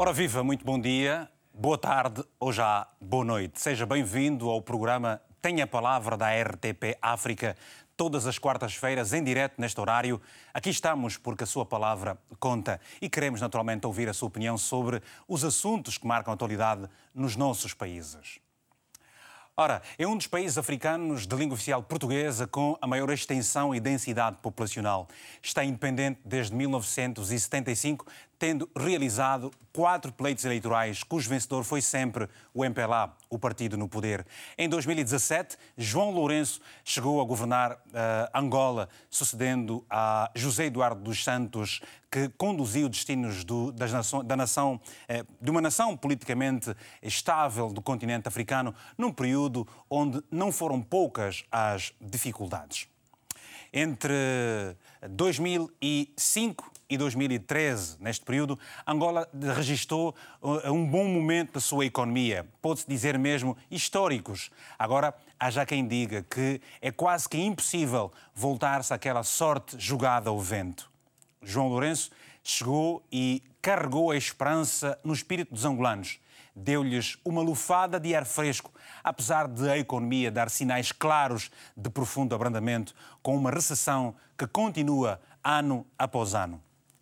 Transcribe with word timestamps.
Ora 0.00 0.14
viva, 0.14 0.42
muito 0.42 0.64
bom 0.64 0.80
dia, 0.80 1.28
boa 1.52 1.76
tarde 1.76 2.24
ou 2.38 2.50
já 2.50 2.88
boa 2.98 3.22
noite. 3.22 3.60
Seja 3.60 3.84
bem-vindo 3.84 4.48
ao 4.48 4.62
programa 4.62 5.20
Tenha 5.42 5.64
a 5.64 5.66
Palavra 5.66 6.16
da 6.16 6.28
RTP 6.30 6.96
África, 7.02 7.54
todas 7.98 8.26
as 8.26 8.38
quartas-feiras, 8.38 9.12
em 9.12 9.22
direto 9.22 9.60
neste 9.60 9.78
horário. 9.78 10.18
Aqui 10.54 10.70
estamos 10.70 11.18
porque 11.18 11.44
a 11.44 11.46
sua 11.46 11.66
palavra 11.66 12.16
conta 12.38 12.80
e 12.98 13.10
queremos 13.10 13.42
naturalmente 13.42 13.86
ouvir 13.86 14.08
a 14.08 14.14
sua 14.14 14.28
opinião 14.28 14.56
sobre 14.56 15.02
os 15.28 15.44
assuntos 15.44 15.98
que 15.98 16.06
marcam 16.06 16.32
a 16.32 16.34
atualidade 16.34 16.88
nos 17.14 17.36
nossos 17.36 17.74
países. 17.74 18.40
Ora, 19.54 19.82
é 19.98 20.06
um 20.06 20.16
dos 20.16 20.26
países 20.26 20.56
africanos 20.56 21.26
de 21.26 21.36
língua 21.36 21.52
oficial 21.52 21.82
portuguesa 21.82 22.46
com 22.46 22.78
a 22.80 22.86
maior 22.86 23.10
extensão 23.10 23.74
e 23.74 23.78
densidade 23.78 24.38
populacional. 24.38 25.06
Está 25.42 25.62
independente 25.62 26.18
desde 26.24 26.54
1975, 26.54 28.06
tendo 28.40 28.70
realizado 28.74 29.52
quatro 29.70 30.10
pleitos 30.10 30.46
eleitorais, 30.46 31.02
cujo 31.02 31.28
vencedor 31.28 31.62
foi 31.62 31.82
sempre 31.82 32.26
o 32.54 32.64
MPLA, 32.64 33.14
o 33.28 33.38
partido 33.38 33.76
no 33.76 33.86
poder. 33.86 34.26
Em 34.56 34.66
2017, 34.66 35.58
João 35.76 36.10
Lourenço 36.10 36.58
chegou 36.82 37.20
a 37.20 37.24
governar 37.24 37.72
uh, 37.72 37.78
Angola, 38.34 38.88
sucedendo 39.10 39.84
a 39.90 40.30
José 40.34 40.64
Eduardo 40.64 41.02
dos 41.02 41.22
Santos, 41.22 41.82
que 42.10 42.30
conduziu 42.30 42.88
destinos 42.88 43.44
do, 43.44 43.74
nação, 43.78 44.24
da 44.24 44.36
nação, 44.36 44.80
eh, 45.06 45.22
de 45.40 45.50
uma 45.50 45.60
nação 45.60 45.94
politicamente 45.94 46.74
estável 47.02 47.68
do 47.68 47.82
continente 47.82 48.26
africano, 48.26 48.74
num 48.96 49.12
período 49.12 49.68
onde 49.88 50.20
não 50.30 50.50
foram 50.50 50.80
poucas 50.80 51.44
as 51.52 51.92
dificuldades. 52.00 52.88
Entre 53.72 54.12
2005 55.08 56.69
e 56.90 56.98
2013, 56.98 57.96
neste 58.00 58.24
período, 58.24 58.58
Angola 58.84 59.28
registrou 59.54 60.14
uh, 60.42 60.72
um 60.72 60.84
bom 60.84 61.04
momento 61.04 61.52
da 61.52 61.60
sua 61.60 61.86
economia, 61.86 62.46
pode-se 62.60 62.88
dizer 62.88 63.16
mesmo 63.16 63.56
históricos. 63.70 64.50
Agora, 64.76 65.14
há 65.38 65.50
já 65.50 65.64
quem 65.64 65.86
diga 65.86 66.22
que 66.28 66.60
é 66.82 66.90
quase 66.90 67.28
que 67.28 67.38
impossível 67.38 68.12
voltar-se 68.34 68.92
àquela 68.92 69.22
sorte 69.22 69.76
jogada 69.78 70.28
ao 70.28 70.38
vento. 70.40 70.90
João 71.42 71.68
Lourenço 71.68 72.10
chegou 72.42 73.02
e 73.12 73.42
carregou 73.62 74.10
a 74.10 74.16
esperança 74.16 74.98
no 75.04 75.12
espírito 75.12 75.54
dos 75.54 75.64
angolanos. 75.64 76.18
Deu-lhes 76.54 77.16
uma 77.24 77.40
lufada 77.40 78.00
de 78.00 78.14
ar 78.14 78.26
fresco, 78.26 78.72
apesar 79.04 79.46
de 79.46 79.70
a 79.70 79.78
economia 79.78 80.30
dar 80.30 80.50
sinais 80.50 80.90
claros 80.90 81.50
de 81.76 81.88
profundo 81.88 82.34
abrandamento, 82.34 82.94
com 83.22 83.36
uma 83.36 83.50
recessão 83.50 84.14
que 84.36 84.46
continua 84.46 85.20
ano 85.44 85.86
após 85.98 86.34
ano. 86.34 86.60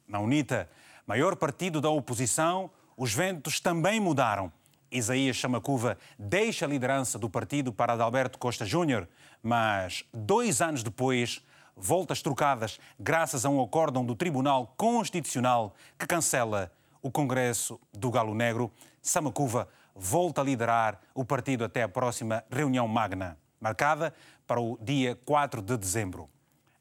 Na 0.09 0.21
UNITA, 0.21 0.71
maior 1.07 1.37
partido 1.37 1.83
da 1.83 1.91
oposição, 1.91 2.71
os 2.97 3.13
ventos 3.13 3.61
também 3.61 4.01
mudaram. 4.01 4.51
Isaías 4.91 5.37
Chamacuva 5.37 5.99
deixa 6.19 6.65
a 6.65 6.69
liderança 6.69 7.19
do 7.19 7.29
partido 7.29 7.71
para 7.71 7.93
Adalberto 7.93 8.39
Costa 8.39 8.65
Júnior, 8.65 9.07
mas 9.43 10.03
dois 10.13 10.63
anos 10.63 10.83
depois, 10.83 11.45
voltas 11.77 12.23
trocadas 12.23 12.81
graças 12.99 13.45
a 13.45 13.51
um 13.51 13.63
acórdão 13.63 14.03
do 14.03 14.17
Tribunal 14.17 14.75
Constitucional 14.79 15.75
que 15.99 16.07
cancela 16.07 16.73
o 17.03 17.11
Congresso 17.11 17.79
do 17.93 18.11
Galo 18.11 18.35
Negro, 18.35 18.73
Samacuva 19.03 19.69
volta 19.95 20.41
a 20.41 20.45
liderar 20.45 20.99
o 21.15 21.25
partido 21.25 21.65
até 21.65 21.83
a 21.83 21.89
próxima 21.89 22.43
reunião 22.51 22.89
magna, 22.89 23.37
marcada 23.61 24.15
para 24.47 24.59
o 24.59 24.79
dia 24.81 25.19
4 25.27 25.61
de 25.61 25.77
dezembro. 25.77 26.31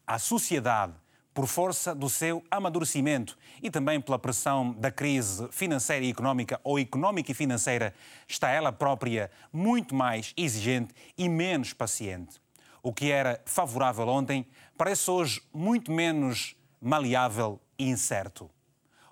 A 0.06 0.18
sociedade 0.18 0.94
por 1.38 1.46
força 1.46 1.94
do 1.94 2.10
seu 2.10 2.44
amadurecimento 2.50 3.38
e 3.62 3.70
também 3.70 4.02
pela 4.02 4.18
pressão 4.18 4.74
da 4.74 4.90
crise 4.90 5.48
financeira 5.52 6.04
e 6.04 6.10
económica 6.10 6.60
ou 6.64 6.80
económica 6.80 7.32
e 7.32 7.36
financeira, 7.36 7.94
está 8.28 8.50
ela 8.50 8.72
própria 8.72 9.30
muito 9.54 9.94
mais 9.94 10.34
exigente 10.36 10.96
e 11.16 11.30
menos 11.30 11.74
paciente. 11.74 12.42
O 12.82 12.92
que 12.92 13.12
era 13.12 13.40
favorável 13.46 14.08
ontem 14.08 14.48
parece 14.76 15.12
hoje 15.12 15.40
muito 15.54 15.92
menos 15.92 16.56
maleável 16.82 17.62
e 17.78 17.88
incerto. 17.88 18.50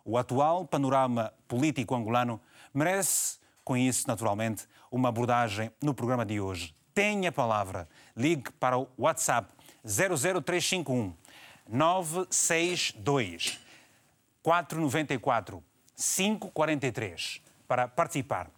O 0.03 0.17
atual 0.17 0.65
panorama 0.65 1.31
político 1.47 1.93
angolano 1.93 2.41
merece, 2.73 3.37
com 3.63 3.77
isso, 3.77 4.07
naturalmente, 4.07 4.65
uma 4.89 5.09
abordagem 5.09 5.69
no 5.79 5.93
programa 5.93 6.25
de 6.25 6.41
hoje. 6.41 6.73
Tenha 6.91 7.29
a 7.29 7.31
palavra. 7.31 7.87
Ligue 8.17 8.49
para 8.53 8.79
o 8.79 8.87
WhatsApp 8.97 9.53
00351 9.85 11.13
962 11.69 13.59
494 14.41 15.63
543 15.95 17.41
para 17.67 17.87
participar. 17.87 18.49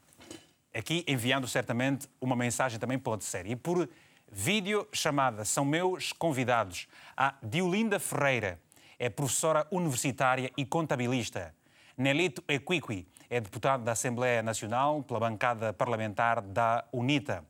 Aqui 0.74 1.04
enviando 1.08 1.48
certamente 1.48 2.08
uma 2.20 2.36
mensagem 2.36 2.80
também 2.80 3.00
pode 3.00 3.24
ser. 3.24 3.46
E 3.46 3.56
por 3.56 3.90
vídeo 4.32 4.88
chamada 4.92 5.46
são 5.46 5.64
meus 5.64 6.12
convidados 6.12 6.88
a 7.16 7.36
Diolinda 7.42 8.00
Ferreira, 8.00 8.60
é 9.00 9.10
professora 9.10 9.66
universitária 9.72 10.52
e 10.58 10.66
contabilista. 10.66 11.56
Nelito 11.98 12.44
Equiqui 12.48 13.08
é 13.30 13.40
deputado 13.40 13.84
da 13.84 13.94
Assembleia 13.94 14.44
Nacional 14.44 15.02
pela 15.04 15.20
bancada 15.20 15.74
parlamentar 15.74 16.42
da 16.42 16.86
UNITA. 16.92 17.44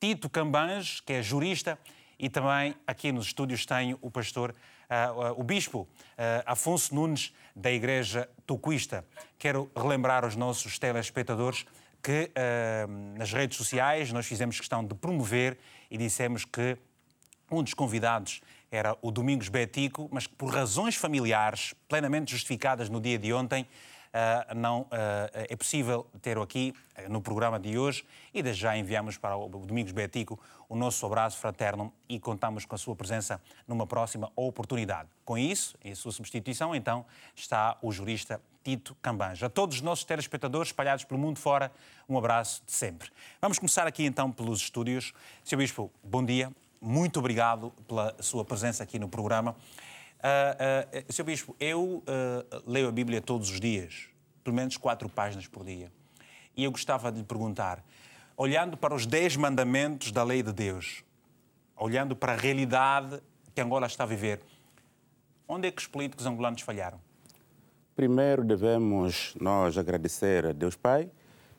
Tito 0.00 0.28
Cambange, 0.28 1.02
que 1.02 1.12
é 1.12 1.22
jurista, 1.22 1.78
e 2.18 2.28
também 2.28 2.74
aqui 2.86 3.12
nos 3.12 3.26
estúdios 3.26 3.64
tenho 3.64 3.98
o 4.00 4.10
pastor 4.10 4.54
o 5.36 5.42
bispo 5.42 5.80
uh, 5.80 5.88
Afonso 6.44 6.94
Nunes, 6.94 7.32
da 7.54 7.70
Igreja 7.70 8.28
Tocuista. 8.46 9.04
Quero 9.38 9.70
relembrar 9.74 10.24
aos 10.24 10.36
nossos 10.36 10.78
telespectadores 10.78 11.66
que 12.02 12.30
nas 13.16 13.32
redes 13.32 13.56
sociais 13.56 14.12
nós 14.12 14.26
fizemos 14.26 14.56
questão 14.60 14.84
de 14.84 14.94
promover 14.94 15.58
e 15.90 15.98
dissemos 15.98 16.44
que 16.44 16.76
um 17.50 17.62
dos 17.62 17.74
convidados 17.74 18.40
era 18.70 18.96
o 19.00 19.10
Domingos 19.10 19.48
Betico, 19.48 20.08
mas 20.12 20.26
que 20.26 20.34
por 20.34 20.52
razões 20.52 20.96
familiares 20.96 21.74
plenamente 21.88 22.32
justificadas 22.32 22.88
no 22.88 23.00
dia 23.00 23.18
de 23.18 23.32
ontem, 23.32 23.66
uh, 24.16 24.54
não 24.54 24.82
uh, 24.82 24.88
é 25.32 25.54
possível 25.54 26.06
ter-o 26.22 26.42
aqui 26.42 26.74
uh, 26.98 27.10
no 27.10 27.20
programa 27.20 27.60
de 27.60 27.78
hoje 27.78 28.04
e 28.32 28.42
desde 28.42 28.62
já 28.62 28.76
enviamos 28.76 29.18
para 29.18 29.36
o 29.36 29.48
Domingos 29.48 29.92
Betico 29.92 30.40
o 30.68 30.74
nosso 30.74 31.04
abraço 31.06 31.38
fraterno 31.38 31.92
e 32.08 32.18
contamos 32.18 32.64
com 32.64 32.74
a 32.74 32.78
sua 32.78 32.96
presença 32.96 33.40
numa 33.68 33.86
próxima 33.86 34.30
oportunidade. 34.34 35.08
Com 35.24 35.38
isso, 35.38 35.76
em 35.84 35.94
sua 35.94 36.10
substituição, 36.10 36.74
então, 36.74 37.04
está 37.34 37.76
o 37.80 37.92
jurista 37.92 38.40
Tito 38.64 38.96
Cambanja. 39.00 39.46
A 39.46 39.48
todos 39.48 39.76
os 39.76 39.82
nossos 39.82 40.04
telespectadores 40.04 40.70
espalhados 40.70 41.04
pelo 41.04 41.20
mundo 41.20 41.38
fora, 41.38 41.70
um 42.08 42.18
abraço 42.18 42.62
de 42.66 42.72
sempre. 42.72 43.10
Vamos 43.40 43.58
começar 43.58 43.86
aqui 43.86 44.04
então 44.04 44.32
pelos 44.32 44.60
estúdios. 44.60 45.12
Sr. 45.44 45.56
Bispo, 45.56 45.90
bom 46.02 46.24
dia. 46.24 46.50
Muito 46.80 47.18
obrigado 47.18 47.72
pela 47.86 48.14
sua 48.20 48.44
presença 48.44 48.82
aqui 48.82 48.98
no 48.98 49.08
programa. 49.08 49.56
Uh, 50.26 51.06
uh, 51.08 51.12
Sr. 51.12 51.22
Bispo, 51.22 51.54
eu 51.60 52.02
uh, 52.02 52.02
leio 52.66 52.88
a 52.88 52.92
Bíblia 52.92 53.20
todos 53.20 53.48
os 53.48 53.60
dias, 53.60 54.08
pelo 54.42 54.56
menos 54.56 54.76
quatro 54.76 55.08
páginas 55.08 55.46
por 55.46 55.64
dia. 55.64 55.92
E 56.56 56.64
eu 56.64 56.72
gostava 56.72 57.12
de 57.12 57.18
lhe 57.18 57.24
perguntar, 57.24 57.84
olhando 58.36 58.76
para 58.76 58.92
os 58.92 59.06
dez 59.06 59.36
mandamentos 59.36 60.10
da 60.10 60.24
lei 60.24 60.42
de 60.42 60.52
Deus, 60.52 61.04
olhando 61.76 62.16
para 62.16 62.32
a 62.32 62.36
realidade 62.36 63.20
que 63.54 63.60
Angola 63.60 63.86
está 63.86 64.02
a 64.02 64.06
viver, 64.06 64.40
onde 65.46 65.68
é 65.68 65.70
que 65.70 65.80
os 65.80 65.86
políticos 65.86 66.26
angolanos 66.26 66.62
falharam? 66.62 66.98
Primeiro 67.94 68.42
devemos 68.42 69.36
nós 69.40 69.78
agradecer 69.78 70.46
a 70.46 70.52
Deus 70.52 70.74
Pai, 70.74 71.08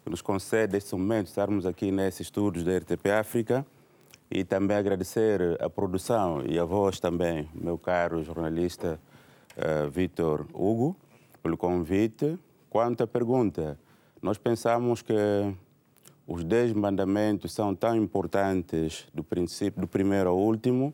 que 0.03 0.09
nos 0.09 0.21
concede 0.21 0.75
este 0.75 0.93
momento 0.93 1.27
estarmos 1.27 1.65
aqui 1.65 1.89
nesses 1.89 2.21
estudos 2.21 2.65
da 2.65 2.77
RTP 2.77 3.07
África 3.17 3.65
e 4.29 4.43
também 4.43 4.77
agradecer 4.77 5.57
a 5.61 5.69
produção 5.69 6.43
e 6.45 6.59
a 6.59 6.65
voz 6.65 6.99
também, 6.99 7.49
meu 7.53 7.77
caro 7.77 8.23
jornalista 8.23 8.99
uh, 9.57 9.89
Vitor 9.89 10.45
Hugo, 10.53 10.95
pelo 11.41 11.57
convite. 11.57 12.37
Quanto 12.69 13.03
à 13.03 13.07
pergunta, 13.07 13.79
nós 14.21 14.37
pensamos 14.37 15.01
que 15.01 15.13
os 16.27 16.43
dez 16.43 16.73
mandamentos 16.73 17.53
são 17.53 17.73
tão 17.73 17.95
importantes 17.95 19.07
do 19.13 19.23
princípio 19.23 19.79
do 19.79 19.87
primeiro 19.87 20.29
ao 20.29 20.37
último. 20.37 20.93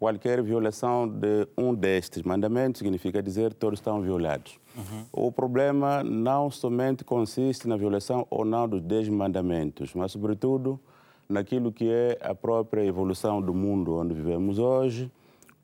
Qualquer 0.00 0.42
violação 0.42 1.08
de 1.08 1.46
um 1.56 1.74
destes 1.74 2.22
mandamentos 2.22 2.80
significa 2.80 3.22
dizer 3.22 3.50
que 3.50 3.56
todos 3.56 3.78
estão 3.78 4.00
violados. 4.00 4.58
Uhum. 4.76 5.04
O 5.12 5.32
problema 5.32 6.04
não 6.04 6.50
somente 6.50 7.04
consiste 7.04 7.66
na 7.66 7.76
violação 7.76 8.26
ou 8.30 8.44
não 8.44 8.68
dos 8.68 8.80
dez 8.80 9.08
mandamentos, 9.08 9.94
mas, 9.94 10.12
sobretudo, 10.12 10.78
naquilo 11.28 11.70
que 11.70 11.88
é 11.90 12.18
a 12.22 12.34
própria 12.34 12.84
evolução 12.84 13.42
do 13.42 13.52
mundo 13.52 13.96
onde 13.96 14.14
vivemos 14.14 14.58
hoje, 14.58 15.10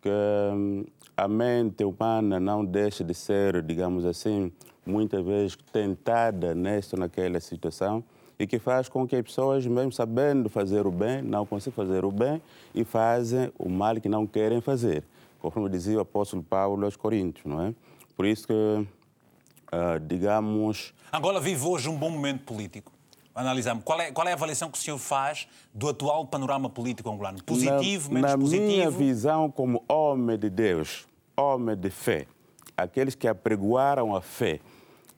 que 0.03 0.11
hum, 0.11 0.85
a 1.17 1.27
mente 1.27 1.85
humana 1.85 2.39
não 2.39 2.65
deixa 2.65 3.03
de 3.03 3.15
ser, 3.15 3.63
digamos 3.63 4.05
assim, 4.05 4.53
muitas 4.85 5.25
vezes 5.25 5.57
tentada 5.73 6.55
nesta 6.55 6.97
ou 6.97 7.01
naquela 7.01 7.41
situação 7.41 8.05
e 8.39 8.47
que 8.47 8.59
faz 8.59 8.89
com 8.89 9.07
que 9.07 9.17
as 9.17 9.23
pessoas, 9.23 9.67
mesmo 9.67 9.93
sabendo 9.93 10.49
fazer 10.49 10.87
o 10.87 10.91
bem, 10.91 11.23
não 11.23 11.47
consigam 11.47 11.73
fazer 11.73 12.05
o 12.05 12.11
bem 12.11 12.43
e 12.75 12.85
fazem 12.85 13.51
o 13.59 13.69
mal 13.69 14.01
que 14.01 14.09
não 14.09 14.27
querem 14.27 14.61
fazer, 14.61 15.05
conforme 15.41 15.69
dizia 15.71 15.97
o 15.97 16.01
apóstolo 16.01 16.43
Paulo 16.43 16.85
aos 16.85 16.97
Coríntios, 16.97 17.47
não 17.47 17.63
é? 17.63 17.75
Por 18.17 18.27
isso 18.27 18.47
que 18.47 18.53
uh, 18.53 20.01
digamos. 20.07 20.93
Angola 21.13 21.41
vive 21.41 21.65
hoje 21.65 21.89
um 21.89 21.97
bom 21.97 22.11
momento 22.11 22.45
político. 22.45 22.94
Analisamos. 23.35 23.83
Qual 23.83 24.01
é, 24.01 24.13
qual 24.13 24.29
é 24.29 24.31
a 24.31 24.35
avaliação 24.35 24.71
que 24.71 24.79
o 24.79 24.81
senhor 24.81 24.99
faz 24.99 25.49
do 25.75 25.89
atual 25.89 26.25
panorama 26.27 26.71
político 26.71 27.11
angolano? 27.11 27.43
Positivo, 27.43 28.09
na, 28.09 28.15
menos 28.15 28.31
na 28.31 28.39
positivo? 28.39 28.63
Na 28.63 28.69
minha 28.69 28.91
visão, 28.91 29.51
como 29.51 29.83
homem 29.89 30.39
de 30.39 30.49
Deus, 30.49 31.07
homem 31.37 31.77
de 31.77 31.91
fé, 31.91 32.27
aqueles 32.77 33.17
que 33.17 33.27
apregoaram 33.27 34.15
a 34.15 34.21
fé, 34.21 34.61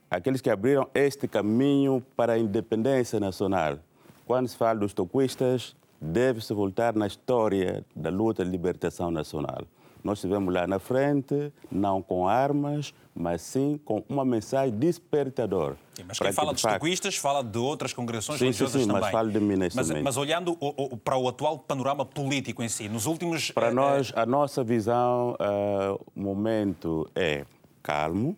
aqueles 0.09 0.41
que 0.41 0.49
abriram 0.49 0.89
este 0.95 1.27
caminho 1.27 2.03
para 2.15 2.33
a 2.33 2.39
independência 2.39 3.19
nacional. 3.19 3.77
Quando 4.25 4.47
se 4.47 4.57
fala 4.57 4.79
dos 4.79 4.93
toquistas, 4.93 5.75
deve-se 6.01 6.53
voltar 6.53 6.95
na 6.95 7.05
história 7.05 7.85
da 7.95 8.09
luta 8.09 8.43
de 8.43 8.49
libertação 8.49 9.11
nacional. 9.11 9.63
Nós 10.07 10.19
estivemos 10.19 10.53
lá 10.53 10.65
na 10.65 10.79
frente, 10.79 11.51
não 11.69 12.01
com 12.01 12.29
armas, 12.29 12.93
mas 13.13 13.41
sim 13.41 13.77
com 13.83 14.01
uma 14.07 14.23
mensagem 14.23 14.73
despertadora. 14.73 15.75
Sim, 15.95 16.05
mas 16.07 16.17
quem 16.17 16.31
fala 16.31 16.55
que, 16.55 16.61
de 16.61 17.01
dos 17.01 17.17
fala 17.17 17.43
de 17.43 17.57
outras 17.57 17.91
congregações 17.91 18.39
sim, 18.39 18.45
religiosas 18.45 18.71
sim, 18.71 18.79
sim, 18.79 18.87
também. 18.87 19.01
mas 19.01 19.11
falo 19.11 19.29
de 19.29 19.39
mim 19.41 19.57
mas, 19.75 19.91
mas 19.91 20.15
olhando 20.15 20.55
o, 20.61 20.93
o, 20.93 20.97
para 20.97 21.17
o 21.17 21.27
atual 21.27 21.59
panorama 21.59 22.05
político 22.05 22.63
em 22.63 22.69
si, 22.69 22.87
nos 22.87 23.05
últimos... 23.05 23.51
Para 23.51 23.69
uh, 23.69 23.75
nós, 23.75 24.13
a 24.15 24.25
nossa 24.25 24.63
visão, 24.63 25.31
uh, 25.31 26.01
o 26.15 26.21
momento 26.21 27.05
é 27.13 27.43
calmo, 27.83 28.37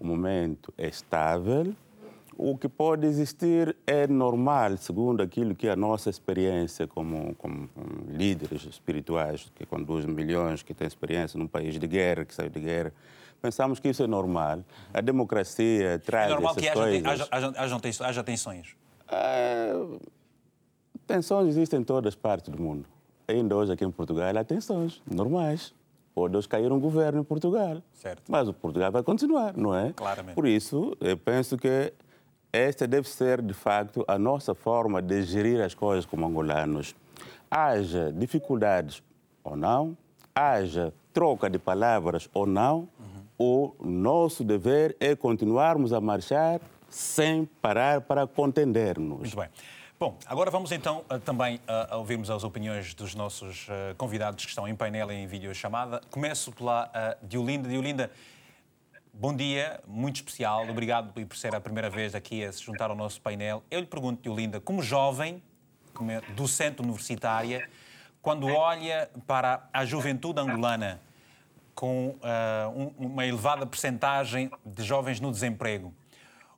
o 0.00 0.06
momento 0.06 0.72
é 0.78 0.88
estável, 0.88 1.74
o 2.36 2.56
que 2.56 2.68
pode 2.68 3.06
existir 3.06 3.76
é 3.86 4.06
normal, 4.06 4.76
segundo 4.76 5.22
aquilo 5.22 5.54
que 5.54 5.68
é 5.68 5.72
a 5.72 5.76
nossa 5.76 6.10
experiência 6.10 6.86
como, 6.86 7.34
como, 7.36 7.68
líderes 8.08 8.64
espirituais, 8.64 9.50
que 9.54 9.64
conduzem 9.64 10.10
milhões, 10.10 10.62
que 10.62 10.74
têm 10.74 10.86
experiência 10.86 11.38
num 11.38 11.46
país 11.46 11.78
de 11.78 11.86
guerra, 11.86 12.24
que 12.24 12.34
saiu 12.34 12.50
de 12.50 12.60
guerra. 12.60 12.92
Pensamos 13.40 13.78
que 13.78 13.88
isso 13.88 14.02
é 14.02 14.06
normal. 14.06 14.64
A 14.92 15.00
democracia 15.00 16.00
traz 16.04 16.30
é 16.30 16.34
normal 16.34 16.54
que 16.54 16.70
coisas. 16.70 17.06
Haja, 17.06 17.28
haja, 17.30 17.52
haja, 17.56 18.04
haja 18.04 18.24
tensões? 18.24 18.76
É, 19.08 19.74
tensões 21.06 21.48
existem 21.48 21.80
em 21.80 21.84
todas 21.84 22.08
as 22.08 22.14
partes 22.14 22.50
do 22.50 22.60
mundo. 22.60 22.86
Ainda 23.28 23.54
hoje 23.54 23.72
aqui 23.72 23.84
em 23.84 23.90
Portugal 23.90 24.36
há 24.36 24.44
tensões 24.44 25.02
normais. 25.10 25.74
Pode 26.14 26.36
hoje 26.36 26.48
cair 26.48 26.70
um 26.70 26.78
governo 26.78 27.20
em 27.20 27.24
Portugal. 27.24 27.82
Certo. 27.92 28.22
Mas 28.28 28.48
o 28.48 28.54
Portugal 28.54 28.90
vai 28.92 29.02
continuar, 29.02 29.56
não 29.56 29.74
é? 29.74 29.92
Claramente. 29.92 30.34
Por 30.36 30.46
isso, 30.46 30.96
eu 31.00 31.16
penso 31.16 31.58
que 31.58 31.92
esta 32.54 32.86
deve 32.86 33.08
ser, 33.08 33.42
de 33.42 33.52
facto, 33.52 34.04
a 34.06 34.16
nossa 34.16 34.54
forma 34.54 35.02
de 35.02 35.24
gerir 35.24 35.60
as 35.60 35.74
coisas 35.74 36.06
como 36.06 36.24
angolanos. 36.24 36.94
Haja 37.50 38.12
dificuldades 38.12 39.02
ou 39.42 39.56
não, 39.56 39.96
haja 40.32 40.94
troca 41.12 41.50
de 41.50 41.58
palavras 41.58 42.28
ou 42.32 42.46
não, 42.46 42.88
uhum. 43.38 43.74
o 43.80 43.84
nosso 43.84 44.44
dever 44.44 44.96
é 45.00 45.16
continuarmos 45.16 45.92
a 45.92 46.00
marchar 46.00 46.60
sem 46.88 47.44
parar 47.60 48.02
para 48.02 48.24
contendermos. 48.24 49.18
Muito 49.18 49.36
bem. 49.36 49.48
Bom, 49.98 50.16
agora 50.26 50.50
vamos 50.50 50.70
então 50.70 51.04
também 51.24 51.60
a 51.66 51.96
ouvirmos 51.96 52.30
as 52.30 52.44
opiniões 52.44 52.94
dos 52.94 53.16
nossos 53.16 53.66
convidados 53.96 54.44
que 54.44 54.50
estão 54.50 54.68
em 54.68 54.76
painel 54.76 55.10
em 55.10 55.26
videochamada. 55.26 56.00
Começo 56.10 56.52
pela 56.52 57.16
Diolinda. 57.22 57.68
Diolinda, 57.68 58.10
Bom 59.16 59.32
dia, 59.32 59.80
muito 59.86 60.16
especial. 60.16 60.68
Obrigado 60.68 61.12
por 61.12 61.36
ser 61.36 61.54
a 61.54 61.60
primeira 61.60 61.88
vez 61.88 62.16
aqui 62.16 62.44
a 62.44 62.52
se 62.52 62.60
juntar 62.60 62.90
ao 62.90 62.96
nosso 62.96 63.20
painel. 63.20 63.62
Eu 63.70 63.78
lhe 63.78 63.86
pergunto, 63.86 64.28
Olinda, 64.28 64.60
como 64.60 64.82
jovem, 64.82 65.40
como 65.94 66.10
é 66.10 66.20
docente 66.32 66.82
universitária, 66.82 67.70
quando 68.20 68.48
olha 68.48 69.08
para 69.24 69.68
a 69.72 69.84
juventude 69.84 70.40
angolana 70.40 71.00
com 71.76 72.08
uh, 72.08 72.68
um, 72.74 73.06
uma 73.06 73.24
elevada 73.24 73.64
percentagem 73.64 74.50
de 74.66 74.82
jovens 74.82 75.20
no 75.20 75.30
desemprego, 75.30 75.94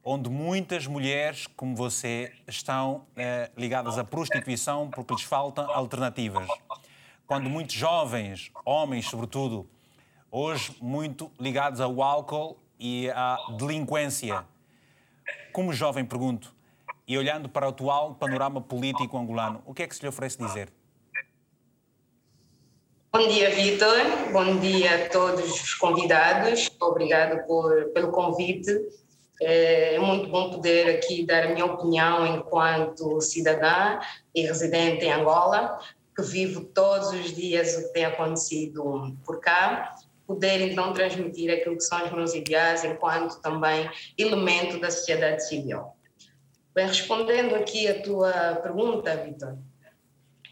onde 0.03 0.31
muitas 0.31 0.87
mulheres, 0.87 1.47
como 1.47 1.77
você, 1.77 2.33
estão 2.49 2.95
uh, 2.95 3.53
ligadas 3.55 3.99
à 3.99 4.03
prostituição 4.03 4.89
porque 4.89 5.13
lhes 5.13 5.25
faltam 5.25 5.71
alternativas, 5.71 6.49
quando 7.27 7.51
muitos 7.51 7.75
jovens, 7.75 8.51
homens 8.65 9.11
sobretudo, 9.11 9.69
hoje 10.31 10.77
muito 10.81 11.31
ligados 11.39 11.81
ao 11.81 12.03
álcool 12.03 12.59
e 12.79 13.11
à 13.11 13.37
delinquência. 13.59 14.45
Como 15.53 15.73
jovem, 15.73 16.05
pergunto, 16.05 16.55
e 17.09 17.17
olhando 17.17 17.49
para 17.49 17.67
o 17.67 17.71
atual 17.71 18.15
panorama 18.15 18.61
político 18.61 19.17
angolano, 19.17 19.63
o 19.65 19.73
que 19.73 19.83
é 19.83 19.87
que 19.87 19.95
se 19.95 20.03
lhe 20.03 20.09
oferece 20.09 20.39
dizer? 20.39 20.73
Bom 23.13 23.29
dia, 23.29 23.51
Vitor. 23.51 24.31
Bom 24.31 24.59
dia 24.59 25.07
a 25.07 25.09
todos 25.09 25.51
os 25.51 25.75
convidados. 25.75 26.71
Obrigado 26.79 27.47
por, 27.47 27.87
pelo 27.95 28.11
convite. 28.11 28.71
É 29.41 29.99
muito 29.99 30.29
bom 30.29 30.51
poder 30.51 30.97
aqui 30.97 31.25
dar 31.25 31.45
a 31.45 31.49
minha 31.49 31.65
opinião 31.65 32.27
enquanto 32.27 33.21
cidadã 33.21 33.99
e 34.35 34.43
residente 34.43 35.05
em 35.05 35.13
Angola, 35.13 35.79
que 36.15 36.23
vivo 36.23 36.65
todos 36.65 37.09
os 37.09 37.35
dias 37.35 37.77
o 37.77 37.87
que 37.87 37.93
tem 37.95 38.05
acontecido 38.05 39.17
por 39.25 39.41
cá 39.41 39.95
poder 40.27 40.61
então 40.61 40.93
transmitir 40.93 41.53
aquilo 41.53 41.77
que 41.77 41.85
são 41.85 42.05
os 42.05 42.13
meus 42.13 42.35
ideais 42.35 42.85
enquanto 42.85 43.41
também 43.41 43.89
elemento 44.19 44.81
da 44.81 44.91
sociedade 44.91 45.47
civil. 45.47 45.85
Bem, 46.75 46.87
respondendo 46.87 47.55
aqui 47.55 47.89
a 47.89 48.03
tua 48.03 48.57
pergunta, 48.57 49.17
Vitor, 49.17 49.57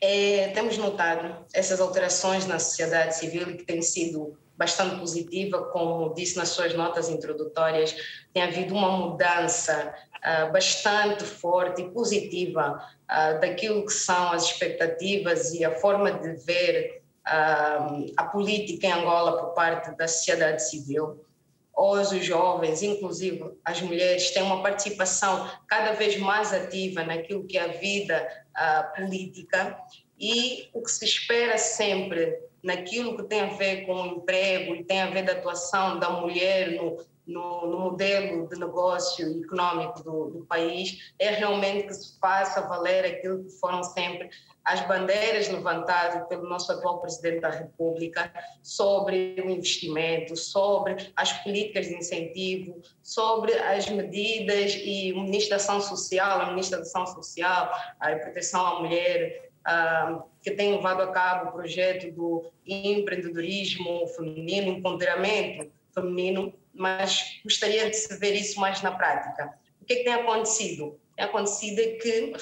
é, 0.01 0.49
temos 0.49 0.79
notado 0.79 1.45
essas 1.53 1.81
alterações 1.81 2.47
na 2.47 2.59
sociedade 2.59 3.17
civil 3.17 3.57
que 3.57 3.65
têm 3.65 3.83
sido 3.83 4.39
bastante 4.57 4.97
positiva, 4.97 5.65
como 5.65 6.15
disse 6.15 6.37
nas 6.37 6.51
suas 6.51 6.75
notas 6.75 7.09
introdutórias, 7.09 7.95
tem 8.33 8.43
havido 8.43 8.75
uma 8.75 8.91
mudança 8.91 9.95
uh, 10.17 10.53
bastante 10.53 11.25
forte 11.25 11.83
e 11.83 11.91
positiva 11.91 12.81
uh, 13.11 13.41
daquilo 13.41 13.85
que 13.85 13.93
são 13.93 14.33
as 14.33 14.45
expectativas 14.45 15.53
e 15.53 15.65
a 15.65 15.73
forma 15.73 16.13
de 16.13 16.35
ver 16.45 17.04
a 17.25 18.25
política 18.33 18.87
em 18.87 18.93
Angola 18.93 19.39
por 19.39 19.55
parte 19.55 19.97
da 19.97 20.07
sociedade 20.07 20.69
civil. 20.69 21.25
Hoje, 21.77 22.19
os 22.19 22.25
jovens, 22.25 22.83
inclusive 22.83 23.53
as 23.65 23.81
mulheres, 23.81 24.31
têm 24.31 24.43
uma 24.43 24.63
participação 24.63 25.51
cada 25.67 25.93
vez 25.93 26.17
mais 26.19 26.53
ativa 26.53 27.03
naquilo 27.03 27.45
que 27.47 27.59
é 27.59 27.65
a 27.65 27.69
vida 27.69 28.27
política 28.95 29.77
e 30.19 30.69
o 30.73 30.83
que 30.83 30.91
se 30.91 31.05
espera 31.05 31.59
sempre 31.59 32.39
naquilo 32.63 33.17
que 33.17 33.25
tem 33.25 33.41
a 33.41 33.55
ver 33.55 33.85
com 33.85 33.95
o 33.95 34.07
emprego 34.07 34.85
tem 34.85 35.03
a 35.03 35.11
ver 35.11 35.25
da 35.25 35.33
atuação 35.33 35.99
da 35.99 36.09
mulher 36.09 36.71
no, 36.71 36.97
no, 37.27 37.67
no 37.67 37.79
modelo 37.79 38.49
de 38.49 38.59
negócio 38.59 39.43
econômico 39.43 40.03
do, 40.03 40.31
do, 40.31 40.47
país 40.47 41.13
é 41.19 41.31
realmente 41.31 41.87
que 41.87 41.95
se 41.95 42.19
faça 42.19 42.61
valer 42.63 43.05
aquilo 43.05 43.45
que 43.45 43.51
foram 43.53 43.83
sempre 43.83 44.29
as 44.65 44.87
bandeiras 44.87 45.49
levantadas 45.49 46.27
pelo 46.29 46.49
nosso 46.49 46.73
atual 46.73 47.01
presidente 47.01 47.41
da 47.41 47.51
República 47.51 48.33
sobre 48.63 49.37
o 49.45 49.51
investimento, 49.51 50.37
sobre 50.37 51.13
as 51.15 51.33
políticas 51.43 51.87
de 51.87 51.97
incentivo, 51.97 52.81
sobre 53.03 53.53
as 53.55 53.89
medidas 53.89 54.75
e 54.83 55.13
o 55.13 55.21
Ministro 55.21 55.51
da 55.51 55.57
Ação 55.57 55.81
Social, 55.81 56.41
a 56.41 56.47
Ministra 56.51 56.79
da 56.79 56.85
Ação 56.85 57.07
Social, 57.07 57.71
a 58.01 58.17
proteção 58.17 58.67
à 58.67 58.81
mulher, 58.81 59.51
uh, 59.67 60.23
que 60.43 60.51
tem 60.51 60.75
levado 60.75 61.03
a 61.03 61.09
cabo 61.09 61.51
o 61.51 61.53
projeto 61.53 62.11
do 62.13 62.51
empreendedorismo 62.67 64.07
feminino, 64.09 64.69
empoderamento 64.69 65.71
feminino, 65.95 66.53
mas 66.75 67.41
gostaria 67.45 67.89
de 67.89 67.97
se 67.97 68.17
ver 68.19 68.35
isso 68.35 68.59
mais 68.61 68.83
na 68.83 68.93
prática. 68.93 69.55
O 69.81 69.85
que, 69.85 69.95
é 69.95 69.97
que 69.97 70.05
tem 70.05 70.15
acontecido? 70.15 70.99
Tem 71.17 71.25
acontecido 71.27 71.81
é 71.81 71.87
que 71.99 72.33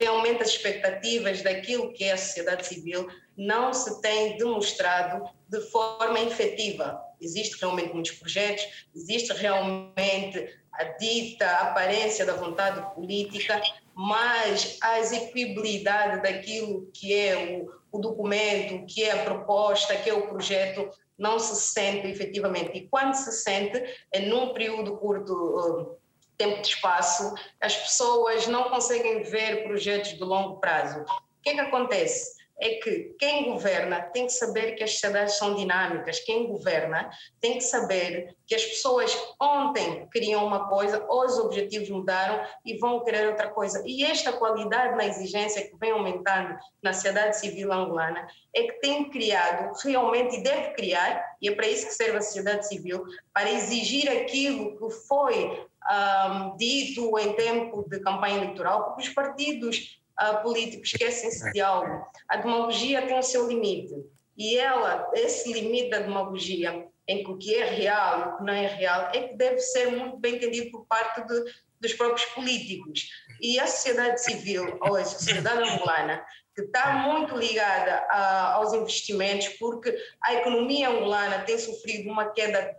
realmente 0.00 0.42
as 0.42 0.50
expectativas 0.50 1.42
daquilo 1.42 1.92
que 1.92 2.04
é 2.04 2.12
a 2.12 2.16
sociedade 2.16 2.66
civil 2.66 3.08
não 3.36 3.72
se 3.72 4.00
têm 4.00 4.36
demonstrado 4.36 5.28
de 5.48 5.60
forma 5.70 6.20
efetiva. 6.20 7.02
Existem 7.20 7.60
realmente 7.60 7.92
muitos 7.92 8.12
projetos, 8.12 8.86
existe 8.94 9.32
realmente 9.32 10.60
a 10.72 10.84
dita 10.84 11.46
aparência 11.46 12.24
da 12.24 12.34
vontade 12.34 12.94
política, 12.94 13.60
mas 13.94 14.78
a 14.80 14.98
execuibilidade 15.00 16.22
daquilo 16.22 16.90
que 16.92 17.12
é 17.14 17.60
o, 17.60 17.98
o 17.98 18.00
documento, 18.00 18.86
que 18.86 19.04
é 19.04 19.12
a 19.12 19.24
proposta, 19.24 19.96
que 19.96 20.08
é 20.08 20.14
o 20.14 20.28
projeto, 20.28 20.88
não 21.22 21.38
se 21.38 21.54
sente 21.54 22.08
efetivamente. 22.08 22.76
E 22.76 22.88
quando 22.88 23.14
se 23.14 23.30
sente, 23.30 23.80
é 24.12 24.20
num 24.20 24.52
período 24.52 24.96
curto 24.96 25.96
tempo 26.36 26.60
de 26.60 26.68
espaço, 26.68 27.32
as 27.60 27.76
pessoas 27.76 28.48
não 28.48 28.64
conseguem 28.64 29.22
ver 29.22 29.62
projetos 29.62 30.14
de 30.14 30.24
longo 30.24 30.58
prazo. 30.58 31.02
O 31.02 31.42
que 31.42 31.50
é 31.50 31.54
que 31.54 31.60
acontece? 31.60 32.41
É 32.62 32.76
que 32.76 33.14
quem 33.18 33.50
governa 33.50 34.00
tem 34.00 34.26
que 34.26 34.32
saber 34.32 34.76
que 34.76 34.84
as 34.84 34.92
sociedades 34.92 35.36
são 35.36 35.56
dinâmicas, 35.56 36.20
quem 36.20 36.46
governa 36.46 37.10
tem 37.40 37.54
que 37.54 37.64
saber 37.64 38.36
que 38.46 38.54
as 38.54 38.64
pessoas 38.64 39.12
ontem 39.40 40.08
queriam 40.12 40.46
uma 40.46 40.68
coisa, 40.68 41.04
os 41.10 41.38
objetivos 41.38 41.90
mudaram 41.90 42.46
e 42.64 42.78
vão 42.78 43.02
querer 43.02 43.26
outra 43.26 43.50
coisa. 43.50 43.82
E 43.84 44.04
esta 44.04 44.32
qualidade 44.32 44.94
na 44.96 45.04
exigência 45.06 45.68
que 45.68 45.76
vem 45.76 45.90
aumentando 45.90 46.56
na 46.80 46.92
sociedade 46.92 47.36
civil 47.40 47.72
angolana 47.72 48.28
é 48.54 48.62
que 48.62 48.80
tem 48.80 49.10
criado 49.10 49.72
realmente 49.82 50.36
e 50.36 50.42
deve 50.44 50.74
criar, 50.74 51.36
e 51.42 51.48
é 51.48 51.54
para 51.56 51.66
isso 51.66 51.86
que 51.86 51.94
serve 51.94 52.18
a 52.18 52.22
sociedade 52.22 52.68
civil, 52.68 53.04
para 53.34 53.50
exigir 53.50 54.08
aquilo 54.08 54.78
que 54.78 54.94
foi 55.08 55.66
um, 55.90 56.56
dito 56.56 57.18
em 57.18 57.32
tempo 57.32 57.84
de 57.88 57.98
campanha 57.98 58.36
eleitoral, 58.36 58.84
porque 58.84 59.02
os 59.02 59.08
partidos 59.08 60.00
uh, 60.20 60.42
políticos 60.42 60.92
esquecem-se 60.92 61.52
de 61.52 61.60
algo. 61.60 62.06
A 62.28 62.36
demagogia 62.36 63.06
tem 63.06 63.18
o 63.18 63.22
seu 63.22 63.46
limite. 63.48 63.94
E 64.36 64.56
ela, 64.58 65.10
esse 65.14 65.52
limite 65.52 65.90
da 65.90 65.98
demagogia, 66.00 66.86
em 67.06 67.22
que 67.22 67.30
o 67.30 67.36
que 67.36 67.54
é 67.54 67.64
real 67.64 68.18
e 68.18 68.22
o 68.22 68.36
que 68.38 68.44
não 68.44 68.52
é 68.52 68.66
real, 68.66 69.10
é 69.12 69.28
que 69.28 69.36
deve 69.36 69.58
ser 69.58 69.90
muito 69.90 70.16
bem 70.16 70.36
entendido 70.36 70.70
por 70.70 70.86
parte 70.86 71.26
de, 71.26 71.44
dos 71.80 71.92
próprios 71.94 72.24
políticos. 72.30 73.08
E 73.40 73.58
a 73.58 73.66
sociedade 73.66 74.22
civil, 74.22 74.78
hoje, 74.80 75.02
a 75.02 75.04
sociedade 75.04 75.68
angolana, 75.68 76.24
que 76.54 76.62
está 76.62 76.92
muito 76.92 77.36
ligada 77.36 78.06
a, 78.10 78.54
aos 78.54 78.72
investimentos, 78.72 79.48
porque 79.58 79.96
a 80.22 80.34
economia 80.34 80.90
angolana 80.90 81.40
tem 81.40 81.58
sofrido 81.58 82.10
uma 82.10 82.30
queda 82.30 82.76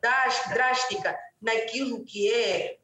drástica 0.50 1.18
naquilo 1.44 2.04
que 2.06 2.34
é, 2.34 2.78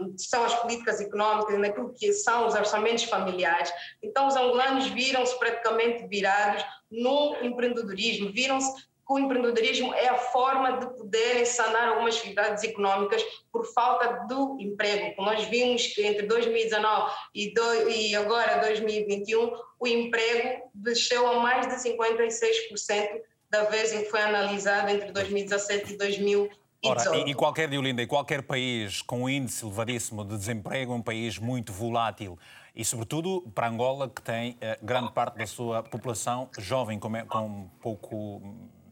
um, 0.00 0.14
são 0.16 0.44
as 0.44 0.54
políticas 0.54 1.00
económicas, 1.00 1.58
naquilo 1.58 1.92
que 1.92 2.12
são 2.12 2.46
os 2.46 2.54
orçamentos 2.54 3.04
familiares. 3.04 3.72
Então, 4.00 4.28
os 4.28 4.36
angolanos 4.36 4.86
viram-se 4.86 5.36
praticamente 5.38 6.06
virados 6.06 6.64
no 6.90 7.36
empreendedorismo, 7.42 8.32
viram-se 8.32 8.72
que 8.74 9.12
o 9.12 9.18
empreendedorismo 9.18 9.92
é 9.94 10.08
a 10.08 10.16
forma 10.16 10.78
de 10.78 10.86
poderem 10.96 11.44
sanar 11.44 11.88
algumas 11.88 12.14
dificuldades 12.14 12.62
económicas 12.62 13.20
por 13.50 13.66
falta 13.74 14.26
do 14.28 14.56
emprego. 14.60 15.20
Nós 15.20 15.42
vimos 15.44 15.88
que 15.88 16.06
entre 16.06 16.26
2019 16.26 17.12
e, 17.34 17.52
do, 17.52 17.90
e 17.90 18.14
agora 18.14 18.60
2021, 18.60 19.52
o 19.80 19.86
emprego 19.88 20.70
desceu 20.72 21.26
a 21.26 21.40
mais 21.40 21.66
de 21.66 21.90
56% 21.90 23.22
da 23.50 23.64
vez 23.64 23.92
em 23.92 24.04
que 24.04 24.08
foi 24.08 24.20
analisado 24.20 24.88
entre 24.88 25.10
2017 25.10 25.94
e 25.94 25.96
2020. 25.98 26.61
Ora, 26.84 27.16
e, 27.16 27.30
e 27.30 27.34
qualquer, 27.34 27.68
Diolinda, 27.68 28.02
e 28.02 28.06
qualquer 28.06 28.42
país 28.42 29.02
com 29.02 29.22
um 29.22 29.28
índice 29.28 29.64
elevadíssimo 29.64 30.24
de 30.24 30.36
desemprego 30.36 30.92
é 30.92 30.96
um 30.96 31.02
país 31.02 31.38
muito 31.38 31.72
volátil. 31.72 32.36
E, 32.74 32.84
sobretudo, 32.84 33.42
para 33.54 33.68
Angola, 33.68 34.08
que 34.08 34.20
tem 34.20 34.56
eh, 34.60 34.78
grande 34.82 35.12
parte 35.12 35.38
da 35.38 35.46
sua 35.46 35.82
população 35.82 36.48
jovem, 36.58 36.98
com, 36.98 37.12
com 37.26 37.68
pouco 37.80 38.42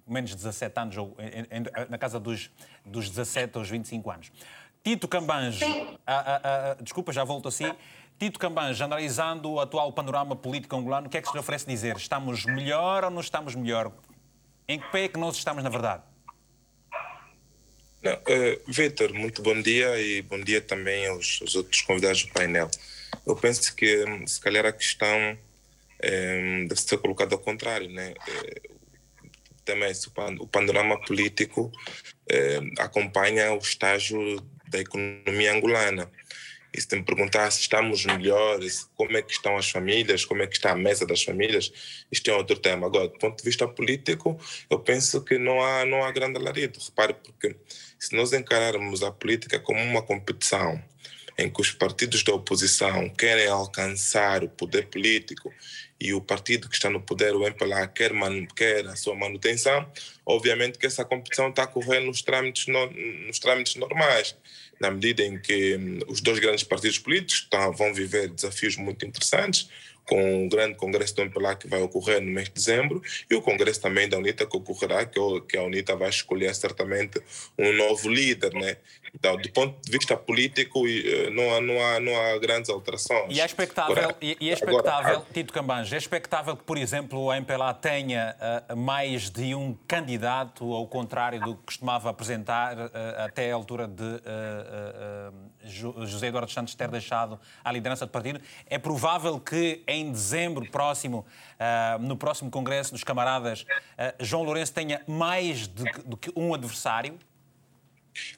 menos 0.07 0.31
de 0.31 0.37
17 0.37 0.79
anos, 0.79 0.97
ou 0.99 1.17
em, 1.19 1.59
em, 1.59 1.89
na 1.89 1.99
casa 1.99 2.21
dos, 2.21 2.51
dos 2.85 3.09
17 3.09 3.59
aos 3.59 3.69
25 3.69 4.11
anos. 4.11 4.33
Tito 4.85 5.09
Cambange, 5.09 5.65
desculpa, 6.81 7.13
já 7.13 7.25
volto 7.25 7.49
assim. 7.49 7.73
Tito 8.19 8.39
Cambange, 8.39 8.83
analisando 8.83 9.51
o 9.51 9.61
atual 9.61 9.93
panorama 9.93 10.37
político 10.37 10.77
angolano, 10.77 11.07
o 11.07 11.11
que 11.11 11.19
é 11.19 11.23
que 11.23 11.29
se 11.29 11.35
lhe 11.35 11.41
oferece 11.41 11.67
dizer? 11.67 11.97
Estamos 11.97 12.45
melhor 12.45 13.05
ou 13.05 13.11
não 13.11 13.21
estamos 13.21 13.55
melhor? 13.55 13.91
Em 14.69 14.79
que 14.79 14.89
pé 14.91 15.05
é 15.05 15.09
que 15.09 15.19
nós 15.19 15.37
estamos, 15.37 15.65
na 15.65 15.71
verdade? 15.71 16.03
Uh, 18.03 18.59
Vitor, 18.67 19.13
muito 19.13 19.43
bom 19.43 19.61
dia 19.61 20.01
e 20.01 20.23
bom 20.23 20.41
dia 20.41 20.63
também 20.63 21.07
aos, 21.09 21.39
aos, 21.43 21.55
outros 21.55 21.83
convidados 21.83 22.25
do 22.25 22.33
painel. 22.33 22.71
Eu 23.27 23.37
penso 23.37 23.75
que, 23.77 24.07
se 24.27 24.41
calhar, 24.41 24.65
a 24.65 24.73
questão 24.73 25.37
um, 26.03 26.67
deve 26.67 26.81
ser 26.81 26.97
colocada 26.97 27.35
ao 27.35 27.39
contrário. 27.39 27.91
Né? 27.91 28.15
Uh, 28.27 28.71
também 29.67 29.93
o 30.41 30.47
panorama 30.47 30.99
político 31.03 31.71
acompanha 32.79 33.53
o 33.53 33.59
estágio 33.59 34.41
da 34.69 34.81
economia 34.81 35.53
angolana. 35.53 36.11
E 36.73 36.81
se 36.81 36.95
me 36.95 37.03
perguntar 37.03 37.51
se 37.51 37.61
estamos 37.61 38.05
melhores, 38.05 38.89
como 38.97 39.17
é 39.17 39.23
que 39.23 39.33
estão 39.33 39.57
as 39.57 39.69
famílias, 39.69 40.25
como 40.25 40.43
é 40.43 40.47
que 40.47 40.55
está 40.55 40.73
a 40.73 40.77
mesa 40.77 41.05
das 41.05 41.23
famílias, 41.23 41.73
isto 42.11 42.31
é 42.31 42.35
outro 42.35 42.57
tema. 42.59 42.87
Agora, 42.87 43.09
do 43.09 43.19
ponto 43.19 43.39
de 43.39 43.45
vista 43.45 43.67
político, 43.67 44.39
eu 44.69 44.79
penso 44.79 45.25
que 45.25 45.37
não 45.37 45.61
há, 45.61 45.85
não 45.85 46.05
há 46.05 46.13
grande 46.13 46.39
alarido. 46.39 46.79
Repare, 46.79 47.15
porque 47.15 47.57
se 47.99 48.15
nós 48.15 48.33
encararmos 48.33 49.03
a 49.03 49.11
política 49.11 49.59
como 49.59 49.83
uma 49.83 50.03
competição, 50.03 50.81
em 51.37 51.51
que 51.51 51.61
os 51.61 51.73
partidos 51.73 52.23
da 52.23 52.35
oposição 52.35 53.09
querem 53.09 53.47
alcançar 53.47 54.45
o 54.45 54.49
poder 54.49 54.87
político 54.87 55.53
e 55.99 56.13
o 56.13 56.21
partido 56.21 56.69
que 56.69 56.75
está 56.75 56.91
no 56.91 57.01
poder, 57.01 57.35
o 57.35 57.47
MPLA, 57.47 57.87
quer, 57.89 58.13
quer 58.55 58.87
a 58.87 58.97
sua 58.97 59.15
manutenção, 59.15 59.91
obviamente 60.25 60.79
que 60.79 60.87
essa 60.87 61.05
competição 61.05 61.49
está 61.49 61.65
a 61.65 61.67
correr 61.67 62.01
nos 62.01 62.23
trâmites, 62.23 62.67
no, 62.67 62.91
nos 63.27 63.39
trâmites 63.39 63.77
normais 63.77 64.37
na 64.81 64.91
medida 64.91 65.23
em 65.23 65.39
que 65.39 65.77
hum, 65.77 65.99
os 66.09 66.21
dois 66.21 66.39
grandes 66.39 66.65
partidos 66.65 66.99
políticos 66.99 67.47
tá, 67.51 67.69
vão 67.69 67.93
viver 67.93 68.29
desafios 68.29 68.77
muito 68.77 69.05
interessantes, 69.05 69.69
com 70.11 70.45
o 70.45 70.49
grande 70.49 70.75
congresso 70.75 71.15
do 71.15 71.23
MPLA 71.23 71.55
que 71.55 71.69
vai 71.69 71.81
ocorrer 71.81 72.21
no 72.21 72.33
mês 72.33 72.49
de 72.49 72.55
dezembro 72.55 73.01
e 73.31 73.35
o 73.37 73.41
congresso 73.41 73.81
também 73.81 74.09
da 74.09 74.19
UNITA 74.19 74.45
que 74.45 74.57
ocorrerá, 74.57 75.07
que 75.07 75.57
a 75.57 75.63
UNITA 75.63 75.95
vai 75.95 76.09
escolher 76.09 76.53
certamente 76.53 77.23
um 77.57 77.73
novo 77.73 78.09
líder, 78.09 78.53
né? 78.53 78.77
Então, 79.15 79.37
do 79.37 79.51
ponto 79.53 79.81
de 79.81 79.91
vista 79.91 80.17
político, 80.17 80.87
eh, 80.87 81.31
não 81.31 81.55
há, 81.55 81.61
não 81.61 81.85
há, 81.85 82.01
não 82.01 82.21
há 82.21 82.39
grandes 82.39 82.71
alterações. 82.71 83.37
E 83.37 83.41
é 83.41 83.45
expectável, 83.45 83.97
agora, 83.97 84.17
e, 84.21 84.51
é 84.51 84.53
expectável 84.53 85.11
agora, 85.11 85.27
Tito 85.33 85.53
Cambange, 85.53 85.95
é 85.95 85.99
expectável 85.99 86.57
que, 86.57 86.65
por 86.65 86.77
exemplo, 86.77 87.21
o 87.21 87.33
MPLA 87.33 87.75
tenha 87.75 88.37
uh, 88.71 88.77
mais 88.77 89.31
de 89.31 89.55
um 89.55 89.77
candidato, 89.87 90.73
ao 90.73 90.87
contrário 90.87 91.41
do 91.41 91.55
que 91.55 91.63
costumava 91.67 92.11
apresentar 92.11 92.77
uh, 92.77 92.91
até 93.19 93.51
a 93.51 93.55
altura 93.55 93.87
de 93.87 94.03
uh, 94.03 95.35
José 95.65 96.29
Eduardo 96.29 96.51
Santos 96.51 96.75
ter 96.75 96.89
deixado 96.89 97.39
a 97.63 97.73
liderança 97.73 98.07
do 98.07 98.13
partido. 98.13 98.41
É 98.67 98.79
provável 98.79 99.39
que 99.39 99.83
em 99.87 100.11
dezembro 100.11 100.69
próximo, 100.71 101.27
no 102.01 102.17
próximo 102.17 102.51
Congresso 102.51 102.93
dos 102.93 103.05
Camaradas, 103.05 103.65
João 104.19 104.43
Lourenço 104.43 104.73
tenha 104.73 105.03
mais 105.07 105.67
do 105.67 106.17
que 106.17 106.33
um 106.35 106.55
adversário? 106.55 107.19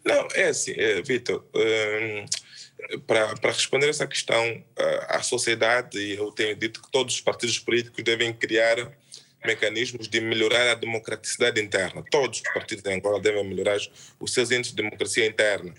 Não, 0.05 0.29
é 0.35 0.49
assim, 0.49 0.73
é, 0.77 1.01
Vitor, 1.03 1.45
um, 1.55 3.01
para, 3.07 3.35
responder 3.45 3.89
essa 3.89 4.07
questão, 4.07 4.63
a 5.09 5.23
sociedade, 5.23 5.99
e 5.99 6.17
eu 6.17 6.31
tenho 6.33 6.55
dito 6.57 6.83
que 6.83 6.91
todos 6.91 7.15
os 7.15 7.21
partidos 7.21 7.59
políticos 7.59 8.03
devem 8.03 8.33
criar 8.33 8.77
mecanismos 9.45 10.09
de 10.09 10.21
melhorar 10.21 10.71
a 10.71 10.75
democraticidade 10.75 11.61
interna. 11.61 12.05
Todos 12.11 12.41
os 12.41 12.53
partidos 12.53 12.85
em 12.85 12.95
Angola 12.95 13.21
devem 13.21 13.45
melhorar 13.45 13.79
os 14.21 14.33
seus 14.33 14.51
índices 14.51 14.75
de 14.75 14.83
democracia 14.83 15.27
interna. 15.27 15.75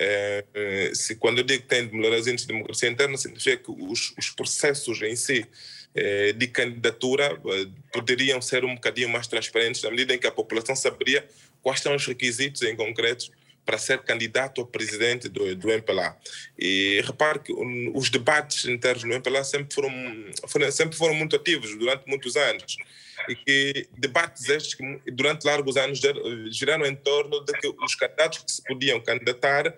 É, 0.00 0.90
se 0.94 1.16
quando 1.16 1.38
eu 1.38 1.44
digo 1.44 1.62
que 1.62 1.68
tem 1.68 1.86
de 1.86 1.94
melhorar 1.94 2.18
os 2.18 2.26
índices 2.26 2.46
de 2.46 2.52
democracia 2.52 2.88
interna, 2.88 3.16
significa 3.16 3.56
que 3.56 3.70
os, 3.70 4.14
os 4.18 4.30
processos 4.30 5.00
em 5.02 5.16
si 5.16 5.46
é, 5.94 6.32
de 6.32 6.46
candidatura 6.48 7.24
é, 7.24 7.66
poderiam 7.92 8.42
ser 8.42 8.64
um 8.64 8.74
bocadinho 8.74 9.08
mais 9.08 9.26
transparentes 9.26 9.82
na 9.82 9.90
medida 9.90 10.14
em 10.14 10.18
que 10.18 10.26
a 10.26 10.32
população 10.32 10.74
saberia 10.74 11.26
quais 11.62 11.80
são 11.80 11.94
os 11.94 12.06
requisitos 12.06 12.62
em 12.62 12.74
concreto 12.74 13.30
para 13.64 13.78
ser 13.78 14.02
candidato 14.02 14.60
a 14.60 14.66
presidente 14.66 15.28
do, 15.28 15.54
do 15.56 15.70
MPLA. 15.70 16.16
E 16.58 17.00
repare 17.04 17.38
que 17.38 17.52
os 17.94 18.10
debates 18.10 18.66
internos 18.66 19.04
no 19.04 19.14
MPLA 19.14 19.42
sempre 19.42 19.74
foram, 19.74 19.92
foram, 20.48 20.70
sempre 20.70 20.96
foram 20.96 21.14
muito 21.14 21.34
ativos 21.34 21.76
durante 21.78 22.06
muitos 22.06 22.36
anos. 22.36 22.76
E 23.28 23.34
que 23.34 23.88
debates 23.96 24.48
estes 24.48 24.74
que 24.74 25.00
durante 25.12 25.46
largos 25.46 25.76
anos 25.76 26.00
giraram 26.50 26.86
em 26.86 26.94
torno 26.94 27.44
de 27.44 27.52
que 27.54 27.68
os 27.68 27.94
candidatos 27.94 28.38
que 28.38 28.52
se 28.52 28.62
podiam 28.62 29.00
candidatar 29.00 29.74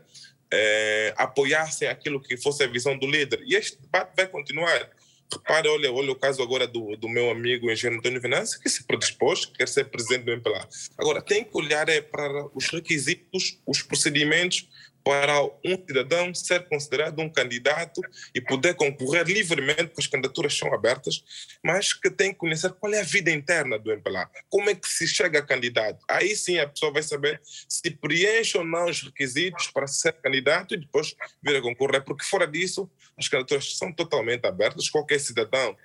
eh, 0.53 1.15
apoiassem 1.17 1.89
aquilo 1.89 2.21
que 2.21 2.37
fosse 2.37 2.63
a 2.63 2.67
visão 2.67 2.97
do 2.97 3.07
líder. 3.07 3.43
E 3.45 3.55
este 3.55 3.81
debate 3.81 4.13
vai 4.17 4.27
continuar. 4.27 4.91
Repare, 5.33 5.69
olha, 5.69 5.93
olha 5.93 6.13
o 6.13 6.17
caso 6.17 6.41
agora 6.41 6.67
do, 6.69 6.97
do 6.97 7.09
meu 7.09 7.31
amigo 7.31 7.71
engenheiro 7.71 7.99
Antônio 7.99 8.21
Venâncio, 8.21 8.61
que 8.61 8.69
se 8.69 8.85
predispôs, 8.85 9.45
que 9.45 9.55
quer 9.55 9.69
ser 9.69 9.87
presidente 9.87 10.25
do 10.25 10.33
MPLA. 10.33 10.69
Agora, 10.97 11.21
tem 11.21 11.43
que 11.43 11.51
olhar 11.57 11.89
é, 11.89 12.01
para 12.01 12.47
os 12.55 12.69
requisitos, 12.69 13.61
os 13.67 13.83
procedimentos 13.83 14.69
para 15.07 15.41
um 15.65 15.77
cidadão 15.87 16.35
ser 16.35 16.69
considerado 16.69 17.21
um 17.21 17.31
candidato 17.31 18.01
e 18.35 18.41
poder 18.41 18.75
concorrer 18.75 19.25
livremente, 19.25 19.85
porque 19.85 20.01
as 20.01 20.07
candidaturas 20.09 20.59
são 20.59 20.75
abertas, 20.75 21.23
mas 21.63 21.93
que 21.93 22.11
tem 22.11 22.33
que 22.33 22.39
conhecer 22.41 22.73
qual 22.73 22.93
é 22.93 22.99
a 22.99 23.05
vida 23.05 23.31
interna 23.31 23.79
do 23.79 23.93
MPLA, 23.93 24.29
como 24.51 24.69
é 24.69 24.75
que 24.75 24.89
se 24.89 25.07
chega 25.07 25.39
a 25.39 25.43
candidato. 25.43 26.05
Aí 26.09 26.35
sim 26.35 26.59
a 26.59 26.67
pessoa 26.69 26.93
vai 26.93 27.05
saber 27.05 27.41
se 27.45 27.89
preenche 27.89 28.59
ou 28.59 28.65
não 28.65 28.87
os 28.87 29.01
requisitos 29.01 29.69
para 29.69 29.87
ser 29.87 30.13
candidato 30.15 30.75
e 30.75 30.77
depois 30.77 31.15
vir 31.41 31.55
a 31.55 31.63
concorrer, 31.63 32.03
porque 32.03 32.25
fora 32.25 32.45
disso 32.45 32.91
as 33.17 33.29
candidaturas 33.29 33.79
são 33.79 33.93
totalmente 33.93 34.45
abertas, 34.45 34.91
qualquer 34.91 35.21
cidadão 35.21 35.77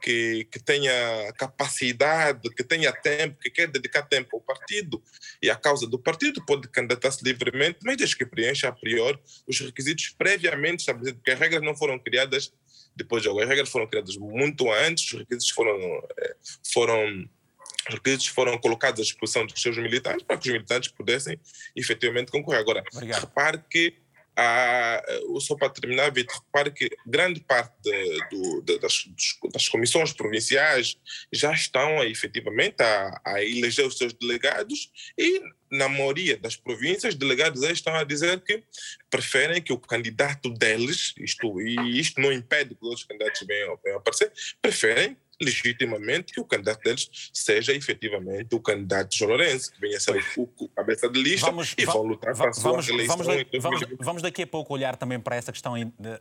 que, 0.00 0.44
que 0.50 0.58
tenha 0.58 1.32
capacidade, 1.36 2.48
que 2.50 2.62
tenha 2.62 2.92
tempo, 2.92 3.38
que 3.40 3.50
quer 3.50 3.68
dedicar 3.68 4.02
tempo 4.02 4.36
ao 4.36 4.40
partido 4.40 5.02
e 5.42 5.50
à 5.50 5.56
causa 5.56 5.86
do 5.86 5.98
partido, 5.98 6.44
pode 6.44 6.68
candidatar-se 6.68 7.24
livremente, 7.24 7.78
mas 7.84 7.96
desde 7.96 8.16
que 8.16 8.26
preencha 8.26 8.68
a 8.68 8.72
priori 8.72 9.18
os 9.46 9.60
requisitos 9.60 10.10
previamente 10.10 10.80
estabelecidos, 10.80 11.18
porque 11.18 11.30
as 11.32 11.38
regras 11.38 11.62
não 11.62 11.76
foram 11.76 11.98
criadas 11.98 12.52
depois 12.94 13.22
de 13.22 13.28
As 13.28 13.48
regras 13.48 13.68
foram 13.68 13.86
criadas 13.86 14.16
muito 14.16 14.72
antes, 14.72 15.12
os 15.12 15.18
requisitos 15.18 15.50
foram, 15.50 15.78
eh, 16.18 16.36
foram 16.72 17.28
os 17.88 17.94
requisitos 17.94 18.26
foram 18.28 18.58
colocados 18.58 19.00
à 19.00 19.02
disposição 19.04 19.46
dos 19.46 19.60
seus 19.60 19.76
militantes 19.76 20.24
para 20.24 20.36
que 20.36 20.48
os 20.48 20.52
militantes 20.52 20.90
pudessem 20.90 21.38
efetivamente 21.74 22.32
concorrer. 22.32 22.60
Agora, 22.60 22.82
Obrigado. 22.92 23.20
repare 23.20 23.62
que 23.70 23.94
há, 24.36 25.02
só 25.40 25.56
para 25.56 25.70
terminar, 25.70 26.12
Vitor, 26.12 26.36
repare 26.44 26.70
que 26.70 26.88
grande 27.06 27.40
parte 27.40 27.74
de, 27.82 28.28
do, 28.30 28.78
das, 28.78 29.08
das, 29.52 29.68
comissões 29.68 30.12
provinciais 30.12 30.96
já 31.32 31.52
estão 31.52 32.04
efetivamente 32.04 32.82
a, 32.82 33.20
a, 33.24 33.42
eleger 33.42 33.86
os 33.86 33.96
seus 33.96 34.12
delegados 34.12 34.90
e 35.16 35.40
na 35.70 35.88
maioria 35.88 36.36
das 36.36 36.54
províncias, 36.54 37.14
delegados 37.14 37.62
estão 37.62 37.94
a 37.94 38.04
dizer 38.04 38.40
que 38.40 38.62
preferem 39.10 39.60
que 39.60 39.72
o 39.72 39.78
candidato 39.78 40.50
deles, 40.50 41.12
isto, 41.18 41.60
e 41.60 41.98
isto 41.98 42.20
não 42.20 42.32
impede 42.32 42.74
que 42.74 42.84
outros 42.84 43.04
candidatos 43.04 43.44
venham, 43.46 43.78
venham 43.82 43.98
aparecer, 43.98 44.32
preferem 44.62 45.16
legitimamente 45.40 46.32
que 46.32 46.40
o 46.40 46.44
candidato 46.44 46.82
deles 46.82 47.08
seja 47.32 47.72
efetivamente 47.72 48.54
o 48.54 48.60
candidato 48.60 49.16
João 49.16 49.30
Lourenço, 49.30 49.72
que 49.72 49.80
venha 49.80 49.96
a 49.96 50.00
ser 50.00 50.16
o, 50.36 50.42
o 50.56 50.68
cabeça 50.68 51.08
de 51.08 51.22
lista 51.22 51.46
vamos, 51.46 51.74
e 51.76 51.84
vão 51.84 52.02
lutar 52.02 52.34
para 52.34 52.50
a 52.50 52.52
sua 52.52 52.70
vamos, 52.72 52.86
reeleição. 52.86 53.16
Vamos, 53.18 53.44
vamos, 53.60 53.80
vamos, 54.00 54.22
daqui 54.22 54.42
a 54.42 54.46
pouco 54.46 54.72
olhar 54.72 54.96
também 54.96 55.20
para 55.20 55.36
essa 55.36 55.52
questão 55.52 55.74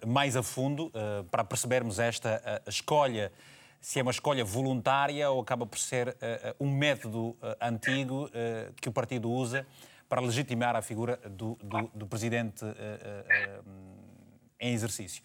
mais 0.05 0.35
a 0.35 0.43
fundo, 0.43 0.87
uh, 0.87 1.23
para 1.31 1.43
percebermos 1.43 1.99
esta 1.99 2.41
uh, 2.65 2.69
escolha, 2.69 3.31
se 3.79 3.99
é 3.99 4.01
uma 4.01 4.11
escolha 4.11 4.43
voluntária 4.43 5.29
ou 5.29 5.41
acaba 5.41 5.65
por 5.65 5.79
ser 5.79 6.09
uh, 6.09 6.15
um 6.59 6.69
método 6.69 7.37
antigo 7.61 8.29
que 8.81 8.89
o 8.89 8.91
partido 8.91 9.29
usa 9.29 9.65
para 10.09 10.21
legitimar 10.21 10.75
a 10.75 10.81
figura 10.81 11.17
do, 11.29 11.57
do, 11.63 11.91
do 11.93 12.07
presidente 12.07 12.65
em 14.59 14.73
exercício. 14.73 15.21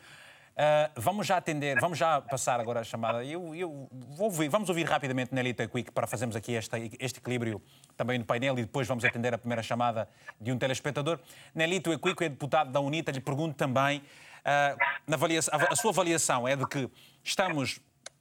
Uh, 0.60 0.92
vamos 0.94 1.26
já 1.26 1.38
atender, 1.38 1.80
vamos 1.80 1.96
já 1.96 2.20
passar 2.20 2.60
agora 2.60 2.80
a 2.80 2.84
chamada. 2.84 3.24
Eu, 3.24 3.54
eu 3.54 3.88
vou 3.90 4.26
ouvir, 4.26 4.50
vamos 4.50 4.68
ouvir 4.68 4.84
rapidamente 4.84 5.34
Nelita 5.34 5.66
Quick 5.66 5.90
para 5.90 6.06
fazermos 6.06 6.36
aqui 6.36 6.52
este, 6.52 7.18
equilíbrio 7.18 7.62
também 7.96 8.18
no 8.18 8.26
painel 8.26 8.58
e 8.58 8.62
depois 8.62 8.86
vamos 8.86 9.02
atender 9.02 9.32
a 9.32 9.38
primeira 9.38 9.62
chamada 9.62 10.06
de 10.38 10.52
um 10.52 10.58
telespectador. 10.58 11.18
Nelito 11.54 11.90
Equico 11.90 12.22
é 12.22 12.28
deputado 12.28 12.70
da 12.70 12.78
UNITA, 12.78 13.10
lhe 13.10 13.22
pergunto 13.22 13.56
também, 13.56 14.00
uh, 14.00 14.76
na 15.06 15.16
avaliação, 15.16 15.58
a, 15.58 15.72
a 15.72 15.76
sua 15.76 15.92
avaliação 15.92 16.46
é 16.46 16.54
de 16.54 16.66
que 16.66 16.90
estamos, 17.24 17.80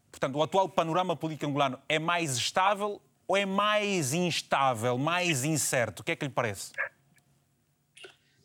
portanto, 0.10 0.38
o 0.38 0.42
atual 0.42 0.70
panorama 0.70 1.18
político 1.18 1.46
angolano 1.46 1.78
é 1.90 2.00
mais 2.00 2.38
estável 2.38 3.02
ou 3.28 3.36
é 3.36 3.46
mais 3.46 4.14
instável, 4.14 4.98
mais 4.98 5.44
incerto? 5.44 6.00
O 6.00 6.04
que 6.06 6.14
é 6.14 6.16
que 6.16 6.24
lhe 6.24 6.32
parece? 6.32 6.72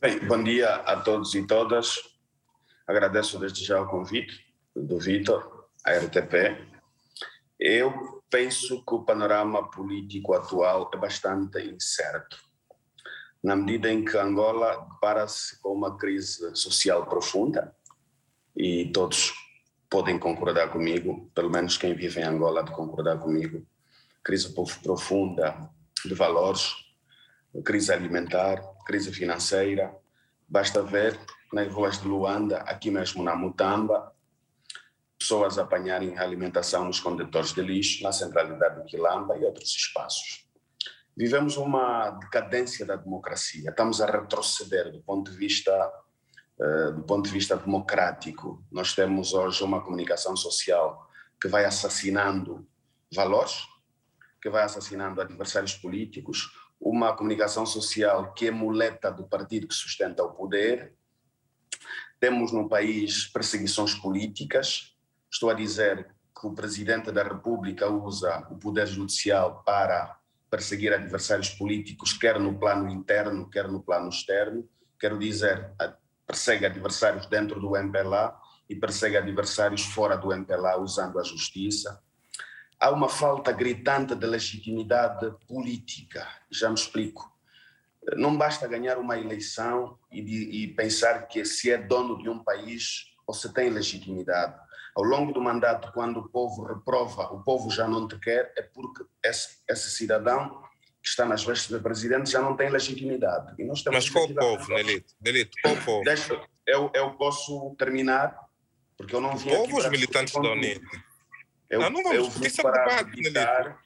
Bem, 0.00 0.18
bom 0.26 0.42
dia 0.42 0.74
a 0.74 0.96
todos 0.96 1.32
e 1.36 1.46
todas. 1.46 2.13
Agradeço 2.86 3.38
desde 3.38 3.64
já 3.64 3.80
o 3.80 3.88
convite 3.88 4.44
do 4.76 4.98
Vitor, 4.98 5.68
à 5.84 5.92
RTP. 5.92 6.56
Eu 7.58 8.22
penso 8.28 8.84
que 8.84 8.94
o 8.94 9.04
panorama 9.04 9.70
político 9.70 10.34
atual 10.34 10.90
é 10.92 10.96
bastante 10.96 11.62
incerto, 11.62 12.36
na 13.42 13.56
medida 13.56 13.90
em 13.90 14.04
que 14.04 14.18
Angola 14.18 14.86
depara-se 14.92 15.58
com 15.60 15.72
uma 15.72 15.96
crise 15.96 16.54
social 16.54 17.06
profunda, 17.06 17.74
e 18.54 18.90
todos 18.92 19.32
podem 19.88 20.18
concordar 20.18 20.68
comigo, 20.70 21.30
pelo 21.34 21.50
menos 21.50 21.78
quem 21.78 21.94
vive 21.94 22.20
em 22.20 22.24
Angola 22.24 22.64
de 22.64 22.72
concordar 22.72 23.18
comigo, 23.18 23.66
crise 24.22 24.52
profunda 24.82 25.70
de 26.04 26.14
valores, 26.14 26.74
crise 27.64 27.92
alimentar, 27.92 28.60
crise 28.84 29.12
financeira, 29.12 29.94
basta 30.48 30.82
ver 30.82 31.18
nas 31.54 31.72
ruas 31.72 32.00
de 32.00 32.08
Luanda, 32.08 32.58
aqui 32.58 32.90
mesmo 32.90 33.22
na 33.22 33.36
Mutamba, 33.36 34.12
pessoas 35.16 35.56
apanharem 35.56 36.18
alimentação 36.18 36.84
nos 36.84 36.98
condutores 36.98 37.54
de 37.54 37.62
lixo, 37.62 38.02
na 38.02 38.12
centralidade 38.12 38.80
do 38.80 38.84
Quilamba 38.84 39.38
e 39.38 39.44
outros 39.44 39.70
espaços. 39.70 40.44
Vivemos 41.16 41.56
uma 41.56 42.10
decadência 42.10 42.84
da 42.84 42.96
democracia, 42.96 43.70
estamos 43.70 44.00
a 44.00 44.06
retroceder 44.06 44.90
do 44.90 45.00
ponto 45.00 45.30
de 45.30 45.36
vista 45.36 45.92
uh, 46.58 46.92
do 46.92 47.04
ponto 47.04 47.26
de 47.26 47.30
vista 47.30 47.56
democrático. 47.56 48.64
Nós 48.70 48.92
temos 48.92 49.32
hoje 49.32 49.62
uma 49.62 49.80
comunicação 49.80 50.36
social 50.36 51.08
que 51.40 51.46
vai 51.46 51.64
assassinando 51.64 52.66
valores, 53.14 53.64
que 54.42 54.50
vai 54.50 54.64
assassinando 54.64 55.20
adversários 55.20 55.74
políticos, 55.74 56.50
uma 56.80 57.16
comunicação 57.16 57.64
social 57.64 58.34
que 58.34 58.48
é 58.48 58.50
muleta 58.50 59.10
do 59.10 59.24
partido 59.28 59.68
que 59.68 59.74
sustenta 59.74 60.24
o 60.24 60.32
poder 60.32 60.92
temos 62.24 62.52
no 62.52 62.66
país 62.66 63.26
perseguições 63.26 63.94
políticas. 63.94 64.96
Estou 65.30 65.50
a 65.50 65.54
dizer 65.54 66.06
que 66.34 66.46
o 66.46 66.54
presidente 66.54 67.12
da 67.12 67.22
República 67.22 67.86
usa 67.86 68.48
o 68.50 68.56
poder 68.56 68.86
judicial 68.86 69.62
para 69.62 70.16
perseguir 70.50 70.94
adversários 70.94 71.50
políticos, 71.50 72.14
quer 72.14 72.40
no 72.40 72.58
plano 72.58 72.88
interno, 72.88 73.50
quer 73.50 73.68
no 73.68 73.82
plano 73.82 74.08
externo. 74.08 74.66
Quero 74.98 75.18
dizer, 75.18 75.70
persegue 76.26 76.64
adversários 76.64 77.26
dentro 77.26 77.60
do 77.60 77.76
MPLA 77.76 78.34
e 78.70 78.74
persegue 78.74 79.18
adversários 79.18 79.82
fora 79.84 80.16
do 80.16 80.32
MPLA 80.32 80.78
usando 80.78 81.20
a 81.20 81.22
justiça. 81.22 82.02
Há 82.80 82.90
uma 82.90 83.10
falta 83.10 83.52
gritante 83.52 84.14
de 84.14 84.26
legitimidade 84.26 85.30
política. 85.46 86.26
Já 86.50 86.70
me 86.70 86.74
explico. 86.74 87.33
Não 88.16 88.36
basta 88.36 88.68
ganhar 88.68 88.98
uma 88.98 89.18
eleição 89.18 89.98
e, 90.10 90.22
de, 90.22 90.64
e 90.64 90.74
pensar 90.74 91.26
que 91.26 91.44
se 91.44 91.70
é 91.70 91.78
dono 91.78 92.22
de 92.22 92.28
um 92.28 92.42
país 92.42 93.14
ou 93.26 93.34
se 93.34 93.52
tem 93.52 93.70
legitimidade. 93.70 94.54
Ao 94.94 95.02
longo 95.02 95.32
do 95.32 95.40
mandato, 95.40 95.90
quando 95.92 96.20
o 96.20 96.28
povo 96.28 96.64
reprova, 96.64 97.32
o 97.32 97.42
povo 97.42 97.70
já 97.70 97.88
não 97.88 98.06
te 98.06 98.18
quer, 98.18 98.52
é 98.56 98.62
porque 98.62 99.04
esse, 99.24 99.58
esse 99.68 99.90
cidadão 99.90 100.62
que 101.02 101.08
está 101.08 101.24
nas 101.24 101.44
vestes 101.44 101.70
do 101.70 101.82
presidente 101.82 102.30
já 102.30 102.40
não 102.40 102.56
tem 102.56 102.70
legitimidade. 102.70 103.54
E 103.58 103.64
nós 103.64 103.82
Mas 103.84 104.08
qual 104.08 104.28
povo, 104.28 104.68
Nelito? 104.72 105.14
Nelito, 105.20 105.56
qual 105.62 105.76
povo? 105.78 106.04
Deixa, 106.04 106.40
eu, 106.66 106.90
eu 106.94 107.10
posso 107.12 107.74
terminar, 107.76 108.38
porque 108.96 109.14
eu 109.14 109.20
não 109.20 109.36
vim 109.36 109.50
o 109.50 109.56
povo 109.56 109.78
os 109.78 109.88
militantes 109.90 110.32
da 110.32 110.40
UNITA? 110.40 111.04
Eu, 111.68 111.80
não, 111.80 111.90
não 111.90 112.02
vamos, 112.02 112.28
porque 112.28 112.48
isso 112.48 112.60
é 112.60 112.68
um 112.68 112.72
debate, 112.72 113.20
Nelito. 113.20 113.78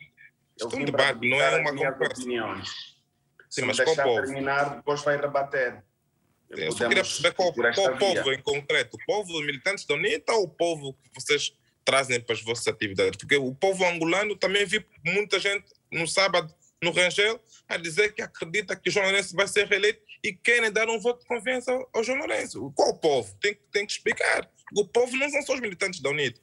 Isso 0.56 0.76
é 0.76 0.76
um 0.76 0.84
debate, 0.84 1.30
não 1.30 1.40
é 1.40 1.60
uma 1.60 1.70
conversa. 1.70 2.22
Opiniões. 2.22 2.97
Sim, 3.48 3.62
mas 3.62 3.80
qual 3.80 3.96
povo? 3.96 4.22
terminar, 4.22 4.76
depois 4.76 5.02
vai 5.02 5.16
rebater. 5.16 5.82
Eu 6.50 6.72
só 6.72 6.88
queria 6.88 7.02
perceber 7.02 7.32
qual, 7.32 7.52
qual 7.52 7.98
povo 7.98 8.32
em 8.32 8.40
concreto. 8.40 8.96
O 8.96 9.06
povo 9.06 9.32
dos 9.32 9.44
militantes 9.44 9.84
da 9.84 9.94
UNITA 9.94 10.32
ou 10.32 10.44
o 10.44 10.48
povo 10.48 10.94
que 10.94 11.10
vocês 11.14 11.52
trazem 11.84 12.20
para 12.20 12.34
as 12.34 12.42
vossas 12.42 12.66
atividades? 12.66 13.18
Porque 13.18 13.36
o 13.36 13.54
povo 13.54 13.84
angolano 13.84 14.34
também 14.36 14.64
vi 14.64 14.84
muita 15.04 15.38
gente 15.38 15.66
no 15.90 16.06
sábado 16.06 16.54
no 16.82 16.90
Rangel 16.90 17.40
a 17.68 17.76
dizer 17.76 18.14
que 18.14 18.22
acredita 18.22 18.76
que 18.76 18.88
o 18.88 18.92
João 18.92 19.06
Lourenço 19.06 19.34
vai 19.34 19.46
ser 19.46 19.66
reeleito 19.66 20.00
e 20.22 20.32
querem 20.32 20.72
dar 20.72 20.88
um 20.88 20.98
voto 20.98 21.20
de 21.20 21.26
confiança 21.26 21.72
ao, 21.72 21.88
ao 21.92 22.04
João 22.04 22.18
Lourenço. 22.18 22.72
Qual 22.74 22.96
povo? 22.98 23.34
Tem, 23.40 23.58
tem 23.72 23.84
que 23.84 23.92
explicar. 23.92 24.48
O 24.76 24.86
povo 24.86 25.16
não 25.16 25.28
são 25.28 25.42
só 25.42 25.54
os 25.54 25.60
militantes 25.60 26.00
da 26.00 26.10
UNITA. 26.10 26.40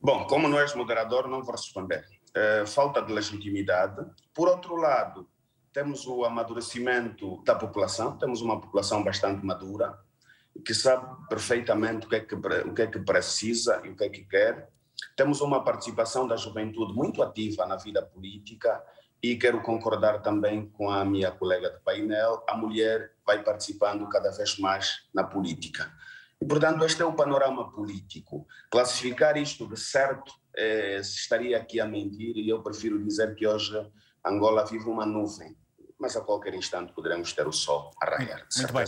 Bom, 0.00 0.26
como 0.26 0.48
não 0.48 0.58
és 0.58 0.74
moderador, 0.74 1.28
não 1.28 1.42
vou 1.42 1.52
responder. 1.52 2.06
Uh, 2.30 2.66
falta 2.66 3.02
de 3.02 3.12
legitimidade. 3.12 4.04
Por 4.34 4.48
outro 4.48 4.76
lado, 4.76 5.28
temos 5.78 6.08
o 6.08 6.24
amadurecimento 6.24 7.40
da 7.44 7.54
população, 7.54 8.18
temos 8.18 8.42
uma 8.42 8.60
população 8.60 9.04
bastante 9.04 9.46
madura, 9.46 9.96
que 10.64 10.74
sabe 10.74 11.06
perfeitamente 11.28 12.04
o 12.04 12.08
que, 12.08 12.16
é 12.16 12.20
que, 12.20 12.34
o 12.34 12.74
que 12.74 12.82
é 12.82 12.86
que 12.88 12.98
precisa 12.98 13.80
e 13.84 13.90
o 13.90 13.96
que 13.96 14.02
é 14.02 14.08
que 14.08 14.24
quer. 14.24 14.68
Temos 15.16 15.40
uma 15.40 15.62
participação 15.62 16.26
da 16.26 16.34
juventude 16.34 16.92
muito 16.94 17.22
ativa 17.22 17.64
na 17.64 17.76
vida 17.76 18.02
política 18.02 18.82
e 19.22 19.36
quero 19.36 19.62
concordar 19.62 20.20
também 20.20 20.68
com 20.68 20.90
a 20.90 21.04
minha 21.04 21.30
colega 21.30 21.70
de 21.70 21.78
painel, 21.84 22.42
a 22.48 22.56
mulher 22.56 23.12
vai 23.24 23.44
participando 23.44 24.08
cada 24.08 24.32
vez 24.32 24.58
mais 24.58 25.06
na 25.14 25.22
política. 25.22 25.92
E, 26.42 26.44
portanto, 26.44 26.84
este 26.84 27.02
é 27.02 27.04
o 27.04 27.14
panorama 27.14 27.70
político. 27.70 28.48
Classificar 28.68 29.36
isto 29.36 29.68
de 29.68 29.78
certo 29.78 30.32
eh, 30.56 30.98
estaria 30.98 31.56
aqui 31.56 31.80
a 31.80 31.86
mentir 31.86 32.36
e 32.36 32.48
eu 32.48 32.64
prefiro 32.64 33.00
dizer 33.00 33.36
que 33.36 33.46
hoje 33.46 33.80
Angola 34.26 34.64
vive 34.66 34.88
uma 34.88 35.06
nuvem, 35.06 35.56
mas 35.98 36.16
a 36.16 36.20
qualquer 36.20 36.54
instante 36.54 36.92
poderemos 36.92 37.32
ter 37.32 37.46
o 37.46 37.52
sol 37.52 37.90
a 38.00 38.06
raiar. 38.06 38.46
Muito 38.56 38.72
bem. 38.72 38.84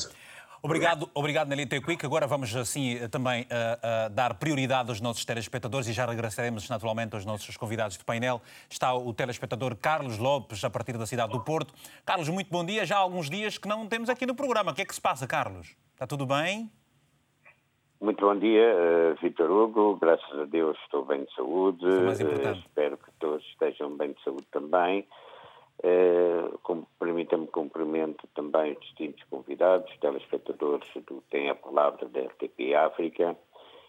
Obrigado, 0.62 1.10
obrigado 1.14 1.48
Nelita 1.48 1.80
Quick. 1.80 2.04
Agora 2.04 2.26
vamos 2.26 2.54
assim 2.54 2.98
também 3.08 3.42
uh, 3.44 3.46
uh, 3.46 4.10
dar 4.10 4.34
prioridade 4.34 4.90
aos 4.90 5.00
nossos 5.00 5.24
telespectadores 5.24 5.88
e 5.88 5.92
já 5.94 6.04
regressaremos 6.04 6.68
naturalmente 6.68 7.14
aos 7.14 7.24
nossos 7.24 7.56
convidados 7.56 7.96
de 7.96 8.04
painel. 8.04 8.42
Está 8.68 8.94
o 8.94 9.12
telespectador 9.14 9.74
Carlos 9.74 10.18
Lopes, 10.18 10.62
a 10.62 10.68
partir 10.68 10.98
da 10.98 11.06
cidade 11.06 11.32
do 11.32 11.40
Porto. 11.40 11.72
Carlos, 12.04 12.28
muito 12.28 12.50
bom 12.50 12.62
dia. 12.62 12.84
Já 12.84 12.96
há 12.96 12.98
alguns 12.98 13.30
dias 13.30 13.56
que 13.56 13.66
não 13.66 13.86
temos 13.86 14.10
aqui 14.10 14.26
no 14.26 14.34
programa. 14.34 14.72
O 14.72 14.74
que 14.74 14.82
é 14.82 14.84
que 14.84 14.94
se 14.94 15.00
passa, 15.00 15.26
Carlos? 15.26 15.74
Está 15.94 16.06
tudo 16.06 16.26
bem? 16.26 16.70
Muito 17.98 18.24
bom 18.24 18.38
dia, 18.38 18.74
uh, 18.74 19.20
Vitor 19.22 19.50
Hugo. 19.50 19.96
Graças 19.96 20.38
a 20.38 20.44
Deus 20.44 20.76
estou 20.84 21.06
bem 21.06 21.24
de 21.24 21.34
saúde. 21.34 21.86
Uh, 21.86 22.52
espero 22.52 22.98
que 22.98 23.10
todos 23.18 23.44
estejam 23.46 23.96
bem 23.96 24.12
de 24.12 24.22
saúde 24.22 24.46
também. 24.52 25.06
Uh, 25.82 26.58
Permita-me 27.10 27.48
cumprimento 27.48 28.24
também 28.36 28.70
os 28.70 28.78
distintos 28.82 29.20
convidados, 29.24 29.90
telespectadores 30.00 30.88
do 31.08 31.20
Tem 31.28 31.50
a 31.50 31.56
Palavra 31.56 32.08
da 32.08 32.20
RTP 32.20 32.72
África. 32.72 33.36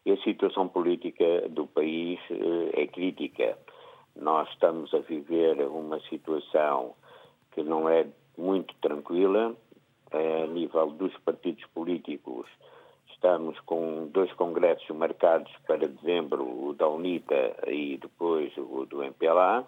E 0.03 0.11
a 0.11 0.17
situação 0.23 0.67
política 0.67 1.47
do 1.49 1.67
país 1.67 2.19
uh, 2.31 2.71
é 2.73 2.87
crítica. 2.87 3.55
Nós 4.15 4.49
estamos 4.49 4.91
a 4.95 5.01
viver 5.01 5.61
uma 5.67 5.99
situação 6.09 6.95
que 7.51 7.61
não 7.61 7.87
é 7.87 8.07
muito 8.35 8.73
tranquila 8.81 9.55
a 10.11 10.47
nível 10.47 10.87
dos 10.87 11.15
partidos 11.19 11.63
políticos 11.75 12.47
Estamos 13.13 13.59
com 13.67 14.07
dois 14.07 14.33
congressos 14.33 14.89
marcados 14.97 15.51
para 15.67 15.87
dezembro, 15.87 16.41
o 16.41 16.73
da 16.73 16.87
UNITA 16.87 17.55
e 17.67 17.99
depois 18.01 18.51
o 18.57 18.87
do 18.87 19.03
MPLA. 19.03 19.63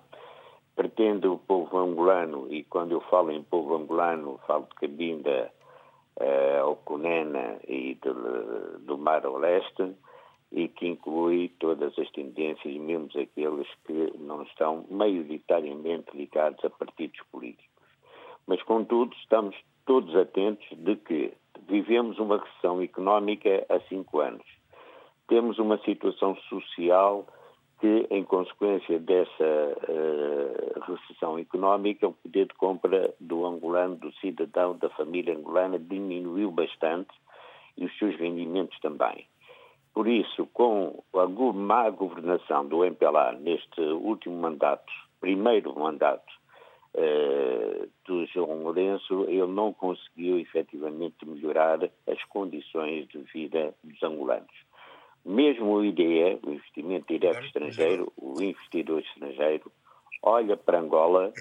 Pretende 0.76 1.28
o 1.28 1.38
povo 1.38 1.78
angolano, 1.78 2.52
e 2.52 2.64
quando 2.64 2.94
eu 2.94 3.02
falo 3.02 3.32
em 3.32 3.44
povo 3.44 3.76
angolano, 3.76 4.40
falo 4.48 4.68
de 4.70 4.76
Cabinda, 4.76 5.52
uh, 6.20 6.68
Oconena 6.68 7.60
e 7.68 7.94
de, 7.96 8.80
do 8.86 8.98
Mar 8.98 9.26
ao 9.26 9.38
Leste, 9.38 9.94
e 10.52 10.68
que 10.68 10.88
inclui 10.88 11.50
todas 11.60 11.98
as 11.98 12.10
tendências, 12.12 12.76
mesmo 12.76 13.08
aqueles 13.10 13.68
que 13.86 14.14
não 14.18 14.44
estão 14.44 14.86
maioritariamente 14.90 16.16
ligados 16.16 16.64
a 16.66 16.70
partidos 16.70 17.20
políticos. 17.32 17.66
Mas, 18.48 18.62
contudo, 18.64 19.16
estamos 19.16 19.56
todos 19.86 20.16
atentos 20.16 20.68
de 20.72 20.96
que 20.96 21.34
vivemos 21.68 22.20
uma 22.20 22.38
recessão 22.38 22.82
económica 22.82 23.66
há 23.70 23.80
cinco 23.82 24.20
anos. 24.20 24.46
Temos 25.28 25.58
uma 25.60 25.78
situação 25.80 26.36
social 26.50 27.26
que, 27.84 28.08
em 28.10 28.24
consequência 28.24 28.98
dessa 28.98 29.44
uh, 29.44 30.80
recessão 30.88 31.38
económica, 31.38 32.08
o 32.08 32.14
poder 32.14 32.48
de 32.48 32.54
compra 32.54 33.14
do 33.20 33.46
angolano, 33.46 33.98
do 33.98 34.10
cidadão, 34.22 34.78
da 34.78 34.90
família 34.92 35.36
angolana 35.36 35.78
diminuiu 35.78 36.50
bastante 36.50 37.12
e 37.76 37.84
os 37.84 37.98
seus 37.98 38.16
rendimentos 38.16 38.80
também. 38.80 39.28
Por 39.94 40.08
isso, 40.08 40.48
com 40.54 41.04
a 41.14 41.28
má 41.28 41.90
governação 41.90 42.66
do 42.66 42.86
MPLA 42.86 43.34
neste 43.34 43.82
último 43.82 44.38
mandato, 44.38 44.94
primeiro 45.20 45.78
mandato, 45.78 46.32
uh, 46.96 47.90
do 48.06 48.26
João 48.28 48.64
Lourenço, 48.64 49.26
ele 49.28 49.46
não 49.48 49.74
conseguiu 49.74 50.40
efetivamente 50.40 51.28
melhorar 51.28 51.84
as 52.08 52.24
condições 52.30 53.10
de 53.10 53.18
vida 53.34 53.76
dos 53.84 54.02
angolanos. 54.02 54.73
Mesmo 55.26 55.74
o 55.74 55.86
IDE, 55.86 56.40
o 56.46 56.52
investimento 56.52 57.06
direto 57.08 57.46
estrangeiro, 57.46 58.12
o 58.18 58.42
investidor 58.42 59.02
estrangeiro, 59.02 59.72
olha 60.22 60.58
para 60.58 60.80
Angola 60.80 61.32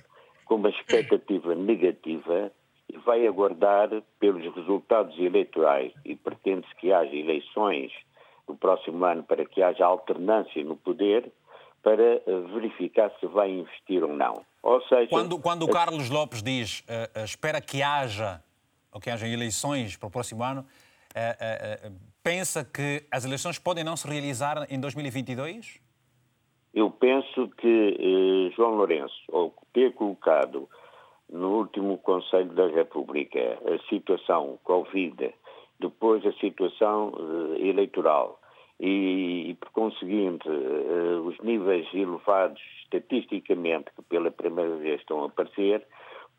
com 0.44 0.54
uma 0.56 0.70
expectativa 0.70 1.54
negativa 1.54 2.52
e 2.88 2.98
vai 2.98 3.26
aguardar 3.26 3.88
pelos 4.20 4.54
resultados 4.54 5.18
eleitorais 5.18 5.92
e 6.04 6.14
pretende-se 6.14 6.74
que 6.76 6.92
haja 6.92 7.14
eleições 7.14 7.90
no 8.46 8.56
próximo 8.56 9.04
ano 9.04 9.22
para 9.22 9.44
que 9.44 9.62
haja 9.62 9.84
alternância 9.84 10.62
no 10.62 10.76
poder 10.76 11.32
para 11.82 12.22
verificar 12.54 13.10
se 13.18 13.26
vai 13.26 13.50
investir 13.50 14.04
ou 14.04 14.14
não. 14.14 14.44
Ou 14.62 14.80
seja, 14.82 15.08
quando, 15.08 15.38
quando 15.38 15.64
o 15.64 15.68
Carlos 15.68 16.08
Lopes 16.08 16.42
diz 16.42 16.80
uh, 16.80 17.20
uh, 17.20 17.24
espera 17.24 17.60
que 17.60 17.82
haja 17.82 18.42
ou 18.92 19.00
que 19.00 19.10
haja 19.10 19.26
eleições 19.26 19.96
para 19.96 20.06
o 20.06 20.10
próximo 20.10 20.44
ano, 20.44 20.60
uh, 20.60 22.11
pensa 22.22 22.64
que 22.64 23.04
as 23.10 23.24
eleições 23.24 23.58
podem 23.58 23.84
não 23.84 23.96
se 23.96 24.06
realizar 24.08 24.66
em 24.70 24.80
2022? 24.80 25.80
Eu 26.74 26.90
penso 26.90 27.48
que 27.58 28.50
João 28.56 28.76
Lourenço, 28.76 29.14
ao 29.32 29.52
ter 29.72 29.92
colocado 29.92 30.68
no 31.30 31.58
último 31.58 31.98
Conselho 31.98 32.52
da 32.54 32.68
República 32.68 33.58
a 33.66 33.88
situação 33.88 34.58
Covid, 34.64 35.34
depois 35.78 36.24
a 36.24 36.32
situação 36.34 37.12
eleitoral, 37.58 38.40
e, 38.82 39.50
e 39.50 39.54
por 39.54 39.70
conseguinte, 39.70 40.48
uh, 40.48 41.22
os 41.24 41.38
níveis 41.40 41.86
elevados 41.94 42.60
estatisticamente 42.82 43.90
que 43.94 44.02
pela 44.02 44.30
primeira 44.30 44.76
vez 44.76 45.00
estão 45.00 45.22
a 45.22 45.26
aparecer, 45.26 45.86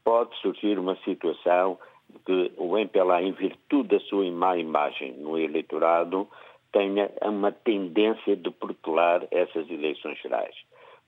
pode 0.04 0.36
surgir 0.42 0.78
uma 0.78 0.98
situação 1.06 1.80
que 2.20 2.52
o 2.58 2.78
MPLA, 2.78 3.22
em 3.22 3.32
virtude 3.32 3.90
da 3.90 4.00
sua 4.02 4.30
má 4.32 4.58
imagem 4.58 5.14
no 5.14 5.38
eleitorado, 5.38 6.28
tenha 6.72 7.10
uma 7.22 7.52
tendência 7.52 8.36
de 8.36 8.50
protelar 8.50 9.26
essas 9.32 9.70
eleições 9.70 10.20
gerais. 10.20 10.56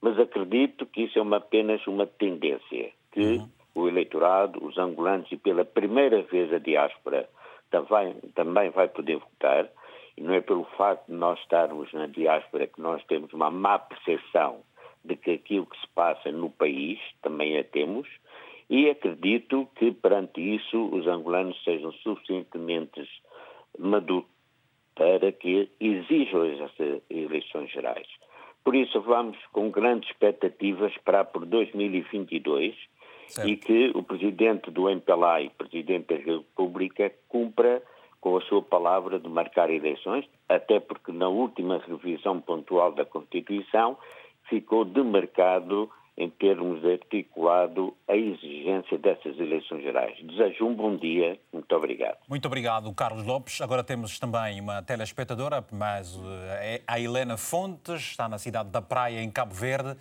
Mas 0.01 0.19
acredito 0.19 0.85
que 0.85 1.03
isso 1.03 1.17
é 1.17 1.21
uma, 1.21 1.37
apenas 1.37 1.85
uma 1.87 2.05
tendência, 2.05 2.91
que 3.11 3.37
uhum. 3.37 3.49
o 3.73 3.87
eleitorado, 3.87 4.63
os 4.63 4.77
angolanos 4.77 5.31
e 5.31 5.37
pela 5.37 5.65
primeira 5.65 6.21
vez 6.21 6.53
a 6.53 6.59
diáspora 6.59 7.27
também, 7.71 8.13
também 8.35 8.69
vai 8.69 8.87
poder 8.87 9.17
votar, 9.17 9.67
e 10.15 10.21
não 10.21 10.33
é 10.33 10.41
pelo 10.41 10.63
facto 10.77 11.07
de 11.07 11.13
nós 11.13 11.39
estarmos 11.39 11.91
na 11.91 12.05
diáspora 12.05 12.67
que 12.67 12.79
nós 12.79 13.03
temos 13.05 13.33
uma 13.33 13.49
má 13.49 13.79
percepção 13.79 14.61
de 15.03 15.15
que 15.15 15.31
aquilo 15.31 15.65
que 15.65 15.79
se 15.79 15.87
passa 15.93 16.31
no 16.31 16.49
país 16.49 16.99
também 17.21 17.57
a 17.57 17.63
temos, 17.63 18.07
e 18.69 18.89
acredito 18.89 19.67
que 19.75 19.91
perante 19.91 20.41
isso 20.41 20.89
os 20.91 21.05
angolanos 21.07 21.61
sejam 21.63 21.91
suficientemente 21.93 23.07
maduros 23.77 24.25
para 24.95 25.31
que 25.31 25.69
exijam 25.79 26.45
essas 26.45 27.01
eleições 27.09 27.69
gerais. 27.69 28.07
Por 28.63 28.75
isso 28.75 29.01
vamos 29.01 29.37
com 29.51 29.69
grandes 29.69 30.09
expectativas 30.09 30.93
para 31.03 31.23
por 31.23 31.45
2022 31.45 32.73
certo. 33.27 33.49
e 33.49 33.57
que 33.57 33.91
o 33.93 34.01
Presidente 34.01 34.71
do 34.71 34.89
MPLA 34.89 35.41
e 35.41 35.49
Presidente 35.49 36.07
da 36.07 36.15
República 36.15 37.13
cumpra 37.27 37.83
com 38.21 38.37
a 38.37 38.41
sua 38.41 38.61
palavra 38.61 39.19
de 39.19 39.29
marcar 39.29 39.69
eleições, 39.69 40.25
até 40.49 40.79
porque 40.79 41.11
na 41.11 41.27
última 41.27 41.77
revisão 41.77 42.41
pontual 42.41 42.91
da 42.91 43.05
Constituição 43.05 43.97
ficou 44.49 44.83
demarcado 44.83 45.91
em 46.17 46.29
termos 46.29 46.83
articulado 46.85 47.93
a 48.07 48.15
exigência 48.15 48.97
dessas 48.97 49.37
eleições 49.37 49.83
gerais. 49.83 50.17
Desejo 50.23 50.65
um 50.65 50.73
bom 50.73 50.95
dia, 50.95 51.37
muito 51.51 51.75
obrigado. 51.75 52.17
Muito 52.27 52.45
obrigado, 52.45 52.93
Carlos 52.93 53.25
Lopes. 53.25 53.59
Agora 53.61 53.83
temos 53.83 54.17
também 54.17 54.61
uma 54.61 54.81
telespectadora, 54.81 55.65
mas 55.71 56.17
eh, 56.51 56.77
é 56.77 56.81
a 56.87 56.99
Helena 56.99 57.37
Fontes, 57.37 58.01
está 58.01 58.29
na 58.29 58.37
cidade 58.37 58.69
da 58.69 58.81
Praia, 58.81 59.21
em 59.21 59.29
Cabo 59.29 59.53
Verde. 59.53 59.97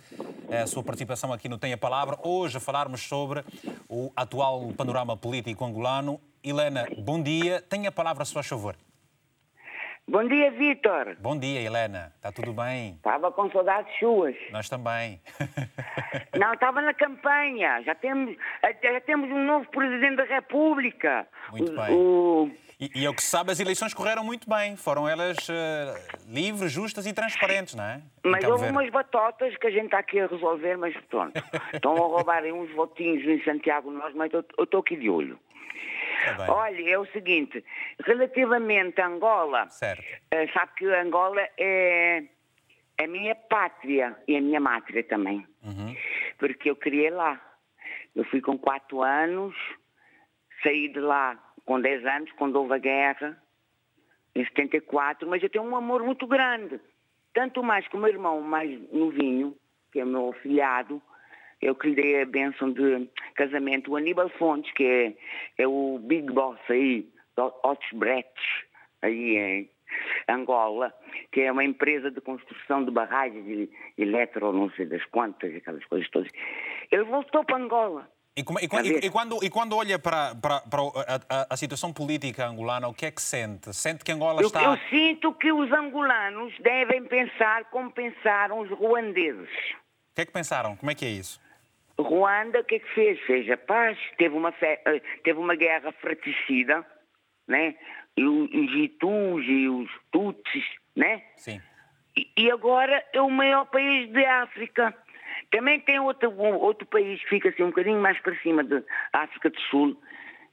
A 0.49 0.65
sua 0.67 0.83
participação 0.83 1.33
aqui 1.33 1.49
no 1.49 1.57
Tem 1.57 1.73
a 1.73 1.77
Palavra. 1.77 2.17
Hoje 2.23 2.57
a 2.57 2.59
falarmos 2.61 3.01
sobre 3.01 3.43
o 3.89 4.11
atual 4.15 4.71
panorama 4.77 5.17
político 5.17 5.65
angolano 5.65 6.19
Helena, 6.47 6.87
bom 6.99 7.19
dia. 7.23 7.59
Tenha 7.59 7.89
a 7.89 7.91
palavra 7.91 8.21
a 8.21 8.25
seu 8.25 8.43
favor. 8.43 8.75
Bom 10.07 10.27
dia, 10.27 10.51
Vitor. 10.51 11.17
Bom 11.19 11.35
dia, 11.35 11.59
Helena. 11.59 12.13
Está 12.15 12.31
tudo 12.31 12.53
bem? 12.53 12.93
Estava 12.97 13.31
com 13.31 13.49
saudades 13.49 13.91
suas. 13.97 14.35
Nós 14.51 14.69
também. 14.69 15.19
Não, 16.37 16.53
estava 16.53 16.79
na 16.79 16.93
campanha. 16.93 17.81
Já 17.81 17.95
temos, 17.95 18.37
já 18.83 19.01
temos 19.01 19.31
um 19.31 19.43
novo 19.45 19.67
Presidente 19.71 20.17
da 20.17 20.25
República. 20.25 21.27
Muito 21.49 21.71
o, 21.71 21.75
bem. 21.75 21.95
O... 21.95 22.51
E, 22.79 23.01
e 23.01 23.05
é 23.05 23.09
o 23.09 23.15
que 23.15 23.23
se 23.23 23.29
sabe, 23.29 23.51
as 23.51 23.59
eleições 23.59 23.95
correram 23.95 24.23
muito 24.23 24.47
bem. 24.47 24.75
Foram 24.75 25.09
elas 25.09 25.37
uh, 25.49 26.21
livres, 26.27 26.71
justas 26.71 27.07
e 27.07 27.13
transparentes, 27.13 27.73
não 27.73 27.83
é? 27.83 27.99
Mas 28.23 28.43
houve 28.45 28.69
umas 28.69 28.89
batotas 28.91 29.57
que 29.57 29.65
a 29.65 29.71
gente 29.71 29.85
está 29.85 29.97
aqui 29.97 30.19
a 30.19 30.27
resolver, 30.27 30.77
mas 30.77 30.95
pronto. 31.09 31.33
Estão 31.73 31.93
a 31.93 31.99
roubarem 31.99 32.51
uns 32.51 32.71
votinhos 32.75 33.25
em 33.25 33.43
Santiago 33.43 33.89
Nós, 33.89 34.13
mas 34.13 34.31
eu 34.31 34.45
estou 34.59 34.81
aqui 34.81 34.97
de 34.97 35.09
olho. 35.09 35.39
Tá 36.37 36.53
Olha, 36.53 36.89
é 36.89 36.97
o 36.97 37.05
seguinte, 37.07 37.63
relativamente 38.05 38.99
a 39.01 39.07
Angola, 39.07 39.69
certo. 39.69 40.01
Uh, 40.01 40.51
sabe 40.53 40.71
que 40.77 40.85
Angola 40.85 41.47
é 41.57 42.23
a 42.97 43.07
minha 43.07 43.35
pátria 43.35 44.15
e 44.27 44.37
a 44.37 44.41
minha 44.41 44.59
mátria 44.59 45.03
também. 45.03 45.45
Uhum. 45.63 45.95
Porque 46.37 46.69
eu 46.69 46.75
criei 46.75 47.09
lá. 47.09 47.41
Eu 48.15 48.23
fui 48.25 48.41
com 48.41 48.57
quatro 48.57 49.01
anos, 49.01 49.55
saí 50.63 50.87
de 50.87 50.99
lá 50.99 51.37
com 51.65 51.81
10 51.81 52.05
anos, 52.05 52.31
quando 52.33 52.55
houve 52.55 52.73
a 52.73 52.77
guerra, 52.77 53.37
em 54.33 54.45
74, 54.45 55.27
mas 55.27 55.41
eu 55.41 55.49
tenho 55.49 55.65
um 55.65 55.75
amor 55.75 56.03
muito 56.03 56.27
grande. 56.27 56.79
Tanto 57.33 57.63
mais 57.63 57.87
que 57.87 57.95
o 57.95 57.99
meu 57.99 58.09
irmão 58.09 58.41
mais 58.41 58.69
novinho, 58.91 59.57
que 59.91 59.99
é 59.99 60.05
meu 60.05 60.29
afilhado, 60.29 61.01
eu 61.65 61.75
que 61.75 61.89
lhe 61.89 61.95
dei 61.95 62.21
a 62.21 62.25
bênção 62.25 62.71
de 62.71 63.09
casamento, 63.33 63.91
o 63.91 63.95
Aníbal 63.95 64.29
Fontes, 64.29 64.71
que 64.73 64.83
é, 64.83 65.13
é 65.57 65.67
o 65.67 65.99
Big 65.99 66.31
Boss 66.31 66.59
aí, 66.69 67.09
Otesbrecht, 67.63 68.39
aí 69.01 69.37
em 69.37 69.69
Angola, 70.29 70.93
que 71.31 71.41
é 71.41 71.51
uma 71.51 71.63
empresa 71.63 72.11
de 72.11 72.21
construção 72.21 72.85
de 72.85 72.91
barragens 72.91 73.43
de 73.45 73.69
eletro, 73.97 74.53
não 74.53 74.69
sei 74.71 74.85
das 74.85 75.03
quantas, 75.05 75.55
aquelas 75.55 75.83
coisas 75.85 76.09
todas. 76.09 76.31
Ele 76.91 77.03
voltou 77.03 77.43
para 77.43 77.57
Angola. 77.57 78.09
E, 78.37 78.43
como, 78.43 78.59
e, 78.59 78.63
e, 78.63 79.05
e, 79.05 79.09
quando, 79.09 79.43
e 79.43 79.49
quando 79.49 79.77
olha 79.77 79.97
para, 79.97 80.35
para, 80.35 80.59
para 80.61 80.81
a, 81.29 81.53
a, 81.53 81.57
situação 81.57 81.93
política 81.93 82.45
angolana, 82.45 82.87
o 82.87 82.93
que 82.93 83.05
é 83.05 83.11
que 83.11 83.21
sente? 83.21 83.73
Sente 83.73 84.03
que 84.03 84.11
Angola 84.11 84.41
eu, 84.41 84.47
está... 84.47 84.61
Eu 84.63 84.77
sinto 84.89 85.33
que 85.33 85.53
os 85.53 85.71
angolanos 85.71 86.53
devem 86.59 87.05
pensar 87.05 87.63
como 87.71 87.89
pensaram 87.91 88.59
os 88.59 88.69
ruandeses. 88.71 89.49
O 90.11 90.15
que 90.15 90.21
é 90.21 90.25
que 90.25 90.33
pensaram? 90.33 90.75
Como 90.75 90.91
é 90.91 90.95
que 90.95 91.05
é 91.05 91.09
isso? 91.09 91.39
Ruanda, 91.97 92.59
o 92.59 92.63
que 92.63 92.75
é 92.75 92.79
que 92.79 92.93
fez? 92.93 93.19
Fez 93.21 93.49
a 93.49 93.57
paz, 93.57 93.97
teve 94.17 94.35
uma, 94.35 94.51
fe... 94.51 94.79
Eh, 94.85 95.01
teve 95.23 95.39
uma 95.39 95.55
guerra 95.55 95.91
fratricida, 95.93 96.85
né? 97.47 97.75
E 98.17 98.23
os 98.23 98.73
Itus 98.73 99.45
e 99.45 99.67
os 99.67 99.89
Tutsis, 100.11 100.65
né? 100.95 101.23
Sim. 101.37 101.61
E, 102.17 102.29
e 102.37 102.51
agora 102.51 103.03
é 103.13 103.21
o 103.21 103.29
maior 103.29 103.65
país 103.65 104.09
de 104.11 104.25
África. 104.25 104.95
Também 105.51 105.79
tem 105.79 105.99
outro, 105.99 106.33
outro 106.37 106.85
país 106.87 107.21
que 107.23 107.29
fica 107.29 107.49
assim 107.49 107.63
um 107.63 107.69
bocadinho 107.69 108.01
mais 108.01 108.19
para 108.19 108.35
cima 108.39 108.63
da 108.63 108.81
África 109.13 109.49
do 109.49 109.59
Sul, 109.61 110.01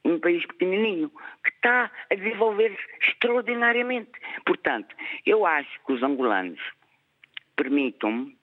um 0.05 0.19
país 0.19 0.45
pequenininho, 0.45 1.09
que 1.43 1.49
está 1.49 1.89
a 2.09 2.15
desenvolver-se 2.15 2.77
extraordinariamente. 3.01 4.11
Portanto, 4.45 4.95
eu 5.25 5.45
acho 5.45 5.79
que 5.85 5.93
os 5.93 6.03
angolanos 6.03 6.59
permitam-me, 7.55 8.37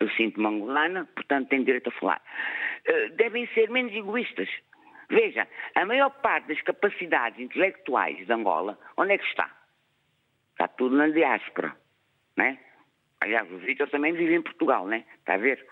eu 0.00 0.08
sinto-me 0.10 0.46
angolana, 0.46 1.08
portanto 1.14 1.48
tenho 1.48 1.64
direito 1.64 1.88
a 1.88 1.92
falar, 1.92 2.22
eh, 2.84 3.08
devem 3.10 3.46
ser 3.54 3.70
menos 3.70 3.92
egoístas. 3.92 4.48
Veja, 5.08 5.46
a 5.74 5.84
maior 5.84 6.10
parte 6.10 6.48
das 6.48 6.60
capacidades 6.62 7.38
intelectuais 7.38 8.26
de 8.26 8.32
Angola, 8.32 8.78
onde 8.96 9.12
é 9.12 9.18
que 9.18 9.26
está? 9.26 9.50
Está 10.52 10.68
tudo 10.68 10.96
na 10.96 11.08
diáspora, 11.08 11.76
né? 12.36 12.58
Aliás, 13.20 13.50
o 13.50 13.58
Vitor 13.58 13.88
também 13.90 14.12
vive 14.12 14.34
em 14.34 14.42
Portugal, 14.42 14.86
né? 14.86 15.04
Está 15.18 15.34
a 15.34 15.38
ver? 15.38 15.66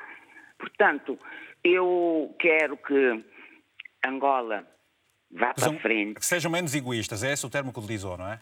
Portanto, 0.58 1.18
eu 1.64 2.34
quero 2.38 2.76
que 2.76 3.24
Angola 4.06 4.66
vá 5.30 5.54
para 5.54 5.72
frente. 5.80 6.20
Que 6.20 6.26
sejam 6.26 6.50
menos 6.50 6.74
egoístas, 6.74 7.22
é 7.22 7.32
esse 7.32 7.44
o 7.46 7.50
termo 7.50 7.72
que 7.72 7.78
utilizou, 7.78 8.16
não 8.16 8.30
é? 8.30 8.40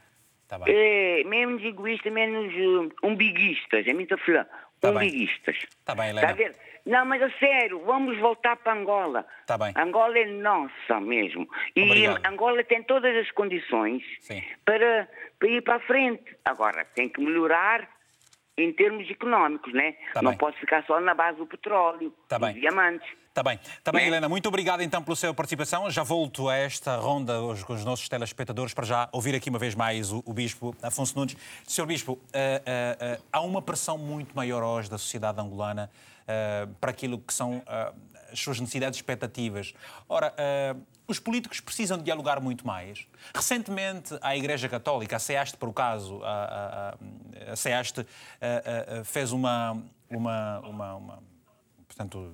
Tá 0.49 0.59
bem. 0.59 0.75
É, 0.75 1.25
menos 1.25 1.63
egoístas, 1.63 2.13
menos 2.13 2.53
uh, 2.53 3.07
umbiguistas, 3.07 3.87
é 3.87 3.95
muito 3.95 4.17
filha. 4.19 4.49
Tá 4.81 4.91
umbiguistas. 4.91 5.57
Está 5.57 5.95
bem, 5.95 6.11
Helena. 6.11 6.31
Está 6.31 6.31
a 6.31 6.49
ver? 6.49 6.57
Não, 6.87 7.05
mas 7.05 7.23
a 7.23 7.31
sério, 7.39 7.81
vamos 7.85 8.19
voltar 8.19 8.57
para 8.57 8.73
Angola. 8.73 9.27
Está 9.43 9.59
bem. 9.59 9.73
Angola 9.77 10.19
é 10.19 10.27
nossa 10.27 11.01
mesmo. 11.01 11.47
E 11.77 11.83
Obrigado. 11.83 12.27
Angola 12.27 12.65
tem 12.65 12.83
todas 12.83 13.15
as 13.17 13.31
condições 13.33 14.03
para, 14.65 15.09
para 15.39 15.49
ir 15.49 15.63
para 15.63 15.77
a 15.77 15.81
frente. 15.81 16.37
Agora, 16.45 16.85
tem 16.95 17.09
que 17.09 17.21
melhorar 17.21 17.89
em 18.61 18.73
termos 18.73 19.09
económicos, 19.11 19.73
né? 19.73 19.95
Tá 20.13 20.23
não 20.23 20.33
bem. 20.33 20.39
pode 20.39 20.59
ficar 20.59 20.85
só 20.87 21.01
na 21.01 21.15
base 21.15 21.39
do 21.39 21.47
petróleo, 21.47 22.13
tá 22.29 22.39
dos 22.39 22.49
bem. 22.49 22.61
diamantes. 22.61 23.09
Está 23.31 23.45
bem. 23.45 23.61
Está 23.63 23.93
bem, 23.93 24.09
Helena. 24.09 24.29
Muito 24.29 24.49
obrigado 24.49 24.83
então 24.83 25.01
pela 25.03 25.15
sua 25.15 25.33
participação. 25.33 25.89
Já 25.89 26.03
volto 26.03 26.49
a 26.49 26.57
esta 26.57 26.97
ronda 26.97 27.35
com 27.65 27.73
os 27.73 27.85
nossos 27.85 28.09
telespectadores 28.09 28.75
para 28.75 28.85
já 28.85 29.09
ouvir 29.13 29.37
aqui 29.37 29.49
uma 29.49 29.59
vez 29.59 29.77
mais 29.77 30.13
o, 30.13 30.21
o 30.27 30.33
Bispo 30.33 30.75
Afonso 30.83 31.17
Nunes. 31.17 31.37
Sr. 31.65 31.87
Bispo, 31.87 32.15
uh, 32.15 32.17
uh, 32.17 32.19
uh, 32.19 33.23
há 33.33 33.41
uma 33.41 33.63
pressão 33.63 33.97
muito 33.97 34.35
maior 34.35 34.65
hoje 34.65 34.91
da 34.91 34.99
sociedade 34.99 35.41
angolana 35.41 35.89
para 36.81 36.93
aquilo 36.93 37.19
que 37.19 37.35
são 37.35 37.61
as 38.33 38.41
suas 38.41 38.61
necessidades 38.61 38.99
e 38.99 39.01
expectativas. 39.01 39.75
Ora, 40.09 40.35
os 41.07 41.19
políticos 41.19 41.61
precisam 41.61 41.99
dialogar 41.99 42.41
muito 42.41 42.67
mais. 42.67 43.07
Recentemente, 43.35 44.17
a 44.21 44.37
Igreja 44.37 44.69
Católica, 44.69 45.17
a 45.17 45.19
SEASTE, 45.19 45.57
por 45.57 45.69
o 45.69 45.73
caso, 45.73 46.23
a, 46.23 46.97
a, 47.49 47.53
a 47.53 47.57
SEASTE 47.57 48.07
fez 49.05 49.33
uma, 49.33 49.83
uma, 50.09 50.61
uma, 50.61 50.95
uma 50.95 51.23
portanto, 51.87 52.33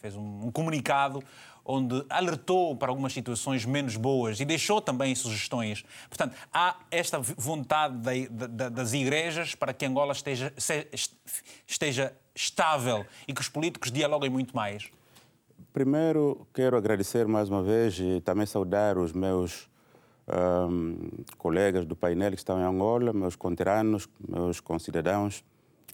fez 0.00 0.16
um, 0.16 0.50
comunicado 0.50 1.22
onde 1.64 2.04
alertou 2.10 2.76
para 2.76 2.88
algumas 2.90 3.12
situações 3.12 3.64
menos 3.64 3.96
boas 3.96 4.40
e 4.40 4.44
deixou 4.44 4.80
também 4.80 5.14
sugestões. 5.14 5.84
Portanto, 6.08 6.36
há 6.52 6.76
esta 6.90 7.20
vontade 7.20 7.96
de, 7.98 8.28
de, 8.28 8.70
das 8.70 8.92
igrejas 8.92 9.54
para 9.54 9.72
que 9.72 9.86
Angola 9.86 10.12
esteja, 10.12 10.52
esteja 11.66 12.12
estável 12.34 13.06
e 13.28 13.32
que 13.32 13.40
os 13.40 13.48
políticos 13.48 13.92
dialoguem 13.92 14.28
muito 14.28 14.56
mais. 14.56 14.90
Primeiro, 15.72 16.46
quero 16.52 16.76
agradecer 16.76 17.26
mais 17.26 17.48
uma 17.48 17.62
vez 17.62 17.98
e 17.98 18.20
também 18.20 18.44
saudar 18.44 18.98
os 18.98 19.14
meus 19.14 19.70
um, 20.68 20.98
colegas 21.38 21.86
do 21.86 21.96
painel 21.96 22.32
que 22.32 22.36
estão 22.36 22.60
em 22.60 22.62
Angola, 22.62 23.10
meus 23.14 23.36
conterrâneos, 23.36 24.06
meus 24.28 24.60
concidadãos, 24.60 25.42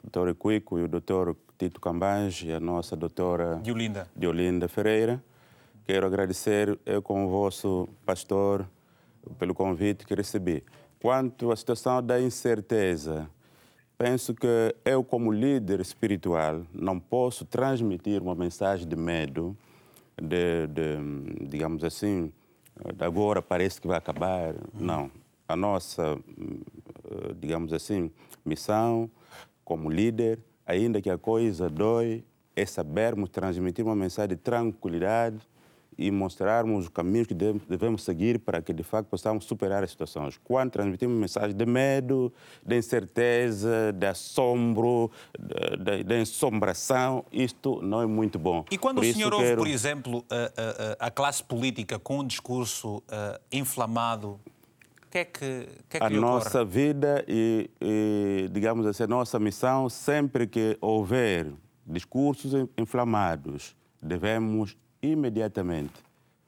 o 0.03 0.11
Dr. 0.11 0.35
Cuico 0.35 0.81
e 0.81 0.83
o 0.83 0.89
Dr. 0.89 1.33
Tito 1.57 1.81
Cambange 1.81 2.49
e 2.49 2.53
a 2.53 2.59
nossa 2.59 2.97
doutora 2.97 3.61
Diolinda. 3.63 4.11
Diolinda 4.17 4.67
Ferreira. 4.67 5.23
Quero 5.87 6.09
agradecer 6.09 6.77
eu 6.85 7.01
como 7.01 7.29
vosso 7.29 7.89
pastor 8.05 8.69
pelo 9.39 9.55
convite 9.55 10.05
que 10.05 10.13
recebi. 10.13 10.65
Quanto 11.01 11.53
à 11.53 11.57
situação 11.57 12.03
da 12.03 12.21
incerteza, 12.21 13.31
penso 13.97 14.35
que 14.35 14.75
eu 14.85 15.05
como 15.05 15.31
líder 15.31 15.79
espiritual 15.79 16.63
não 16.75 16.99
posso 16.99 17.45
transmitir 17.45 18.21
uma 18.21 18.35
mensagem 18.35 18.87
de 18.87 18.97
medo, 18.97 19.57
de, 20.23 20.67
de 20.69 21.47
digamos 21.49 21.85
assim, 21.85 22.33
de 22.95 23.05
agora 23.05 23.43
parece 23.43 23.81
que 23.81 23.87
vai 23.87 23.99
acabar. 23.99 24.55
Não. 24.73 25.11
A 25.47 25.57
nossa, 25.57 26.19
digamos 27.41 27.73
assim, 27.73 28.11
missão 28.45 29.11
como 29.65 29.91
líder 29.91 30.39
ainda 30.69 31.01
que 31.01 31.09
a 31.09 31.17
coisa 31.17 31.71
dói, 31.71 32.23
é 32.55 32.67
sabermos 32.67 33.31
transmitir 33.31 33.83
uma 33.85 33.97
mensagem 33.97 34.37
de 34.37 34.37
tranquilidade 34.37 35.39
e 35.99 36.11
mostrarmos 36.13 36.85
os 36.85 36.89
caminhos 36.89 37.27
que 37.27 37.35
devemos 37.35 38.05
seguir 38.05 38.39
para 38.39 38.63
que, 38.63 38.73
de 38.73 38.85
facto, 38.85 39.09
possamos 39.09 39.45
superar 39.45 39.83
as 39.83 39.91
situações. 39.91 40.39
Quando 40.45 40.71
transmitimos 40.71 41.19
mensagem 41.19 41.57
de 41.57 41.67
medo, 41.67 42.33
de 42.65 42.79
incerteza, 42.79 43.93
de 43.93 44.07
assombro, 44.07 45.11
de, 45.37 46.05
de, 46.05 46.21
ensombração, 46.21 47.25
isto 47.33 47.83
não 47.83 48.01
é 48.01 48.07
muito 48.07 48.39
bom. 48.39 48.65
E 48.71 48.79
quando 48.79 48.97
por 48.97 49.05
o 49.05 49.13
senhor 49.13 49.35
ouve, 49.35 49.45
quero... 49.45 49.59
por 49.59 49.67
exemplo, 49.67 50.25
a, 50.31 51.03
a, 51.03 51.07
a, 51.09 51.11
classe 51.11 51.43
política 51.43 51.99
com 51.99 52.21
um 52.21 52.27
discurso 52.27 53.03
inflamado 53.51 54.39
o 55.09 55.11
que 55.11 55.19
é 55.19 55.25
que, 55.25 55.69
que, 55.89 55.97
é 55.97 56.01
que 56.01 56.05
a 56.05 56.11
nossa 56.11 56.63
vida 56.63 57.25
e, 57.27 57.71
e, 57.81 58.47
digamos 58.53 58.85
assim, 58.87 59.05
a 59.05 59.07
nossa 59.07 59.39
missão, 59.39 59.89
sempre 59.89 60.47
que 60.47 60.77
houver 60.83 61.51
discursos 61.87 62.53
inflamados, 62.77 63.75
devemos 64.03 64.77
imediatamente 65.03 65.95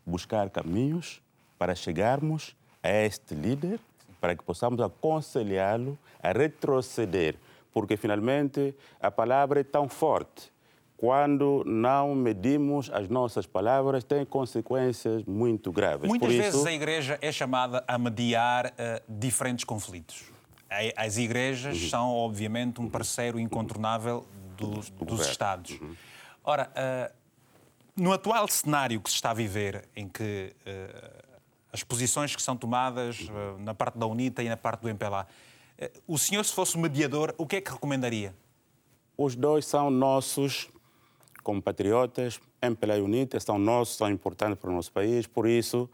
buscar 0.05 0.51
caminhos 0.51 1.23
para 1.59 1.75
chegarmos 1.75 2.57
a 2.83 2.91
este 2.91 3.35
líder, 3.35 3.79
para 4.21 4.35
que 4.35 4.43
possamos 4.43 4.81
aconselhá-lo 4.81 5.99
a 6.23 6.33
retroceder, 6.33 7.37
porque 7.73 7.97
finalmente 7.97 8.75
a 9.01 9.11
palavra 9.11 9.61
é 9.61 9.65
tão 9.65 9.89
forte 9.89 10.51
quando 11.01 11.65
não 11.65 12.15
medimos 12.15 12.91
as 12.93 13.09
nossas 13.09 13.47
palavras, 13.47 14.05
tem 14.05 14.23
consequências 14.23 15.25
muito 15.25 15.73
graves. 15.73 16.07
Muitas 16.07 16.29
Por 16.29 16.37
vezes 16.37 16.55
isso... 16.61 16.69
a 16.69 16.73
Igreja 16.73 17.19
é 17.23 17.33
chamada 17.33 17.83
a 17.89 17.97
mediar 17.97 18.67
uh, 18.67 19.03
diferentes 19.09 19.65
conflitos. 19.65 20.25
As 20.95 21.17
igrejas 21.17 21.81
uhum. 21.83 21.89
são, 21.89 22.09
obviamente, 22.11 22.83
um 22.83 22.89
parceiro 22.89 23.41
incontornável 23.41 24.27
dos, 24.59 24.91
dos 24.91 25.27
Estados. 25.27 25.81
Uhum. 25.81 25.97
Ora, 26.45 26.71
uh, 26.71 27.13
no 27.97 28.13
atual 28.13 28.49
cenário 28.49 29.01
que 29.01 29.11
se 29.11 29.17
está 29.17 29.31
a 29.31 29.35
viver, 29.35 29.89
em 29.95 30.09
que 30.09 30.55
uh, 30.67 31.31
as 31.73 31.83
posições 31.83 32.35
que 32.35 32.43
são 32.43 32.57
tomadas 32.57 33.29
na 33.61 33.75
parte 33.75 33.97
da 33.97 34.07
UNITA 34.07 34.43
e 34.43 34.49
na 34.49 34.57
parte 34.57 34.81
do 34.81 34.89
MPLA, 34.89 35.27
o 36.07 36.19
senhor, 36.19 36.45
se 36.45 36.53
fosse 36.53 36.77
mediador, 36.77 37.35
o 37.39 37.47
que 37.47 37.57
é 37.57 37.61
que 37.61 37.71
recomendaria? 37.71 38.35
Os 39.17 39.37
dois 39.37 39.65
são 39.67 39.91
nossos 39.91 40.69
como 41.43 41.63
patriotas, 41.63 42.41
MPLA 42.63 42.99
e 42.99 43.01
UNITA 43.01 43.41
são 43.41 43.59
nossos, 43.59 43.97
são 43.97 44.11
importantes 44.11 44.59
para 44.59 44.71
o 44.71 44.75
nosso 44.75 44.93
país, 44.93 45.27
por 45.27 45.47
isso, 45.49 45.89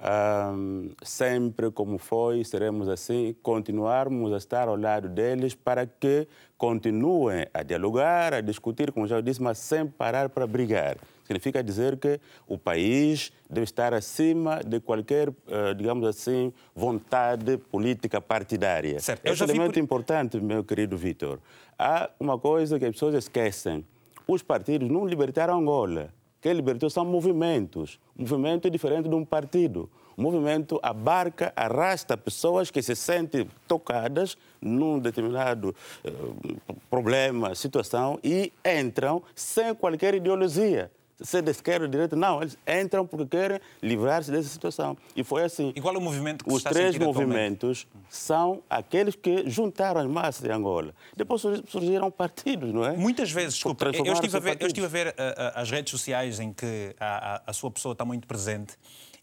um, 0.00 0.90
sempre 1.02 1.70
como 1.70 1.98
foi, 1.98 2.44
seremos 2.44 2.88
assim, 2.88 3.34
continuarmos 3.42 4.32
a 4.32 4.36
estar 4.36 4.68
ao 4.68 4.76
lado 4.76 5.08
deles 5.08 5.54
para 5.54 5.86
que 5.86 6.26
continuem 6.56 7.46
a 7.54 7.62
dialogar, 7.62 8.34
a 8.34 8.40
discutir, 8.40 8.92
como 8.92 9.06
já 9.06 9.20
disse, 9.20 9.42
mas 9.42 9.58
sem 9.58 9.86
parar 9.86 10.28
para 10.28 10.46
brigar. 10.46 10.96
Significa 11.28 11.62
dizer 11.62 11.98
que 11.98 12.18
o 12.48 12.56
país 12.56 13.30
deve 13.48 13.64
estar 13.64 13.94
acima 13.94 14.60
de 14.66 14.80
qualquer, 14.80 15.28
uh, 15.28 15.74
digamos 15.76 16.08
assim, 16.08 16.52
vontade 16.74 17.58
política 17.58 18.20
partidária. 18.20 18.98
Certo. 18.98 19.26
É 19.26 19.30
um 19.30 19.34
elemento 19.34 19.74
por... 19.74 19.80
importante, 19.80 20.40
meu 20.40 20.64
querido 20.64 20.96
Vitor. 20.96 21.38
Há 21.78 22.10
uma 22.18 22.38
coisa 22.38 22.78
que 22.78 22.84
as 22.84 22.92
pessoas 22.92 23.14
esquecem 23.14 23.84
os 24.28 24.42
partidos 24.42 24.90
não 24.90 25.06
libertaram 25.06 25.58
Angola. 25.58 26.12
Quem 26.42 26.52
libertou 26.52 26.90
são 26.90 27.02
movimentos. 27.02 27.98
Um 28.14 28.20
movimento 28.20 28.68
é 28.68 28.70
diferente 28.70 29.08
de 29.08 29.14
um 29.14 29.24
partido. 29.24 29.88
O 30.18 30.20
movimento 30.20 30.78
abarca, 30.82 31.50
arrasta 31.56 32.14
pessoas 32.14 32.70
que 32.70 32.82
se 32.82 32.94
sentem 32.94 33.48
tocadas 33.66 34.36
num 34.60 34.98
determinado 34.98 35.74
uh, 36.04 36.76
problema, 36.90 37.54
situação 37.54 38.18
e 38.22 38.52
entram 38.62 39.22
sem 39.34 39.74
qualquer 39.74 40.14
ideologia. 40.14 40.90
Ser 41.20 41.42
de 41.42 41.50
esquerda 41.50 41.84
ou 41.84 41.88
de 41.88 41.92
direita, 41.92 42.16
não, 42.16 42.40
eles 42.40 42.56
entram 42.66 43.06
porque 43.06 43.26
querem 43.26 43.60
livrar-se 43.82 44.30
dessa 44.30 44.48
situação. 44.48 44.96
E 45.16 45.24
foi 45.24 45.44
assim. 45.44 45.72
E 45.74 45.80
qual 45.80 45.94
é 45.94 45.98
o 45.98 46.00
movimento 46.00 46.44
que 46.44 46.50
Os 46.50 46.58
está 46.58 46.70
três 46.70 46.96
movimentos 46.96 47.86
são 48.08 48.62
aqueles 48.68 49.14
que 49.14 49.48
juntaram 49.48 50.00
as 50.00 50.06
massas 50.06 50.42
de 50.42 50.50
Angola. 50.50 50.94
Depois 51.16 51.42
surgiram 51.66 52.10
partidos, 52.10 52.72
não 52.72 52.84
é? 52.84 52.96
Muitas 52.96 53.30
vezes, 53.30 53.54
desculpa, 53.54 53.86
eu 53.86 54.12
estive, 54.12 54.36
a 54.36 54.40
ver, 54.40 54.56
eu 54.60 54.66
estive 54.66 54.86
a 54.86 54.88
ver 54.88 55.08
uh, 55.08 55.12
as 55.54 55.70
redes 55.70 55.90
sociais 55.90 56.40
em 56.40 56.52
que 56.52 56.94
a, 56.98 57.36
a, 57.36 57.42
a 57.46 57.52
sua 57.52 57.70
pessoa 57.70 57.92
está 57.92 58.04
muito 58.04 58.26
presente 58.26 58.74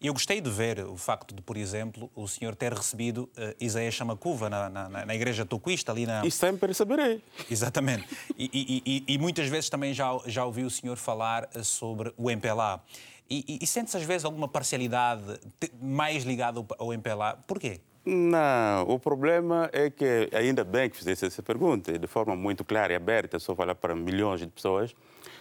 eu 0.02 0.14
gostei 0.14 0.42
de 0.42 0.50
ver 0.50 0.80
o 0.80 0.98
facto 0.98 1.34
de, 1.34 1.42
por 1.42 1.58
exemplo, 1.58 2.10
o 2.16 2.28
senhor 2.28 2.56
ter 2.56 2.74
recebido 2.74 3.30
uh, 3.38 3.56
Isaías 3.60 3.94
Chamacuva 3.94 4.50
na, 4.50 4.70
na, 4.70 5.06
na 5.06 5.16
igreja 5.16 5.46
toquista 5.46 5.92
ali 5.92 6.06
na... 6.06 6.26
E 6.26 6.32
sempre 6.32 6.74
saberei. 6.74 7.22
Exatamente. 7.50 8.08
E, 8.38 8.50
e, 8.54 8.84
e, 8.86 9.14
e, 9.16 9.18
muitas 9.18 9.48
vezes 9.48 9.70
também 9.70 9.94
já, 9.94 10.18
já 10.26 10.46
ouvi 10.46 10.64
o 10.64 10.70
senhor 10.70 10.98
falar 10.98 11.50
eh, 11.54 11.64
sobre 11.64 12.14
o 12.18 12.30
MPLA. 12.30 12.84
E, 13.30 13.60
e 13.62 13.66
sente-se 13.66 13.98
às 13.98 14.04
vezes 14.04 14.26
alguma 14.26 14.48
parcialidade 14.48 15.40
mais 15.82 16.24
ligada 16.24 16.64
ao 16.78 16.94
MPLA? 16.94 17.38
Porquê? 17.48 17.80
Não, 18.06 18.84
o 18.88 19.00
problema 19.00 19.68
é 19.74 19.90
que, 19.90 20.30
ainda 20.32 20.64
bem 20.64 20.88
que 20.88 20.96
fizesse 20.96 21.26
essa 21.26 21.42
pergunta, 21.42 21.98
de 21.98 22.06
forma 22.06 22.36
muito 22.36 22.64
clara 22.64 22.94
e 22.94 22.96
aberta, 22.96 23.40
só 23.40 23.56
falar 23.56 23.74
para 23.74 23.96
milhões 23.96 24.42
de 24.42 24.48
pessoas, 24.48 24.96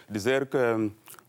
dizer 0.09 0.47
que 0.47 0.57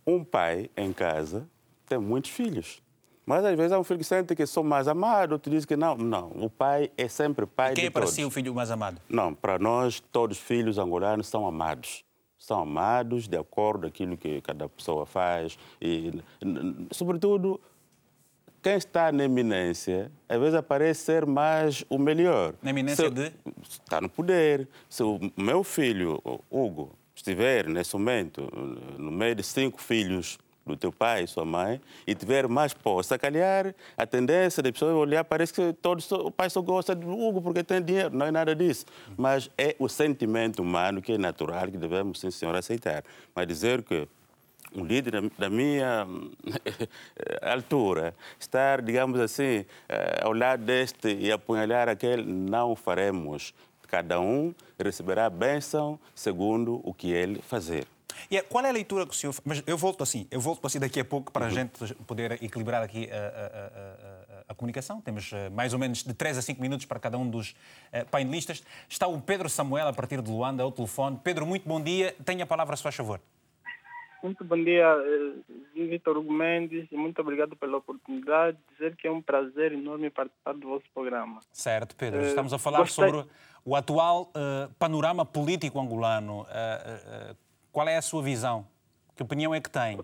um 0.07 0.25
pai 0.25 0.71
em 0.75 0.95
casa 0.95 1.47
tem 1.87 1.99
muitos 1.99 2.31
filhos. 2.31 2.81
Mas 3.27 3.45
às 3.45 3.57
vezes 3.57 3.73
há 3.73 3.79
um 3.79 3.83
filho 3.83 3.99
que 3.99 4.05
sente 4.05 4.37
que 4.37 4.47
sou 4.47 4.63
mais 4.63 4.87
amado, 4.87 5.33
outro 5.33 5.51
diz 5.51 5.65
que 5.65 5.77
não. 5.77 5.97
Não, 5.97 6.29
o 6.37 6.49
pai 6.49 6.93
é 6.97 7.09
sempre 7.09 7.45
pai 7.45 7.73
e 7.73 7.75
quem 7.75 7.83
de 7.85 7.89
é 7.89 7.91
para 7.91 8.03
todos. 8.03 8.15
si 8.15 8.25
o 8.25 8.31
filho 8.31 8.55
mais 8.55 8.71
amado? 8.71 9.01
Não, 9.09 9.35
para 9.35 9.59
nós 9.59 9.99
todos 10.13 10.39
os 10.39 10.43
filhos 10.43 10.79
angolanos 10.79 11.27
são 11.27 11.45
amados. 11.45 12.05
São 12.39 12.61
amados 12.61 13.27
de 13.27 13.37
acordo 13.37 13.81
com 13.83 13.87
aquilo 13.89 14.17
que 14.17 14.41
cada 14.43 14.69
pessoa 14.69 15.05
faz. 15.05 15.59
E, 15.83 16.23
sobretudo, 16.93 17.61
quem 18.63 18.77
está 18.77 19.11
na 19.11 19.25
eminência, 19.25 20.13
às 20.29 20.39
vezes 20.39 20.55
aparece 20.55 21.01
ser 21.03 21.27
mais 21.27 21.85
o 21.89 21.99
melhor. 21.99 22.55
Na 22.63 22.71
eminência 22.71 23.07
Se, 23.07 23.11
de? 23.11 23.33
Está 23.61 24.01
no 24.01 24.09
poder. 24.09 24.69
Se 24.89 25.03
o 25.03 25.19
meu 25.37 25.65
filho, 25.65 26.23
Hugo, 26.49 26.93
estiver 27.13 27.69
nesse 27.69 27.95
momento 27.97 28.49
no 28.97 29.11
meio 29.11 29.35
de 29.35 29.43
cinco 29.43 29.81
filhos 29.83 30.39
do 30.67 30.77
teu 30.77 30.93
pai 30.93 31.27
sua 31.27 31.45
mãe 31.45 31.81
e 32.07 32.15
tiver 32.15 32.49
mais 32.49 32.75
posse, 32.75 33.15
a 33.15 33.19
calhar 33.19 33.75
a 33.97 34.07
tendência 34.07 34.63
da 34.63 34.73
pessoa 34.73 34.93
olhar 34.95 35.25
parece 35.25 35.53
que 35.53 35.73
todos, 35.75 36.11
o 36.11 36.31
pai 36.31 36.51
só 36.51 36.61
gosta 36.61 36.95
do 36.95 37.09
Hugo 37.09 37.41
porque 37.41 37.63
tem 37.63 37.81
dinheiro, 37.83 38.11
não 38.15 38.27
é 38.27 38.31
nada 38.31 38.55
disso. 38.55 38.85
Mas 39.17 39.51
é 39.57 39.77
o 39.79 39.89
sentimento 39.89 40.61
humano 40.63 41.01
que 41.01 41.13
é 41.13 41.19
natural 41.19 41.69
que 41.69 41.79
devemos, 41.79 42.21
sim 42.21 42.31
senhor, 42.31 42.55
aceitar. 42.55 43.05
Mas 43.35 43.47
dizer 43.47 43.83
que 43.83 44.09
um 44.75 44.85
líder 44.85 45.31
da 45.39 45.49
minha 45.49 46.07
altura, 47.41 48.15
estar, 48.39 48.83
digamos 48.83 49.21
assim, 49.21 49.65
eh, 49.89 50.21
ao 50.23 50.33
lado 50.33 50.65
deste 50.65 51.15
e 51.15 51.31
apunhalar 51.31 51.89
aquele, 51.89 52.25
não 52.25 52.75
faremos. 52.75 53.55
Cada 53.87 54.21
um 54.21 54.53
receberá 54.79 55.27
a 55.27 55.31
bênção 55.31 55.99
segundo 56.15 56.81
o 56.83 56.93
que 56.93 57.13
ele 57.13 57.41
fazer. 57.41 57.87
E 58.31 58.37
é, 58.37 58.43
qual 58.43 58.65
é 58.65 58.69
a 58.69 58.73
leitura 58.73 59.07
que 59.07 59.13
o 59.13 59.15
senhor. 59.15 59.35
Mas 59.45 59.63
eu 59.67 59.77
volto 59.77 60.03
assim, 60.03 60.27
eu 60.31 60.41
volto 60.41 60.67
assim 60.67 60.79
daqui 60.79 61.01
a 61.01 61.05
pouco 61.05 61.33
para 61.33 61.47
uhum. 61.47 61.51
a 61.51 61.55
gente 61.55 61.95
poder 62.07 62.33
equilibrar 62.43 62.83
aqui 62.83 63.09
a, 63.11 63.17
a, 63.17 64.37
a, 64.39 64.43
a, 64.49 64.55
comunicação. 64.55 65.01
Temos 65.01 65.33
eh, 65.33 65.51
mais 65.51 65.73
ou 65.73 65.79
menos 65.79 66.03
de 66.03 66.15
3 66.15 66.39
a 66.39 66.43
5 66.43 66.61
minutos 66.61 66.87
para 66.87 66.99
cada 66.99 67.19
um 67.19 67.29
dos 67.29 67.51
uh, 67.51 68.07
painelistas. 68.11 68.63
Está 68.89 69.07
o 69.07 69.21
Pedro 69.21 69.49
Samuel 69.49 69.89
a 69.89 69.93
partir 69.93 70.21
de 70.23 70.31
Luanda 70.31 70.63
ao 70.63 70.73
telefone. 70.73 71.19
Pedro, 71.23 71.47
muito 71.47 71.69
bom 71.69 71.81
dia. 71.81 72.15
Tenha 72.25 72.45
a 72.45 72.47
palavra, 72.47 72.77
se 72.77 72.83
faz 72.83 72.95
favor. 72.95 73.21
Muito 74.23 74.43
bom 74.45 74.57
dia, 74.57 74.87
eh, 74.87 75.87
Vitor 75.87 76.17
Hugo 76.17 76.33
Mendes, 76.33 76.89
e 76.91 76.97
muito 76.97 77.21
obrigado 77.21 77.55
pela 77.55 77.77
oportunidade 77.77 78.57
de 78.57 78.75
dizer 78.75 78.97
que 78.97 79.07
é 79.07 79.11
um 79.11 79.23
prazer 79.23 79.73
enorme 79.73 80.11
participar 80.11 80.55
do 80.55 80.69
vosso 80.69 80.85
programa. 80.93 81.41
Certo, 81.53 81.95
Pedro. 81.95 82.23
Estamos 82.23 82.53
a 82.53 82.59
falar 82.59 82.79
Gostei... 82.79 83.05
sobre 83.05 83.29
o 83.65 83.77
atual 83.77 84.33
uh, 84.35 84.73
panorama 84.79 85.25
político 85.25 85.79
angolano. 85.79 86.43
Uh, 86.43 87.33
uh, 87.33 87.46
qual 87.77 87.89
é 87.89 87.99
a 87.99 88.01
sua 88.01 88.23
visão? 88.23 88.67
Que 89.15 89.23
opinião 89.23 89.55
é 89.55 89.61
que 89.61 89.69
tem? 89.69 90.01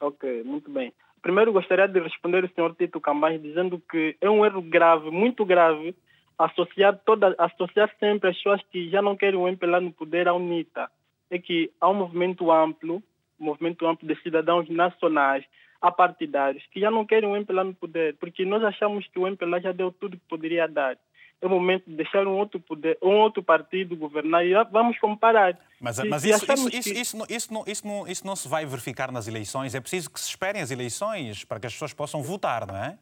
Ok, 0.00 0.42
muito 0.42 0.68
bem. 0.68 0.92
Primeiro 1.22 1.52
gostaria 1.52 1.86
de 1.86 2.00
responder 2.00 2.42
o 2.42 2.52
senhor 2.52 2.74
Tito 2.74 3.00
Cambais 3.00 3.40
dizendo 3.40 3.80
que 3.88 4.16
é 4.20 4.28
um 4.28 4.44
erro 4.44 4.60
grave, 4.60 5.08
muito 5.08 5.44
grave, 5.44 5.94
associar, 6.36 6.98
toda, 7.06 7.36
associar 7.38 7.88
sempre 8.00 8.30
as 8.30 8.36
pessoas 8.36 8.60
que 8.72 8.90
já 8.90 9.00
não 9.00 9.14
querem 9.14 9.38
o 9.38 9.46
MPLA 9.46 9.80
no 9.80 9.92
poder 9.92 10.26
à 10.26 10.34
UNITA. 10.34 10.90
É 11.30 11.38
que 11.38 11.70
há 11.80 11.88
um 11.88 11.94
movimento 11.94 12.50
amplo, 12.50 13.00
um 13.38 13.44
movimento 13.44 13.86
amplo 13.86 14.08
de 14.08 14.20
cidadãos 14.20 14.68
nacionais, 14.68 15.44
apartidários, 15.80 16.66
que 16.72 16.80
já 16.80 16.90
não 16.90 17.06
querem 17.06 17.30
o 17.30 17.36
MPLA 17.36 17.62
no 17.62 17.74
poder, 17.74 18.16
porque 18.16 18.44
nós 18.44 18.64
achamos 18.64 19.06
que 19.06 19.20
o 19.20 19.28
MPLA 19.28 19.60
já 19.60 19.70
deu 19.70 19.92
tudo 19.92 20.16
que 20.16 20.28
poderia 20.28 20.66
dar 20.66 20.98
é 21.42 21.48
momento 21.48 21.84
de 21.86 21.96
deixar 21.96 22.26
um 22.26 22.36
outro, 22.36 22.60
poder, 22.60 22.96
um 23.02 23.16
outro 23.16 23.42
partido 23.42 23.96
governar 23.96 24.46
e 24.46 24.54
vamos 24.70 24.96
comparar. 24.98 25.58
Mas, 25.80 25.96
se, 25.96 26.08
mas 26.08 26.24
isso, 26.24 26.52
isso, 26.52 26.68
isso, 26.68 26.92
isso, 26.92 27.16
não, 27.16 27.26
isso, 27.28 27.52
não, 27.52 27.64
isso, 27.66 27.86
não, 27.86 28.06
isso 28.06 28.26
não 28.26 28.36
se 28.36 28.48
vai 28.48 28.64
verificar 28.64 29.10
nas 29.10 29.26
eleições. 29.26 29.74
É 29.74 29.80
preciso 29.80 30.08
que 30.08 30.20
se 30.20 30.28
esperem 30.28 30.62
as 30.62 30.70
eleições 30.70 31.44
para 31.44 31.58
que 31.58 31.66
as 31.66 31.72
pessoas 31.72 31.92
possam 31.92 32.22
votar, 32.22 32.64
não 32.64 32.76
é? 32.76 32.96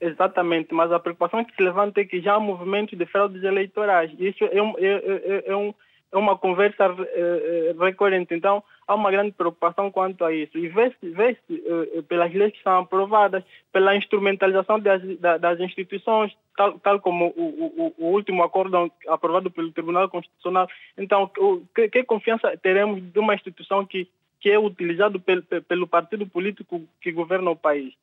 Exatamente, 0.00 0.74
mas 0.74 0.90
a 0.90 0.98
preocupação 0.98 1.44
que 1.44 1.54
se 1.54 1.62
levanta 1.62 2.00
é 2.00 2.04
que 2.04 2.20
já 2.20 2.34
há 2.34 2.40
movimentos 2.40 2.98
de 2.98 3.06
fraudes 3.06 3.42
eleitorais. 3.42 4.10
Isso 4.18 4.44
é, 4.44 4.62
um, 4.62 4.74
é, 4.78 4.86
é, 4.86 5.44
é, 5.46 5.56
um, 5.56 5.68
é 5.68 5.74
uma 6.18 6.36
conversa 6.36 6.84
é, 6.84 7.74
recorrente. 7.78 8.34
Então, 8.34 8.62
há 8.86 8.94
uma 8.94 9.10
grande 9.10 9.32
preocupação 9.32 9.90
quanto 9.90 10.24
a 10.24 10.32
isso. 10.32 10.56
E 10.56 10.68
vê-se 10.68 10.96
vê 11.02 11.36
uh, 11.50 12.02
pelas 12.04 12.32
leis 12.32 12.52
que 12.52 12.62
são 12.62 12.78
aprovadas, 12.78 13.42
pela 13.72 13.96
instrumentalização 13.96 14.78
das, 14.78 15.02
das 15.40 15.60
instituições, 15.60 16.32
tal, 16.56 16.78
tal 16.78 17.00
como 17.00 17.32
o, 17.36 17.42
o, 17.42 17.94
o, 17.98 18.06
último 18.12 18.42
acordo 18.42 18.90
aprovado 19.08 19.50
pelo 19.50 19.72
Tribunal 19.72 20.08
Constitucional. 20.08 20.68
Então, 20.96 21.30
que, 21.74 21.88
que, 21.88 22.04
confiança 22.04 22.56
teremos 22.56 23.02
de 23.02 23.18
uma 23.18 23.34
instituição 23.34 23.84
que, 23.84 24.08
que 24.40 24.50
é 24.50 24.58
utilizada 24.58 25.18
pelo, 25.18 25.42
pelo 25.42 25.86
partido 25.86 26.26
político 26.26 26.82
que 27.00 27.10
governa 27.10 27.50
o 27.50 27.56
país? 27.56 27.94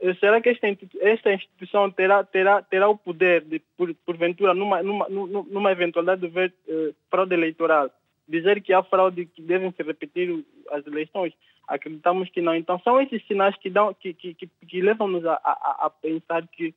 Eh, 0.00 0.14
será 0.14 0.40
que 0.40 0.48
esta, 0.48 0.66
esta 1.00 1.32
instituição 1.32 1.90
terá, 1.90 2.24
terá, 2.24 2.62
terá 2.62 2.88
o 2.88 2.96
poder 2.96 3.44
de, 3.44 3.58
por, 3.76 3.94
porventura, 4.06 4.54
numa, 4.54 4.82
numa, 4.82 5.06
numa 5.08 5.72
eventualidade 5.72 6.22
de 6.22 6.28
ver 6.28 6.54
uh, 6.68 6.94
fraude 7.10 7.34
eleitoral, 7.34 7.90
dizer 8.26 8.62
que 8.62 8.72
há 8.72 8.82
fraude 8.82 9.26
que 9.26 9.42
devem 9.42 9.70
se 9.72 9.82
repetir 9.82 10.44
as 10.70 10.86
eleições, 10.86 11.34
acreditamos 11.68 12.30
que 12.30 12.40
não. 12.40 12.54
Então 12.54 12.80
são 12.80 13.00
esses 13.00 13.24
sinais 13.26 13.54
que, 13.56 13.68
dão, 13.68 13.92
que, 13.92 14.14
que, 14.14 14.34
que, 14.34 14.48
que 14.66 14.80
levam-nos 14.80 15.24
a, 15.26 15.34
a, 15.34 15.86
a, 15.86 15.90
pensar 15.90 16.46
que 16.48 16.74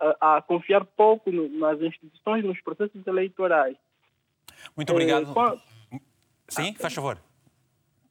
a, 0.00 0.38
a 0.38 0.42
confiar 0.42 0.84
pouco 0.84 1.30
no, 1.30 1.48
nas 1.50 1.80
instituições, 1.80 2.42
nos 2.42 2.60
processos 2.62 3.06
eleitorais. 3.06 3.76
Muito 4.74 4.90
obrigado. 4.92 5.30
É, 5.30 5.32
qual... 5.34 5.58
Sim, 6.48 6.74
faz 6.74 6.94
favor. 6.94 7.18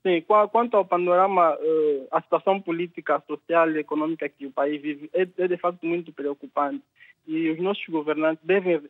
Sim, 0.03 0.21
quanto 0.51 0.77
ao 0.77 0.85
panorama, 0.85 1.55
eh, 1.61 2.07
a 2.11 2.21
situação 2.21 2.59
política, 2.59 3.21
social 3.27 3.69
e 3.69 3.79
econômica 3.79 4.27
que 4.27 4.47
o 4.47 4.51
país 4.51 4.81
vive 4.81 5.09
é, 5.13 5.27
é 5.37 5.47
de 5.47 5.57
facto 5.57 5.85
muito 5.85 6.11
preocupante 6.11 6.83
e 7.27 7.51
os 7.51 7.59
nossos 7.59 7.85
governantes 7.87 8.43
devem. 8.43 8.81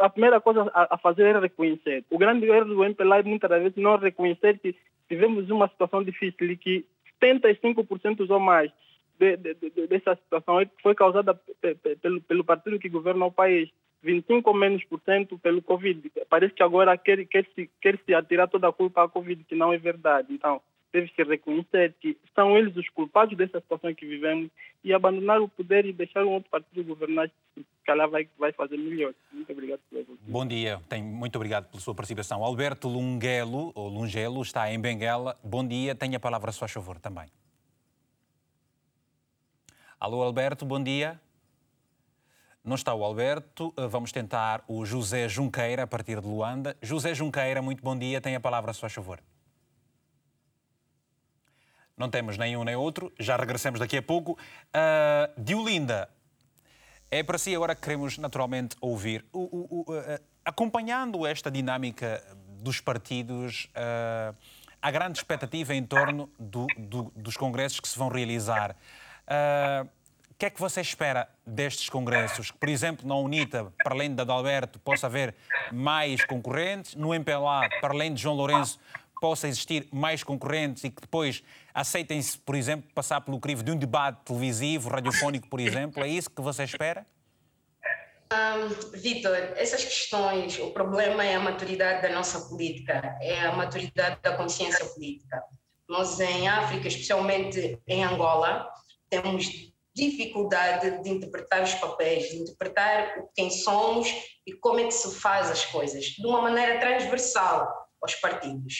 A 0.00 0.10
primeira 0.10 0.40
coisa 0.40 0.70
a, 0.74 0.98
fazer 0.98 1.34
é 1.34 1.40
reconhecer. 1.40 2.04
O 2.10 2.18
grande 2.18 2.46
erro 2.46 2.66
do 2.66 2.84
MPLA 2.84 3.20
é 3.20 3.22
muitas 3.22 3.50
vezes 3.50 3.76
não 3.76 3.96
reconhecer 3.96 4.58
que 4.58 4.74
tivemos 5.08 5.48
uma 5.50 5.68
situação 5.68 6.04
difícil 6.04 6.50
e 6.50 6.56
que 6.56 6.84
75% 7.22 8.28
ou 8.28 8.38
mais 8.38 8.70
de, 9.18 9.36
de, 9.36 9.54
de, 9.54 9.86
dessa 9.86 10.14
situação 10.16 10.58
foi 10.82 10.94
causada 10.94 11.34
pelo, 12.02 12.20
pelo 12.20 12.44
partido 12.44 12.78
que 12.78 12.88
governa 12.88 13.24
o 13.24 13.32
país. 13.32 13.70
25 14.02 14.48
ou 14.50 14.56
menos 14.56 14.84
por 14.84 15.00
cento 15.00 15.38
pelo 15.38 15.62
Covid. 15.62 16.10
Parece 16.28 16.54
que 16.54 16.62
agora 16.62 16.96
quer, 16.96 17.26
quer, 17.26 17.46
se, 17.54 17.70
quer 17.80 17.98
se 18.04 18.14
atirar 18.14 18.48
toda 18.48 18.68
a 18.68 18.72
culpa 18.72 19.04
à 19.04 19.08
Covid, 19.08 19.42
que 19.44 19.54
não 19.54 19.72
é 19.72 19.78
verdade. 19.78 20.32
Então, 20.32 20.60
deve-se 20.92 21.22
reconhecer 21.22 21.94
que 22.00 22.16
são 22.34 22.56
eles 22.56 22.74
os 22.76 22.88
culpados 22.90 23.36
dessa 23.36 23.60
situação 23.60 23.94
que 23.94 24.06
vivemos 24.06 24.50
e 24.82 24.92
abandonar 24.94 25.40
o 25.40 25.48
poder 25.48 25.84
e 25.84 25.92
deixar 25.92 26.24
um 26.24 26.32
outro 26.32 26.50
partido 26.50 26.84
governar, 26.84 27.28
que 27.54 27.64
calhar 27.84 28.08
vai, 28.08 28.28
vai 28.38 28.52
fazer 28.52 28.76
melhor. 28.76 29.12
Muito 29.32 29.50
obrigado 29.52 29.80
pela 29.90 30.04
Bom 30.22 30.46
dia, 30.46 30.80
Tem, 30.88 31.02
muito 31.02 31.36
obrigado 31.36 31.68
pela 31.68 31.80
sua 31.80 31.94
participação. 31.94 32.42
Alberto 32.42 32.88
ou 32.88 33.88
Lungelo, 33.88 34.42
está 34.42 34.72
em 34.72 34.80
Benguela. 34.80 35.38
Bom 35.42 35.66
dia, 35.66 35.94
tenha 35.94 36.16
a 36.16 36.20
palavra 36.20 36.50
a 36.50 36.52
sua 36.52 36.68
favor 36.68 36.98
também. 36.98 37.26
Alô, 40.00 40.22
Alberto, 40.22 40.64
bom 40.64 40.82
dia. 40.82 41.20
Não 42.68 42.74
está 42.74 42.92
o 42.92 43.02
Alberto, 43.02 43.72
vamos 43.88 44.12
tentar 44.12 44.62
o 44.68 44.84
José 44.84 45.26
Junqueira, 45.26 45.84
a 45.84 45.86
partir 45.86 46.20
de 46.20 46.26
Luanda. 46.26 46.76
José 46.82 47.14
Junqueira, 47.14 47.62
muito 47.62 47.82
bom 47.82 47.96
dia, 47.96 48.20
tem 48.20 48.34
a 48.34 48.40
palavra 48.40 48.72
a 48.72 48.74
sua 48.74 48.90
favor. 48.90 49.20
Não 51.96 52.10
temos 52.10 52.36
nenhum 52.36 52.64
nem 52.64 52.76
outro, 52.76 53.10
já 53.18 53.38
regressamos 53.38 53.80
daqui 53.80 53.96
a 53.96 54.02
pouco. 54.02 54.32
Uh, 54.32 55.42
Diolinda, 55.42 56.10
é 57.10 57.22
para 57.22 57.38
si 57.38 57.54
agora 57.54 57.74
que 57.74 57.80
queremos 57.80 58.18
naturalmente 58.18 58.76
ouvir. 58.82 59.24
O, 59.32 59.38
o, 59.40 59.84
o, 59.88 59.92
uh, 59.94 60.22
acompanhando 60.44 61.26
esta 61.26 61.50
dinâmica 61.50 62.22
dos 62.60 62.82
partidos, 62.82 63.70
uh, 63.74 64.36
há 64.82 64.90
grande 64.90 65.16
expectativa 65.16 65.74
em 65.74 65.84
torno 65.84 66.30
do, 66.38 66.66
do, 66.76 67.10
dos 67.16 67.34
congressos 67.34 67.80
que 67.80 67.88
se 67.88 67.98
vão 67.98 68.10
realizar. 68.10 68.76
Uh, 69.26 69.88
que 70.38 70.46
é 70.46 70.50
que 70.50 70.60
você 70.60 70.80
espera 70.80 71.28
destes 71.44 71.88
congressos? 71.88 72.52
Que, 72.52 72.58
por 72.58 72.68
exemplo, 72.68 73.06
na 73.06 73.16
UNITA, 73.16 73.72
para 73.82 73.92
além 73.92 74.14
da 74.14 74.22
Adalberto, 74.22 74.78
possa 74.78 75.08
haver 75.08 75.34
mais 75.72 76.24
concorrentes, 76.24 76.94
no 76.94 77.12
MPLA, 77.12 77.68
para 77.80 77.92
além 77.92 78.14
de 78.14 78.22
João 78.22 78.36
Lourenço, 78.36 78.78
possa 79.20 79.48
existir 79.48 79.88
mais 79.90 80.22
concorrentes 80.22 80.84
e 80.84 80.90
que 80.90 81.00
depois 81.00 81.42
aceitem-se, 81.74 82.38
por 82.38 82.54
exemplo, 82.54 82.88
passar 82.94 83.20
pelo 83.20 83.40
crivo 83.40 83.64
de 83.64 83.72
um 83.72 83.76
debate 83.76 84.20
televisivo, 84.24 84.88
radiofónico, 84.88 85.48
por 85.48 85.58
exemplo? 85.58 86.04
É 86.04 86.08
isso 86.08 86.30
que 86.30 86.40
você 86.40 86.62
espera? 86.62 87.04
Um, 88.32 88.96
Vitor, 88.96 89.34
essas 89.56 89.82
questões, 89.82 90.56
o 90.60 90.70
problema 90.70 91.24
é 91.24 91.34
a 91.34 91.40
maturidade 91.40 92.02
da 92.02 92.14
nossa 92.14 92.42
política, 92.42 93.18
é 93.20 93.40
a 93.40 93.52
maturidade 93.56 94.18
da 94.22 94.36
consciência 94.36 94.84
política. 94.84 95.42
Nós, 95.88 96.20
em 96.20 96.46
África, 96.46 96.86
especialmente 96.86 97.80
em 97.88 98.04
Angola, 98.04 98.68
temos 99.10 99.72
dificuldade 99.98 101.02
de 101.02 101.10
interpretar 101.10 101.62
os 101.62 101.74
papéis, 101.74 102.30
de 102.30 102.36
interpretar 102.36 103.24
quem 103.34 103.50
somos 103.50 104.08
e 104.46 104.52
como 104.52 104.78
é 104.78 104.84
que 104.84 104.92
se 104.92 105.12
faz 105.16 105.50
as 105.50 105.64
coisas, 105.66 106.04
de 106.04 106.26
uma 106.26 106.40
maneira 106.40 106.78
transversal 106.78 107.68
aos 108.00 108.14
partidos. 108.14 108.74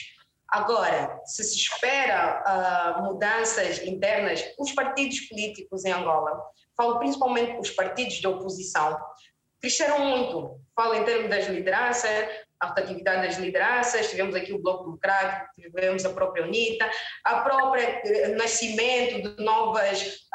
Agora, 0.49 1.21
se 1.27 1.43
se 1.43 1.57
espera 1.57 2.43
uh, 2.47 3.03
mudanças 3.03 3.83
internas, 3.83 4.43
os 4.59 4.73
partidos 4.73 5.21
políticos 5.23 5.85
em 5.85 5.93
Angola, 5.93 6.41
falo 6.77 6.99
principalmente 6.99 7.59
os 7.59 7.71
partidos 7.71 8.15
de 8.15 8.27
oposição, 8.27 8.99
cresceram 9.61 9.99
muito. 9.99 10.59
Falo 10.75 10.95
em 10.95 11.05
termos 11.05 11.29
das 11.29 11.49
lideranças, 11.49 12.29
rotatividade 12.67 13.27
das 13.27 13.39
lideranças, 13.39 14.11
tivemos 14.11 14.35
aqui 14.35 14.53
o 14.53 14.59
Bloco 14.59 14.85
Democrático, 14.85 15.47
tivemos 15.55 16.05
a 16.05 16.11
própria 16.11 16.45
UNITA, 16.45 16.91
a 17.25 17.41
própria 17.41 18.01
eh, 18.05 18.29
nascimento 18.29 19.23
de 19.23 19.45
novas, 19.45 20.27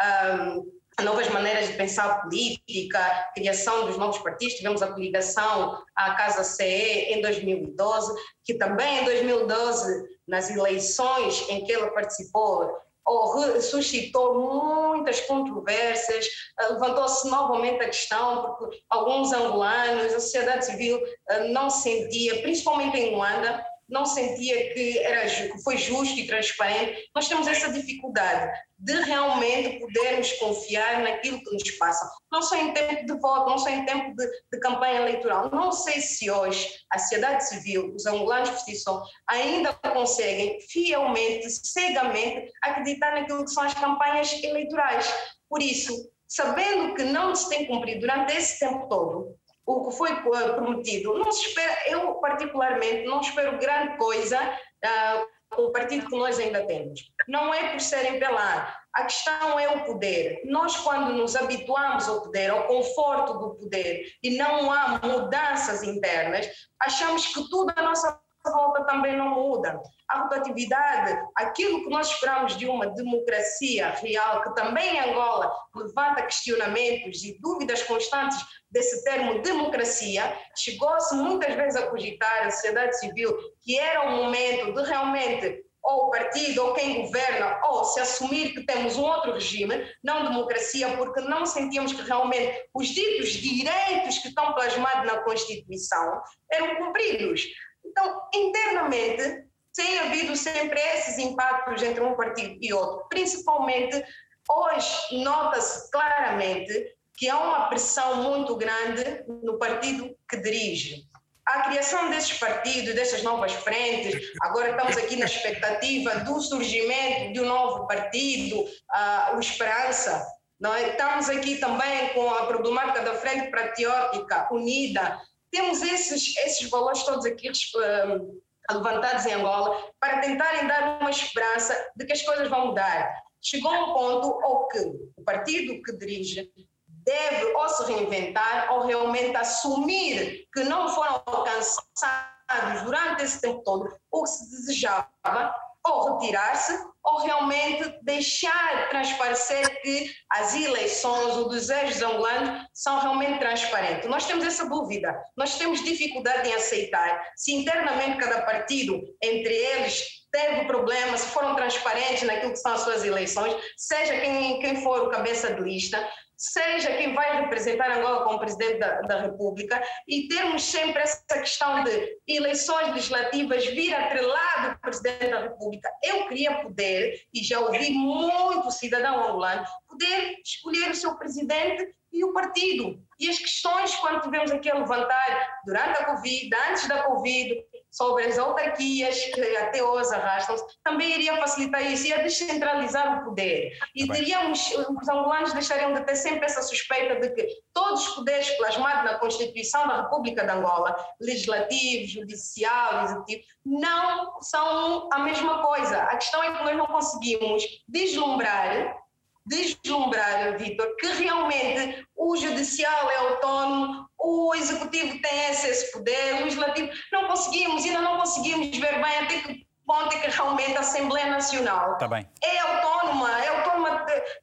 um, 0.49 1.03
novas 1.03 1.27
maneiras 1.29 1.67
de 1.67 1.73
pensar 1.73 2.21
política, 2.21 3.31
criação 3.35 3.85
dos 3.85 3.97
novos 3.97 4.19
partidos, 4.19 4.55
tivemos 4.55 4.81
a 4.81 4.91
coligação 4.91 5.83
à 5.95 6.15
Casa 6.15 6.43
CE 6.43 6.63
em 6.63 7.21
2012, 7.21 8.13
que 8.43 8.53
também 8.53 8.99
em 8.99 9.05
2012, 9.05 10.07
nas 10.27 10.49
eleições 10.49 11.47
em 11.49 11.63
que 11.65 11.73
ela 11.73 11.91
participou, 11.91 12.71
ou 13.05 13.61
suscitou 13.61 14.35
muitas 14.35 15.21
controvérsias, 15.21 16.25
eh, 16.59 16.67
levantou-se 16.69 17.27
novamente 17.29 17.81
a 17.81 17.87
questão, 17.87 18.55
porque 18.57 18.81
alguns 18.89 19.31
angolanos, 19.33 20.13
a 20.13 20.19
sociedade 20.19 20.65
civil 20.65 20.99
eh, 21.29 21.47
não 21.49 21.69
sentia, 21.69 22.41
principalmente 22.41 22.97
em 22.97 23.15
Luanda, 23.15 23.65
não 23.89 24.05
sentia 24.05 24.73
que, 24.73 24.99
era, 24.99 25.27
que 25.27 25.61
foi 25.63 25.77
justo 25.77 26.17
e 26.19 26.27
transparente. 26.27 27.09
Nós 27.15 27.27
temos 27.27 27.47
essa 27.47 27.71
dificuldade 27.71 28.51
de 28.77 28.93
realmente 29.03 29.79
podermos 29.79 30.31
confiar 30.33 31.01
naquilo 31.01 31.41
que 31.41 31.51
nos 31.51 31.71
passa, 31.71 32.09
não 32.31 32.41
só 32.41 32.55
em 32.55 32.73
tempo 32.73 33.05
de 33.05 33.19
voto, 33.19 33.49
não 33.49 33.57
só 33.57 33.69
em 33.69 33.85
tempo 33.85 34.13
de, 34.15 34.27
de 34.51 34.59
campanha 34.59 35.01
eleitoral. 35.01 35.49
Não 35.51 35.71
sei 35.71 36.01
se 36.01 36.29
hoje 36.29 36.67
a 36.91 36.99
sociedade 36.99 37.47
civil, 37.47 37.93
os 37.95 38.05
angolanos 38.05 38.49
por 38.49 38.59
si 38.59 38.83
ainda 39.27 39.73
conseguem 39.73 40.59
fielmente, 40.61 41.49
cegamente, 41.49 42.51
acreditar 42.61 43.13
naquilo 43.13 43.45
que 43.45 43.51
são 43.51 43.63
as 43.63 43.73
campanhas 43.73 44.31
eleitorais. 44.43 45.11
Por 45.49 45.61
isso, 45.61 45.93
sabendo 46.27 46.95
que 46.95 47.03
não 47.03 47.35
se 47.35 47.47
tem 47.47 47.67
cumprido 47.67 48.01
durante 48.01 48.35
esse 48.35 48.59
tempo 48.59 48.87
todo, 48.89 49.37
o 49.65 49.89
que 49.89 49.97
foi 49.97 50.11
eh, 50.11 50.53
prometido. 50.53 51.17
Não 51.17 51.31
se 51.31 51.47
espera, 51.47 51.77
eu 51.87 52.15
particularmente 52.15 53.05
não 53.05 53.21
espero 53.21 53.57
grande 53.57 53.97
coisa 53.97 54.39
uh, 54.41 55.25
com 55.55 55.63
o 55.63 55.71
partido 55.71 56.07
que 56.07 56.17
nós 56.17 56.39
ainda 56.39 56.65
temos. 56.65 57.01
Não 57.27 57.53
é 57.53 57.71
por 57.71 57.79
serem 57.79 58.19
pelar. 58.19 58.81
A 58.93 59.03
questão 59.03 59.59
é 59.59 59.69
o 59.69 59.85
poder. 59.85 60.41
Nós, 60.45 60.75
quando 60.77 61.13
nos 61.13 61.35
habituamos 61.35 62.07
ao 62.07 62.21
poder, 62.21 62.51
ao 62.51 62.67
conforto 62.67 63.39
do 63.39 63.55
poder, 63.55 64.05
e 64.21 64.37
não 64.37 64.71
há 64.71 64.99
mudanças 65.03 65.83
internas, 65.83 66.47
achamos 66.79 67.25
que 67.27 67.49
tudo 67.49 67.73
à 67.75 67.81
nossa 67.81 68.22
volta 68.51 68.83
também 68.83 69.17
não 69.17 69.29
muda. 69.29 69.81
A 70.09 70.23
rotatividade, 70.23 71.17
aquilo 71.35 71.83
que 71.83 71.89
nós 71.89 72.09
esperamos 72.09 72.57
de 72.57 72.65
uma 72.65 72.87
democracia 72.87 73.89
real, 73.89 74.43
que 74.43 74.55
também 74.55 74.99
Angola 74.99 75.51
levanta 75.75 76.23
questionamentos 76.23 77.23
e 77.23 77.39
dúvidas 77.39 77.83
constantes 77.83 78.37
desse 78.69 79.03
termo 79.03 79.41
democracia, 79.41 80.37
chegou-se 80.57 81.15
muitas 81.15 81.53
vezes 81.55 81.81
a 81.81 81.87
cogitar 81.87 82.47
a 82.47 82.51
sociedade 82.51 82.99
civil 82.99 83.35
que 83.61 83.79
era 83.79 84.07
o 84.07 84.11
momento 84.11 84.73
de 84.73 84.83
realmente 84.83 85.63
ou 85.83 86.07
o 86.07 86.11
partido 86.11 86.63
ou 86.63 86.73
quem 86.73 87.01
governa, 87.01 87.59
ou 87.65 87.83
se 87.83 87.99
assumir 87.99 88.53
que 88.53 88.65
temos 88.65 88.95
um 88.95 89.03
outro 89.03 89.33
regime, 89.33 89.85
não 90.01 90.23
democracia, 90.23 90.95
porque 90.95 91.19
não 91.19 91.45
sentíamos 91.45 91.91
que 91.91 92.01
realmente 92.01 92.69
os 92.73 92.87
ditos 92.87 93.31
direitos 93.31 94.17
que 94.19 94.29
estão 94.29 94.53
plasmados 94.53 95.05
na 95.05 95.21
Constituição 95.23 96.21
eram 96.49 96.77
cumpridos. 96.77 97.43
Então, 97.85 98.21
internamente, 98.33 99.45
tem 99.75 99.99
havido 99.99 100.35
sempre 100.35 100.79
esses 100.79 101.17
impactos 101.17 101.81
entre 101.81 102.03
um 102.03 102.15
partido 102.15 102.57
e 102.61 102.73
outro, 102.73 103.07
principalmente 103.09 104.03
hoje 104.49 105.23
nota-se 105.23 105.89
claramente 105.89 106.95
que 107.15 107.29
há 107.29 107.37
uma 107.37 107.67
pressão 107.69 108.23
muito 108.23 108.55
grande 108.55 109.23
no 109.43 109.57
partido 109.57 110.15
que 110.29 110.37
dirige. 110.37 111.03
A 111.45 111.63
criação 111.63 112.09
desses 112.09 112.37
partidos, 112.39 112.95
dessas 112.95 113.21
novas 113.21 113.51
frentes, 113.51 114.31
agora 114.41 114.71
estamos 114.71 114.97
aqui 114.97 115.17
na 115.17 115.25
expectativa 115.25 116.19
do 116.19 116.39
surgimento 116.39 117.33
de 117.33 117.41
um 117.41 117.45
novo 117.45 117.85
partido, 117.85 118.61
uh, 118.61 119.35
o 119.35 119.39
Esperança. 119.39 120.25
Não 120.59 120.73
é? 120.73 120.91
Estamos 120.91 121.29
aqui 121.29 121.57
também 121.57 122.13
com 122.13 122.29
a 122.29 122.45
problemática 122.45 123.01
da 123.01 123.15
Frente 123.15 123.51
Patriótica 123.51 124.47
Unida. 124.51 125.19
Temos 125.53 125.83
esses, 125.83 126.35
esses 126.35 126.67
valores 126.67 127.03
todos 127.03 127.27
aqui 127.27 127.47
uh, 127.47 128.41
levantados 128.71 129.23
em 129.27 129.33
Angola 129.33 129.93
para 129.99 130.19
tentarem 130.19 130.65
dar 130.67 130.99
uma 130.99 131.11
esperança 131.11 131.91
de 131.95 132.05
que 132.05 132.11
as 132.11 132.23
coisas 132.23 132.49
vão 132.49 132.67
mudar. 132.67 133.21
Chegou 133.39 133.71
um 133.71 133.93
ponto 133.93 134.43
ao 134.43 134.67
que 134.67 134.79
o 135.15 135.23
partido 135.23 135.79
que 135.83 135.95
dirige 135.95 136.51
deve 136.87 137.53
ou 137.53 137.69
se 137.69 137.83
reinventar 137.83 138.73
ou 138.73 138.87
realmente 138.87 139.35
assumir 139.35 140.47
que 140.51 140.63
não 140.63 140.89
foram 140.89 141.21
alcançados 141.23 142.81
durante 142.83 143.23
esse 143.23 143.39
tempo 143.39 143.61
todo 143.63 143.95
o 144.09 144.23
que 144.23 144.29
se 144.29 144.49
desejava, 144.49 145.53
ou 145.85 146.17
retirar-se, 146.17 146.73
ou 147.03 147.19
realmente 147.23 147.99
deixar 148.01 148.89
transparecer 148.89 149.81
que 149.81 150.09
as 150.29 150.55
eleições, 150.55 151.35
o 151.35 151.49
desejo 151.49 151.93
dos 151.93 152.01
angolanos 152.01 152.65
são 152.73 152.99
realmente 152.99 153.39
transparentes. 153.39 154.09
Nós 154.09 154.25
temos 154.25 154.45
essa 154.45 154.67
dúvida, 154.69 155.13
nós 155.35 155.57
temos 155.57 155.83
dificuldade 155.83 156.47
em 156.47 156.53
aceitar 156.53 157.31
se 157.35 157.53
internamente 157.53 158.17
cada 158.17 158.41
partido, 158.43 159.01
entre 159.21 159.53
eles, 159.53 160.23
teve 160.31 160.65
problema, 160.65 161.15
se 161.15 161.27
foram 161.27 161.55
transparentes 161.55 162.23
naquilo 162.23 162.53
que 162.53 162.59
são 162.59 162.73
as 162.73 162.81
suas 162.81 163.05
eleições, 163.05 163.55
seja 163.77 164.19
quem, 164.19 164.59
quem 164.59 164.81
for 164.81 165.03
o 165.03 165.11
cabeça 165.11 165.53
de 165.53 165.61
lista, 165.61 166.09
seja 166.43 166.97
quem 166.97 167.13
vai 167.13 167.41
representar 167.41 167.97
Angola 167.97 168.25
como 168.25 168.39
presidente 168.39 168.77
da, 168.77 168.99
da, 169.01 169.21
República 169.21 169.81
e 170.05 170.27
termos 170.27 170.63
sempre 170.63 171.01
essa 171.01 171.23
questão 171.29 171.83
de 171.85 172.17
eleições 172.27 172.89
legislativas 172.93 173.65
vir 173.67 173.93
atrelado 173.93 174.73
do 174.73 174.79
presidente 174.81 175.29
da 175.29 175.39
República. 175.39 175.89
Eu 176.03 176.27
queria 176.27 176.61
poder, 176.61 177.25
e 177.33 177.41
já 177.41 177.61
ouvi 177.61 177.91
muito 177.91 178.69
cidadão 178.71 179.23
angolano, 179.23 179.63
poder 179.87 180.35
escolher 180.43 180.91
o 180.91 180.95
seu 180.95 181.15
presidente 181.15 181.95
e 182.11 182.25
o 182.25 182.33
partido. 182.33 183.01
E 183.17 183.29
as 183.29 183.39
questões, 183.39 183.95
quando 183.95 184.21
tivemos 184.21 184.51
aqui 184.51 184.69
a 184.69 184.77
levantar 184.77 185.59
durante 185.65 186.01
a 186.01 186.05
Covid, 186.07 186.49
antes 186.69 186.87
da 186.89 187.03
Covid, 187.03 187.63
sobre 187.93 188.25
as 188.25 188.39
autarquias 188.39 189.15
que 189.25 189.55
até 189.57 189.83
hoje 189.83 190.13
arrastam-se, 190.15 190.65
também 190.83 191.13
iria 191.13 191.37
facilitar 191.37 191.85
isso, 191.85 192.07
ia 192.07 192.23
descentralizar 192.23 193.21
o 193.21 193.25
poder. 193.25 193.71
E 193.95 194.07
tá 194.07 194.15
os 194.49 195.07
angolanos 195.07 195.53
deixariam 195.53 195.93
de 195.93 196.03
ter 196.03 196.15
sempre 196.15 196.45
essa 196.45 196.63
suspeita 196.63 197.21
de 197.21 197.29
que 197.35 197.47
todos 197.71 198.07
os 198.07 198.15
poderes 198.15 198.49
plasmados 198.57 199.03
na 199.03 199.19
Constituição 199.19 199.87
da 199.87 200.01
República 200.01 200.43
de 200.43 200.51
Angola, 200.51 200.95
legislativo, 201.21 202.07
judicial, 202.07 203.05
executivo, 203.05 203.43
não 203.63 204.41
são 204.41 205.07
a 205.13 205.19
mesma 205.19 205.61
coisa. 205.61 206.01
A 206.01 206.17
questão 206.17 206.43
é 206.43 206.51
que 206.51 206.63
nós 206.63 206.75
não 206.75 206.87
conseguimos 206.87 207.63
deslumbrar 207.87 209.03
deslumbrar, 209.45 210.57
Vitor, 210.57 210.95
que 210.95 211.07
realmente 211.07 212.07
o 212.15 212.37
judicial 212.37 213.11
é 213.11 213.15
autónomo, 213.17 214.02
o 214.23 214.55
executivo 214.55 215.21
tem 215.21 215.49
esse, 215.49 215.67
esse 215.67 215.91
poder, 215.91 216.35
o 216.35 216.45
legislativo. 216.45 216.89
Não 217.11 217.27
conseguimos, 217.27 217.83
ainda 217.83 218.01
não 218.01 218.17
conseguimos 218.17 218.67
ver 218.77 219.01
bem 219.01 219.17
até 219.19 219.39
que 219.39 219.67
ponto 219.85 220.15
é 220.15 220.19
que 220.19 220.29
realmente 220.29 220.77
a 220.77 220.79
Assembleia 220.79 221.27
Nacional 221.27 221.97
tá 221.97 222.07
é 222.41 222.59
autónoma, 222.59 223.29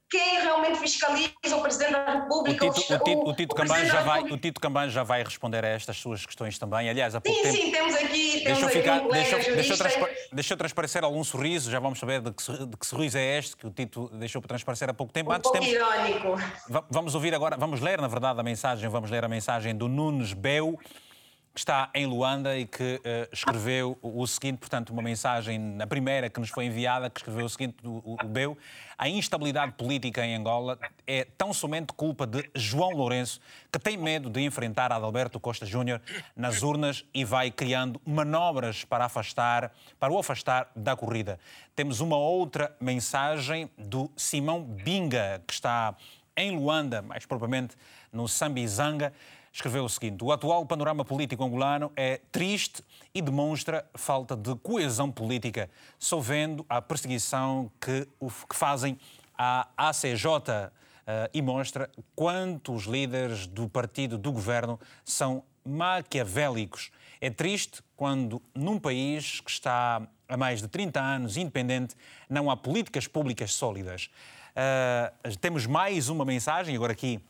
quem 0.08 0.40
realmente 0.40 0.78
fiscaliza 0.78 1.56
o 1.56 1.62
Presidente 1.62 1.92
da 1.92 2.12
República. 2.14 2.66
O 2.66 2.72
Tito, 2.72 2.94
o, 2.94 2.98
Tito, 2.98 3.20
o 3.30 3.34
Tito 3.34 3.86
já 3.86 4.02
vai, 4.02 4.22
o 4.22 4.36
Tito 4.36 4.60
já 4.88 5.02
vai 5.02 5.22
responder 5.22 5.64
a 5.64 5.68
estas 5.68 5.96
suas 5.96 6.24
questões 6.26 6.58
também. 6.58 6.88
Aliás, 6.88 7.14
há 7.14 7.20
pouco 7.20 7.38
sim, 7.38 7.44
tempo... 7.44 7.56
Sim, 7.56 7.70
temos 7.70 7.94
aqui, 7.94 8.40
temos 8.44 8.62
aqui 8.62 8.72
ficar, 8.72 9.02
um 9.02 9.08
deixa, 9.08 9.38
deixa, 9.38 10.08
deixa 10.32 10.56
transparecer 10.56 11.04
algum 11.04 11.22
sorriso, 11.22 11.70
já 11.70 11.78
vamos 11.78 11.98
saber 11.98 12.20
de 12.20 12.32
que, 12.32 12.66
de 12.66 12.76
que, 12.76 12.86
sorriso 12.86 13.18
é 13.18 13.38
este 13.38 13.56
que 13.56 13.66
o 13.66 13.70
Tito 13.70 14.08
deixou 14.14 14.42
transparecer 14.42 14.88
há 14.88 14.94
pouco 14.94 15.12
tempo. 15.12 15.30
Um 15.30 15.34
Antes, 15.34 15.50
pouco 15.50 15.58
temos... 15.58 15.72
irónico. 15.72 16.36
Vamos 16.90 17.14
ouvir 17.14 17.34
agora, 17.34 17.56
vamos 17.56 17.80
ler, 17.80 18.00
na 18.00 18.08
verdade, 18.08 18.40
a 18.40 18.42
mensagem, 18.42 18.88
vamos 18.88 19.10
ler 19.10 19.24
a 19.24 19.28
mensagem 19.28 19.76
do 19.76 19.88
Nunes 19.88 20.32
Beu, 20.32 20.78
que 21.52 21.58
está 21.58 21.90
em 21.94 22.06
Luanda 22.06 22.56
e 22.56 22.64
que 22.64 22.96
uh, 22.96 23.28
escreveu 23.32 23.98
o, 24.00 24.22
o, 24.22 24.26
seguinte, 24.26 24.58
portanto, 24.58 24.90
uma 24.90 25.02
mensagem, 25.02 25.58
na 25.58 25.86
primeira 25.86 26.30
que 26.30 26.38
nos 26.38 26.48
foi 26.48 26.66
enviada, 26.66 27.10
que 27.10 27.18
escreveu 27.18 27.44
o 27.44 27.48
seguinte, 27.48 27.76
o, 27.84 28.16
o 28.22 28.26
Beu, 28.26 28.56
a 28.96 29.08
instabilidade 29.08 29.72
política 29.72 30.24
em 30.24 30.36
Angola 30.36 30.78
é 31.06 31.24
tão 31.36 31.52
somente 31.52 31.92
culpa 31.92 32.26
de 32.26 32.48
João 32.54 32.90
Lourenço, 32.90 33.40
que 33.72 33.78
tem 33.78 33.96
medo 33.96 34.30
de 34.30 34.40
enfrentar 34.42 34.92
Adalberto 34.92 35.40
Costa 35.40 35.66
Júnior 35.66 36.00
nas 36.36 36.62
urnas 36.62 37.04
e 37.12 37.24
vai 37.24 37.50
criando 37.50 38.00
manobras 38.04 38.84
para 38.84 39.06
afastar, 39.06 39.72
para 39.98 40.12
o 40.12 40.18
afastar 40.18 40.70
da 40.76 40.94
corrida. 40.94 41.40
Temos 41.74 42.00
uma 42.00 42.16
outra 42.16 42.76
mensagem 42.80 43.68
do 43.76 44.10
Simão 44.16 44.62
Binga, 44.62 45.42
que 45.46 45.52
está 45.52 45.96
em 46.36 46.56
Luanda, 46.56 47.02
mais 47.02 47.26
propriamente 47.26 47.76
no 48.12 48.28
Sambizanga, 48.28 49.12
escreveu 49.52 49.84
o 49.84 49.88
seguinte: 49.88 50.22
O 50.24 50.32
atual 50.32 50.64
panorama 50.66 51.04
político 51.04 51.44
angolano 51.44 51.92
é 51.96 52.20
triste 52.30 52.82
e 53.14 53.20
demonstra 53.20 53.84
falta 53.94 54.36
de 54.36 54.54
coesão 54.56 55.10
política, 55.10 55.70
sovendo 55.98 56.64
a 56.68 56.80
perseguição 56.80 57.70
que, 57.80 58.06
que 58.48 58.56
fazem 58.56 58.98
à 59.36 59.68
ACJ 59.76 60.70
eh, 61.06 61.30
e 61.34 61.42
mostra 61.42 61.90
quanto 62.14 62.72
os 62.72 62.84
líderes 62.84 63.46
do 63.46 63.68
partido 63.68 64.16
do 64.16 64.30
governo 64.30 64.78
são 65.04 65.42
maquiavélicos. 65.64 66.90
É 67.20 67.30
triste 67.30 67.82
quando, 67.96 68.40
num 68.54 68.78
país 68.78 69.40
que 69.40 69.50
está 69.50 70.06
há 70.28 70.36
mais 70.36 70.62
de 70.62 70.68
30 70.68 71.00
anos 71.00 71.36
independente, 71.36 71.96
não 72.28 72.50
há 72.50 72.56
políticas 72.56 73.06
públicas 73.06 73.52
sólidas. 73.52 74.08
Uh, 74.50 75.36
temos 75.38 75.66
mais 75.66 76.08
uma 76.08 76.24
mensagem, 76.24 76.74
agora 76.76 76.92
aqui 76.92 77.20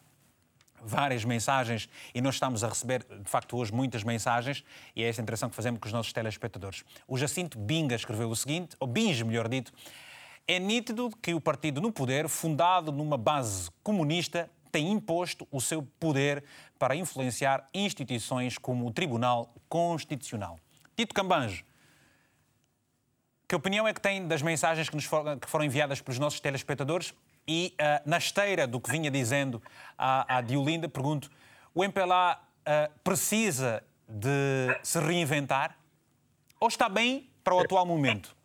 várias 0.83 1.25
mensagens 1.25 1.89
e 2.15 2.21
nós 2.21 2.35
estamos 2.35 2.65
a 2.65 2.69
receber, 2.69 3.05
de 3.05 3.31
facto, 3.31 3.57
hoje 3.57 3.73
muitas 3.73 4.03
mensagens 4.03 4.65
e 4.95 5.03
é 5.03 5.09
esta 5.09 5.23
interação 5.23 5.49
que 5.49 5.57
fazemos 5.57 5.81
com 5.81 5.87
os 5.87 5.93
nossos 5.93 6.13
telespectadores. 6.13 6.85
O 7.07 7.17
Jacinto 7.17 7.59
Binga 7.59 7.95
escreveu 7.95 8.31
o 8.31 8.37
seguinte, 8.37 8.77
ou 8.79 8.87
Binge, 8.87 9.25
melhor 9.25 9.49
dito, 9.49 9.73
é 10.47 10.59
nítido 10.59 11.11
que 11.23 11.35
o 11.35 11.41
partido 11.41 11.81
no 11.81 11.93
poder, 11.93 12.29
fundado 12.29 12.91
numa 12.91 13.17
base 13.17 13.71
comunista, 13.83 14.51
tem 14.73 14.91
imposto 14.91 15.47
o 15.51 15.61
seu 15.61 15.83
poder 15.83 16.45
para 16.79 16.95
influenciar 16.95 17.69
instituições 17.75 18.57
como 18.57 18.87
o 18.87 18.91
Tribunal 18.91 19.55
Constitucional. 19.69 20.59
Tito 20.97 21.15
Cambanjo, 21.15 21.65
que 23.49 23.55
opinião 23.55 23.87
é 23.87 23.93
que 23.93 24.01
tem 24.01 24.27
das 24.29 24.43
mensagens 24.43 24.89
que, 24.89 24.95
nos 24.95 25.05
for, 25.05 25.37
que 25.39 25.49
foram 25.49 25.65
enviadas 25.65 26.01
pelos 26.01 26.19
nossos 26.19 26.39
telespectadores? 26.39 27.13
E 27.47 27.75
uh, 27.81 28.09
na 28.09 28.19
esteira 28.19 28.67
do 28.67 28.81
que 28.81 28.91
vinha 28.91 29.11
dizendo 29.11 29.63
a, 29.97 30.39
a 30.39 30.41
Diolinda, 30.41 30.89
pergunto: 30.89 31.31
o 31.75 31.85
MPLA 31.85 32.35
uh, 32.35 32.41
eh, 32.65 32.91
precisa 33.03 33.83
de 34.09 34.79
se 34.83 34.99
reinventar 34.99 35.77
ou 36.59 36.69
está 36.69 36.89
bem 36.89 37.31
para 37.43 37.55
o 37.55 37.61
atual 37.61 37.87
momento? 37.87 38.37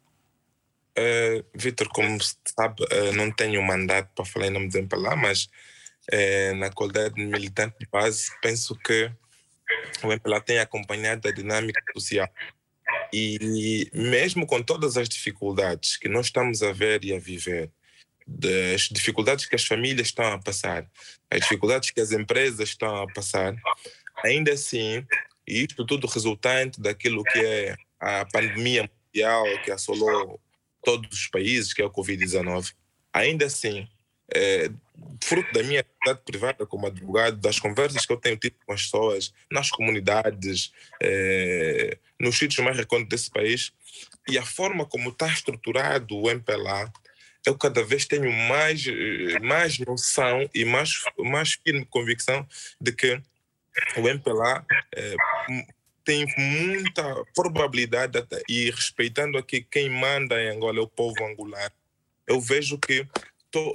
Uh, 0.97 1.43
Vitor, 1.53 1.89
como 1.89 2.17
sabe, 2.21 2.83
uh, 2.83 3.13
não 3.13 3.31
tenho 3.31 3.61
mandato 3.61 4.09
para 4.15 4.25
falar 4.25 4.47
em 4.47 4.51
nome 4.51 4.69
do 4.69 4.77
MPLA, 4.77 5.15
mas 5.15 5.49
na 6.57 6.69
qualidade 6.69 7.15
de 7.15 7.25
militante 7.25 7.79
de 7.79 7.87
base, 7.87 8.29
penso 8.39 8.75
que 8.75 9.11
o 10.03 10.11
MPLA 10.11 10.39
tem 10.39 10.59
acompanhado 10.59 11.27
a 11.27 11.31
dinâmica 11.31 11.81
social. 11.97 12.29
E 13.11 13.89
mesmo 13.91 14.45
com 14.45 14.61
todas 14.61 14.97
as 14.97 15.09
dificuldades 15.09 15.97
que 15.97 16.07
nós 16.07 16.27
estamos 16.27 16.61
a 16.61 16.71
ver 16.71 17.03
e 17.03 17.11
a 17.11 17.17
viver, 17.17 17.71
das 18.27 18.89
dificuldades 18.89 19.45
que 19.45 19.55
as 19.55 19.65
famílias 19.65 20.07
estão 20.07 20.25
a 20.25 20.39
passar, 20.39 20.89
as 21.29 21.41
dificuldades 21.41 21.91
que 21.91 22.01
as 22.01 22.11
empresas 22.11 22.69
estão 22.69 23.03
a 23.03 23.07
passar, 23.13 23.55
ainda 24.23 24.53
assim, 24.53 25.05
e 25.47 25.63
isto 25.63 25.85
tudo 25.85 26.07
resultante 26.07 26.81
daquilo 26.81 27.23
que 27.23 27.39
é 27.39 27.75
a 27.99 28.25
pandemia 28.25 28.89
mundial 29.07 29.45
que 29.63 29.71
assolou 29.71 30.39
todos 30.83 31.09
os 31.11 31.27
países, 31.27 31.73
que 31.73 31.81
é 31.81 31.85
o 31.85 31.91
Covid-19, 31.91 32.73
ainda 33.13 33.45
assim, 33.45 33.87
é, 34.33 34.69
fruto 35.23 35.51
da 35.53 35.63
minha 35.63 35.81
atividade 35.81 36.21
privada 36.25 36.65
como 36.65 36.87
advogado, 36.87 37.37
das 37.37 37.59
conversas 37.59 38.05
que 38.05 38.13
eu 38.13 38.17
tenho 38.17 38.37
tido 38.37 38.55
com 38.65 38.73
as 38.73 38.83
pessoas 38.83 39.33
nas 39.51 39.69
comunidades, 39.69 40.71
é, 41.01 41.97
nos 42.19 42.37
sítios 42.37 42.63
mais 42.63 42.77
recônditos 42.77 43.09
desse 43.09 43.29
país, 43.29 43.71
e 44.27 44.37
a 44.37 44.45
forma 44.45 44.85
como 44.85 45.09
está 45.09 45.27
estruturado 45.27 46.17
o 46.17 46.29
MPLA, 46.29 46.91
eu 47.45 47.57
cada 47.57 47.83
vez 47.83 48.05
tenho 48.05 48.31
mais, 48.31 48.85
eh, 48.87 49.39
mais 49.39 49.77
noção 49.79 50.49
e 50.53 50.65
mais, 50.65 50.91
mais 51.17 51.53
firme 51.53 51.85
convicção 51.85 52.47
de 52.81 52.91
que 52.91 53.21
o 53.97 54.07
MPLA 54.07 54.65
é, 54.95 55.15
tem 56.03 56.25
muita 56.37 57.03
probabilidade, 57.33 58.25
e 58.47 58.69
respeitando 58.69 59.37
aqui 59.37 59.61
quem 59.61 59.89
manda 59.89 60.41
em 60.41 60.55
Angola 60.55 60.79
é 60.79 60.81
o 60.81 60.87
povo 60.87 61.25
angolano, 61.25 61.71
eu 62.27 62.39
vejo 62.39 62.77
que 62.77 63.05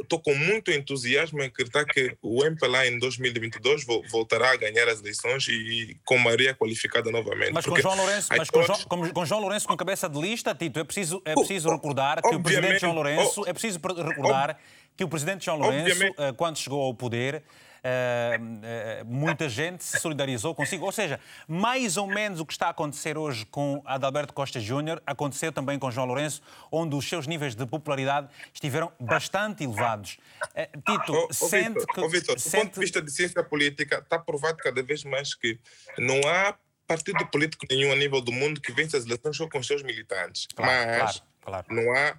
estou 0.03 0.21
com 0.21 0.35
muito 0.35 0.71
entusiasmo 0.71 1.43
em 1.43 1.47
acreditar 1.47 1.85
que 1.85 2.17
o 2.23 2.45
MPLA 2.45 2.87
em 2.87 2.99
2022 2.99 3.85
voltará 4.11 4.53
a 4.53 4.57
ganhar 4.57 4.89
as 4.89 5.01
eleições 5.01 5.47
e 5.49 5.97
com 6.05 6.19
maioria 6.19 6.55
qualificada 6.55 7.11
novamente. 7.11 7.53
Mas, 7.53 7.67
com 7.67 7.81
João, 7.81 7.97
Lourenço, 7.97 8.29
mas 8.37 8.51
com, 8.51 8.63
João, 8.63 8.79
com, 8.89 9.11
com 9.11 9.25
João 9.25 9.41
Lourenço 9.41 9.67
com 9.67 9.77
cabeça 9.77 10.09
de 10.09 10.21
lista, 10.21 10.55
Tito, 10.55 10.81
é 10.81 10.85
preciso, 10.85 11.23
é 11.25 11.35
preciso 11.35 11.71
recordar 11.71 12.23
que 12.23 12.35
o 12.35 12.43
presidente 12.43 12.81
João 12.81 12.95
Lourenço, 12.95 13.45
é 13.47 13.53
preciso 13.53 13.79
recordar 13.79 14.59
que 14.97 15.05
o 15.05 15.09
presidente 15.09 15.45
João 15.45 15.59
Lourenço, 15.59 16.05
eh, 16.05 16.33
quando 16.37 16.59
chegou 16.59 16.83
ao 16.83 16.95
poder, 16.95 17.43
Uh, 17.81 19.03
uh, 19.03 19.05
muita 19.07 19.49
gente 19.49 19.83
se 19.83 19.99
solidarizou 19.99 20.55
consigo. 20.55 20.85
Ou 20.85 20.93
seja, 20.93 21.19
mais 21.49 21.97
ou 21.97 22.07
menos 22.07 22.41
o 22.41 22.47
que 22.47 22.53
está 22.53 22.67
a 22.67 22.71
acontecer 22.71 23.17
hoje 23.17 23.47
com 23.47 23.83
Adalberto 23.87 24.35
Costa 24.35 24.61
Júnior 24.61 25.03
aconteceu 25.07 25.51
também 25.51 25.79
com 25.79 25.91
João 25.91 26.07
Lourenço, 26.07 26.43
onde 26.71 26.95
os 26.95 27.09
seus 27.09 27.27
níveis 27.27 27.55
de 27.55 27.67
popularidade 27.67 28.29
estiveram 28.53 28.93
bastante 29.01 29.65
elevados. 29.65 30.19
Uh, 30.55 30.81
Tito, 30.81 31.13
oh, 31.13 31.29
oh, 31.31 31.33
sente 31.33 31.81
Victor, 31.81 31.95
que. 31.95 32.01
Oh, 32.01 32.09
Victor, 32.09 32.39
sente... 32.39 32.51
do 32.51 32.61
ponto 32.61 32.75
de 32.75 32.81
vista 32.81 33.03
de 33.03 33.11
ciência 33.11 33.43
política, 33.43 33.99
está 33.99 34.19
provado 34.19 34.59
cada 34.59 34.83
vez 34.83 35.03
mais 35.05 35.35
que 35.35 35.59
não 35.99 36.21
há 36.29 36.55
partido 36.87 37.25
político 37.27 37.65
nenhum 37.71 37.93
a 37.93 37.97
nível 37.97 38.21
do 38.21 38.33
mundo 38.33 38.61
que 38.61 38.73
vence 38.73 38.97
as 38.97 39.07
eleições 39.07 39.37
só 39.37 39.49
com 39.49 39.59
os 39.59 39.67
seus 39.67 39.83
militantes. 39.83 40.49
Claro, 40.55 40.91
mas 40.91 41.23
claro, 41.41 41.67
claro. 41.67 41.67
não 41.71 41.97
há. 41.97 42.17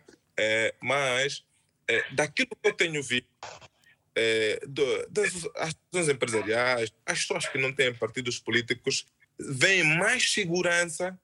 mas 0.82 1.43
daquilo 2.14 2.49
que 2.49 2.70
eu 2.70 2.74
tenho 2.74 3.03
visto 3.03 3.28
é, 4.16 4.59
do, 4.68 5.07
das 5.09 5.34
ações 5.55 6.09
empresariais, 6.09 6.91
as 7.05 7.20
pessoas 7.20 7.47
que 7.47 7.57
não 7.57 7.74
têm 7.74 7.93
partidos 7.93 8.39
políticos 8.39 9.05
veem 9.39 9.84
mais 9.84 10.32
segurança 10.32 11.18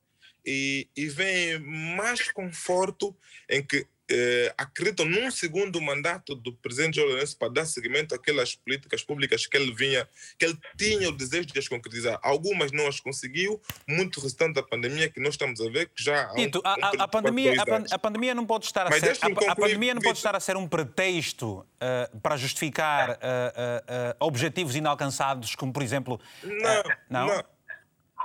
e, 0.46 0.88
e 0.96 1.08
veem 1.08 1.60
mais 1.60 2.32
conforto 2.32 3.16
em 3.50 3.64
que 3.64 3.86
eh, 4.10 4.54
acreditam 4.58 5.06
num 5.06 5.30
segundo 5.30 5.82
mandato 5.82 6.34
do 6.36 6.54
presidente 6.54 6.96
João 6.96 7.10
Lourenço 7.10 7.38
para 7.38 7.52
dar 7.52 7.66
seguimento 7.66 8.16
àquelas 8.16 8.56
políticas 8.56 9.04
públicas 9.04 9.46
que 9.46 9.58
ele 9.58 9.74
vinha, 9.74 10.08
que 10.40 10.46
ele 10.46 10.58
tinha 10.78 11.10
o 11.10 11.12
desejo 11.12 11.48
de 11.48 11.60
as 11.60 11.68
concretizar. 11.68 12.20
Algumas 12.24 12.72
não 12.72 12.88
as 12.88 13.00
conseguiu, 13.00 13.62
muito 13.88 14.20
restante 14.22 14.56
da 14.56 14.64
pandemia 14.64 15.10
que 15.10 15.20
nós 15.20 15.34
estamos 15.34 15.60
a 15.60 15.70
ver 15.70 15.90
que 15.90 16.04
já 16.04 16.34
Tito, 16.36 16.60
um, 16.60 16.62
a, 16.64 17.04
a, 17.04 17.08
pandemia, 17.08 17.54
a, 17.62 17.96
a, 17.96 18.00
pandemia 18.00 18.34
não 18.34 18.46
pode 18.46 18.66
estar 18.66 18.88
a 18.88 18.90
Mas 18.90 19.02
ser 19.02 19.18
a, 19.22 19.52
a, 19.52 19.56
pandemia 19.56 19.94
não 19.94 20.02
pode 20.02 20.18
estar 20.18 20.36
a 20.36 20.40
ser 20.40 20.56
um 20.56 20.68
pretexto 20.68 21.60
uh, 21.60 22.20
para 22.20 22.38
justificar 22.38 23.12
uh, 23.12 23.14
uh, 23.14 24.26
objetivos 24.26 24.76
inalcançados, 24.76 25.56
como 25.56 25.74
por 25.74 25.84
exemplo, 25.84 26.20
não, 26.44 26.84
não. 27.10 27.28
não. 27.28 27.57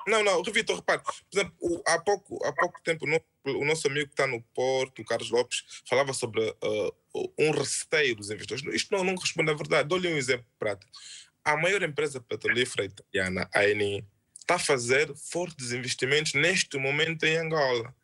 Não, 0.07 0.22
não, 0.22 0.42
Vitor, 0.42 0.76
repare, 0.76 1.03
por 1.03 1.14
exemplo, 1.32 1.55
o, 1.61 1.82
há, 1.86 1.98
pouco, 1.98 2.44
há 2.44 2.53
pouco 2.53 2.80
tempo 2.82 3.07
o 3.44 3.64
nosso 3.64 3.86
amigo 3.86 4.07
que 4.07 4.12
está 4.12 4.26
no 4.26 4.42
Porto, 4.55 5.03
o 5.03 5.05
Carlos 5.05 5.30
Lopes, 5.30 5.64
falava 5.88 6.12
sobre 6.12 6.40
uh, 6.40 7.32
um 7.38 7.50
receio 7.50 8.16
dos 8.16 8.30
investidores. 8.30 8.64
Isto 8.74 8.96
não, 8.96 9.05
não 9.05 9.16
responde 9.16 9.50
à 9.50 9.55
verdade. 9.55 9.88
Dou-lhe 9.88 10.12
um 10.12 10.16
exemplo 10.16 10.46
prático. 10.59 10.90
A 11.44 11.57
maior 11.57 11.82
empresa 11.82 12.20
petrolífera 12.20 12.84
italiana, 12.84 13.48
a 13.53 13.68
Eni, 13.68 14.05
está 14.38 14.57
a 14.57 14.59
fazer 14.59 15.12
fortes 15.14 15.72
investimentos 15.72 16.34
neste 16.34 16.76
momento 16.78 17.24
em 17.24 17.36
Angola. 17.36 17.94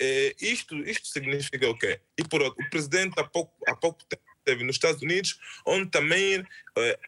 É, 0.00 0.34
isto, 0.40 0.76
isto 0.88 1.08
significa 1.08 1.68
o 1.68 1.76
quê? 1.76 2.00
E 2.16 2.22
por 2.22 2.40
outro, 2.40 2.64
o 2.64 2.70
presidente 2.70 3.18
há 3.18 3.24
pouco, 3.24 3.52
há 3.66 3.74
pouco 3.74 4.04
tempo 4.04 4.22
teve 4.48 4.64
nos 4.64 4.76
Estados 4.76 5.02
Unidos, 5.02 5.38
onde 5.66 5.90
também 5.90 6.42
eh, 6.76 6.98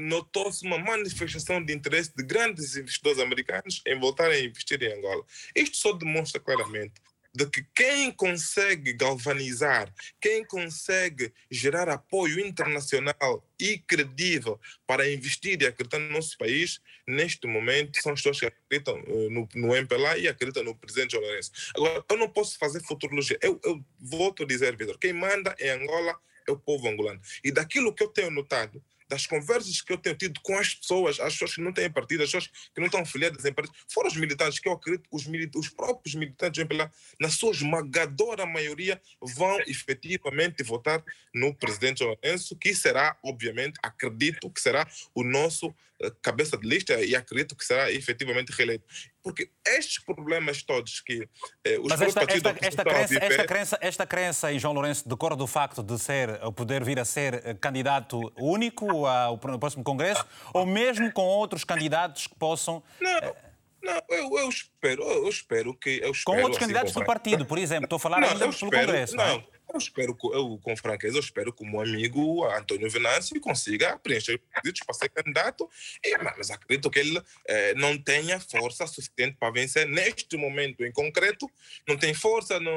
notou-se 0.00 0.66
uma 0.66 0.78
manifestação 0.78 1.64
de 1.64 1.72
interesse 1.72 2.12
de 2.16 2.24
grandes 2.24 2.76
investidores 2.76 3.20
americanos 3.20 3.80
em 3.86 3.98
voltarem 4.00 4.42
a 4.42 4.44
investir 4.44 4.82
em 4.82 4.92
Angola. 4.92 5.24
Isto 5.54 5.76
só 5.76 5.92
demonstra 5.92 6.40
claramente 6.40 6.94
de 7.34 7.46
que 7.46 7.64
quem 7.74 8.10
consegue 8.12 8.92
galvanizar, 8.92 9.92
quem 10.20 10.44
consegue 10.44 11.32
gerar 11.50 11.88
apoio 11.88 12.38
internacional 12.40 13.42
e 13.58 13.78
credível 13.78 14.60
para 14.86 15.10
investir 15.10 15.62
e 15.62 15.66
acreditar 15.66 15.98
no 15.98 16.10
nosso 16.10 16.36
país, 16.36 16.80
neste 17.06 17.46
momento, 17.46 18.02
são 18.02 18.12
as 18.12 18.20
pessoas 18.20 18.40
que 18.40 18.46
acreditam 18.46 19.00
uh, 19.06 19.30
no, 19.30 19.48
no 19.54 19.74
MPLA 19.74 20.18
e 20.18 20.28
acreditam 20.28 20.62
no 20.62 20.74
presidente 20.74 21.12
João 21.12 21.24
Lourenço. 21.24 21.52
Agora, 21.74 22.04
eu 22.08 22.16
não 22.18 22.28
posso 22.28 22.58
fazer 22.58 22.82
futurologia. 22.82 23.38
Eu, 23.40 23.58
eu 23.64 23.82
volto 23.98 24.42
a 24.42 24.46
dizer, 24.46 24.76
Vitor, 24.76 24.98
quem 24.98 25.14
manda 25.14 25.54
em 25.58 25.70
Angola 25.70 26.18
é 26.48 26.52
o 26.52 26.58
povo 26.58 26.88
angolano. 26.88 27.20
E 27.44 27.50
daquilo 27.50 27.92
que 27.92 28.02
eu 28.02 28.08
tenho 28.08 28.30
notado, 28.30 28.82
das 29.12 29.26
conversas 29.26 29.82
que 29.82 29.92
eu 29.92 29.98
tenho 29.98 30.16
tido 30.16 30.40
com 30.40 30.56
as 30.56 30.74
pessoas, 30.74 31.20
as 31.20 31.34
pessoas 31.34 31.54
que 31.54 31.60
não 31.60 31.70
têm 31.70 31.90
partido, 31.90 32.22
as 32.22 32.30
pessoas 32.30 32.46
que 32.46 32.80
não 32.80 32.86
estão 32.86 33.00
afiliadas 33.00 33.44
em 33.44 33.52
partido, 33.52 33.76
foram 33.86 34.08
os 34.08 34.16
militantes, 34.16 34.58
que 34.58 34.66
eu 34.66 34.72
acredito 34.72 35.06
os, 35.12 35.26
os 35.54 35.68
próprios 35.68 36.14
militantes 36.14 36.56
do 36.56 36.62
MPLA, 36.62 36.90
na 37.20 37.28
sua 37.28 37.50
esmagadora 37.50 38.46
maioria, 38.46 38.98
vão 39.20 39.60
efetivamente 39.66 40.62
votar 40.62 41.04
no 41.34 41.54
presidente 41.54 42.02
Lourenço, 42.02 42.56
que 42.56 42.74
será, 42.74 43.14
obviamente, 43.22 43.78
acredito 43.82 44.48
que 44.48 44.60
será 44.60 44.88
o 45.14 45.22
nosso 45.22 45.74
eh, 46.00 46.10
cabeça 46.22 46.56
de 46.56 46.66
lista 46.66 46.98
e 47.04 47.14
acredito 47.14 47.54
que 47.54 47.66
será 47.66 47.92
efetivamente 47.92 48.50
reeleito. 48.50 48.84
Porque 49.22 49.50
estes 49.66 50.02
problemas 50.04 50.62
todos 50.62 51.00
que 51.00 51.28
eh, 51.64 51.78
os 51.78 51.88
Mas 51.88 52.00
esta, 52.00 52.22
esta, 52.22 52.56
esta, 52.60 52.84
crença, 52.84 53.14
esta, 53.14 53.44
crença, 53.46 53.78
esta 53.80 54.06
crença 54.06 54.52
em 54.52 54.58
João 54.58 54.74
Lourenço 54.74 55.08
decorre 55.08 55.36
do 55.36 55.46
facto 55.46 55.82
de 55.82 55.98
ser, 55.98 56.40
poder 56.56 56.82
vir 56.82 56.98
a 56.98 57.04
ser 57.04 57.34
eh, 57.44 57.54
candidato 57.54 58.20
único 58.36 59.06
ao 59.06 59.38
próximo 59.38 59.84
Congresso 59.84 60.26
ou 60.52 60.66
mesmo 60.66 61.12
com 61.12 61.22
outros 61.22 61.64
candidatos 61.64 62.26
que 62.26 62.34
possam... 62.34 62.82
Não. 63.00 63.10
Eh, 63.10 63.52
não, 63.82 64.00
eu, 64.08 64.38
eu, 64.38 64.48
espero, 64.48 65.02
eu 65.02 65.28
espero 65.28 65.74
que. 65.74 66.00
Eu 66.00 66.12
espero, 66.12 66.24
com 66.24 66.36
outros 66.36 66.56
assim, 66.56 66.60
candidatos 66.60 66.92
do 66.92 67.04
partido, 67.04 67.44
por 67.44 67.58
exemplo. 67.58 67.84
Estou 67.84 67.96
a 67.96 68.00
falar 68.00 68.20
não, 68.20 68.28
ainda 68.28 68.38
pelo 68.38 68.50
espero, 68.52 68.70
Congresso. 68.70 69.16
Não, 69.16 69.26
não, 69.26 69.44
eu 69.72 69.78
espero, 69.78 70.16
eu, 70.32 70.58
com 70.62 70.76
franqueza, 70.76 71.16
eu 71.16 71.20
espero 71.20 71.52
que 71.52 71.62
o 71.62 71.66
meu 71.66 71.80
amigo 71.80 72.44
Antônio 72.44 72.90
Venâncio 72.90 73.40
consiga 73.40 73.98
preencher 73.98 74.34
os 74.34 74.40
requisitos 74.54 74.82
para 74.84 74.94
ser 74.94 75.08
candidato, 75.08 75.68
e, 76.04 76.16
mas 76.18 76.50
acredito 76.50 76.90
que 76.90 76.98
ele 76.98 77.20
eh, 77.46 77.74
não 77.74 77.96
tenha 77.98 78.38
força 78.38 78.86
suficiente 78.86 79.36
para 79.38 79.52
vencer 79.52 79.86
neste 79.86 80.36
momento 80.36 80.84
em 80.84 80.92
concreto, 80.92 81.50
não 81.88 81.96
tem 81.96 82.14
força, 82.14 82.60
não, 82.60 82.72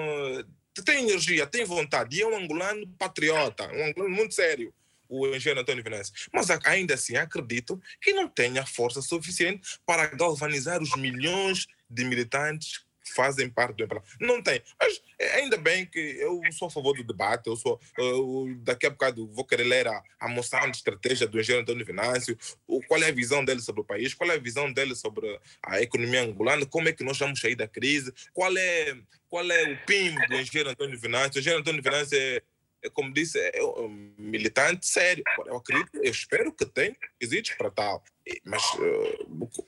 tem 0.84 1.04
energia, 1.04 1.46
tem 1.46 1.66
vontade, 1.66 2.18
e 2.18 2.22
é 2.22 2.28
um 2.28 2.36
angolano 2.36 2.88
patriota, 2.98 3.68
um 3.72 3.86
angolano 3.86 4.16
muito 4.16 4.34
sério 4.34 4.74
o 5.08 5.28
engenheiro 5.28 5.62
Antônio 5.62 5.84
Venâncio. 5.84 6.14
Mas 6.34 6.50
ainda 6.66 6.96
assim 6.96 7.16
acredito 7.16 7.82
que 8.02 8.14
não 8.14 8.28
tenha 8.28 8.66
força 8.66 9.02
suficiente 9.02 9.80
para 9.86 10.08
galvanizar 10.08 10.82
os 10.82 10.96
milhões 10.96 11.68
de 11.90 12.04
militantes 12.04 12.85
fazem 13.14 13.50
parte 13.50 13.78
do 13.78 13.84
MPLA. 13.84 14.04
Não 14.20 14.42
tem. 14.42 14.62
Mas 14.80 15.02
é, 15.20 15.36
ainda 15.38 15.58
bem 15.58 15.86
que 15.86 16.00
eu 16.00 16.42
sou 16.52 16.68
a 16.68 16.72
favor 16.72 16.96
do 16.96 17.04
debate, 17.04 17.48
eu 17.48 17.56
sou, 17.56 17.80
eu, 17.98 18.56
daqui 18.60 18.86
a 18.86 18.90
bocado 18.90 19.28
vou 19.28 19.46
querer 19.46 19.64
ler 19.64 19.88
a, 19.88 20.04
a 20.20 20.28
moção 20.28 20.70
de 20.70 20.78
estratégia 20.78 21.28
do 21.28 21.40
engenheiro 21.40 21.64
Antônio 21.64 21.86
Venâncio, 21.86 22.38
o, 22.68 22.82
qual 22.82 23.02
é 23.02 23.10
a 23.10 23.14
visão 23.14 23.44
dele 23.44 23.62
sobre 23.62 23.82
o 23.82 23.86
país, 23.86 24.14
qual 24.14 24.30
é 24.30 24.36
a 24.36 24.40
visão 24.40 24.72
dele 24.72 24.96
sobre 24.96 25.40
a 25.64 25.82
economia 25.82 26.22
angolana, 26.22 26.66
como 26.66 26.90
é 26.90 26.94
que 26.94 27.04
nós 27.04 27.18
vamos 27.18 27.40
sair 27.40 27.56
da 27.56 27.68
crise, 27.68 28.14
qual 28.34 28.56
é, 28.58 28.98
qual 29.30 29.50
é 29.50 29.74
o 29.74 29.86
PIB 29.86 30.28
do 30.28 30.36
engenheiro 30.36 30.70
Antônio 30.70 31.00
Venâncio. 31.00 31.38
O 31.38 31.40
engenheiro 31.40 31.62
Antônio 31.62 31.82
Venâncio 31.82 32.18
é, 32.18 32.42
é 32.84 32.90
como 32.90 33.14
disse, 33.14 33.40
é 33.40 33.64
um 33.64 34.14
militante 34.18 34.88
sério. 34.88 35.24
Eu 35.46 35.58
acredito, 35.58 35.90
eu 35.96 36.12
espero 36.12 36.52
que 36.54 36.66
tenha 36.66 36.96
requisitos 37.02 37.52
para 37.58 37.72
tal. 37.72 38.04
Mas, 38.44 38.64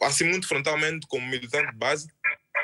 assim, 0.01 0.23
muito 0.25 0.47
frontalmente, 0.47 1.07
como 1.07 1.27
militante 1.27 1.75
base, 1.75 2.07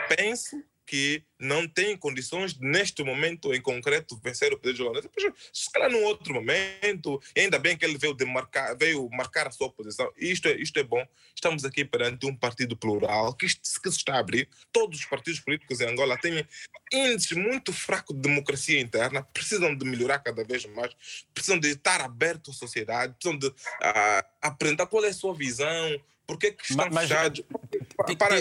penso 0.10 0.64
que 0.86 1.24
não 1.40 1.68
tem 1.68 1.98
condições, 1.98 2.58
neste 2.60 3.04
momento 3.04 3.54
em 3.54 3.62
concreto, 3.62 4.20
vencer 4.24 4.54
o 4.54 4.60
Pedro 4.60 4.86
Lourenço. 4.86 5.10
Se 5.52 5.72
calhar 5.72 5.90
num 5.90 6.04
outro 6.04 6.34
momento, 6.34 7.22
ainda 7.36 7.58
bem 7.58 7.78
que 7.78 7.86
ele 7.86 7.98
veio, 7.98 8.14
demarcar, 8.14 8.78
veio 8.78 9.10
marcar 9.10 9.48
a 9.48 9.52
sua 9.52 9.72
posição. 9.72 10.12
Isto 10.18 10.50
é, 10.50 10.56
isto 10.56 10.78
é 10.80 10.84
bom. 10.84 11.06
Estamos 11.34 11.66
aqui 11.66 11.86
perante 11.86 12.26
um 12.26 12.36
partido 12.36 12.76
plural 12.76 13.34
que, 13.34 13.48
que 13.48 13.92
se 13.92 13.98
está 13.98 14.16
a 14.16 14.20
abrir. 14.20 14.48
Todos 14.72 15.00
os 15.00 15.06
partidos 15.06 15.40
políticos 15.40 15.80
em 15.82 15.88
Angola 15.88 16.18
têm 16.18 16.46
índices 16.92 17.32
muito 17.32 17.74
fracos 17.74 18.16
de 18.16 18.22
democracia 18.22 18.80
interna, 18.80 19.24
precisam 19.24 19.76
de 19.76 19.86
melhorar 19.86 20.20
cada 20.20 20.44
vez 20.44 20.66
mais, 20.66 20.94
precisam 21.34 21.60
de 21.60 21.70
estar 21.70 22.02
abertos 22.02 22.56
à 22.56 22.60
sociedade, 22.60 23.14
precisam 23.14 23.38
de 23.38 23.48
uh, 23.48 23.54
apresentar 24.42 24.86
qual 24.86 25.04
é 25.06 25.10
a 25.10 25.14
sua 25.14 25.34
visão, 25.34 26.00
porque 26.28 26.48
é 26.48 26.52
que 26.52 26.64
estão 26.64 26.88
mas, 26.92 27.08
fechados? 27.08 27.44
Para, 27.96 28.38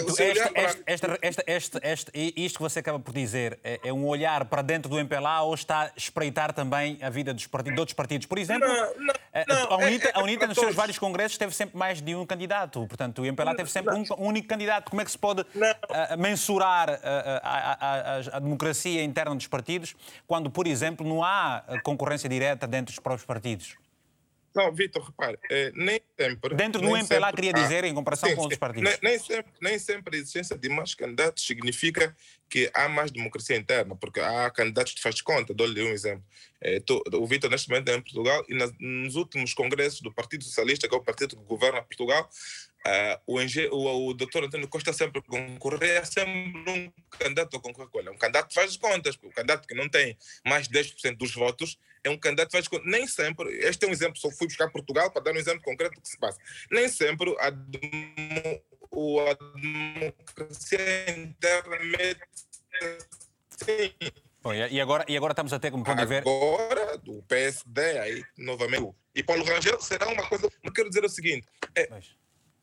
esta, 0.85 1.17
esta, 1.17 1.43
esta, 1.45 1.79
esta, 1.83 2.11
isto 2.15 2.57
que 2.57 2.61
você 2.61 2.79
acaba 2.79 2.99
por 2.99 3.13
dizer 3.13 3.59
é, 3.63 3.79
é, 3.83 3.93
um 3.93 4.05
olhar 4.05 4.45
para 4.45 4.61
dentro 4.61 4.89
do 4.89 4.99
MPLA 4.99 5.41
ou 5.41 5.53
está 5.53 5.83
a 5.83 5.91
espreitar 5.95 6.53
também 6.53 6.97
a 7.01 7.09
vida 7.09 7.33
dos 7.33 7.47
partidos, 7.47 7.75
de 7.75 7.79
outros 7.79 7.95
partidos? 7.95 8.25
Por 8.25 8.37
exemplo, 8.37 8.67
não, 8.67 9.05
não, 9.05 9.13
eh, 9.33 9.45
não, 9.47 9.71
a 9.71 9.77
UNITA, 9.77 10.07
é, 10.07 10.11
é, 10.11 10.13
a 10.15 10.23
UNITA 10.23 10.47
nos 10.47 10.57
seus 10.57 10.75
vários 10.75 10.97
congressos 10.97 11.37
teve 11.37 11.53
sempre 11.53 11.77
mais 11.77 12.01
de 12.01 12.15
um 12.15 12.25
candidato. 12.25 12.85
Portanto, 12.87 13.21
o 13.21 13.25
MPLA 13.25 13.55
teve 13.55 13.69
sempre 13.69 13.93
um, 13.95 14.03
um, 14.17 14.27
único 14.27 14.47
candidato. 14.47 14.89
Como 14.89 15.01
é 15.01 15.05
que 15.05 15.11
se 15.11 15.17
pode 15.17 15.41
uh, 15.41 15.45
mensurar 16.17 16.89
uh, 16.89 16.99
a, 17.43 17.73
a, 17.73 18.17
a, 18.17 18.37
a 18.37 18.39
democracia 18.39 19.03
interna 19.03 19.35
dos 19.35 19.47
partidos 19.47 19.95
quando, 20.27 20.49
por 20.49 20.67
exemplo, 20.67 21.07
não 21.07 21.23
há 21.23 21.63
concorrência 21.83 22.27
direta 22.27 22.65
dentro 22.67 22.93
dos 22.93 22.99
próprios 22.99 23.25
partidos? 23.25 23.82
Não, 24.55 24.71
Vitor, 24.71 25.03
repare, 25.03 25.37
é, 25.49 25.71
nem 25.73 25.99
sempre. 26.19 26.55
Dentro 26.55 26.79
do 26.79 26.95
MPLA, 26.95 27.03
sempre, 27.03 27.33
queria 27.33 27.53
dizer, 27.53 27.83
em 27.83 27.93
comparação 27.93 28.29
sim, 28.29 28.35
com 28.35 28.41
outros 28.41 28.59
partidos. 28.59 28.89
Nem, 28.89 28.99
nem, 29.01 29.19
sempre, 29.19 29.51
nem 29.59 29.79
sempre 29.79 30.15
a 30.15 30.19
existência 30.19 30.57
de 30.57 30.69
mais 30.69 30.93
candidatos 30.93 31.45
significa 31.45 32.15
que 32.47 32.69
há 32.73 32.87
mais 32.87 33.09
democracia 33.09 33.57
interna, 33.57 33.95
porque 33.95 34.19
há 34.19 34.49
candidatos 34.51 34.93
que 34.93 35.01
faz 35.01 35.21
conta. 35.21 35.55
Dou-lhe 35.55 35.81
um 35.81 35.89
exemplo. 35.89 36.23
É, 36.61 36.79
tô, 36.79 37.03
o 37.13 37.25
Vitor, 37.25 37.49
neste 37.49 37.67
momento, 37.67 37.89
é 37.89 37.95
em 37.95 38.01
Portugal 38.01 38.45
e 38.47 38.53
nas, 38.53 38.71
nos 38.79 39.15
últimos 39.15 39.55
congressos 39.55 40.01
do 40.01 40.13
Partido 40.13 40.43
Socialista, 40.43 40.87
que 40.87 40.93
é 40.93 40.97
o 40.97 41.01
partido 41.01 41.35
que 41.35 41.43
governa 41.43 41.81
Portugal, 41.81 42.29
Uh, 42.85 43.15
o, 43.25 43.41
Enge, 43.41 43.67
o, 43.71 44.09
o 44.09 44.13
doutor 44.13 44.43
Antônio 44.43 44.67
Costa 44.67 44.91
sempre 44.91 45.21
concorrer, 45.21 46.01
é 46.01 46.03
sempre 46.03 46.69
um 46.69 46.91
candidato 47.11 47.55
a 47.55 47.59
concorrer 47.61 47.89
com 47.89 47.99
ele. 47.99 48.09
É 48.09 48.11
um 48.11 48.17
candidato 48.17 48.49
que 48.49 48.53
faz 48.53 48.75
contas, 48.75 49.15
o 49.23 49.29
candidato 49.29 49.65
que 49.65 49.73
não 49.73 49.87
tem 49.87 50.17
mais 50.45 50.67
de 50.67 50.77
10% 50.77 51.15
dos 51.15 51.33
votos 51.33 51.77
é 52.03 52.09
um 52.09 52.17
candidato 52.17 52.47
que 52.47 52.57
faz 52.57 52.67
contas. 52.67 52.85
Nem 52.85 53.07
sempre, 53.07 53.49
este 53.59 53.85
é 53.85 53.87
um 53.87 53.91
exemplo, 53.91 54.17
só 54.17 54.29
fui 54.31 54.47
buscar 54.47 54.69
Portugal 54.69 55.09
para 55.11 55.23
dar 55.23 55.31
um 55.31 55.37
exemplo 55.37 55.61
concreto 55.61 55.95
do 55.95 56.01
que 56.01 56.09
se 56.09 56.19
passa. 56.19 56.37
Nem 56.69 56.89
sempre 56.89 57.33
a, 57.39 57.47
a 57.47 57.51
democracia 59.61 61.09
internamente 61.17 62.19
sim. 63.57 63.93
Bom, 64.41 64.53
e, 64.53 64.81
agora, 64.81 65.05
e 65.07 65.15
agora 65.15 65.31
estamos 65.31 65.53
até 65.53 65.71
como 65.71 65.85
pode 65.85 66.05
ver. 66.05 66.17
Agora, 66.17 66.97
do 66.97 67.23
PSD, 67.23 67.97
aí, 67.99 68.23
novamente. 68.37 68.93
E 69.15 69.23
Paulo 69.23 69.43
Rangel 69.45 69.79
será 69.79 70.07
uma 70.07 70.27
coisa. 70.27 70.49
Não 70.61 70.73
quero 70.73 70.89
dizer 70.89 71.05
o 71.05 71.09
seguinte: 71.09 71.47
é, 71.75 71.87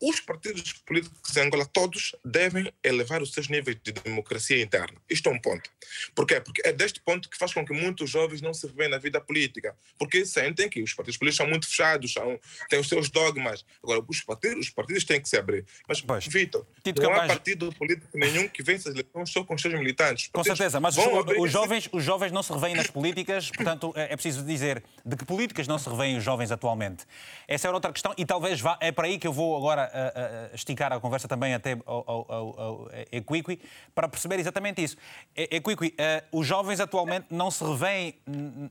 os 0.01 0.19
partidos 0.19 0.73
políticos 0.73 1.37
em 1.37 1.41
Angola, 1.41 1.65
todos, 1.65 2.15
devem 2.25 2.73
elevar 2.83 3.21
os 3.21 3.31
seus 3.31 3.47
níveis 3.47 3.77
de 3.83 3.91
democracia 3.91 4.59
interna. 4.61 4.97
Isto 5.07 5.29
é 5.29 5.31
um 5.31 5.39
ponto. 5.39 5.69
Por 6.15 6.25
quê? 6.25 6.41
Porque 6.41 6.61
é 6.65 6.73
deste 6.73 6.99
ponto 7.01 7.29
que 7.29 7.37
faz 7.37 7.53
com 7.53 7.63
que 7.63 7.71
muitos 7.71 8.09
jovens 8.09 8.41
não 8.41 8.53
se 8.53 8.67
veem 8.67 8.89
na 8.89 8.97
vida 8.97 9.21
política. 9.21 9.75
Porque 9.99 10.25
sentem 10.25 10.67
que 10.67 10.81
os 10.81 10.93
partidos 10.93 11.17
políticos 11.17 11.37
são 11.37 11.47
muito 11.47 11.67
fechados, 11.67 12.13
são, 12.13 12.39
têm 12.67 12.79
os 12.79 12.89
seus 12.89 13.09
dogmas. 13.11 13.63
Agora, 13.83 14.03
os 14.07 14.21
partidos, 14.21 14.67
os 14.67 14.69
partidos 14.71 15.03
têm 15.03 15.21
que 15.21 15.29
se 15.29 15.37
abrir. 15.37 15.65
Mas, 15.87 16.01
pois. 16.01 16.25
Vitor, 16.25 16.65
não 16.99 17.13
há 17.13 17.27
partido 17.27 17.71
político 17.73 18.17
nenhum 18.17 18.47
que 18.47 18.63
vença 18.63 18.89
as 18.89 18.95
eleições 18.95 19.29
só 19.29 19.43
com 19.43 19.53
os 19.53 19.61
seus 19.61 19.73
militantes. 19.75 20.29
Com 20.33 20.43
certeza, 20.43 20.79
mas 20.79 20.97
os, 20.97 21.05
os, 21.37 21.51
jovens, 21.51 21.87
os 21.91 22.03
jovens 22.03 22.31
não 22.31 22.41
se 22.41 22.51
revêem 22.51 22.73
nas 22.73 22.87
políticas, 22.87 23.51
portanto, 23.51 23.93
é, 23.95 24.13
é 24.13 24.15
preciso 24.15 24.43
dizer 24.43 24.83
de 25.05 25.15
que 25.15 25.25
políticas 25.25 25.67
não 25.67 25.77
se 25.77 25.87
revêem 25.87 26.17
os 26.17 26.23
jovens 26.23 26.51
atualmente. 26.51 27.05
Essa 27.47 27.67
é 27.67 27.71
outra 27.71 27.91
questão 27.91 28.13
e 28.17 28.25
talvez 28.25 28.59
vá, 28.59 28.77
é 28.81 28.91
para 28.91 29.07
aí 29.07 29.19
que 29.19 29.27
eu 29.27 29.33
vou 29.33 29.55
agora 29.55 29.90
uh, 29.91 30.55
esticar 30.55 30.91
a 30.93 30.99
conversa 30.99 31.27
também 31.27 31.53
até 31.53 31.77
ao, 31.85 32.03
ao, 32.07 32.61
ao, 32.61 32.89
Equiqui, 33.11 33.61
para 33.93 34.07
perceber 34.07 34.39
exatamente 34.39 34.83
isso. 34.83 34.97
Equiqui, 35.35 35.87
uh, 35.87 36.39
os 36.39 36.47
jovens 36.47 36.79
atualmente 36.79 37.27
não 37.29 37.51
se 37.51 37.63
revêem 37.63 38.15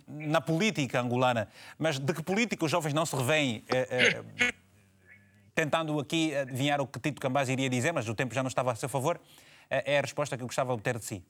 na 0.08 0.40
política 0.40 1.00
angolana, 1.00 1.48
mas 1.78 1.98
de 1.98 2.12
que 2.12 2.22
política 2.22 2.64
os 2.64 2.70
jovens 2.70 2.92
não 2.92 3.06
se 3.06 3.16
revêem? 3.16 3.64
Uh, 3.68 4.70
tentando 5.54 5.98
aqui 5.98 6.34
adivinhar 6.34 6.80
o 6.80 6.86
que 6.86 6.98
Tito 6.98 7.20
Cambaz 7.20 7.48
iria 7.48 7.68
dizer, 7.68 7.92
mas 7.92 8.08
o 8.08 8.14
tempo 8.14 8.34
já 8.34 8.42
não 8.42 8.48
estava 8.48 8.72
a 8.72 8.74
seu 8.74 8.88
favor, 8.88 9.20
é 9.68 9.98
a 9.98 10.00
resposta 10.00 10.36
que 10.36 10.42
eu 10.42 10.46
gostava 10.46 10.68
de 10.68 10.74
obter 10.74 10.98
de 10.98 11.04
si. 11.04 11.22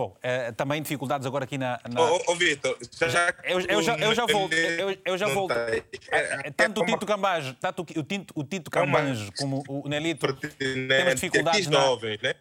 Bom, 0.00 0.16
uh, 0.16 0.54
também 0.54 0.80
dificuldades 0.80 1.26
agora 1.26 1.44
aqui 1.44 1.58
na. 1.58 1.78
na... 1.92 2.00
Ô, 2.00 2.22
oh, 2.28 2.34
Vitor, 2.34 2.74
já, 3.06 3.34
eu, 3.44 3.60
eu, 3.60 3.82
já, 3.82 3.98
eu 3.98 4.14
já 4.14 4.24
volto. 4.24 4.54
Eu, 4.54 4.96
eu 5.04 5.18
já 5.18 5.28
volto. 5.28 5.52
É, 5.52 5.84
é, 6.10 6.50
tanto 6.50 6.80
o 6.80 6.86
Tito 6.86 7.04
Cambajo, 7.04 7.54
tanto 7.60 7.82
o 7.82 8.02
Tito, 8.02 8.32
o 8.34 8.42
Tito 8.42 8.70
Cambajo 8.70 9.30
como 9.36 9.62
o 9.68 9.86
Nelito 9.90 10.26
temos 10.56 11.14
dificuldades. 11.16 11.66
Na... 11.66 11.80
Jovens, 11.80 12.22
né? 12.22 12.34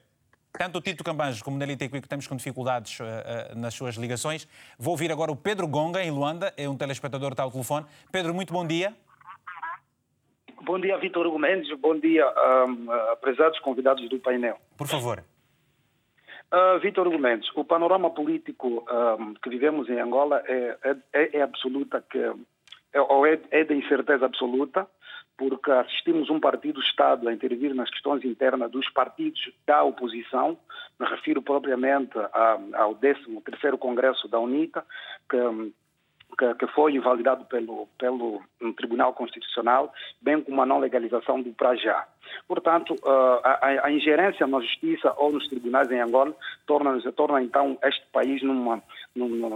Tanto 0.54 0.78
o 0.78 0.82
Tito 0.82 1.04
Cambanjos 1.04 1.42
como 1.42 1.58
o 1.58 1.60
Nelita 1.60 1.84
Equico 1.84 2.08
temos 2.08 2.28
com 2.28 2.38
dificuldades 2.38 2.98
uh, 3.02 3.04
uh, 3.04 3.60
nas 3.60 3.74
suas 3.74 3.96
ligações. 3.96 4.48
Vou 4.78 4.94
ouvir 4.94 5.12
agora 5.12 5.30
o 5.30 5.36
Pedro 5.36 5.68
Gonga, 5.68 6.02
em 6.02 6.12
Luanda, 6.12 6.54
é 6.56 6.70
um 6.70 6.78
telespectador 6.78 7.28
que 7.28 7.34
está 7.34 7.44
ao 7.44 7.52
telefone. 7.52 7.86
Pedro, 8.10 8.34
muito 8.34 8.54
bom 8.54 8.66
dia. 8.66 8.96
Bom 10.62 10.80
dia, 10.80 10.98
Vitor 10.98 11.28
Hugo 11.28 11.38
Mendes. 11.38 11.78
Bom 11.78 12.00
dia, 12.00 12.26
um, 12.66 12.88
prezados 13.20 13.60
convidados 13.60 14.08
do 14.10 14.18
painel. 14.18 14.58
Por 14.78 14.88
favor. 14.88 15.22
Uh, 16.52 16.80
Vitor 16.80 17.08
Hugo 17.08 17.20
Mendes, 17.20 17.48
o 17.56 17.64
panorama 17.64 18.10
político 18.10 18.84
um, 19.20 19.36
que 19.36 19.50
vivemos 19.50 19.88
em 19.88 20.00
Angola 20.00 20.42
é, 20.48 20.78
é, 21.14 21.38
é 21.38 21.42
absoluta 21.44 22.04
que 22.10 22.18
é, 22.92 23.02
ou 23.02 23.26
é, 23.26 23.40
é 23.52 23.64
de 23.64 23.76
incerteza 23.76 24.26
absoluta, 24.26 24.88
porque 25.38 25.72
assistimos 25.72 26.30
um 26.30 26.40
partido-Estado 26.40 27.30
a 27.30 27.34
intervir 27.34 27.74
nas 27.74 27.90
questões 27.90 28.26
internas 28.26 28.72
dos 28.72 28.90
partidos 28.90 29.52
da 29.66 29.84
oposição, 29.84 30.58
me 31.00 31.08
refiro 31.08 31.42
propriamente 31.42 32.18
a, 32.18 32.60
ao 32.74 32.96
13º 32.96 33.78
Congresso 33.78 34.28
da 34.28 34.40
UNITA, 34.40 34.84
que 35.30 35.38
que, 36.38 36.54
que 36.56 36.68
foi 36.68 36.94
invalidado 36.94 37.46
pelo, 37.46 37.88
pelo 37.98 38.42
Tribunal 38.76 39.14
Constitucional, 39.14 39.94
bem 40.22 40.42
como 40.42 40.62
a 40.62 40.66
não 40.66 40.80
legalização 40.80 41.42
do 41.42 41.52
Prajá. 41.54 42.08
Portanto, 42.48 42.94
uh, 43.04 43.42
a, 43.44 43.88
a, 43.88 43.92
ingerência 43.92 44.46
na 44.46 44.60
justiça 44.60 45.14
ou 45.18 45.32
nos 45.32 45.48
tribunais 45.48 45.90
em 45.92 46.00
Angola 46.00 46.36
torna, 46.68 47.00
torna 47.14 47.42
então 47.42 47.78
este 47.84 48.06
país 48.12 48.42
numa, 48.44 48.84
numa, 49.16 49.50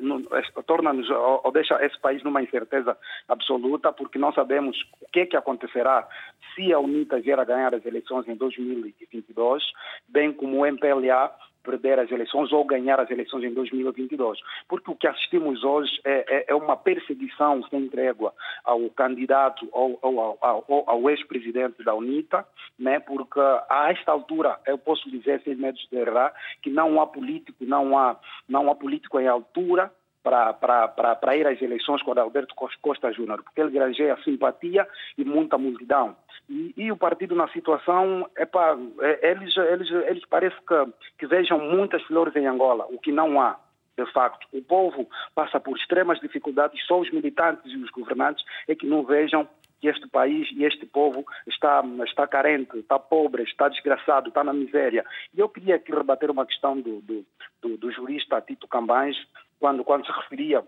numa 0.00 0.22
torna-nos 0.66 1.08
ou 1.10 1.52
deixa 1.52 1.84
esse 1.84 1.98
país 2.00 2.22
numa 2.24 2.42
incerteza 2.42 2.96
absoluta, 3.28 3.92
porque 3.92 4.18
não 4.18 4.32
sabemos 4.32 4.76
o 5.00 5.08
que 5.12 5.20
é 5.20 5.26
que 5.26 5.36
acontecerá 5.36 6.06
se 6.54 6.72
a 6.72 6.80
UNITA 6.80 7.20
vier 7.20 7.38
a 7.38 7.44
ganhar 7.44 7.74
as 7.74 7.84
eleições 7.84 8.26
em 8.26 8.34
2022, 8.34 9.62
bem 10.08 10.32
como 10.32 10.58
o 10.58 10.66
MPLA 10.66 11.32
perder 11.66 11.98
as 11.98 12.10
eleições 12.10 12.52
ou 12.52 12.64
ganhar 12.64 13.00
as 13.00 13.10
eleições 13.10 13.42
em 13.42 13.52
2022. 13.52 14.38
Porque 14.68 14.90
o 14.90 14.94
que 14.94 15.08
assistimos 15.08 15.64
hoje 15.64 15.90
é, 16.04 16.24
é, 16.28 16.44
é 16.48 16.54
uma 16.54 16.76
perseguição 16.76 17.62
sem 17.64 17.88
trégua 17.88 18.32
ao 18.64 18.88
candidato 18.90 19.68
ou, 19.72 19.98
ou, 20.00 20.38
ao, 20.40 20.84
ao 20.86 21.10
ex-presidente 21.10 21.82
da 21.82 21.94
UNITA, 21.94 22.46
né? 22.78 23.00
porque 23.00 23.40
a 23.40 23.90
esta 23.90 24.12
altura, 24.12 24.58
eu 24.66 24.78
posso 24.78 25.10
dizer 25.10 25.42
sem 25.42 25.56
medo 25.56 25.78
de 25.90 25.96
errar, 25.96 26.32
que 26.62 26.70
não 26.70 27.00
há 27.00 27.06
político, 27.06 27.64
não 27.64 27.98
há, 27.98 28.16
não 28.48 28.70
há 28.70 28.74
político 28.74 29.18
em 29.18 29.26
altura 29.26 29.90
para 30.22 31.36
ir 31.36 31.46
às 31.46 31.60
eleições 31.62 32.02
com 32.02 32.18
Alberto 32.18 32.54
Costa 32.82 33.12
Júnior, 33.12 33.42
porque 33.44 33.60
ele 33.60 33.70
granjeia 33.70 34.16
simpatia 34.24 34.86
e 35.16 35.24
muita 35.24 35.56
multidão. 35.56 36.16
E, 36.48 36.72
e, 36.76 36.92
o 36.92 36.96
partido 36.96 37.34
na 37.34 37.48
situação, 37.48 38.28
epa, 38.36 38.78
é, 39.00 39.30
eles, 39.32 39.56
eles, 39.56 39.90
eles 39.90 40.24
parecem 40.26 40.58
que, 40.60 40.92
que 41.18 41.26
vejam 41.26 41.58
muitas 41.58 42.02
flores 42.04 42.36
em 42.36 42.46
Angola, 42.46 42.86
o 42.88 42.98
que 42.98 43.10
não 43.10 43.40
há 43.40 43.58
de 43.98 44.12
facto. 44.12 44.46
O 44.52 44.62
povo 44.62 45.08
passa 45.34 45.58
por 45.58 45.76
extremas 45.76 46.20
dificuldades, 46.20 46.84
só 46.86 47.00
os 47.00 47.10
militantes 47.10 47.72
e 47.72 47.76
os 47.76 47.90
governantes 47.90 48.44
é 48.68 48.74
que 48.74 48.86
não 48.86 49.02
vejam 49.02 49.48
que 49.80 49.88
este 49.88 50.08
país 50.08 50.48
e 50.52 50.64
este 50.64 50.86
povo 50.86 51.24
está, 51.46 51.82
está 52.04 52.26
carente, 52.26 52.78
está 52.78 52.98
pobre, 52.98 53.42
está 53.42 53.68
desgraçado, 53.68 54.28
está 54.28 54.42
na 54.44 54.52
miséria. 54.52 55.04
E 55.34 55.40
eu 55.40 55.48
queria 55.48 55.76
aqui 55.76 55.92
rebater 55.92 56.30
uma 56.30 56.46
questão 56.46 56.80
do, 56.80 57.00
do, 57.00 57.26
do, 57.62 57.76
do 57.76 57.92
jurista 57.92 58.40
Tito 58.40 58.68
Cambães, 58.68 59.16
quando, 59.58 59.84
quando 59.84 60.06
se 60.06 60.12
referia 60.12 60.62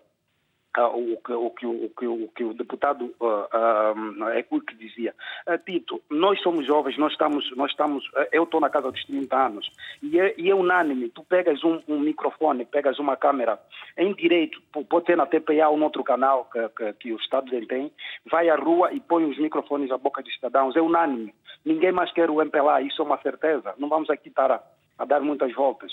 o, 0.76 1.16
que, 1.16 1.32
o, 1.32 1.50
que, 1.50 1.66
o, 1.66 1.90
que, 1.90 2.06
o 2.06 2.28
que 2.28 2.44
o 2.44 2.54
deputado 2.54 3.14
uh, 3.20 4.54
uh, 4.54 4.60
que 4.60 4.74
dizia. 4.76 5.14
Uh, 5.46 5.58
Tito, 5.58 6.00
nós 6.10 6.40
somos 6.42 6.66
jovens, 6.66 6.96
nós 6.98 7.12
estamos, 7.12 7.50
nós 7.56 7.70
estamos 7.70 8.04
uh, 8.08 8.28
eu 8.32 8.44
estou 8.44 8.60
na 8.60 8.70
casa 8.70 8.90
dos 8.92 9.04
30 9.06 9.36
anos 9.36 9.70
e 10.02 10.20
é, 10.20 10.34
e 10.38 10.50
é 10.50 10.54
unânime, 10.54 11.08
tu 11.08 11.24
pegas 11.24 11.64
um, 11.64 11.80
um, 11.88 11.98
microfone, 11.98 12.64
pegas 12.64 12.98
uma 12.98 13.16
câmera 13.16 13.58
em 13.96 14.14
direito, 14.14 14.60
pode 14.88 15.06
ter 15.06 15.16
na 15.16 15.26
TPA 15.26 15.68
ou 15.68 15.76
no 15.76 15.84
outro 15.84 16.04
canal 16.04 16.48
que, 16.52 16.68
que, 16.68 16.92
que 16.94 17.12
o 17.12 17.16
Estado 17.16 17.50
tem, 17.66 17.90
vai 18.30 18.48
à 18.48 18.56
rua 18.56 18.92
e 18.92 19.00
põe 19.00 19.24
os 19.24 19.38
microfones 19.38 19.90
à 19.90 19.98
boca 19.98 20.22
dos 20.22 20.34
cidadãos, 20.34 20.76
é 20.76 20.80
unânime. 20.80 21.34
Ninguém 21.64 21.92
mais 21.92 22.12
quer 22.12 22.30
o 22.30 22.40
MPLA, 22.40 22.82
isso 22.82 23.02
é 23.02 23.04
uma 23.04 23.20
certeza. 23.20 23.74
Não 23.78 23.88
vamos 23.88 24.08
aqui 24.10 24.28
estar 24.28 24.50
a, 24.50 24.62
a 24.98 25.04
dar 25.04 25.20
muitas 25.20 25.52
voltas. 25.54 25.92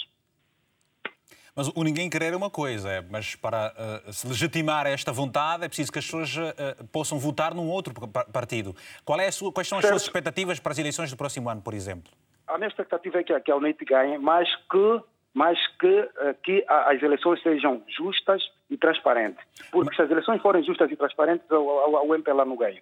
Mas 1.56 1.70
o 1.70 1.84
ninguém 1.84 2.10
querer 2.10 2.34
é 2.34 2.36
uma 2.36 2.50
coisa, 2.50 2.90
é, 2.92 3.02
mas 3.02 3.34
para 3.34 3.74
uh, 4.08 4.12
se 4.12 4.28
legitimar 4.28 4.86
esta 4.88 5.14
vontade 5.14 5.64
é 5.64 5.68
preciso 5.70 5.90
que 5.90 6.00
as 6.00 6.06
pessoas 6.06 6.36
uh, 6.36 6.86
possam 6.92 7.18
votar 7.18 7.54
num 7.54 7.70
outro 7.70 7.94
partido. 8.34 8.76
Qual 9.06 9.18
é 9.22 9.32
sua, 9.32 9.54
quais 9.54 9.68
são 9.68 9.78
as 9.78 9.84
certo. 9.84 9.94
suas 9.94 10.04
expectativas 10.04 10.60
para 10.60 10.74
as 10.74 10.80
eleições 10.80 11.10
do 11.10 11.16
próximo 11.16 11.50
ano, 11.50 11.62
por 11.62 11.74
exemplo? 11.74 12.12
A 12.46 12.58
minha 12.58 12.68
expectativa 12.68 13.20
é 13.20 13.24
que, 13.24 13.40
que 13.40 13.52
a 13.52 13.56
UNIT 13.56 13.86
ganhe, 13.86 14.18
mas 14.18 14.54
que 14.70 15.02
mas 15.34 15.60
que, 15.78 16.10
que 16.44 16.66
as 16.66 17.04
eleições 17.04 17.44
sejam 17.44 17.84
justas 17.90 18.42
e 18.70 18.78
transparentes. 18.78 19.44
Porque 19.70 19.94
se 19.94 20.02
as 20.02 20.10
eleições 20.10 20.42
forem 20.42 20.64
justas 20.64 20.90
e 20.90 20.96
transparentes, 20.96 21.46
o 21.52 22.16
MPLA 22.16 22.46
não 22.46 22.56
ganha. 22.56 22.82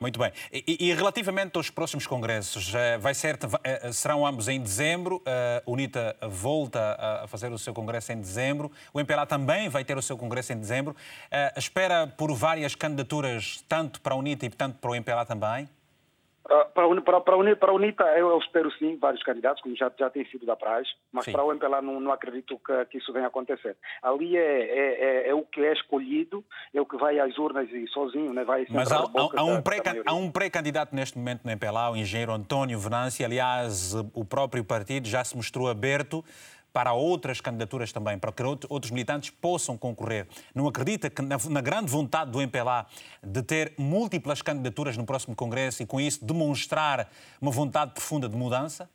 Muito 0.00 0.18
bem. 0.18 0.32
E, 0.52 0.88
e, 0.88 0.94
relativamente 0.94 1.56
aos 1.56 1.70
próximos 1.70 2.06
congressos, 2.06 2.74
eh, 2.74 2.98
vai 2.98 3.14
ser, 3.14 3.38
eh, 3.64 3.92
serão 3.92 4.26
ambos 4.26 4.48
em 4.48 4.60
dezembro. 4.60 5.22
A 5.26 5.70
UNITA 5.70 6.16
volta 6.22 6.96
a 7.22 7.26
fazer 7.26 7.52
o 7.52 7.58
seu 7.58 7.72
congresso 7.72 8.12
em 8.12 8.20
dezembro. 8.20 8.70
O 8.92 9.00
MPLA 9.00 9.26
também 9.26 9.68
vai 9.68 9.84
ter 9.84 9.96
o 9.96 10.02
seu 10.02 10.16
congresso 10.16 10.52
em 10.52 10.58
dezembro. 10.58 10.94
Eh, 11.30 11.54
espera 11.56 12.06
por 12.06 12.32
várias 12.34 12.74
candidaturas, 12.74 13.64
tanto 13.68 14.00
para 14.00 14.14
a 14.14 14.16
UNITA 14.16 14.46
e 14.46 14.50
tanto 14.50 14.78
para 14.78 14.90
o 14.90 14.94
MPLA 14.94 15.24
também? 15.24 15.68
Para, 16.50 17.00
para, 17.00 17.20
para, 17.20 17.36
unir, 17.36 17.56
para 17.56 17.70
a 17.70 17.74
UNITA, 17.74 18.02
eu, 18.18 18.36
espero 18.38 18.72
sim 18.72 18.98
vários 18.98 19.22
candidatos, 19.22 19.62
como 19.62 19.76
já, 19.76 19.88
já 19.96 20.10
tem 20.10 20.24
sido 20.26 20.44
da 20.44 20.56
praxe, 20.56 20.90
mas 21.12 21.24
sim. 21.24 21.30
para 21.30 21.44
o 21.44 21.52
MPLA 21.52 21.80
não, 21.80 22.00
não 22.00 22.10
acredito 22.10 22.60
que, 22.66 22.84
que, 22.86 22.98
isso 22.98 23.12
venha 23.12 23.26
a 23.26 23.28
acontecer. 23.28 23.76
Ali 24.02 24.36
é, 24.36 24.40
é, 24.40 25.04
é, 25.04 25.28
é, 25.28 25.34
o 25.34 25.44
que 25.44 25.60
é 25.60 25.72
escolhido, 25.72 26.44
é 26.74 26.80
o 26.80 26.86
que 26.86 26.96
vai 26.96 27.20
às 27.20 27.38
urnas 27.38 27.70
e 27.70 27.86
sozinho 27.86 28.32
né, 28.32 28.42
vai 28.42 28.66
Mas 28.68 28.90
há, 28.90 28.96
há, 29.36 29.44
um 29.44 29.62
pré, 29.62 29.80
há 30.04 30.14
um 30.14 30.28
pré-candidato 30.28 30.92
neste 30.92 31.16
momento 31.16 31.42
no 31.44 31.52
MPLA, 31.52 31.90
o 31.90 31.96
engenheiro 31.96 32.32
António 32.32 32.80
Venâncio. 32.80 33.24
Aliás, 33.24 33.94
o 34.12 34.24
próprio 34.24 34.64
partido 34.64 35.06
já 35.06 35.22
se 35.22 35.36
mostrou 35.36 35.68
aberto 35.68 36.24
para 36.72 36.92
outras 36.92 37.40
candidaturas 37.40 37.92
também, 37.92 38.18
para 38.18 38.32
que 38.32 38.42
outros 38.42 38.90
militantes 38.90 39.30
possam 39.30 39.76
concorrer. 39.76 40.26
Não 40.54 40.66
acredita 40.68 41.10
que 41.10 41.22
na, 41.22 41.60
grande 41.60 41.90
vontade 41.90 42.30
do 42.30 42.40
MPLA 42.40 42.86
de 43.22 43.42
ter 43.42 43.74
múltiplas 43.78 44.42
candidaturas 44.42 44.96
no 44.96 45.04
próximo 45.04 45.34
Congresso 45.34 45.82
e 45.82 45.86
com 45.86 46.00
isso 46.00 46.24
demonstrar 46.24 47.10
uma 47.40 47.50
vontade 47.50 47.92
profunda 47.92 48.28
de 48.28 48.36
mudança? 48.36 48.88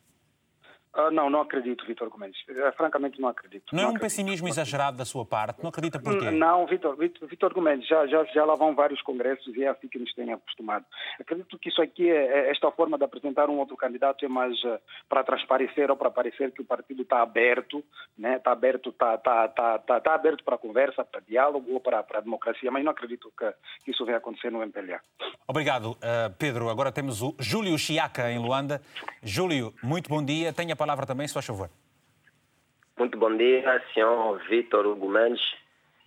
Uh, 0.95 1.11
não, 1.11 1.29
não 1.29 1.41
acredito, 1.41 1.85
Vitor 1.85 2.09
Gomes. 2.09 2.37
Uh, 2.49 2.71
francamente, 2.77 3.19
não 3.19 3.27
acredito. 3.27 3.65
Não, 3.73 3.77
não 3.77 3.83
é 3.83 3.85
um 3.85 3.95
acredito. 3.95 4.09
pessimismo 4.09 4.47
exagerado 4.47 4.95
da 4.95 5.03
sua 5.03 5.25
parte? 5.25 5.61
Não 5.61 5.69
acredita 5.69 5.99
porquê? 5.99 6.31
Não, 6.31 6.65
Vitor, 6.65 7.53
Gomes, 7.53 7.85
já, 7.85 8.07
já, 8.07 8.23
já 8.25 8.45
lá 8.45 8.55
vão 8.55 8.73
vários 8.73 9.01
congressos 9.01 9.53
e 9.55 9.63
é 9.63 9.67
assim 9.67 9.89
que 9.89 9.99
nos 9.99 10.13
têm 10.13 10.31
acostumado. 10.31 10.85
Acredito 11.19 11.59
que 11.59 11.67
isso 11.67 11.81
aqui, 11.81 12.09
é, 12.09 12.47
é 12.47 12.51
esta 12.51 12.71
forma 12.71 12.97
de 12.97 13.03
apresentar 13.03 13.49
um 13.49 13.57
outro 13.57 13.75
candidato 13.75 14.23
é 14.23 14.29
mais 14.29 14.57
uh, 14.63 14.79
para 15.09 15.23
transparecer 15.23 15.91
ou 15.91 15.97
para 15.97 16.09
parecer 16.09 16.51
que 16.51 16.61
o 16.61 16.65
partido 16.65 17.01
está 17.01 17.21
aberto, 17.21 17.83
né? 18.17 18.37
está 18.37 18.53
aberto, 18.53 18.89
está, 18.89 19.15
está, 19.15 19.45
está, 19.47 19.75
está, 19.75 19.97
está 19.97 20.15
aberto 20.15 20.45
para 20.45 20.57
conversa, 20.57 21.03
para 21.03 21.19
diálogo 21.19 21.73
ou 21.73 21.79
para, 21.81 22.03
para 22.03 22.19
a 22.19 22.21
democracia, 22.21 22.71
mas 22.71 22.83
não 22.85 22.91
acredito 22.91 23.31
que, 23.37 23.53
que 23.83 23.91
isso 23.91 24.05
venha 24.05 24.19
acontecer 24.19 24.49
no 24.49 24.63
MPLA. 24.63 25.01
Obrigado, 25.47 25.97
Pedro. 26.39 26.69
Agora 26.69 26.91
temos 26.91 27.21
o 27.21 27.35
Júlio 27.39 27.77
Chiaca 27.77 28.31
em 28.31 28.39
Luanda. 28.39 28.81
Júlio, 29.21 29.73
muito 29.83 30.09
bom 30.09 30.23
dia. 30.23 30.53
Tenha 30.53 30.75
palavra 30.85 31.05
também, 31.07 31.27
se 31.27 31.33
faz 31.33 31.45
favor. 31.45 31.69
Muito 32.97 33.17
bom 33.17 33.35
dia, 33.35 33.81
senhor 33.93 34.39
Vitor 34.47 34.85
Hugo 34.85 35.09
Mendes. 35.09 35.43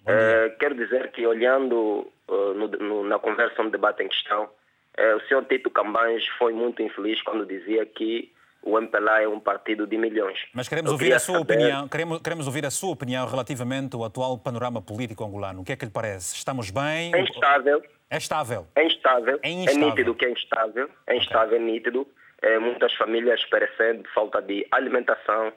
Uh, 0.07 0.57
quero 0.59 0.75
dizer 0.75 1.11
que, 1.11 1.27
olhando 1.27 2.11
uh, 2.29 2.55
no, 2.55 2.69
no, 2.69 3.05
na 3.05 3.19
conversa, 3.19 3.63
no 3.63 3.71
debate 3.71 4.03
em 4.03 4.09
questão, 4.09 4.45
uh, 4.45 5.17
o 5.17 5.21
senhor 5.27 5.45
Tito 5.45 5.69
Cambães 5.69 6.27
foi 6.39 6.53
muito 6.53 6.81
infeliz 6.81 7.21
quando 7.23 7.45
dizia 7.45 7.85
que 7.85 8.33
o 8.63 8.79
MPLA 8.79 9.23
é 9.23 9.29
um 9.29 9.41
partido 9.41 9.87
de 9.87 9.99
milhões. 9.99 10.39
Mas 10.55 10.69
queremos 10.69 10.91
ouvir 10.91 11.13
a 11.13 11.19
sua 11.19 11.41
saber... 11.41 11.55
opinião, 11.55 11.89
queremos, 11.89 12.23
queremos 12.23 12.47
ouvir 12.47 12.65
a 12.65 12.71
sua 12.71 12.91
opinião 12.91 13.27
relativamente 13.27 13.95
ao 13.95 14.05
atual 14.05 14.39
panorama 14.39 14.81
político 14.81 15.25
angolano. 15.25 15.61
O 15.61 15.65
que 15.65 15.73
é 15.73 15.77
que 15.77 15.85
lhe 15.85 15.91
parece? 15.91 16.37
Estamos 16.37 16.71
bem? 16.71 17.15
É 17.15 17.21
instável. 17.21 17.83
É 18.09 18.17
estável. 18.17 18.67
É 18.75 18.85
instável. 18.85 19.39
É, 19.43 19.51
instável. 19.51 19.83
é 19.83 19.91
nítido 19.91 20.15
que 20.15 20.25
é 20.25 20.31
instável. 20.31 20.89
É 21.07 21.17
instável, 21.17 21.57
okay. 21.57 21.69
é 21.69 21.73
nítido 21.73 22.07
é, 22.43 22.59
muitas 22.59 22.93
famílias 22.95 23.45
perecendo 23.47 24.03
de 24.03 24.09
falta 24.11 24.41
de 24.41 24.67
alimentação, 24.71 25.49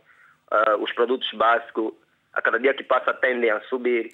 uh, 0.51 0.83
os 0.83 0.91
produtos 0.93 1.29
básicos, 1.33 1.93
a 2.33 2.41
cada 2.41 2.57
dia 2.59 2.73
que 2.73 2.83
passa 2.83 3.13
tendem 3.13 3.51
a 3.51 3.61
subir, 3.61 4.09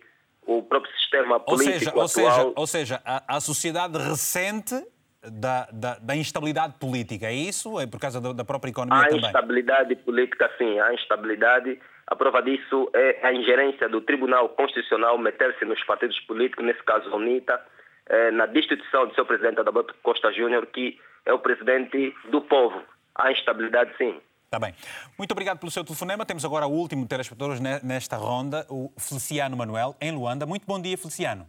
o 0.45 0.63
próprio 0.63 0.91
sistema 0.93 1.39
político 1.39 1.99
ou 1.99 2.07
seja, 2.07 2.27
atual... 2.29 2.45
Ou 2.45 2.47
seja, 2.47 2.53
ou 2.55 2.67
seja 2.67 3.01
a, 3.05 3.35
a 3.35 3.39
sociedade 3.41 3.97
recente 3.97 4.75
da, 5.21 5.67
da, 5.71 5.97
da, 5.99 6.15
instabilidade 6.15 6.75
política, 6.79 7.27
é 7.27 7.33
isso? 7.33 7.79
É 7.79 7.85
por 7.85 7.99
causa 7.99 8.21
da, 8.21 8.31
da 8.31 8.45
própria 8.45 8.71
economia 8.71 9.03
há 9.03 9.07
também? 9.09 9.25
Há 9.25 9.27
instabilidade 9.27 9.95
política, 9.97 10.49
sim, 10.57 10.79
há 10.79 10.93
instabilidade. 10.93 11.79
A 12.07 12.15
prova 12.15 12.41
disso 12.41 12.89
é 12.93 13.27
a 13.27 13.33
ingerência 13.33 13.89
do 13.89 13.99
Tribunal 13.99 14.47
Constitucional 14.49 15.17
meter-se 15.17 15.65
nos 15.65 15.83
partidos 15.83 16.17
políticos, 16.21 16.65
nesse 16.65 16.81
caso 16.83 17.09
a 17.09 17.15
UNITA, 17.17 17.61
eh, 18.07 18.31
na 18.31 18.45
destituição 18.45 19.07
do 19.07 19.15
seu 19.15 19.25
presidente 19.25 19.59
Adalberto 19.59 19.93
Costa 20.01 20.31
Júnior, 20.31 20.67
que 20.67 20.97
é 21.27 21.33
o 21.33 21.39
presidente 21.39 22.15
do 22.31 22.41
povo. 22.41 22.81
Há 23.13 23.31
instabilidade, 23.31 23.95
sim. 23.97 24.19
Está 24.45 24.57
bem. 24.57 24.73
Muito 25.17 25.31
obrigado 25.33 25.59
pelo 25.59 25.69
seu 25.69 25.83
telefonema. 25.83 26.25
Temos 26.25 26.45
agora 26.45 26.65
o 26.65 26.71
último 26.71 27.05
telespectador 27.05 27.57
nesta 27.83 28.15
ronda, 28.15 28.65
o 28.69 28.89
Feliciano 28.97 29.57
Manuel, 29.57 29.93
em 29.99 30.11
Luanda. 30.11 30.45
Muito 30.45 30.65
bom 30.65 30.81
dia, 30.81 30.97
Feliciano. 30.97 31.45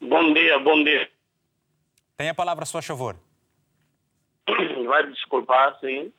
Bom 0.00 0.32
dia, 0.32 0.58
bom 0.58 0.82
dia. 0.82 1.10
Tem 2.16 2.30
a 2.30 2.34
palavra, 2.34 2.62
a 2.62 2.66
seu 2.66 2.80
favor. 2.82 3.16
vai 4.86 5.06
desculpar, 5.08 5.78
sim. 5.80 6.10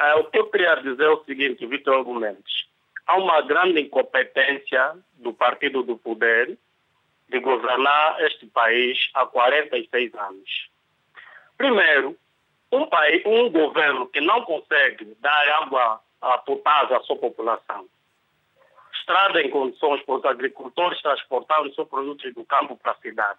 Uh, 0.00 0.20
o 0.20 0.24
que 0.24 0.38
eu 0.38 0.50
queria 0.50 0.76
dizer 0.76 1.04
é 1.04 1.10
o 1.10 1.24
seguinte, 1.24 1.66
Vitor 1.66 1.98
Argumentos. 1.98 2.66
Há 3.06 3.18
uma 3.18 3.42
grande 3.42 3.80
incompetência 3.80 4.96
do 5.16 5.34
partido 5.34 5.82
do 5.82 5.98
poder 5.98 6.56
de 7.28 7.40
governar 7.40 8.20
este 8.24 8.46
país 8.46 9.10
há 9.12 9.26
46 9.26 10.14
anos. 10.14 10.75
Primeiro, 11.56 12.16
um, 12.72 12.86
país, 12.86 13.22
um 13.24 13.50
governo 13.50 14.06
que 14.08 14.20
não 14.20 14.42
consegue 14.42 15.16
dar 15.20 15.48
água 15.62 16.00
potável 16.44 16.96
à 16.96 17.00
sua 17.02 17.16
população, 17.16 17.86
estrada 18.92 19.40
em 19.40 19.50
condições 19.50 20.02
para 20.02 20.14
os 20.14 20.24
agricultores 20.24 21.00
transportarem 21.00 21.72
seus 21.74 21.88
produtos 21.88 22.34
do 22.34 22.44
campo 22.44 22.76
para 22.76 22.92
a 22.92 22.96
cidade, 22.96 23.38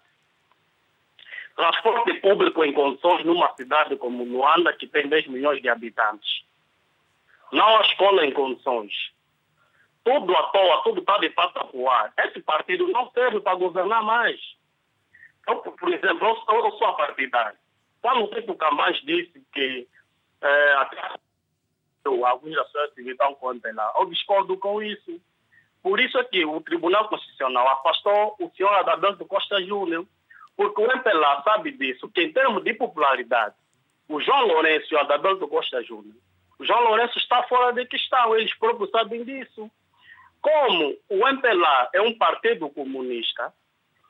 transporte 1.54 2.14
público 2.14 2.64
em 2.64 2.72
condições 2.72 3.24
numa 3.24 3.52
cidade 3.54 3.96
como 3.96 4.24
Luanda, 4.24 4.72
que 4.72 4.86
tem 4.86 5.08
10 5.08 5.26
milhões 5.26 5.60
de 5.60 5.68
habitantes, 5.68 6.44
não 7.52 7.78
a 7.78 7.80
escola 7.82 8.24
em 8.24 8.32
condições, 8.32 8.92
tudo 10.04 10.34
à 10.34 10.42
toa, 10.44 10.82
tudo 10.84 11.00
está 11.00 11.18
de 11.18 11.28
pato 11.30 11.58
a 11.58 11.64
voar. 11.64 12.12
Esse 12.18 12.40
partido 12.40 12.88
não 12.88 13.10
serve 13.10 13.40
para 13.40 13.54
governar 13.54 14.02
mais. 14.02 14.40
Eu, 15.46 15.56
por 15.56 15.92
exemplo, 15.92 16.26
eu, 16.26 16.64
eu 16.64 16.72
sou 16.72 16.86
a 16.86 16.92
partidário. 16.94 17.58
Quando 18.00 18.24
o 18.24 18.28
Tito 18.28 18.54
Camões 18.54 19.00
disse 19.02 19.42
que 19.52 19.88
é, 20.40 20.72
até 20.74 21.18
alguns 22.24 22.56
ações 22.56 22.94
civis 22.94 23.12
estão 23.12 23.34
condenados, 23.34 23.94
eu 24.00 24.06
discordo 24.06 24.56
com 24.56 24.82
isso. 24.82 25.20
Por 25.82 26.00
isso 26.00 26.18
é 26.18 26.24
que 26.24 26.44
o 26.44 26.60
Tribunal 26.60 27.08
Constitucional 27.08 27.68
afastou 27.68 28.36
o 28.40 28.50
senhor 28.56 28.72
Adalberto 28.74 29.24
Costa 29.26 29.62
Júnior, 29.62 30.06
porque 30.56 30.80
o 30.80 30.90
MPLA 30.90 31.42
sabe 31.42 31.72
disso, 31.72 32.08
que 32.10 32.22
em 32.22 32.32
termos 32.32 32.64
de 32.64 32.74
popularidade, 32.74 33.54
o 34.08 34.20
João 34.20 34.46
Lourenço 34.46 34.92
e 34.92 34.96
o 34.96 35.00
Adalberto 35.00 35.46
Costa 35.46 35.82
Júnior, 35.82 36.16
o 36.58 36.64
João 36.64 36.82
Lourenço 36.84 37.18
está 37.18 37.42
fora 37.44 37.72
de 37.72 37.86
questão, 37.86 38.36
eles 38.36 38.52
próprios 38.54 38.90
sabem 38.90 39.24
disso. 39.24 39.70
Como 40.40 40.96
o 41.08 41.28
MPLA 41.28 41.90
é 41.92 42.00
um 42.00 42.16
partido 42.16 42.68
comunista, 42.70 43.52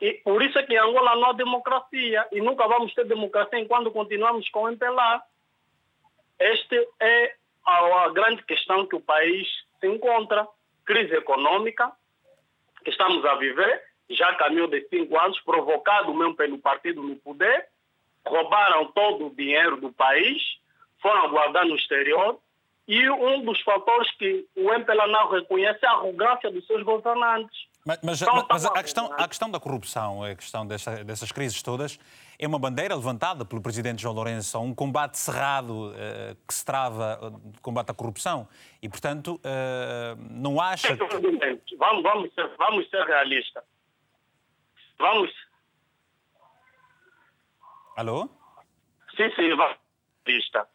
e 0.01 0.13
por 0.13 0.41
isso 0.41 0.57
é 0.57 0.63
que 0.63 0.73
em 0.73 0.77
Angola 0.77 1.15
não 1.15 1.29
há 1.29 1.33
democracia 1.33 2.25
e 2.31 2.39
nunca 2.41 2.67
vamos 2.67 2.93
ter 2.93 3.05
democracia 3.05 3.59
enquanto 3.59 3.91
continuamos 3.91 4.47
com 4.49 4.63
o 4.63 4.69
MPLA. 4.69 5.21
Esta 6.39 6.75
é 7.01 7.35
a, 7.65 8.05
a 8.05 8.09
grande 8.09 8.43
questão 8.43 8.85
que 8.85 8.95
o 8.95 9.01
país 9.01 9.47
se 9.79 9.87
encontra. 9.87 10.47
Crise 10.85 11.13
econômica 11.13 11.91
que 12.83 12.89
estamos 12.89 13.23
a 13.25 13.35
viver, 13.35 13.83
já 14.09 14.33
caminhou 14.35 14.67
de 14.67 14.81
cinco 14.89 15.19
anos, 15.19 15.39
provocado 15.41 16.13
mesmo 16.13 16.35
pelo 16.35 16.57
partido 16.57 17.03
no 17.03 17.15
poder, 17.17 17.67
roubaram 18.25 18.85
todo 18.91 19.27
o 19.27 19.35
dinheiro 19.35 19.77
do 19.77 19.91
país, 19.91 20.41
foram 21.01 21.29
guardar 21.29 21.65
no 21.65 21.75
exterior, 21.75 22.39
e 22.87 23.07
um 23.09 23.41
dos 23.43 23.61
fatores 23.61 24.09
que 24.15 24.47
o 24.55 24.73
MPLA 24.73 25.07
não 25.07 25.29
reconhece 25.29 25.79
é 25.83 25.87
a 25.87 25.91
arrogância 25.91 26.49
dos 26.49 26.65
seus 26.65 26.81
governantes. 26.83 27.68
Mas, 27.89 27.99
mas, 28.03 28.21
mas 28.47 28.65
a, 28.65 28.83
questão, 28.83 29.11
a 29.17 29.27
questão 29.27 29.49
da 29.49 29.59
corrupção, 29.59 30.23
a 30.23 30.35
questão 30.35 30.67
dessa, 30.67 31.03
dessas 31.03 31.31
crises 31.31 31.63
todas, 31.63 31.99
é 32.37 32.47
uma 32.47 32.59
bandeira 32.59 32.93
levantada 32.93 33.43
pelo 33.43 33.63
presidente 33.63 34.03
João 34.03 34.13
Lourenço 34.13 34.59
um 34.59 34.75
combate 34.75 35.17
cerrado 35.17 35.89
uh, 35.89 36.35
que 36.47 36.53
se 36.53 36.63
trava 36.63 37.19
uh, 37.19 37.51
de 37.51 37.59
combate 37.61 37.89
à 37.89 37.93
corrupção. 37.95 38.47
E, 38.79 38.87
portanto, 38.87 39.41
uh, 39.43 40.15
não 40.29 40.61
acha. 40.61 40.95
Que... 40.95 41.03
Vamos, 41.77 42.03
vamos, 42.03 42.31
ser, 42.35 42.47
vamos 42.59 42.87
ser 42.91 43.03
realistas. 43.07 43.63
Vamos. 44.99 45.31
Alô? 47.97 48.29
Sim, 49.17 49.31
sim, 49.35 49.49
vamos 49.55 49.77
ser 50.25 50.31
realistas 50.31 50.67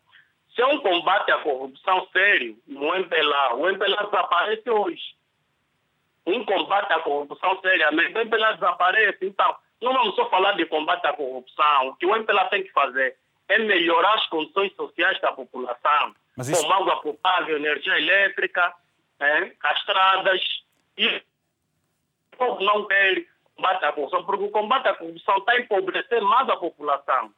se 0.53 0.63
é 0.63 0.67
um 0.67 0.79
combate 0.79 1.31
à 1.33 1.39
corrupção 1.39 2.07
sério 2.13 2.57
no 2.67 2.95
MPLA, 2.95 3.55
o 3.55 3.69
MPLA 3.69 4.05
desaparece 4.05 4.71
hoje. 4.71 5.03
Um 6.27 6.45
combate 6.45 6.93
à 6.93 7.01
corrupção 7.01 7.61
seriamente, 7.61 8.17
o 8.17 8.21
MPLA 8.21 8.55
desaparece. 8.55 9.19
Então, 9.23 9.55
não 9.83 9.93
vamos 9.93 10.15
só 10.15 10.29
falar 10.31 10.53
de 10.53 10.65
combate 10.67 11.07
à 11.07 11.13
corrupção. 11.13 11.89
O 11.89 11.97
que 11.97 12.07
o 12.07 12.17
MPLA 12.17 12.47
tem 12.47 12.63
que 12.63 12.73
fazer 12.73 13.17
é 13.49 13.59
melhorar 13.59 14.15
as 14.15 14.27
condições 14.29 14.75
sociais 14.75 15.21
da 15.21 15.33
população, 15.33 16.15
Mas 16.37 16.49
isso... 16.49 16.63
como 16.63 16.73
água 16.73 17.03
potável, 17.03 17.57
energia 17.57 17.99
elétrica, 17.99 18.75
é, 19.21 19.53
as 19.63 19.79
estradas. 19.79 20.41
E 20.97 21.07
o 22.33 22.37
povo 22.39 22.65
não 22.65 22.87
quer 22.87 23.27
combate 23.55 23.85
à 23.85 23.93
corrupção, 23.93 24.25
porque 24.25 24.45
o 24.45 24.51
combate 24.51 24.89
à 24.89 24.95
corrupção 24.95 25.37
está 25.39 25.53
a 25.53 25.61
empobrecer 25.61 26.23
mais 26.23 26.49
a 26.49 26.57
população. 26.57 27.33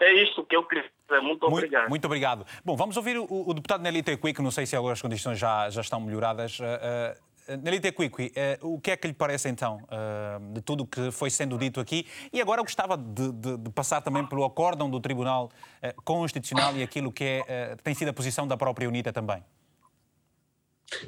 É 0.00 0.12
isso 0.12 0.44
que 0.44 0.56
eu 0.56 0.62
queria 0.64 0.90
dizer. 1.08 1.20
Muito 1.22 1.46
obrigado. 1.46 1.80
Muito, 1.82 1.90
muito 1.90 2.04
obrigado. 2.04 2.46
Bom, 2.64 2.76
vamos 2.76 2.96
ouvir 2.96 3.18
o, 3.18 3.26
o 3.30 3.54
deputado 3.54 3.82
Nelly 3.82 4.02
Quick, 4.02 4.42
não 4.42 4.50
sei 4.50 4.66
se 4.66 4.76
agora 4.76 4.92
as 4.92 5.00
condições 5.00 5.38
já, 5.38 5.70
já 5.70 5.80
estão 5.80 6.00
melhoradas. 6.00 6.58
Uh, 6.58 6.64
uh, 6.64 7.25
Nelly 7.48 7.78
Tequiqui, 7.78 8.32
uh, 8.62 8.74
o 8.74 8.80
que 8.80 8.90
é 8.90 8.96
que 8.96 9.06
lhe 9.06 9.14
parece 9.14 9.48
então 9.48 9.76
uh, 9.84 10.52
de 10.52 10.60
tudo 10.60 10.82
o 10.82 10.86
que 10.86 11.12
foi 11.12 11.30
sendo 11.30 11.56
dito 11.56 11.78
aqui? 11.78 12.06
E 12.32 12.40
agora 12.40 12.60
eu 12.60 12.64
gostava 12.64 12.96
de, 12.96 13.30
de, 13.32 13.56
de 13.56 13.70
passar 13.70 14.00
também 14.00 14.26
pelo 14.26 14.44
acórdão 14.44 14.90
do 14.90 14.98
Tribunal 14.98 15.50
uh, 15.82 16.02
Constitucional 16.02 16.76
e 16.76 16.82
aquilo 16.82 17.12
que 17.12 17.44
é, 17.46 17.76
tem 17.76 17.94
sido 17.94 18.08
a 18.08 18.12
posição 18.12 18.48
da 18.48 18.56
própria 18.56 18.88
UNITA 18.88 19.12
também. 19.12 19.44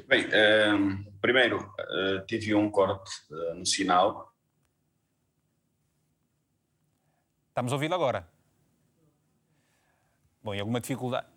Bem, 0.07 0.27
primeiro, 1.21 1.73
tive 2.27 2.53
um 2.53 2.69
corte 2.69 3.09
no 3.55 3.65
sinal. 3.65 4.33
Estamos 7.47 7.71
a 7.71 7.75
ouvi-lo 7.75 7.95
agora. 7.95 8.27
Bom, 10.43 10.53
e 10.53 10.59
alguma 10.59 10.81
dificuldade? 10.81 11.27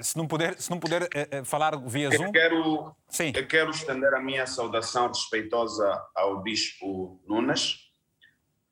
Se 0.00 0.16
não 0.16 0.26
puder, 0.26 0.60
se 0.60 0.70
não 0.70 0.78
puder 0.78 1.02
uh, 1.02 1.44
falar 1.44 1.76
via 1.76 2.10
Zoom. 2.10 2.26
Eu 2.26 2.32
quero, 2.32 2.96
Sim. 3.08 3.32
eu 3.34 3.46
quero 3.46 3.70
estender 3.70 4.12
a 4.14 4.20
minha 4.20 4.46
saudação 4.46 5.08
respeitosa 5.08 6.02
ao 6.14 6.42
Bispo 6.42 7.22
Nunes, 7.26 7.78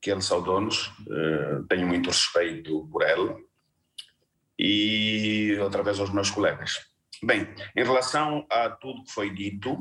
que 0.01 0.11
ele 0.11 0.21
saudou-nos, 0.21 0.89
uh, 0.89 1.65
tenho 1.69 1.87
muito 1.87 2.09
respeito 2.09 2.89
por 2.91 3.03
ele, 3.03 3.37
e 4.59 5.57
outra 5.61 5.83
vez 5.83 6.01
aos 6.01 6.11
meus 6.11 6.31
colegas. 6.31 6.79
Bem, 7.23 7.49
em 7.77 7.85
relação 7.85 8.45
a 8.51 8.69
tudo 8.69 9.05
que 9.05 9.13
foi 9.13 9.31
dito, 9.31 9.77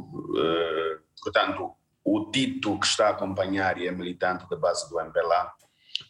portanto, 1.24 1.76
o 2.04 2.32
Tito, 2.32 2.80
que 2.80 2.86
está 2.86 3.08
a 3.08 3.12
acompanhar 3.12 3.78
e 3.80 3.88
é 3.88 3.92
militante 3.92 4.48
da 4.50 4.56
base 4.56 4.90
do 4.90 5.00
MPLA, 5.00 5.52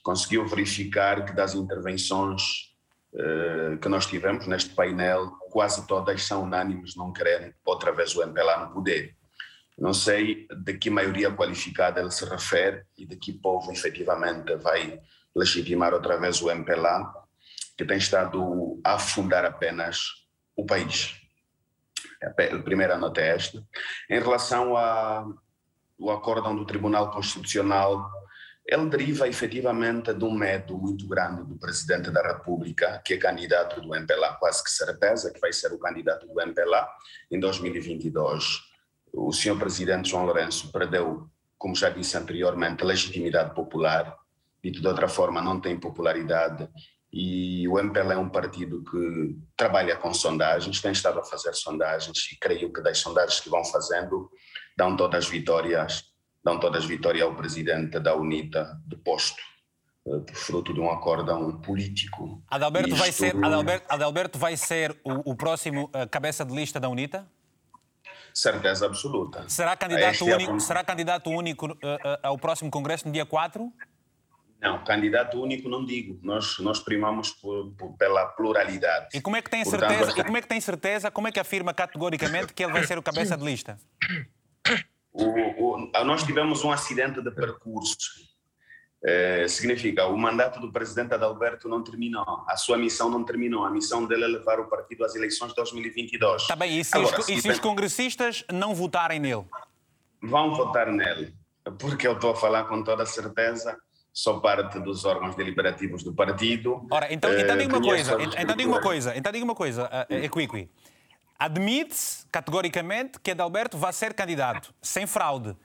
conseguiu 0.03 0.45
verificar 0.47 1.25
que 1.25 1.34
das 1.34 1.53
intervenções 1.53 2.41
eh, 2.41 2.70
que 3.82 3.89
nós 3.89 4.05
tivemos 4.05 4.47
neste 4.47 4.74
painel, 4.74 5.32
quase 5.51 5.86
todas 5.86 6.24
são 6.24 6.43
unânimes, 6.43 6.95
não 6.95 7.12
querem 7.12 7.53
outra 7.66 7.91
vez 7.91 8.16
o 8.16 8.22
MPLA 8.22 8.66
no 8.66 8.74
poder. 8.74 9.16
Não 9.78 9.93
sei 9.93 10.47
de 10.64 10.78
que 10.78 10.89
maioria 10.89 11.32
qualificada 11.32 11.99
ele 11.99 12.12
se 12.12 12.24
refere 12.26 12.86
e 12.97 13.05
de 13.05 13.16
que 13.16 13.34
povo 13.34 13.72
efetivamente 13.72 14.55
vai 14.57 15.01
legitimar 15.36 15.93
outra 15.93 16.18
vez 16.20 16.41
o 16.41 16.49
MPLA, 16.51 17.14
que 17.78 17.86
tem 17.86 17.97
estado 17.97 18.80
a 18.84 18.93
afundar 18.93 19.43
apenas 19.43 20.28
o 20.55 20.66
país. 20.66 21.20
A 22.22 22.30
primeira 22.59 22.97
nota 22.97 23.22
é 23.22 23.30
esta. 23.30 23.66
Em 24.09 24.20
relação 24.20 24.78
ao 24.78 26.09
acórdão 26.12 26.55
do 26.55 26.66
Tribunal 26.66 27.12
Constitucional 27.12 28.12
ele 28.66 28.89
deriva 28.89 29.28
efetivamente 29.28 30.14
de 30.14 30.24
um 30.24 30.32
medo 30.32 30.78
muito 30.78 31.07
grande 31.07 31.43
do 31.43 31.57
presidente 31.57 32.12
da 32.12 32.22
República, 32.22 33.01
que 33.03 33.16
é 33.16 33.18
candidato 33.18 33.82
do 33.82 33.95
MPLA, 33.95 34.36
quase 34.36 34.64
que 34.64 34.72
certeza 34.72 35.32
que 35.32 35.39
vai 35.39 35.51
ser 35.51 35.74
o 35.74 35.80
candidato 35.80 36.28
do 36.28 36.39
MPLA 36.39 36.88
em 37.32 37.39
2022. 37.39 38.62
O 39.14 39.34
senhor 39.34 39.57
presidente 39.57 40.09
João 40.09 40.26
Lourenço 40.26 40.72
perdeu, 40.72 41.28
como 41.57 41.76
já 41.76 41.89
disse 41.89 42.16
anteriormente, 42.18 42.84
legitimidade 42.84 43.53
popular, 43.53 44.16
dito 44.64 44.80
de 44.80 44.88
outra 44.88 45.07
forma, 45.07 45.41
não 45.41 45.59
tem 45.59 45.80
popularidade. 45.80 46.70
E 47.12 47.68
o 47.68 47.78
MPLA 47.78 48.14
é 48.14 48.18
um 48.18 48.30
partido 48.30 48.84
que 48.84 49.38
trabalha 49.57 49.97
com 49.97 50.14
sondagens, 50.14 50.80
tem 50.80 50.91
estado 50.91 51.20
a 51.20 51.24
fazer 51.26 51.53
sondagens, 51.53 52.32
e 52.32 52.38
creio 52.38 52.72
que 52.72 52.82
das 52.82 52.99
sondagens 52.99 53.41
que 53.41 53.49
vão 53.49 53.66
fazendo, 53.66 54.30
dão 54.78 54.95
todas 54.95 55.26
as 55.26 55.30
vitórias 55.30 56.11
dão 56.43 56.59
todas 56.59 56.85
vitória 56.85 57.23
ao 57.23 57.35
presidente 57.35 57.99
da 57.99 58.15
UNITA 58.15 58.79
deposto 58.87 59.41
eh, 60.07 60.33
fruto 60.33 60.73
de 60.73 60.79
um 60.79 60.89
acórdão 60.89 61.59
político. 61.61 62.41
Adalberto 62.47 62.89
Isto... 62.89 62.99
vai 62.99 63.11
ser, 63.11 63.35
Adalberto, 63.35 63.85
Adalberto 63.87 64.39
vai 64.39 64.57
ser 64.57 64.99
o, 65.03 65.31
o 65.31 65.35
próximo 65.35 65.85
uh, 65.85 66.09
cabeça 66.09 66.43
de 66.43 66.53
lista 66.55 66.79
da 66.79 66.89
UNITA? 66.89 67.27
Certeza 68.33 68.85
absoluta. 68.85 69.47
Será 69.47 69.75
candidato 69.75 70.27
é 70.27 70.35
único, 70.35 70.55
é 70.55 70.59
será 70.59 70.83
candidato 70.83 71.29
único 71.29 71.67
uh, 71.67 71.71
uh, 71.71 72.17
ao 72.23 72.37
próximo 72.37 72.71
congresso 72.71 73.05
no 73.05 73.13
dia 73.13 73.25
4? 73.25 73.71
Não, 74.59 74.83
candidato 74.83 75.41
único 75.41 75.69
não 75.69 75.83
digo. 75.85 76.19
Nós, 76.23 76.57
nós 76.59 76.79
primamos 76.79 77.31
por, 77.31 77.71
por, 77.71 77.93
pela 77.97 78.25
pluralidade. 78.27 79.09
E 79.13 79.21
como 79.21 79.35
é 79.35 79.41
que 79.41 79.49
tem 79.49 79.63
Portanto, 79.63 79.89
certeza? 79.89 80.19
E 80.19 80.23
como 80.23 80.37
é 80.37 80.41
que 80.41 80.47
tem 80.47 80.61
certeza? 80.61 81.11
Como 81.11 81.27
é 81.27 81.31
que 81.31 81.39
afirma 81.39 81.73
categoricamente 81.73 82.53
que 82.53 82.63
ele 82.63 82.71
vai 82.71 82.83
ser 82.83 82.97
o 82.97 83.03
cabeça 83.03 83.35
de 83.35 83.43
lista? 83.43 83.77
O, 85.14 85.26
o, 85.76 85.91
nós 86.05 86.24
tivemos 86.24 86.64
um 86.64 86.72
acidente 86.72 87.22
de 87.22 87.32
percurso 87.32 88.32
É, 89.03 89.47
significa 89.47 90.05
o 90.05 90.16
mandato 90.16 90.59
do 90.59 90.72
presidente 90.72 91.12
Adalberto 91.16 91.68
não 91.68 91.84
terminou, 91.84 92.24
a 92.47 92.55
sua 92.55 92.78
missão 92.78 93.09
não 93.09 93.24
terminou, 93.24 93.66
a 93.66 93.72
missão 93.72 94.05
dele 94.05 94.26
é 94.26 94.28
levar 94.28 94.59
o 94.59 94.70
partido 94.70 95.03
às 95.03 95.16
eleições 95.16 95.49
de 95.49 95.55
2022. 95.55 96.43
Está 96.43 96.55
bem, 96.55 96.78
e 96.78 96.84
se, 96.84 96.95
Agora, 96.95 97.20
os, 97.20 97.26
se, 97.26 97.34
e 97.34 97.41
se 97.41 97.49
os 97.49 97.59
congressistas 97.59 98.45
não 98.53 98.76
votarem 98.76 99.20
nele? 99.20 99.43
Vão 100.22 100.53
votar 100.53 100.91
nele, 100.91 101.34
porque 101.80 102.07
eu 102.07 102.14
estou 102.14 102.30
a 102.30 102.36
falar 102.36 102.66
com 102.66 102.84
toda 102.84 103.03
certeza, 103.07 103.76
sou 104.14 104.39
parte 104.39 104.80
dos 104.80 105.03
órgãos 105.03 105.36
deliberativos 105.36 106.03
do 106.03 106.14
partido. 106.14 106.86
Ora, 106.91 107.12
então, 107.12 107.34
então 107.34 107.57
diga 107.57 107.76
uma 107.76 107.82
coisa, 107.82 108.18
então 108.22 108.55
diga 108.55 108.70
uma 108.70 108.82
coisa, 108.82 109.18
então 109.18 109.32
diga 109.32 109.45
uma 109.45 109.55
coisa, 109.55 109.89
Equiqui. 110.12 110.70
Admite 111.41 111.95
categoricamente 112.31 113.19
que 113.19 113.31
Adalberto 113.31 113.75
vai 113.75 113.91
ser 113.91 114.13
candidato, 114.13 114.71
sem 114.79 115.07
fraude. 115.07 115.57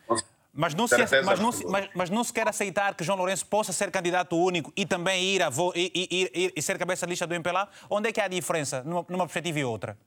Mas 0.50 0.72
não, 0.72 0.88
se, 0.88 0.96
mas, 0.96 1.38
não 1.38 1.50
mas, 1.68 1.90
mas, 1.94 2.08
não 2.08 2.24
se 2.24 2.32
quer 2.32 2.48
aceitar 2.48 2.94
que 2.94 3.04
João 3.04 3.18
Lourenço 3.18 3.44
possa 3.44 3.74
ser 3.74 3.90
candidato 3.90 4.42
único 4.42 4.72
e 4.74 4.86
também 4.86 5.22
ir, 5.22 5.42
a 5.42 5.50
vo, 5.50 5.74
ir, 5.76 5.92
ir, 5.94 6.30
ir, 6.32 6.52
e 6.56 6.62
ser 6.62 6.78
cabeça 6.78 7.04
de 7.04 7.10
lista 7.10 7.26
do 7.26 7.34
MPLA? 7.34 7.68
Onde 7.90 8.08
é 8.08 8.12
que 8.12 8.18
há 8.18 8.24
a 8.24 8.28
diferença 8.28 8.82
numa, 8.84 9.04
numa 9.06 9.26
perspectiva 9.26 9.58
e 9.58 9.64
outra? 9.66 9.98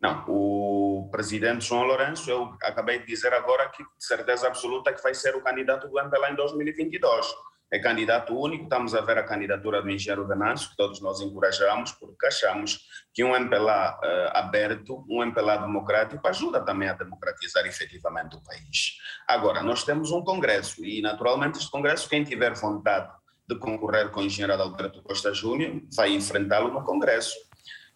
Não, 0.00 0.24
o 0.26 1.06
presidente 1.12 1.66
João 1.66 1.82
Lourenço, 1.82 2.30
eu 2.30 2.56
acabei 2.62 3.00
de 3.00 3.06
dizer 3.06 3.34
agora 3.34 3.68
que 3.68 3.82
de 3.82 3.90
certeza 3.98 4.46
absoluta 4.46 4.90
que 4.90 5.02
vai 5.02 5.12
ser 5.12 5.36
o 5.36 5.42
candidato 5.42 5.86
do 5.86 6.00
MPLA 6.00 6.30
em 6.30 6.34
2022 6.34 7.26
é 7.72 7.78
candidato 7.78 8.38
único. 8.38 8.64
Estamos 8.64 8.94
a 8.94 9.00
ver 9.00 9.16
a 9.16 9.22
candidatura 9.22 9.80
do 9.80 9.90
engenheiro 9.90 10.28
Venâncio, 10.28 10.68
que 10.68 10.76
todos 10.76 11.00
nós 11.00 11.22
encorajamos, 11.22 11.92
porque 11.92 12.26
achamos 12.26 12.80
que 13.14 13.24
um 13.24 13.34
MPLA 13.34 13.98
uh, 13.98 14.04
eh, 14.04 14.30
aberto, 14.34 15.04
um 15.08 15.22
MPLA 15.22 15.56
democrático, 15.56 16.28
ajuda 16.28 16.60
também 16.60 16.88
a 16.88 16.92
democratizar 16.92 17.64
efetivamente 17.66 18.36
o 18.36 18.42
país. 18.42 18.98
Agora, 19.26 19.62
nós 19.62 19.84
temos 19.84 20.10
um 20.10 20.22
Congresso, 20.22 20.84
e 20.84 21.00
naturalmente 21.00 21.58
este 21.58 21.70
Congresso, 21.70 22.08
quem 22.08 22.22
tiver 22.22 22.52
vontade 22.52 23.10
de 23.48 23.58
concorrer 23.58 24.10
com 24.10 24.20
o 24.20 24.24
engenheiro 24.24 24.62
Alberto 24.62 25.02
Costa 25.02 25.32
Júnior, 25.32 25.80
vai 25.96 26.10
enfrentá-lo 26.10 26.70
no 26.70 26.84
Congresso. 26.84 27.34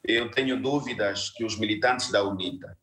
Eu 0.03 0.31
tenho 0.31 0.61
dúvidas 0.61 1.31
que 1.31 1.45
os 1.45 1.59
militantes 1.59 2.11
da 2.11 2.23
UNITA, 2.23 2.77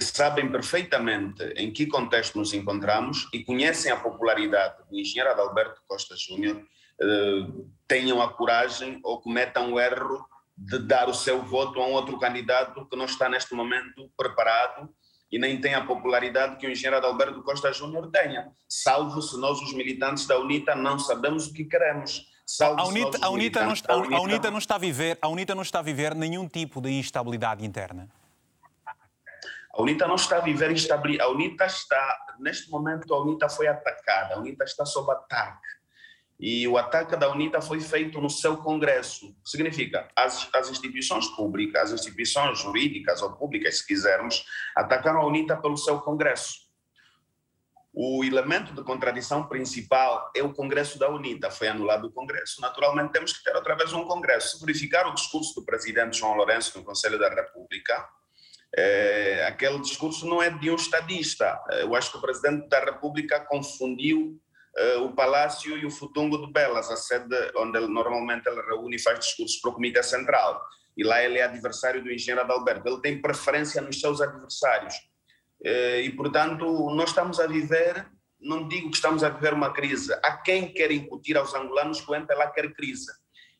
sabem 0.00 0.50
perfeitamente 0.50 1.42
em 1.56 1.72
que 1.72 1.86
contexto 1.86 2.38
nos 2.38 2.52
encontramos 2.52 3.28
e 3.32 3.44
conhecem 3.44 3.92
a 3.92 3.96
popularidade 3.96 4.76
do 4.90 4.98
engenheiro 4.98 5.30
Adalberto 5.30 5.80
Costa 5.86 6.14
Júnior, 6.16 6.62
eh, 7.00 7.46
tenham 7.86 8.20
a 8.22 8.32
coragem 8.32 9.00
ou 9.02 9.20
cometam 9.20 9.72
o 9.72 9.80
erro 9.80 10.24
de 10.56 10.78
dar 10.78 11.08
o 11.08 11.14
seu 11.14 11.42
voto 11.42 11.80
a 11.80 11.86
um 11.86 11.92
outro 11.92 12.18
candidato 12.18 12.86
que 12.86 12.96
não 12.96 13.06
está 13.06 13.28
neste 13.28 13.54
momento 13.54 14.10
preparado 14.16 14.88
e 15.30 15.38
nem 15.38 15.60
tem 15.60 15.74
a 15.74 15.84
popularidade 15.84 16.56
que 16.56 16.66
o 16.66 16.70
engenheiro 16.70 16.96
Adalberto 16.96 17.42
Costa 17.42 17.72
Júnior 17.72 18.08
tenha, 18.10 18.52
salvo 18.68 19.20
se 19.20 19.36
nós, 19.38 19.60
os 19.60 19.74
militantes 19.74 20.26
da 20.26 20.38
UNITA, 20.38 20.76
não 20.76 20.98
sabemos 20.98 21.48
o 21.48 21.52
que 21.52 21.64
queremos. 21.64 22.24
A 22.60 22.86
UNITA, 22.86 23.18
a, 23.20 23.30
UNITA 23.30 23.64
não 23.64 23.72
está, 23.72 23.94
a 23.94 24.20
UNITA 24.20 24.50
não 24.50 24.58
está 24.58 24.74
a 24.76 24.78
viver, 24.78 25.18
a 25.20 25.28
UNITA 25.28 25.54
não 25.54 25.62
está 25.62 25.78
a 25.80 25.82
viver 25.82 26.14
nenhum 26.14 26.46
tipo 26.46 26.80
de 26.80 26.90
instabilidade 26.90 27.64
interna. 27.64 28.08
A 29.76 29.82
UNITA 29.82 30.06
não 30.06 30.14
está 30.14 30.36
a 30.36 30.40
viver 30.40 30.70
instabilidade. 30.70 31.28
A 31.28 31.32
UNITA 31.32 31.66
está, 31.66 32.18
neste 32.38 32.70
momento, 32.70 33.12
a 33.12 33.20
UNITA 33.20 33.48
foi 33.48 33.66
atacada. 33.66 34.36
A 34.36 34.38
UNITA 34.38 34.62
está 34.62 34.86
sob 34.86 35.10
ataque. 35.10 35.66
E 36.38 36.66
o 36.68 36.78
ataque 36.78 37.16
da 37.16 37.28
UNITA 37.28 37.60
foi 37.60 37.80
feito 37.80 38.20
no 38.20 38.30
seu 38.30 38.56
Congresso. 38.58 39.36
Significa, 39.44 40.08
as, 40.14 40.48
as 40.54 40.70
instituições 40.70 41.26
públicas, 41.28 41.92
as 41.92 42.00
instituições 42.00 42.60
jurídicas 42.60 43.20
ou 43.20 43.32
públicas, 43.32 43.78
se 43.78 43.86
quisermos, 43.86 44.44
atacaram 44.76 45.20
a 45.20 45.26
UNITA 45.26 45.56
pelo 45.56 45.76
seu 45.76 46.00
Congresso. 46.00 46.64
O 47.92 48.24
elemento 48.24 48.74
de 48.74 48.82
contradição 48.84 49.46
principal 49.48 50.30
é 50.36 50.42
o 50.42 50.52
Congresso 50.52 50.98
da 51.00 51.08
UNITA. 51.08 51.50
Foi 51.50 51.66
anulado 51.66 52.06
o 52.06 52.12
Congresso. 52.12 52.60
Naturalmente, 52.60 53.12
temos 53.12 53.32
que 53.32 53.42
ter 53.42 53.56
outra 53.56 53.74
vez 53.74 53.92
um 53.92 54.04
Congresso. 54.04 54.56
Se 54.56 54.64
verificar 54.64 55.06
o 55.08 55.14
discurso 55.14 55.54
do 55.54 55.64
presidente 55.64 56.18
João 56.18 56.34
Lourenço 56.34 56.78
no 56.78 56.84
Conselho 56.84 57.18
da 57.18 57.28
República, 57.28 58.08
é, 58.76 59.46
aquele 59.46 59.78
discurso 59.80 60.26
não 60.26 60.42
é 60.42 60.50
de 60.50 60.70
um 60.70 60.74
estadista. 60.74 61.60
É, 61.70 61.82
eu 61.82 61.94
acho 61.94 62.10
que 62.10 62.18
o 62.18 62.20
presidente 62.20 62.68
da 62.68 62.80
República 62.80 63.40
confundiu 63.40 64.40
é, 64.76 64.96
o 64.96 65.12
Palácio 65.12 65.76
e 65.78 65.86
o 65.86 65.90
Futungo 65.90 66.44
de 66.44 66.52
Belas, 66.52 66.90
a 66.90 66.96
sede 66.96 67.52
onde 67.56 67.78
ele, 67.78 67.86
normalmente 67.86 68.48
ele 68.48 68.60
reúne 68.62 68.96
e 68.96 69.02
faz 69.02 69.20
discursos 69.20 69.60
para 69.60 69.70
o 69.70 69.74
Comitê 69.74 70.02
Central. 70.02 70.60
E 70.96 71.04
lá 71.04 71.22
ele 71.22 71.38
é 71.38 71.44
adversário 71.44 72.02
do 72.02 72.10
engenheiro 72.10 72.40
Adalberto. 72.40 72.88
Ele 72.88 73.00
tem 73.00 73.20
preferência 73.20 73.80
nos 73.80 74.00
seus 74.00 74.20
adversários. 74.20 74.94
É, 75.64 76.00
e, 76.00 76.10
portanto, 76.10 76.64
nós 76.94 77.10
estamos 77.10 77.38
a 77.38 77.46
viver, 77.46 78.06
não 78.40 78.66
digo 78.66 78.90
que 78.90 78.96
estamos 78.96 79.22
a 79.22 79.28
viver 79.28 79.54
uma 79.54 79.72
crise, 79.72 80.12
há 80.22 80.36
quem 80.36 80.72
quer 80.72 80.90
incutir 80.90 81.36
aos 81.36 81.54
angolanos 81.54 82.00
que 82.00 82.10
o 82.10 82.14
MPLA 82.14 82.50
quer 82.50 82.72
crise. 82.74 83.10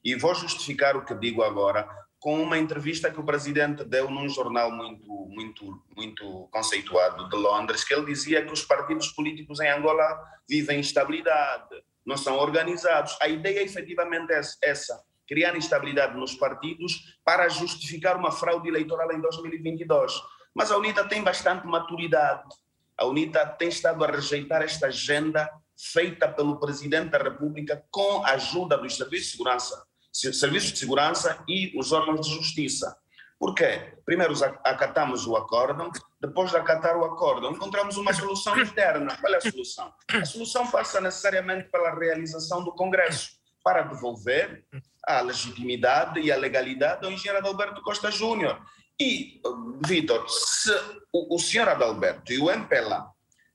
E 0.04 0.14
vou 0.14 0.34
justificar 0.34 0.96
o 0.96 1.04
que 1.04 1.14
digo 1.14 1.42
agora 1.42 1.88
com 2.24 2.42
uma 2.42 2.56
entrevista 2.56 3.10
que 3.10 3.20
o 3.20 3.22
presidente 3.22 3.84
deu 3.84 4.10
num 4.10 4.30
jornal 4.30 4.70
muito, 4.70 5.06
muito, 5.06 5.82
muito 5.94 6.48
conceituado 6.50 7.28
de 7.28 7.36
Londres, 7.36 7.84
que 7.84 7.92
ele 7.92 8.06
dizia 8.06 8.42
que 8.42 8.50
os 8.50 8.62
partidos 8.62 9.08
políticos 9.08 9.60
em 9.60 9.68
Angola 9.68 10.18
vivem 10.48 10.80
instabilidade, 10.80 11.84
não 12.02 12.16
são 12.16 12.38
organizados. 12.38 13.14
A 13.20 13.28
ideia 13.28 13.62
efetivamente 13.62 14.32
é 14.32 14.40
essa, 14.62 15.04
criar 15.28 15.54
instabilidade 15.54 16.16
nos 16.16 16.34
partidos 16.34 17.14
para 17.22 17.46
justificar 17.50 18.16
uma 18.16 18.32
fraude 18.32 18.70
eleitoral 18.70 19.12
em 19.12 19.20
2022. 19.20 20.14
Mas 20.54 20.70
a 20.70 20.78
UNITA 20.78 21.06
tem 21.06 21.22
bastante 21.22 21.66
maturidade. 21.66 22.48
A 22.96 23.04
UNITA 23.04 23.44
tem 23.48 23.68
estado 23.68 24.02
a 24.02 24.10
rejeitar 24.10 24.62
esta 24.62 24.86
agenda 24.86 25.46
feita 25.76 26.26
pelo 26.26 26.58
presidente 26.58 27.10
da 27.10 27.18
República 27.18 27.84
com 27.90 28.24
a 28.24 28.30
ajuda 28.30 28.78
dos 28.78 28.96
serviços 28.96 29.26
de 29.26 29.32
segurança 29.32 29.84
serviços 30.14 30.72
de 30.72 30.78
segurança 30.78 31.42
e 31.48 31.76
os 31.78 31.92
órgãos 31.92 32.26
de 32.26 32.34
justiça. 32.34 32.96
Por 33.38 33.54
quê? 33.54 33.92
Primeiro 34.06 34.32
acatamos 34.64 35.26
o 35.26 35.36
acórdão, 35.36 35.90
depois 36.20 36.50
de 36.50 36.56
acatar 36.56 36.96
o 36.96 37.04
acórdão, 37.04 37.52
encontramos 37.52 37.96
uma 37.96 38.12
solução 38.14 38.58
interna. 38.58 39.16
Qual 39.20 39.34
é 39.34 39.36
a 39.36 39.40
solução? 39.40 39.92
A 40.08 40.24
solução 40.24 40.70
passa 40.70 41.00
necessariamente 41.00 41.68
pela 41.68 41.94
realização 41.98 42.62
do 42.62 42.72
Congresso, 42.72 43.32
para 43.62 43.82
devolver 43.82 44.64
a 45.06 45.20
legitimidade 45.20 46.20
e 46.20 46.30
a 46.30 46.36
legalidade 46.36 47.04
ao 47.04 47.12
engenheiro 47.12 47.38
Adalberto 47.38 47.82
Costa 47.82 48.10
Júnior. 48.10 48.60
E, 49.00 49.40
Vitor, 49.84 50.24
se 50.28 50.72
o, 51.12 51.34
o 51.34 51.38
senhor 51.38 51.68
Adalberto 51.68 52.32
e 52.32 52.38
o 52.38 52.50
MPLA 52.50 53.10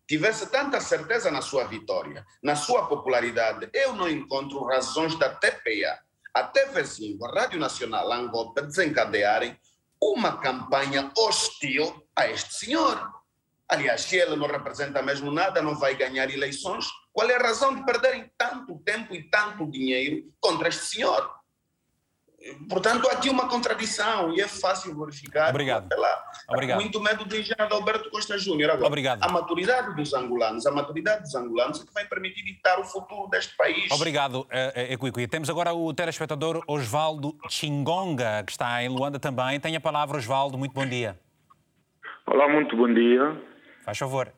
tivesse 0.07 0.47
tanta 0.51 0.81
certeza 0.81 1.31
na 1.31 1.41
sua 1.41 1.63
vitória, 1.63 2.25
na 2.43 2.55
sua 2.55 2.87
popularidade, 2.87 3.69
eu 3.73 3.93
não 3.93 4.09
encontro 4.09 4.65
razões 4.65 5.17
da 5.17 5.29
TPA 5.29 5.99
até 6.33 6.67
vizinho, 6.67 7.23
a 7.25 7.41
Rádio 7.41 7.59
Nacional 7.59 8.11
Angola 8.11 8.53
desencadearem 8.55 9.57
uma 10.01 10.37
campanha 10.37 11.11
hostil 11.17 12.07
a 12.15 12.27
este 12.27 12.53
senhor. 12.53 13.11
Aliás, 13.67 14.01
se 14.01 14.15
ele 14.15 14.35
não 14.35 14.47
representa 14.47 15.01
mesmo 15.01 15.31
nada, 15.31 15.61
não 15.61 15.75
vai 15.75 15.95
ganhar 15.95 16.29
eleições, 16.29 16.87
qual 17.11 17.29
é 17.29 17.35
a 17.35 17.41
razão 17.41 17.75
de 17.75 17.85
perderem 17.85 18.31
tanto 18.37 18.79
tempo 18.79 19.13
e 19.13 19.29
tanto 19.29 19.69
dinheiro 19.69 20.23
contra 20.39 20.69
este 20.69 20.85
senhor? 20.85 21.38
Portanto, 22.69 23.07
há 23.09 23.13
aqui 23.13 23.29
uma 23.29 23.49
contradição 23.49 24.33
e 24.33 24.39
é 24.39 24.47
fácil 24.47 24.97
verificar. 24.97 25.49
Obrigado. 25.49 25.89
Pela, 25.89 26.23
Obrigado. 26.47 26.79
Muito 26.79 26.99
medo 27.01 27.25
de 27.25 27.41
engenheiro 27.41 27.73
Alberto 27.73 28.09
Costa 28.09 28.37
Júnior. 28.37 28.71
Agora, 28.71 28.87
Obrigado. 28.87 29.23
A 29.23 29.29
maturidade 29.29 29.95
dos 29.95 30.13
angolanos, 30.13 30.65
a 30.65 30.71
maturidade 30.71 31.23
dos 31.23 31.35
angolanos 31.35 31.81
é 31.81 31.85
que 31.85 31.93
vai 31.93 32.05
permitir 32.05 32.43
ditar 32.43 32.79
o 32.79 32.83
futuro 32.85 33.27
deste 33.29 33.55
país. 33.57 33.91
Obrigado, 33.91 34.47
Equiqui. 34.75 35.27
Temos 35.27 35.49
agora 35.49 35.73
o 35.73 35.93
telespectador 35.93 36.63
Osvaldo 36.67 37.35
Chingonga, 37.49 38.43
que 38.45 38.51
está 38.51 38.81
em 38.83 38.87
Luanda 38.87 39.19
também. 39.19 39.59
Tem 39.59 39.75
a 39.75 39.81
palavra, 39.81 40.17
Osvaldo. 40.17 40.57
Muito 40.57 40.73
bom 40.73 40.85
dia. 40.85 41.19
Olá, 42.25 42.47
muito 42.47 42.75
bom 42.77 42.93
dia. 42.93 43.41
Faz 43.83 43.97
favor. 43.97 44.31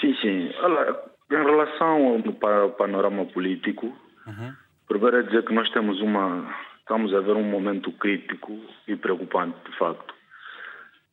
Sim, 0.00 0.14
sim. 0.22 0.52
Olha, 0.62 0.96
em 1.30 1.44
relação 1.44 2.22
ao 2.42 2.70
panorama 2.70 3.26
político, 3.26 3.86
uhum. 4.26 4.54
primeiro 4.88 5.18
é 5.18 5.22
dizer 5.22 5.44
que 5.44 5.52
nós 5.52 5.68
temos 5.70 6.00
uma 6.00 6.54
estamos 6.84 7.14
a 7.14 7.20
ver 7.20 7.34
um 7.34 7.42
momento 7.42 7.90
crítico 7.92 8.60
e 8.86 8.94
preocupante, 8.94 9.56
de 9.68 9.76
facto. 9.78 10.14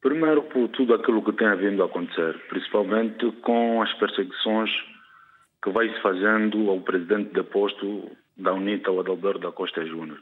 Primeiro, 0.02 0.44
por 0.44 0.68
tudo 0.70 0.94
aquilo 0.94 1.24
que 1.24 1.32
tem 1.32 1.56
vindo 1.56 1.82
a 1.82 1.86
acontecer, 1.86 2.38
principalmente 2.50 3.32
com 3.42 3.82
as 3.82 3.94
perseguições 3.94 4.70
que 5.64 5.70
vai 5.72 5.88
se 5.90 6.02
fazendo 6.02 6.70
ao 6.70 6.82
presidente 6.82 7.34
deposto 7.34 8.12
da 8.36 8.54
UNITA, 8.54 8.92
o 8.92 9.00
Adalberto 9.00 9.40
da 9.40 9.52
Costa 9.52 9.86
Júnior. 9.86 10.20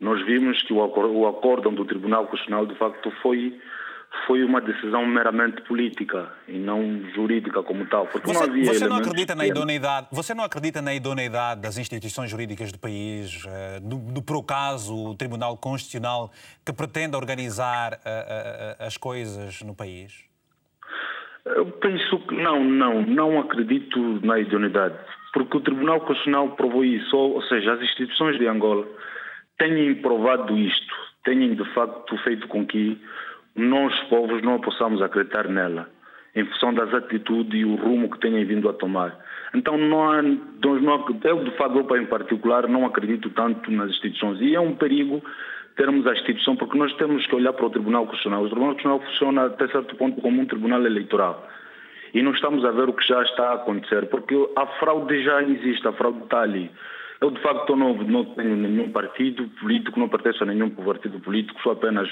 Nós 0.00 0.24
vimos 0.24 0.60
que 0.62 0.72
o 0.72 0.82
acórdão 1.28 1.72
do 1.72 1.84
Tribunal 1.84 2.26
Constitucional, 2.26 2.66
de 2.66 2.74
facto, 2.74 3.10
foi 3.22 3.60
foi 4.30 4.44
uma 4.44 4.60
decisão 4.60 5.04
meramente 5.04 5.60
política 5.62 6.30
e 6.46 6.56
não 6.56 7.02
jurídica 7.16 7.64
como 7.64 7.84
tal, 7.86 8.06
porque 8.06 8.28
você, 8.28 8.38
não 8.38 8.48
havia 8.48 8.64
você 8.64 8.86
não 8.86 8.96
acredita 8.98 9.34
na 9.34 9.44
idoneidade 9.44 10.06
Você 10.12 10.34
não 10.34 10.44
acredita 10.44 10.80
na 10.80 10.94
idoneidade 10.94 11.60
das 11.60 11.76
instituições 11.76 12.30
jurídicas 12.30 12.70
do 12.70 12.78
país, 12.78 13.44
eh, 13.44 13.80
do, 13.80 13.96
do 13.96 14.22
procaso, 14.22 14.94
o 14.94 15.16
Tribunal 15.16 15.56
Constitucional, 15.56 16.30
que 16.64 16.72
pretende 16.72 17.16
organizar 17.16 17.94
uh, 17.94 17.96
uh, 17.96 18.86
as 18.86 18.96
coisas 18.96 19.62
no 19.62 19.74
país? 19.74 20.24
Eu 21.44 21.66
penso 21.66 22.20
que 22.20 22.36
não, 22.36 22.62
não, 22.62 23.02
não 23.02 23.40
acredito 23.40 23.98
na 24.24 24.38
idoneidade. 24.38 24.94
porque 25.32 25.56
o 25.56 25.60
Tribunal 25.60 25.98
Constitucional 26.02 26.50
provou 26.50 26.84
isso, 26.84 27.16
ou, 27.16 27.34
ou 27.34 27.42
seja, 27.42 27.72
as 27.72 27.80
instituições 27.80 28.38
de 28.38 28.46
Angola 28.46 28.86
têm 29.58 29.92
provado 29.96 30.56
isto, 30.56 30.94
têm 31.24 31.52
de 31.52 31.74
facto 31.74 32.16
feito 32.18 32.46
com 32.46 32.64
que 32.64 32.96
nós, 33.56 33.98
povos, 34.08 34.42
não 34.42 34.60
possamos 34.60 35.02
acreditar 35.02 35.48
nela, 35.48 35.88
em 36.34 36.44
função 36.44 36.72
das 36.72 36.92
atitudes 36.94 37.60
e 37.60 37.64
o 37.64 37.74
rumo 37.74 38.10
que 38.10 38.20
têm 38.20 38.44
vindo 38.44 38.68
a 38.68 38.72
tomar. 38.72 39.16
Então, 39.54 39.76
não 39.76 40.10
há, 40.10 40.22
eu, 41.24 41.44
de 41.44 41.50
facto, 41.56 41.96
em 41.96 42.06
particular, 42.06 42.68
não 42.68 42.86
acredito 42.86 43.30
tanto 43.30 43.70
nas 43.70 43.90
instituições. 43.90 44.40
E 44.40 44.54
é 44.54 44.60
um 44.60 44.74
perigo 44.74 45.22
termos 45.76 46.06
a 46.06 46.12
instituição, 46.12 46.56
porque 46.56 46.76
nós 46.76 46.92
temos 46.94 47.26
que 47.26 47.34
olhar 47.34 47.52
para 47.52 47.66
o 47.66 47.70
Tribunal 47.70 48.04
Constitucional. 48.04 48.42
O 48.42 48.48
Tribunal 48.48 48.74
Constitucional 48.74 49.00
funciona 49.00 49.46
até 49.46 49.68
certo 49.68 49.96
ponto 49.96 50.20
como 50.20 50.40
um 50.40 50.46
tribunal 50.46 50.84
eleitoral. 50.84 51.48
E 52.12 52.22
não 52.22 52.32
estamos 52.32 52.64
a 52.64 52.70
ver 52.70 52.88
o 52.88 52.92
que 52.92 53.06
já 53.06 53.22
está 53.22 53.50
a 53.50 53.54
acontecer, 53.54 54.06
porque 54.06 54.34
a 54.56 54.66
fraude 54.78 55.22
já 55.22 55.42
existe, 55.42 55.86
a 55.86 55.92
fraude 55.92 56.22
está 56.24 56.42
ali. 56.42 56.70
Eu, 57.20 57.30
de 57.30 57.40
facto, 57.40 57.76
não, 57.76 57.94
não 57.94 58.24
tenho 58.24 58.56
nenhum 58.56 58.90
partido 58.90 59.46
político, 59.60 60.00
não 60.00 60.08
pertenço 60.08 60.42
a 60.42 60.46
nenhum 60.46 60.70
partido 60.70 61.20
político, 61.20 61.60
sou 61.62 61.72
apenas 61.72 62.08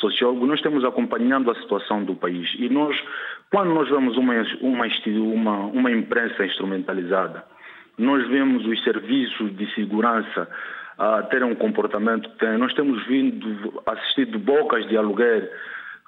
sociólogo. 0.00 0.46
Nós 0.46 0.58
estamos 0.58 0.84
acompanhando 0.84 1.50
a 1.50 1.54
situação 1.54 2.02
do 2.02 2.14
país. 2.14 2.48
E 2.58 2.68
nós, 2.68 2.96
quando 3.50 3.72
nós 3.74 3.88
vemos 3.88 4.16
uma, 4.16 4.34
uma, 4.60 4.86
uma, 5.34 5.56
uma 5.66 5.90
imprensa 5.90 6.44
instrumentalizada, 6.44 7.44
nós 7.98 8.26
vemos 8.28 8.66
os 8.66 8.82
serviços 8.82 9.54
de 9.56 9.72
segurança 9.74 10.48
a 10.98 11.22
terem 11.24 11.50
um 11.50 11.54
comportamento 11.54 12.28
que 12.30 12.38
têm. 12.38 12.58
Nós 12.58 12.74
temos 12.74 13.06
vindo 13.06 13.82
assistido 13.86 14.38
bocas 14.38 14.86
de 14.88 14.96
aluguer 14.96 15.50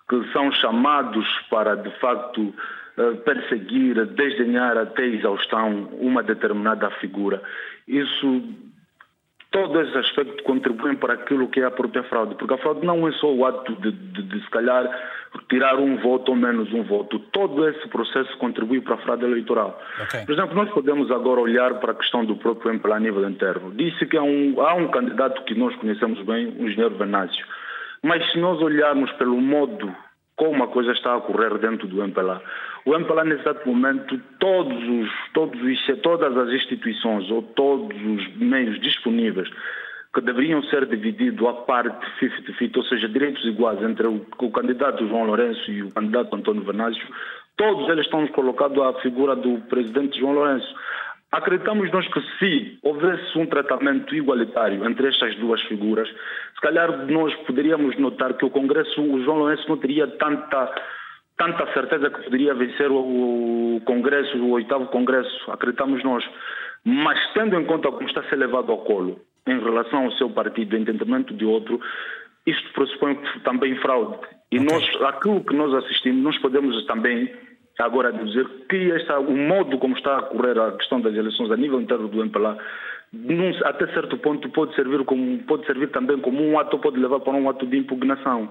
que 0.08 0.32
são 0.32 0.52
chamados 0.52 1.26
para, 1.48 1.74
de 1.76 1.90
facto, 1.98 2.54
eh, 2.98 3.12
perseguir, 3.24 4.04
desdenhar 4.06 4.76
até 4.76 5.06
exaustão 5.06 5.88
uma 5.98 6.22
determinada 6.22 6.90
figura. 6.92 7.42
Isso, 7.88 8.42
todo 9.52 9.80
esse 9.82 9.96
aspecto 9.96 10.42
contribui 10.42 10.96
para 10.96 11.14
aquilo 11.14 11.46
que 11.48 11.60
é 11.60 11.64
a 11.64 11.70
própria 11.70 12.02
fraude, 12.04 12.34
porque 12.34 12.54
a 12.54 12.58
fraude 12.58 12.84
não 12.84 13.06
é 13.06 13.12
só 13.12 13.32
o 13.32 13.46
ato 13.46 13.74
de, 13.76 13.92
de, 13.92 14.22
de 14.22 14.40
se 14.42 14.50
calhar 14.50 14.90
tirar 15.48 15.76
um 15.76 15.96
voto 15.98 16.30
ou 16.30 16.36
menos 16.36 16.72
um 16.72 16.82
voto. 16.82 17.18
Todo 17.18 17.68
esse 17.68 17.86
processo 17.88 18.36
contribui 18.38 18.80
para 18.80 18.94
a 18.94 18.98
fraude 18.98 19.24
eleitoral. 19.24 19.80
Okay. 20.04 20.24
Por 20.24 20.32
exemplo, 20.32 20.54
nós 20.54 20.70
podemos 20.70 21.10
agora 21.10 21.40
olhar 21.40 21.74
para 21.74 21.92
a 21.92 21.94
questão 21.94 22.24
do 22.24 22.36
próprio 22.36 22.72
MPLA 22.72 22.96
a 22.96 23.00
nível 23.00 23.28
interno. 23.28 23.72
Disse 23.72 24.06
que 24.06 24.16
há 24.16 24.22
um, 24.22 24.60
há 24.60 24.74
um 24.74 24.88
candidato 24.88 25.44
que 25.44 25.54
nós 25.54 25.74
conhecemos 25.76 26.20
bem, 26.24 26.48
o 26.58 26.66
engenheiro 26.66 26.96
Venâncio. 26.96 27.46
Mas 28.02 28.30
se 28.32 28.38
nós 28.38 28.60
olharmos 28.60 29.12
pelo 29.12 29.40
modo 29.40 29.94
como 30.36 30.64
a 30.64 30.68
coisa 30.68 30.92
está 30.92 31.12
a 31.12 31.16
ocorrer 31.18 31.56
dentro 31.58 31.86
do 31.86 32.02
MPLA, 32.02 32.42
o 32.84 32.94
MPLA, 32.94 33.24
nesse 33.24 33.42
exato 33.42 33.68
momento, 33.68 34.20
todos 34.40 34.76
os, 34.76 35.10
todos 35.32 35.60
os, 35.62 36.00
todas 36.02 36.36
as 36.36 36.50
instituições 36.50 37.30
ou 37.30 37.42
todos 37.42 37.96
os 37.96 38.36
meios 38.36 38.80
disponíveis 38.80 39.48
que 40.14 40.20
deveriam 40.20 40.62
ser 40.64 40.84
divididos 40.86 41.46
a 41.48 41.52
parte 41.52 42.04
50-50, 42.20 42.76
ou 42.76 42.84
seja, 42.84 43.08
direitos 43.08 43.44
iguais 43.46 43.82
entre 43.82 44.06
o, 44.06 44.26
o, 44.38 44.50
candidato 44.50 45.06
João 45.08 45.24
Lourenço 45.24 45.70
e 45.70 45.82
o 45.82 45.90
candidato 45.90 46.36
Antônio 46.36 46.62
Venâncio, 46.62 47.06
todos 47.56 47.88
eles 47.88 48.04
estão 48.04 48.26
colocados 48.28 48.78
à 48.78 48.92
figura 49.00 49.34
do 49.34 49.58
presidente 49.68 50.18
João 50.18 50.34
Lourenço. 50.34 50.74
Acreditamos 51.30 51.90
nós 51.90 52.06
que 52.08 52.20
se 52.38 52.78
houvesse 52.82 53.38
um 53.38 53.46
tratamento 53.46 54.14
igualitário 54.14 54.84
entre 54.84 55.08
estas 55.08 55.34
duas 55.36 55.62
figuras, 55.62 56.06
se 56.08 56.60
calhar 56.60 57.06
nós 57.06 57.34
poderíamos 57.46 57.96
notar 57.96 58.34
que 58.34 58.44
o 58.44 58.50
Congresso, 58.50 59.00
o 59.00 59.22
João 59.24 59.38
Lourenço 59.38 59.66
não 59.66 59.78
teria 59.78 60.06
tanta 60.06 60.74
tanta 61.42 61.72
certeza 61.72 62.08
que 62.08 62.22
poderia 62.22 62.54
vencer 62.54 62.88
o 62.90 63.80
Congresso, 63.84 64.36
o 64.38 64.50
oitavo 64.52 64.86
Congresso, 64.86 65.50
acreditamos 65.50 66.02
nós. 66.04 66.24
Mas 66.84 67.18
tendo 67.34 67.58
em 67.58 67.64
conta 67.64 67.90
como 67.90 68.06
está 68.06 68.20
a 68.20 68.28
ser 68.28 68.36
levado 68.36 68.70
ao 68.70 68.78
colo 68.78 69.20
em 69.46 69.58
relação 69.58 70.04
ao 70.04 70.12
seu 70.12 70.30
partido, 70.30 70.76
entendimento 70.76 71.34
de 71.34 71.44
outro, 71.44 71.80
isto 72.46 72.72
pressupõe 72.72 73.18
também 73.42 73.74
fraude. 73.76 74.18
E 74.52 74.58
okay. 74.58 74.68
nós, 74.70 75.02
aquilo 75.02 75.44
que 75.44 75.54
nós 75.54 75.74
assistimos, 75.74 76.22
nós 76.22 76.38
podemos 76.38 76.86
também 76.86 77.32
agora 77.80 78.12
dizer 78.12 78.46
que 78.68 78.92
esta, 78.92 79.18
o 79.18 79.36
modo 79.36 79.78
como 79.78 79.96
está 79.96 80.18
a 80.18 80.22
correr 80.22 80.58
a 80.60 80.72
questão 80.72 81.00
das 81.00 81.14
eleições 81.14 81.50
a 81.50 81.56
nível 81.56 81.80
interno 81.80 82.06
do 82.06 82.22
MPLA, 82.22 82.56
até 83.64 83.86
certo 83.88 84.16
ponto 84.18 84.48
pode 84.50 84.74
servir, 84.76 85.04
como, 85.04 85.38
pode 85.40 85.66
servir 85.66 85.88
também 85.88 86.18
como 86.18 86.40
um 86.40 86.58
ato, 86.58 86.78
pode 86.78 87.00
levar 87.00 87.18
para 87.20 87.32
um 87.32 87.48
ato 87.48 87.66
de 87.66 87.78
impugnação. 87.78 88.48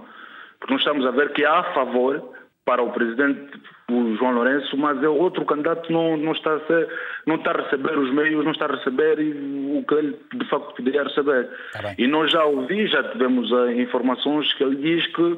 Porque 0.59 0.73
nós 0.73 0.81
estamos 0.81 1.05
a 1.05 1.11
ver 1.11 1.31
que 1.31 1.45
há 1.45 1.59
a 1.59 1.73
favor 1.73 2.40
para 2.65 2.83
o 2.83 2.91
presidente 2.91 3.59
o 3.89 4.15
João 4.15 4.31
Lourenço, 4.31 4.77
mas 4.77 5.03
é 5.03 5.09
outro 5.09 5.43
candidato 5.45 5.91
não, 5.91 6.15
não, 6.15 6.31
está 6.31 6.53
a 6.53 6.59
ser, 6.61 6.87
não 7.25 7.35
está 7.35 7.51
a 7.51 7.63
receber 7.63 7.97
os 7.97 8.13
meios, 8.13 8.45
não 8.45 8.51
está 8.51 8.65
a 8.65 8.75
receber 8.75 9.19
o 9.19 9.83
que 9.85 9.93
ele 9.95 10.17
de 10.33 10.49
facto 10.49 10.75
poderia 10.75 11.03
receber. 11.03 11.49
Tá 11.73 11.95
e 11.97 12.07
nós 12.07 12.31
já 12.31 12.45
ouvi, 12.45 12.87
já 12.87 13.03
tivemos 13.03 13.51
uh, 13.51 13.71
informações 13.71 14.53
que 14.53 14.63
ele 14.63 14.75
diz 14.77 15.05
que 15.07 15.37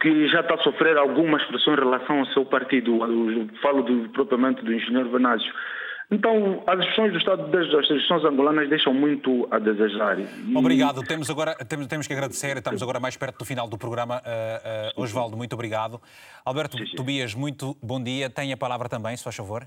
que 0.00 0.28
já 0.28 0.40
está 0.40 0.54
a 0.54 0.58
sofrer 0.58 0.98
algumas 0.98 1.42
pressões 1.44 1.78
em 1.78 1.82
relação 1.82 2.18
ao 2.18 2.26
seu 2.26 2.44
partido. 2.44 3.02
Eu 3.04 3.48
falo 3.62 3.82
do, 3.82 4.06
propriamente 4.10 4.62
do 4.62 4.70
engenheiro 4.70 5.08
Venásio. 5.08 5.50
Então, 6.10 6.62
as 6.66 6.78
instituições 6.78 7.12
do 7.12 7.18
Estado 7.18 7.50
das 7.50 7.66
instituições 7.66 8.24
angolanas 8.24 8.68
deixam 8.68 8.92
muito 8.92 9.48
a 9.50 9.58
desejar. 9.58 10.18
E... 10.18 10.56
Obrigado. 10.56 11.02
Temos, 11.02 11.30
agora, 11.30 11.54
temos, 11.54 11.86
temos 11.86 12.06
que 12.06 12.12
agradecer. 12.12 12.56
Estamos 12.56 12.82
agora 12.82 13.00
mais 13.00 13.16
perto 13.16 13.38
do 13.38 13.44
final 13.44 13.68
do 13.68 13.78
programa. 13.78 14.18
Uh, 14.18 14.98
uh, 14.98 15.02
Osvaldo, 15.02 15.36
muito 15.36 15.54
obrigado. 15.54 16.00
Alberto 16.44 16.76
sim, 16.76 16.86
sim. 16.86 16.96
Tobias, 16.96 17.34
muito 17.34 17.76
bom 17.82 18.02
dia. 18.02 18.28
Tem 18.28 18.52
a 18.52 18.56
palavra 18.56 18.88
também, 18.88 19.16
se 19.16 19.24
faz 19.24 19.36
favor. 19.36 19.66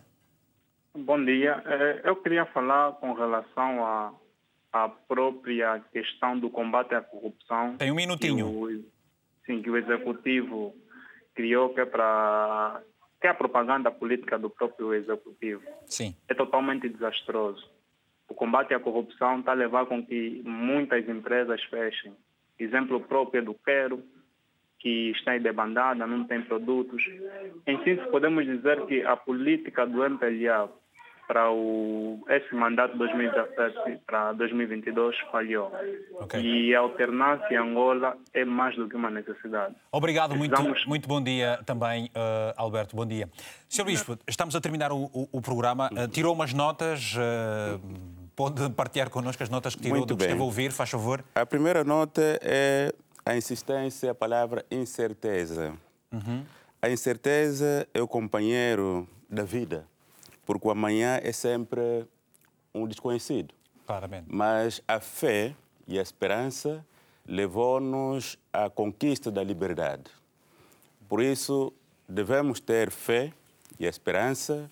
Bom 0.96 1.24
dia. 1.24 1.62
Eh, 1.66 2.02
eu 2.06 2.16
queria 2.16 2.46
falar 2.48 2.94
com 2.94 3.14
relação 3.14 3.86
à, 3.86 4.14
à 4.74 4.90
própria 4.90 5.80
questão 5.94 6.40
do 6.40 6.50
combate 6.50 6.96
à 6.96 7.02
corrupção. 7.02 7.78
Tem 7.78 7.92
um 7.92 7.96
minutinho. 7.96 8.48
Que 8.48 8.76
o, 8.76 8.86
sim, 9.46 9.62
que 9.62 9.70
o 9.70 9.78
Executivo 9.78 10.74
criou 11.36 11.70
que 11.70 11.82
é 11.82 11.86
para 11.86 12.82
que 13.20 13.28
é 13.28 13.30
a 13.30 13.34
propaganda 13.34 13.92
política 13.92 14.38
do 14.38 14.50
próprio 14.50 14.94
executivo. 14.94 15.64
Sim. 15.86 16.16
É 16.28 16.34
totalmente 16.34 16.88
desastroso. 16.88 17.68
O 18.30 18.34
combate 18.34 18.74
à 18.74 18.80
corrupção 18.80 19.40
está 19.40 19.52
a 19.52 19.56
levar 19.56 19.86
com 19.86 20.06
que 20.06 20.42
muitas 20.46 21.08
empresas 21.08 21.64
fechem. 21.66 22.14
Exemplo 22.60 23.00
próprio 23.00 23.40
é 23.40 23.42
do 23.42 23.54
Quero, 23.54 24.04
que 24.80 25.12
está 25.12 25.36
em 25.36 25.42
debandada, 25.42 26.06
não 26.06 26.26
tem 26.26 26.42
produtos. 26.42 27.04
Em 27.66 27.78
síntese, 27.84 28.10
podemos 28.10 28.46
dizer 28.46 28.86
que 28.86 29.04
a 29.04 29.16
política 29.16 29.86
do 29.86 30.04
MPLA 30.04 30.72
para 31.28 31.52
o, 31.52 32.24
esse 32.30 32.56
mandato 32.56 32.98
2017 32.98 34.00
para 34.08 34.32
2022 34.34 35.16
falhou. 35.30 35.72
Okay. 36.22 36.42
E 36.42 36.76
a 36.76 36.80
alternância 36.80 37.54
em 37.54 37.58
Angola 37.58 38.18
é 38.34 38.46
mais 38.46 38.76
do 38.76 38.88
que 38.88 38.96
uma 38.96 39.12
necessidade. 39.12 39.76
Obrigado, 39.92 40.32
Precisamos... 40.32 40.68
muito, 40.68 40.88
muito 40.88 41.08
bom 41.08 41.22
dia 41.22 41.60
também, 41.66 42.06
uh, 42.06 42.54
Alberto. 42.56 42.96
Bom 42.96 43.06
dia. 43.06 43.30
Sr. 43.68 43.84
Bispo, 43.84 44.18
estamos 44.28 44.56
a 44.56 44.62
terminar 44.62 44.92
o, 44.92 45.04
o, 45.14 45.28
o 45.34 45.42
programa. 45.42 45.90
Uh, 45.92 46.08
tirou 46.08 46.34
umas 46.34 46.54
notas. 46.54 47.14
Uh, 47.14 47.80
pode 48.34 48.70
partilhar 48.70 49.10
connosco 49.10 49.44
as 49.44 49.50
notas 49.50 49.76
que 49.76 49.82
tirou 49.82 49.98
muito 49.98 50.10
do 50.10 50.16
que 50.16 50.20
bem. 50.20 50.28
esteve 50.28 50.42
a 50.42 50.46
ouvir, 50.46 50.72
faz 50.72 50.90
favor? 50.90 51.24
A 51.36 51.46
primeira 51.46 51.84
nota 51.84 52.22
é 52.42 52.94
a 53.26 53.36
insistência, 53.36 54.12
a 54.12 54.16
palavra 54.16 54.64
incerteza. 54.72 55.74
Uhum. 56.12 56.46
A 56.82 56.90
incerteza 56.90 57.86
é 57.94 58.02
o 58.02 58.08
companheiro 58.08 59.08
da 59.30 59.44
vida 59.44 59.86
porque 60.48 60.66
o 60.66 60.72
amanhã 60.72 61.20
é 61.22 61.34
sempre 61.34 62.08
um 62.74 62.88
desconhecido. 62.88 63.54
Claramente. 63.86 64.28
Mas 64.30 64.82
a 64.88 65.02
fé 65.02 65.54
e 65.86 66.00
a 66.00 66.02
esperança 66.02 66.84
levou-nos 67.28 68.40
à 68.54 68.70
conquista 68.70 69.30
da 69.30 69.44
liberdade. 69.44 70.10
Por 71.10 71.22
isso, 71.22 71.74
devemos 72.08 72.62
ter 72.62 72.90
fé 72.90 73.34
e 73.78 73.86
esperança, 73.86 74.72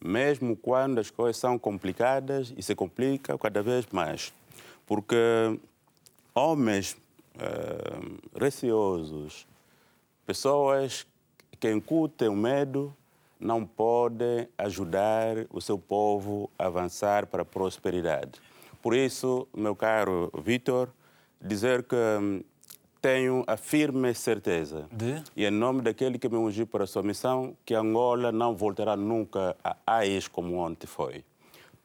mesmo 0.00 0.56
quando 0.56 1.00
as 1.00 1.10
coisas 1.10 1.36
são 1.38 1.58
complicadas 1.58 2.54
e 2.56 2.62
se 2.62 2.76
complicam 2.76 3.36
cada 3.36 3.62
vez 3.64 3.84
mais. 3.90 4.32
Porque 4.86 5.16
homens 6.32 6.96
uh, 7.34 8.38
receosos, 8.38 9.44
pessoas 10.24 11.04
que 11.58 11.72
incutem 11.72 12.28
o 12.28 12.36
medo, 12.36 12.94
não 13.38 13.66
pode 13.66 14.48
ajudar 14.56 15.46
o 15.50 15.60
seu 15.60 15.78
povo 15.78 16.50
a 16.58 16.66
avançar 16.66 17.26
para 17.26 17.42
a 17.42 17.44
prosperidade. 17.44 18.40
Por 18.82 18.94
isso, 18.94 19.48
meu 19.54 19.74
caro 19.74 20.30
Vitor, 20.42 20.88
dizer 21.40 21.82
que 21.82 21.96
hum, 21.96 22.42
tenho 23.00 23.44
a 23.46 23.56
firme 23.56 24.14
certeza, 24.14 24.88
de? 24.90 25.22
e 25.36 25.44
em 25.44 25.50
nome 25.50 25.82
daquele 25.82 26.18
que 26.18 26.28
me 26.28 26.36
ungiu 26.36 26.66
para 26.66 26.84
a 26.84 26.86
sua 26.86 27.02
missão, 27.02 27.56
que 27.64 27.74
Angola 27.74 28.32
não 28.32 28.56
voltará 28.56 28.96
nunca 28.96 29.56
a 29.86 30.06
ex 30.06 30.28
como 30.28 30.56
ontem 30.56 30.86
foi. 30.86 31.24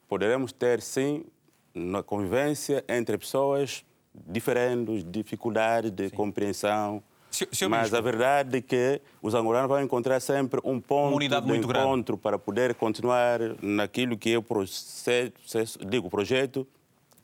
Poderemos 0.07 0.51
ter, 0.51 0.81
sim, 0.81 1.25
na 1.73 2.03
convivência 2.03 2.83
entre 2.87 3.17
pessoas 3.17 3.85
diferentes, 4.13 5.05
dificuldades 5.09 5.91
de 5.91 6.09
sim. 6.09 6.15
compreensão, 6.15 7.01
Se, 7.31 7.47
se 7.51 7.67
Mas 7.67 7.93
a 7.93 8.01
verdade 8.01 8.57
é 8.57 8.61
que 8.61 9.01
os 9.21 9.33
angolanos 9.33 9.69
vão 9.69 9.81
encontrar 9.81 10.19
sempre 10.19 10.59
um 10.63 10.79
ponto 10.81 11.17
de 11.17 11.25
encontro 11.25 11.67
grande. 11.67 12.17
para 12.17 12.37
poder 12.37 12.75
continuar 12.75 13.39
naquilo 13.61 14.17
que 14.17 14.33
é 14.33 14.37
o 14.37 14.43
processo, 14.43 15.79
digo, 15.85 16.09
projeto 16.09 16.67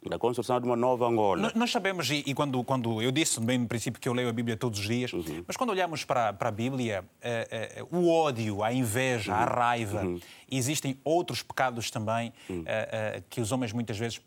da 0.07 0.17
construção 0.17 0.59
de 0.59 0.65
uma 0.65 0.75
nova 0.75 1.05
Angola. 1.05 1.51
Nós 1.53 1.71
sabemos, 1.71 2.09
e, 2.09 2.33
quando, 2.33 2.63
quando 2.63 3.01
eu 3.01 3.11
disse 3.11 3.39
bem 3.41 3.57
no 3.57 3.67
princípio 3.67 3.99
que 3.99 4.07
eu 4.07 4.13
leio 4.13 4.29
a 4.29 4.31
Bíblia 4.33 4.55
todos 4.55 4.79
os 4.79 4.85
dias, 4.85 5.11
uhum. 5.11 5.43
mas 5.45 5.57
quando 5.57 5.71
olhamos 5.71 6.05
para, 6.05 6.31
para 6.33 6.49
a 6.49 6.51
Bíblia, 6.51 7.03
é, 7.21 7.75
é, 7.77 7.83
o 7.91 8.09
ódio, 8.09 8.63
a 8.63 8.71
inveja, 8.71 9.33
uhum. 9.33 9.39
a 9.39 9.45
raiva, 9.45 10.03
uhum. 10.03 10.19
existem 10.49 10.97
outros 11.03 11.43
pecados 11.43 11.91
também 11.91 12.31
é, 12.65 13.21
que 13.29 13.41
os 13.41 13.51
homens 13.51 13.73
muitas 13.73 13.97
vezes 13.97 14.21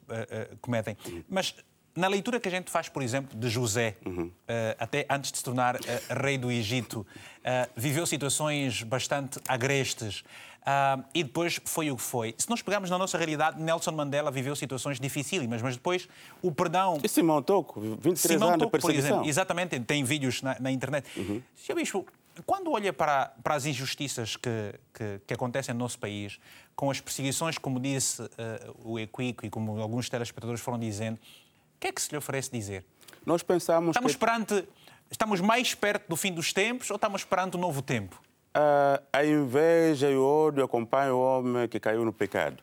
cometem. 0.61 0.97
Uhum. 1.07 1.23
Mas 1.29 1.55
na 1.95 2.09
leitura 2.09 2.39
que 2.39 2.49
a 2.49 2.51
gente 2.51 2.71
faz, 2.71 2.89
por 2.89 3.03
exemplo, 3.03 3.39
de 3.39 3.49
José, 3.49 3.97
uh, 4.07 4.31
até 4.79 5.07
antes 5.11 5.33
de 5.33 5.39
se 5.39 5.45
tornar 5.45 5.77
uh, 5.77 5.81
rei 6.23 6.39
do 6.39 6.51
Egito, 6.51 7.01
uh, 7.01 7.71
viveu 7.77 8.07
situações 8.07 8.83
bastante 8.83 9.41
agrestes. 9.47 10.23
e 11.13 11.25
depois 11.25 11.61
foi 11.65 11.91
o 11.91 11.97
que 11.97 12.03
foi. 12.03 12.35
Se 12.39 12.49
nós 12.49 12.63
pegarmos 12.63 12.91
na 12.91 12.99
nossa 12.99 13.19
realidade, 13.19 13.61
Nelson 13.61 13.93
Mandela 13.93 14.31
viveu 14.31 14.55
situações 14.55 15.01
dificílimas, 15.01 15.61
mas 15.63 15.75
depois 15.77 16.09
o 16.41 16.53
perdão. 16.53 16.99
E 17.03 17.09
Simão 17.09 17.43
Toco, 17.43 17.81
23 17.81 18.19
Simão 18.19 18.49
anos 18.51 18.59
Toco, 18.61 18.79
de 18.79 18.83
perseguição. 18.83 19.09
Por 19.09 19.15
exemplo, 19.15 19.29
exatamente, 19.29 19.81
tem 19.81 20.05
vídeos 20.05 20.43
na, 20.43 20.57
na 20.61 20.71
internet. 20.71 21.09
Uhum. 21.17 21.43
Senhor 21.57 21.77
Bispo, 21.77 22.07
quando 22.47 22.71
olha 22.71 22.93
para, 22.93 23.33
para 23.43 23.55
as 23.55 23.67
injustiças 23.67 24.37
que, 24.37 24.75
que, 24.95 25.21
que, 25.27 25.35
acontecem 25.35 25.75
no 25.75 25.81
nosso 25.81 25.99
país, 25.99 26.39
com 26.77 26.91
as 26.91 27.01
perseguições, 27.01 27.59
como 27.59 27.81
disse 27.81 28.23
o 28.85 28.99
Equico 28.99 29.45
e 29.45 29.51
como 29.51 29.81
alguns 29.81 30.09
telespectadores 30.09 30.61
foram 30.61 30.79
dizendo, 30.79 31.19
que 31.81 31.89
é 31.89 31.93
que 31.93 32.01
se 32.01 32.11
lhe 32.11 32.19
oferece 32.19 32.51
dizer? 32.53 32.85
Nós 33.25 33.43
pensamos 33.43 33.91
estamos 33.91 34.13
que... 34.13 34.19
perante 34.19 34.69
estamos 35.11 35.41
mais 35.41 35.75
perto 35.75 36.09
do 36.09 36.17
fim 36.17 36.33
dos 36.33 36.53
tempos 36.53 36.91
ou 36.91 36.97
estamos 36.97 37.25
perante 37.25 37.57
um 37.57 37.61
novo 37.61 37.83
tempo? 37.83 38.21
Uh, 38.57 39.03
a 39.13 39.25
inveja 39.25 40.11
e 40.11 40.17
o 40.17 40.25
ódio 40.25 40.63
acompanham 40.63 41.17
o 41.17 41.21
homem 41.21 41.67
que 41.67 41.81
caiu 41.81 42.05
no 42.05 42.13
pecado. 42.13 42.63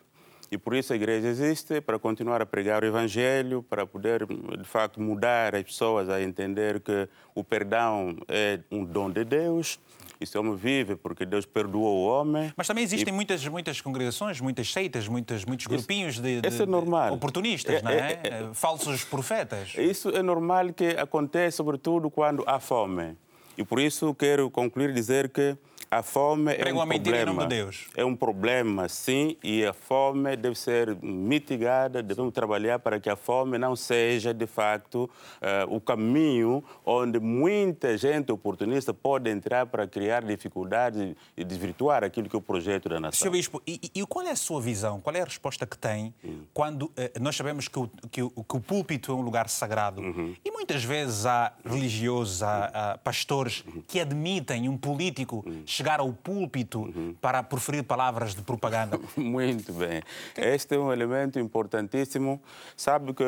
E 0.49 0.57
por 0.57 0.73
isso 0.73 0.94
a 0.94 0.95
igreja 0.95 1.27
existe, 1.27 1.81
para 1.81 1.99
continuar 1.99 2.41
a 2.41 2.45
pregar 2.45 2.81
o 2.81 2.85
Evangelho, 2.85 3.61
para 3.64 3.85
poder, 3.85 4.26
de 4.26 4.64
facto, 4.64 5.02
mudar 5.02 5.53
as 5.53 5.64
pessoas 5.64 6.07
a 6.07 6.22
entender 6.22 6.80
que 6.80 7.10
o 7.35 7.44
perdão 7.44 8.15
é 8.30 8.60
um 8.72 8.85
dom 8.85 9.10
de 9.10 9.26
Deus 9.26 9.77
esse 10.20 10.38
homem 10.38 10.56
vive 10.56 10.96
porque 10.96 11.26
Deus 11.26 11.46
perdoou 11.46 11.98
o 11.98 12.06
homem. 12.08 12.54
Mas 12.56 12.68
também 12.68 12.84
existem 12.84 13.14
e... 13.14 13.16
muitas, 13.16 13.46
muitas 13.48 13.82
congregações, 13.82 14.40
muitas 14.42 14.72
seitas, 14.72 15.08
muitas, 15.08 15.46
muitos 15.46 15.68
grupinhos 15.68 16.20
de, 16.20 16.42
de, 16.42 16.48
é 16.48 16.66
normal. 16.66 17.14
Oportunistas, 17.14 17.76
é, 17.76 17.82
não 17.82 17.92
é? 17.92 17.96
é? 17.96 18.22
é? 18.24 18.50
Falsos 18.54 19.04
profetas. 19.04 19.74
Isso 19.78 20.10
é 20.10 20.22
normal 20.22 20.74
que 20.74 20.90
aconteça, 20.90 21.58
sobretudo 21.58 22.10
quando 22.10 22.44
há 22.48 22.60
fome. 22.60 23.16
E 23.58 23.64
por 23.64 23.80
isso 23.80 24.14
quero 24.14 24.50
concluir 24.52 24.94
dizer 24.94 25.30
que 25.30 25.58
a 25.90 26.04
fome 26.04 26.54
é 26.54 26.74
um 26.74 26.88
problema. 26.88 27.48
De. 27.48 27.68
É 27.95 28.06
um 28.06 28.16
problema, 28.16 28.90
sim, 28.90 29.38
e 29.41 29.66
a 29.66 29.74
fome 29.74 30.36
deve 30.36 30.56
ser 30.56 30.95
mitigada, 31.02 32.04
devemos 32.04 32.34
trabalhar 32.34 32.80
para 32.80 32.99
que 32.99 33.10
a 33.10 33.16
fome 33.16 33.58
não 33.58 33.76
seja, 33.76 34.34
de 34.34 34.45
facto, 34.45 35.10
uh, 35.41 35.74
o 35.76 35.80
caminho 35.80 36.64
onde 36.86 37.20
muita 37.20 37.98
gente 37.98 38.32
oportunista 38.32 38.94
pode 38.94 39.30
entrar 39.30 39.66
para 39.66 39.88
criar 39.88 40.24
dificuldades 40.24 41.16
e 41.36 41.44
desvirtuar 41.44 42.04
aquilo 42.04 42.30
que 42.30 42.36
é 42.36 42.40
o 42.40 42.41
projeto 42.41 42.90
da 42.90 42.99
nação. 42.99 43.20
Senhor 43.20 43.32
Bispo, 43.32 43.62
e, 43.66 43.80
e 43.95 44.06
qual 44.06 44.26
é 44.26 44.32
a 44.32 44.36
sua 44.36 44.62
visão, 44.62 44.99
qual 44.99 45.16
é 45.16 45.22
a 45.22 45.26
resposta 45.26 45.66
que 45.66 45.78
tem 45.78 46.14
hum. 46.24 46.41
quando 46.54 46.84
uh, 46.84 46.94
nós 47.22 47.36
sabemos 47.36 47.68
que 47.68 47.80
o, 47.80 47.90
que, 48.12 48.22
o, 48.22 48.44
que 48.44 48.58
o 48.58 48.60
púlpito 48.60 49.12
é 49.12 49.16
um 49.16 49.22
lugar 49.22 49.48
sagrado 49.48 50.02
uhum. 50.02 50.36
e 50.44 50.52
muitas 50.52 50.84
vezes 50.84 51.26
há 51.26 51.54
religiosos, 51.66 52.44
há, 52.44 52.66
há 52.94 52.98
pastores 52.98 53.64
uhum. 53.66 53.82
que 53.88 53.99
admitem 54.02 54.68
um 54.68 54.78
político 54.78 55.44
uhum 55.48 55.64
chegar 55.68 55.99
ao 55.99 56.11
púlpito 56.11 56.80
uhum. 56.80 57.15
para 57.22 57.44
proferir 57.44 57.84
palavras 57.84 58.34
de 58.34 58.41
propaganda? 58.41 58.99
Muito 59.15 59.73
bem. 59.73 60.02
Este 60.35 60.76
é 60.76 60.80
um 60.80 60.91
elemento 60.91 61.38
importantíssimo. 61.38 62.41
Sabe 62.76 63.14
que, 63.14 63.23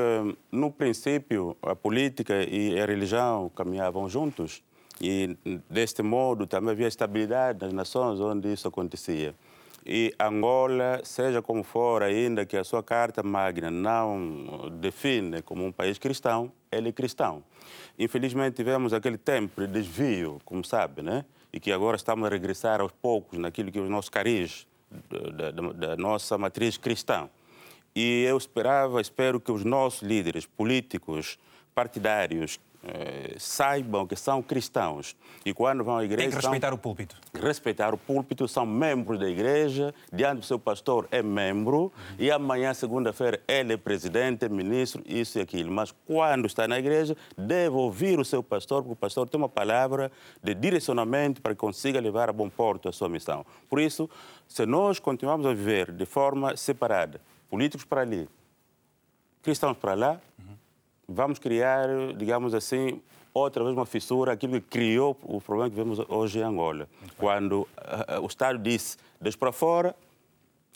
no 0.52 0.72
princípio, 0.72 1.56
a 1.62 1.76
política 1.76 2.42
e 2.44 2.80
a 2.80 2.86
religião 2.86 3.52
caminhavam 3.56 4.08
juntos. 4.10 4.64
E, 5.02 5.38
deste 5.70 6.02
modo, 6.02 6.48
também 6.48 6.72
havia 6.72 6.88
estabilidade 6.88 7.66
nas 7.66 7.74
nações 7.74 8.20
onde 8.20 8.52
isso 8.52 8.68
acontecia. 8.68 9.36
E 9.86 10.14
Angola, 10.20 11.02
seja 11.04 11.42
como 11.42 11.64
for, 11.64 12.04
ainda 12.04 12.46
que 12.46 12.58
a 12.58 12.64
sua 12.64 12.84
carta 12.84 13.24
magna 13.24 13.72
não 13.72 14.70
define 14.80 15.42
como 15.42 15.66
um 15.66 15.72
país 15.72 15.98
cristão, 15.98 16.52
ele 16.72 16.90
é 16.90 16.92
cristão. 16.92 17.44
Infelizmente, 17.98 18.56
tivemos 18.56 18.94
aquele 18.94 19.18
tempo 19.18 19.62
de 19.62 19.68
desvio, 19.68 20.40
como 20.46 20.64
sabe, 20.64 21.02
né? 21.02 21.26
E 21.52 21.60
que 21.60 21.72
agora 21.72 21.96
estamos 21.96 22.26
a 22.26 22.30
regressar 22.30 22.82
aos 22.82 22.92
poucos 22.92 23.40
naquilo 23.40 23.72
que 23.72 23.80
é 23.80 23.82
o 23.82 23.90
nosso 23.90 24.12
cariz, 24.12 24.68
da, 25.10 25.52
da, 25.52 25.72
da 25.74 25.98
nossa 25.98 26.38
matriz 26.38 26.78
cristã. 26.78 27.30
E 27.96 28.24
eu 28.24 28.38
esperava, 28.38 29.02
espero 29.02 29.40
que 29.40 29.52
os 29.52 29.64
nossos 29.64 30.02
líderes 30.02 30.46
políticos, 30.46 31.38
partidários, 31.74 32.60
eh, 32.82 33.36
saibam 33.38 34.08
que 34.08 34.16
são 34.16 34.42
cristãos 34.42 35.16
e 35.46 35.54
quando 35.54 35.84
vão 35.84 35.98
à 35.98 36.04
igreja. 36.04 36.24
Tem 36.24 36.30
que 36.30 36.36
respeitar 36.36 36.68
são, 36.70 36.76
o 36.76 36.78
púlpito. 36.78 37.16
Respeitar 37.34 37.94
o 37.94 37.98
púlpito, 37.98 38.48
são 38.48 38.66
membros 38.66 39.20
da 39.20 39.30
igreja, 39.30 39.94
diante 40.12 40.40
do 40.40 40.46
seu 40.46 40.58
pastor 40.58 41.08
é 41.12 41.22
membro 41.22 41.78
uhum. 41.78 41.92
e 42.18 42.32
amanhã, 42.32 42.74
segunda-feira, 42.74 43.42
ele 43.48 43.74
é 43.74 43.78
presidente, 43.78 44.48
ministro, 44.48 45.04
isso 45.06 45.40
e 45.40 45.42
aquilo. 45.42 45.72
Mas 45.72 45.94
quando 46.06 46.46
está 46.46 46.68
na 46.68 46.80
igreja, 46.80 47.18
deve 47.38 47.76
ouvir 47.76 48.18
o 48.18 48.24
seu 48.24 48.42
pastor, 48.42 48.82
porque 48.82 48.94
o 48.94 48.96
pastor 48.96 49.28
tem 49.28 49.38
uma 49.38 49.50
palavra 49.50 50.12
de 50.42 50.54
direcionamento 50.54 51.42
para 51.42 51.54
que 51.54 51.60
consiga 51.60 52.00
levar 52.00 52.30
a 52.30 52.34
bom 52.34 52.50
porto 52.50 52.88
a 52.88 52.94
sua 52.94 53.10
missão. 53.10 53.46
Por 53.70 53.82
isso, 53.82 54.10
se 54.48 54.66
nós 54.66 55.00
continuarmos 55.00 55.46
a 55.46 55.54
viver 55.54 55.92
de 55.92 56.06
forma 56.06 56.56
separada, 56.56 57.20
políticos 57.50 57.86
para 57.86 58.02
ali, 58.02 58.30
cristãos 59.42 59.78
para 59.78 59.94
lá, 59.96 60.22
uhum 60.40 60.49
vamos 61.10 61.40
criar, 61.40 61.88
digamos 62.16 62.54
assim, 62.54 63.02
outra 63.34 63.64
vez 63.64 63.76
uma 63.76 63.86
fissura, 63.86 64.32
aquilo 64.32 64.54
que 64.54 64.68
criou 64.68 65.18
o 65.24 65.42
problema 65.42 65.70
que 65.70 65.76
vemos 65.76 66.00
hoje 66.08 66.40
em 66.40 66.44
Angola. 66.44 66.88
Quando 67.18 67.62
uh, 67.62 68.22
o 68.22 68.28
Estado 68.28 68.60
disse, 68.60 68.98
Deus 69.20 69.36
para 69.36 69.52
fora, 69.52 69.96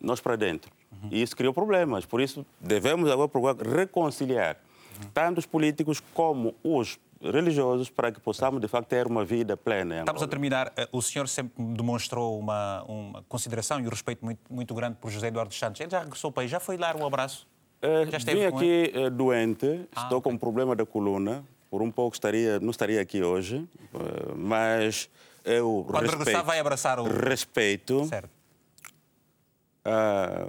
nós 0.01 0.19
para 0.19 0.35
dentro. 0.35 0.71
Uhum. 0.91 1.09
E 1.11 1.21
isso 1.21 1.35
criou 1.35 1.53
problemas. 1.53 2.05
Por 2.05 2.19
isso, 2.19 2.45
devemos 2.59 3.09
agora 3.09 3.27
procurar 3.27 3.55
reconciliar 3.55 4.57
uhum. 5.01 5.09
tanto 5.13 5.37
os 5.37 5.45
políticos 5.45 6.01
como 6.13 6.55
os 6.63 6.99
religiosos 7.21 7.89
para 7.89 8.11
que 8.11 8.19
possamos, 8.19 8.59
de 8.59 8.67
facto, 8.67 8.89
ter 8.89 9.07
uma 9.07 9.23
vida 9.23 9.55
plena. 9.55 9.99
Estamos 9.99 10.21
a 10.21 10.27
terminar. 10.27 10.73
Eh, 10.75 10.89
o 10.91 11.01
senhor 11.01 11.27
sempre 11.29 11.63
demonstrou 11.63 12.37
uma, 12.37 12.83
uma 12.83 13.23
consideração 13.29 13.79
e 13.79 13.87
um 13.87 13.89
respeito 13.89 14.25
muito, 14.25 14.41
muito 14.49 14.73
grande 14.75 14.97
por 14.99 15.09
José 15.09 15.27
Eduardo 15.27 15.53
Santos. 15.53 15.79
Ele 15.79 15.89
já 15.89 15.99
regressou 15.99 16.27
ao 16.29 16.31
país, 16.33 16.51
já 16.51 16.59
foi 16.59 16.77
dar 16.77 16.97
um 16.97 17.05
abraço? 17.05 17.47
Uh, 17.83 18.15
esteve 18.15 18.39
vim 18.39 18.45
aqui 18.45 18.93
uh, 18.95 19.09
doente, 19.09 19.87
ah, 19.93 20.03
estou 20.03 20.19
okay. 20.19 20.31
com 20.31 20.35
um 20.35 20.37
problema 20.37 20.73
da 20.73 20.85
coluna. 20.85 21.43
Por 21.69 21.81
um 21.81 21.91
pouco 21.91 22.15
estaria, 22.15 22.57
não 22.59 22.69
estaria 22.69 23.01
aqui 23.01 23.21
hoje, 23.21 23.67
uh, 23.93 24.37
mas 24.37 25.09
eu 25.43 25.83
Quando 25.85 26.03
respeito, 26.03 26.19
regressar 26.19 26.45
vai 26.45 26.59
abraçar 26.59 26.99
o... 26.99 27.03
Respeito. 27.03 28.05
Certo. 28.05 28.29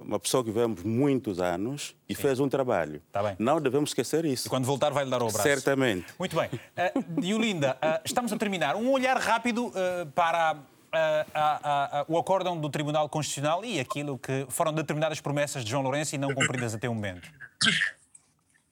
uma 0.04 0.20
pessoa 0.20 0.44
que 0.44 0.50
vivemos 0.50 0.84
muitos 0.84 1.40
anos 1.40 1.96
e 2.08 2.14
Sim. 2.14 2.22
fez 2.22 2.38
um 2.38 2.48
trabalho. 2.48 3.02
Tá 3.10 3.20
bem. 3.20 3.34
Não 3.38 3.60
devemos 3.60 3.90
esquecer 3.90 4.24
isso. 4.24 4.46
E 4.46 4.50
quando 4.50 4.66
voltar 4.66 4.92
vai 4.92 5.04
lhe 5.04 5.10
dar 5.10 5.22
o 5.22 5.26
abraço. 5.26 5.42
Certamente. 5.42 6.06
Muito 6.16 6.36
bem. 6.36 6.48
Uh, 6.52 7.20
Diolinda, 7.20 7.76
estamos 8.04 8.32
a 8.32 8.36
terminar. 8.36 8.76
Um 8.76 8.92
olhar 8.92 9.16
rápido 9.16 9.72
para 10.14 10.56
a, 10.94 12.00
a, 12.00 12.04
o 12.08 12.18
acórdão 12.18 12.58
do 12.58 12.68
Tribunal 12.70 13.08
Constitucional 13.08 13.64
e 13.64 13.80
aquilo 13.80 14.18
que 14.18 14.46
foram 14.48 14.72
determinadas 14.72 15.20
promessas 15.20 15.64
de 15.64 15.70
João 15.70 15.82
Lourenço 15.82 16.14
e 16.14 16.18
não 16.18 16.34
cumpridas 16.34 16.74
até 16.74 16.88
o 16.88 16.94
momento? 16.94 17.28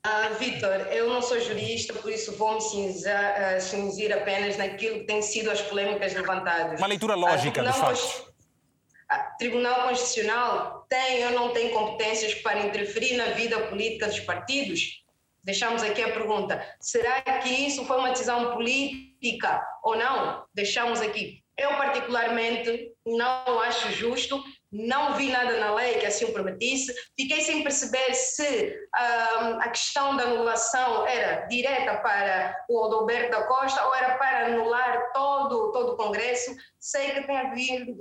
Ah, 0.05 0.31
Vitor, 0.39 0.89
eu 0.91 1.09
não 1.09 1.23
sou 1.23 1.39
jurista, 1.41 1.95
por 1.95 2.11
isso 2.11 2.37
vou-me 2.37 2.61
cinzir, 2.61 4.11
uh, 4.11 4.21
apenas 4.21 4.57
naquilo 4.57 5.01
que 5.01 5.07
têm 5.07 5.23
sido 5.23 5.49
as 5.49 5.61
polêmicas 5.63 6.13
levantadas. 6.13 6.81
Uma 6.81 6.89
leitura 6.89 7.15
lógica 7.15 7.61
ah, 7.61 7.65
dos 7.65 7.77
fatos. 7.77 8.33
Tribunal 9.39 9.89
Constitucional 9.89 10.87
tem 10.89 11.25
ou 11.27 11.33
não 11.33 11.53
tem 11.53 11.71
competências 11.71 12.35
para 12.35 12.67
interferir 12.67 13.17
na 13.17 13.27
vida 13.27 13.59
política 13.69 14.09
dos 14.09 14.21
partidos? 14.21 15.05
Deixamos 15.45 15.83
aqui 15.83 16.03
a 16.03 16.13
pergunta. 16.13 16.65
Será 16.81 17.21
que 17.21 17.49
isso 17.49 17.85
foi 17.85 17.99
uma 17.99 18.11
decisão 18.11 18.53
política 18.53 19.65
ou 19.83 19.97
não? 19.97 20.45
Deixamos 20.55 21.01
aqui. 21.01 21.42
Eu, 21.59 21.77
particularmente, 21.77 22.93
não 23.05 23.61
acho 23.61 23.91
justo, 23.93 24.43
não 24.73 25.15
vi 25.15 25.29
nada 25.29 25.59
na 25.59 25.75
lei 25.75 25.99
que 25.99 26.07
assim 26.07 26.25
o 26.25 26.33
permitisse, 26.33 26.95
fiquei 27.15 27.43
sem 27.43 27.63
perceber 27.63 28.15
se 28.15 28.75
um, 29.43 29.61
a 29.61 29.69
questão 29.69 30.17
da 30.17 30.25
anulação 30.25 31.07
era 31.07 31.47
direta 31.47 31.97
para 31.99 32.57
o 32.71 32.85
Adalberto 32.85 33.33
da 33.33 33.45
Costa 33.45 33.85
ou 33.85 33.95
era 33.95 34.17
para 34.17 34.47
anular 34.47 35.13
todo, 35.13 35.73
todo 35.73 35.93
o 35.93 35.97
Congresso. 35.97 36.57
Sei 36.81 37.11
que 37.11 37.27
tem 37.27 37.39
havido, 37.39 37.95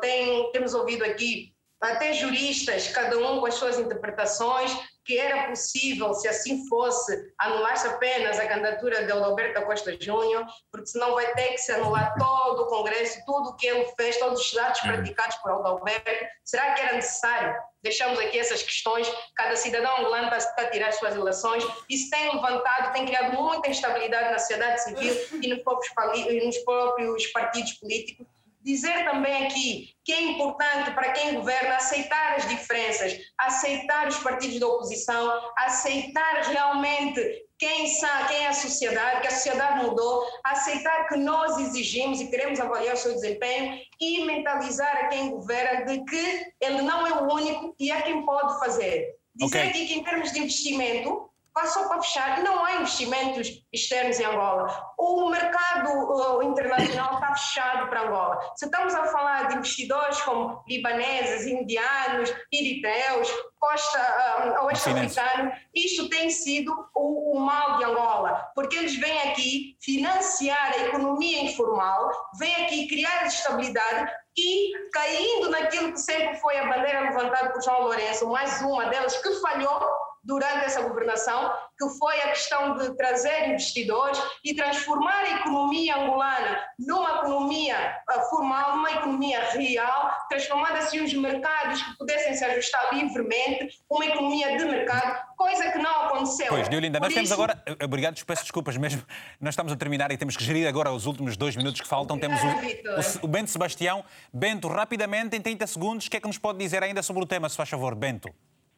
tem, 0.00 0.50
temos 0.52 0.72
ouvido 0.72 1.04
aqui 1.04 1.52
até 1.78 2.14
juristas, 2.14 2.88
cada 2.88 3.18
um 3.18 3.40
com 3.40 3.46
as 3.46 3.54
suas 3.54 3.78
interpretações, 3.78 4.74
que 5.04 5.18
era 5.18 5.48
possível, 5.48 6.14
se 6.14 6.26
assim 6.26 6.66
fosse, 6.68 7.32
anular-se 7.38 7.86
apenas 7.86 8.38
a 8.38 8.46
candidatura 8.46 9.04
de 9.04 9.12
Alberto 9.12 9.62
Costa 9.62 9.96
Júnior, 10.00 10.46
porque 10.70 10.86
senão 10.86 11.14
vai 11.14 11.32
ter 11.34 11.48
que 11.48 11.58
se 11.58 11.72
anular 11.72 12.14
todo 12.18 12.62
o 12.62 12.66
Congresso, 12.66 13.20
tudo 13.26 13.50
o 13.50 13.56
que 13.56 13.66
ele 13.66 13.84
fez, 13.96 14.16
todos 14.18 14.40
os 14.40 14.58
atos 14.58 14.82
hum. 14.82 14.88
praticados 14.88 15.36
por 15.36 15.50
Alberto. 15.50 16.26
Será 16.44 16.72
que 16.72 16.80
era 16.80 16.94
necessário? 16.94 17.54
Deixamos 17.82 18.18
aqui 18.18 18.38
essas 18.38 18.62
questões. 18.62 19.06
Cada 19.36 19.56
cidadão 19.56 19.98
angolano 19.98 20.34
está 20.34 20.62
a 20.62 20.70
tirar 20.70 20.88
as 20.88 20.96
suas 20.96 21.14
eleições. 21.14 21.62
Isso 21.88 22.08
tem 22.08 22.34
levantado, 22.34 22.94
tem 22.94 23.04
criado 23.04 23.34
muita 23.34 23.68
instabilidade 23.68 24.30
na 24.30 24.38
sociedade 24.38 24.82
civil 24.82 25.14
e 25.42 25.48
nos 25.48 25.62
próprios, 25.62 26.44
nos 26.44 26.58
próprios 26.58 27.26
partidos 27.26 27.72
políticos 27.74 28.26
Dizer 28.64 29.04
também 29.04 29.46
aqui 29.46 29.94
que 30.02 30.12
é 30.12 30.22
importante 30.22 30.90
para 30.92 31.12
quem 31.12 31.34
governa 31.34 31.76
aceitar 31.76 32.36
as 32.36 32.48
diferenças, 32.48 33.14
aceitar 33.38 34.08
os 34.08 34.16
partidos 34.18 34.58
da 34.58 34.66
oposição, 34.66 35.52
aceitar 35.58 36.44
realmente 36.44 37.44
quem, 37.58 37.86
são, 37.86 38.26
quem 38.26 38.38
é 38.38 38.48
a 38.48 38.54
sociedade, 38.54 39.20
que 39.20 39.28
a 39.28 39.30
sociedade 39.30 39.84
mudou, 39.84 40.24
aceitar 40.44 41.08
que 41.08 41.16
nós 41.16 41.58
exigimos 41.58 42.20
e 42.20 42.28
queremos 42.28 42.58
avaliar 42.58 42.94
o 42.94 42.98
seu 42.98 43.14
desempenho 43.14 43.78
e 44.00 44.24
mentalizar 44.24 44.96
a 44.96 45.08
quem 45.08 45.30
governa 45.30 45.84
de 45.84 46.02
que 46.04 46.46
ele 46.60 46.82
não 46.82 47.06
é 47.06 47.12
o 47.22 47.34
único 47.34 47.74
e 47.78 47.90
é 47.90 48.00
quem 48.00 48.24
pode 48.24 48.58
fazer. 48.58 49.14
Dizer 49.34 49.58
okay. 49.58 49.70
aqui 49.70 49.86
que 49.86 49.94
em 49.94 50.04
termos 50.04 50.32
de 50.32 50.38
investimento, 50.38 51.28
só 51.66 51.88
para 51.88 52.02
fechar, 52.02 52.42
não 52.42 52.64
há 52.64 52.76
investimentos 52.76 53.48
externos 53.72 54.18
em 54.18 54.24
Angola. 54.24 54.92
O 54.98 55.30
mercado 55.30 55.88
uh, 55.88 56.42
internacional 56.42 57.14
está 57.14 57.34
fechado 57.34 57.88
para 57.88 58.02
Angola. 58.02 58.52
Se 58.56 58.64
estamos 58.64 58.94
a 58.94 59.04
falar 59.06 59.48
de 59.48 59.56
investidores 59.56 60.20
como 60.22 60.62
libaneses, 60.66 61.46
indianos, 61.46 62.34
eritreus, 62.52 63.28
costa 63.58 64.58
uh, 64.60 64.66
oeste 64.66 64.90
africano, 64.90 65.52
isto 65.74 66.08
tem 66.08 66.28
sido 66.28 66.72
o, 66.94 67.36
o, 67.36 67.40
mal 67.40 67.78
de 67.78 67.84
Angola, 67.84 68.50
porque 68.54 68.76
eles 68.76 68.96
vêm 68.96 69.30
aqui 69.30 69.76
financiar 69.80 70.72
a 70.72 70.86
economia 70.86 71.44
informal, 71.44 72.10
vêm 72.38 72.64
aqui 72.64 72.88
criar 72.88 73.26
estabilidade 73.26 74.12
e 74.36 74.72
caindo 74.90 75.50
naquilo 75.50 75.92
que 75.92 76.00
sempre 76.00 76.36
foi 76.40 76.58
a 76.58 76.66
bandeira 76.66 77.00
levantada 77.00 77.50
por 77.52 77.62
João 77.62 77.82
Lourenço, 77.82 78.28
mais 78.28 78.60
uma 78.60 78.86
delas 78.86 79.16
que 79.16 79.40
falhou, 79.40 79.80
durante 80.24 80.64
essa 80.64 80.82
governação, 80.82 81.52
que 81.78 81.88
foi 81.98 82.20
a 82.22 82.28
questão 82.28 82.76
de 82.76 82.96
trazer 82.96 83.50
investidores 83.50 84.20
e 84.44 84.54
transformar 84.54 85.20
a 85.20 85.40
economia 85.40 85.96
angolana 85.96 86.60
numa 86.78 87.18
economia 87.18 87.76
ah, 88.08 88.20
formal, 88.22 88.76
numa 88.76 88.90
economia 88.90 89.40
real, 89.50 90.12
transformando 90.28 90.76
assim 90.76 91.02
os 91.02 91.12
mercados 91.14 91.82
que 91.82 91.96
pudessem 91.98 92.34
se 92.34 92.44
ajustar 92.44 92.94
livremente, 92.94 93.78
uma 93.90 94.06
economia 94.06 94.56
de 94.56 94.64
mercado, 94.64 95.34
coisa 95.36 95.70
que 95.70 95.78
não 95.78 96.06
aconteceu. 96.06 96.46
Pois, 96.48 96.68
Diolinda, 96.68 96.98
nós 96.98 97.08
isso... 97.08 97.16
temos 97.16 97.32
agora. 97.32 97.62
Eh, 97.66 97.84
obrigado, 97.84 98.24
peço 98.24 98.42
desculpas 98.42 98.76
mesmo. 98.76 99.02
Nós 99.40 99.52
estamos 99.52 99.72
a 99.72 99.76
terminar 99.76 100.10
e 100.10 100.16
temos 100.16 100.36
que 100.36 100.44
gerir 100.44 100.66
agora 100.66 100.90
os 100.90 101.06
últimos 101.06 101.36
dois 101.36 101.56
minutos 101.56 101.80
que 101.80 101.86
faltam. 101.86 102.18
Temos 102.18 102.40
o, 102.42 102.46
o, 102.46 103.24
o 103.24 103.28
Bento 103.28 103.50
Sebastião. 103.50 104.04
Bento, 104.32 104.68
rapidamente, 104.68 105.36
em 105.36 105.40
30 105.40 105.66
segundos, 105.66 106.06
o 106.06 106.10
que 106.10 106.16
é 106.16 106.20
que 106.20 106.26
nos 106.26 106.38
pode 106.38 106.58
dizer 106.58 106.82
ainda 106.82 107.02
sobre 107.02 107.22
o 107.22 107.26
tema, 107.26 107.48
se 107.48 107.56
faz 107.56 107.68
favor, 107.68 107.94
Bento? 107.94 108.34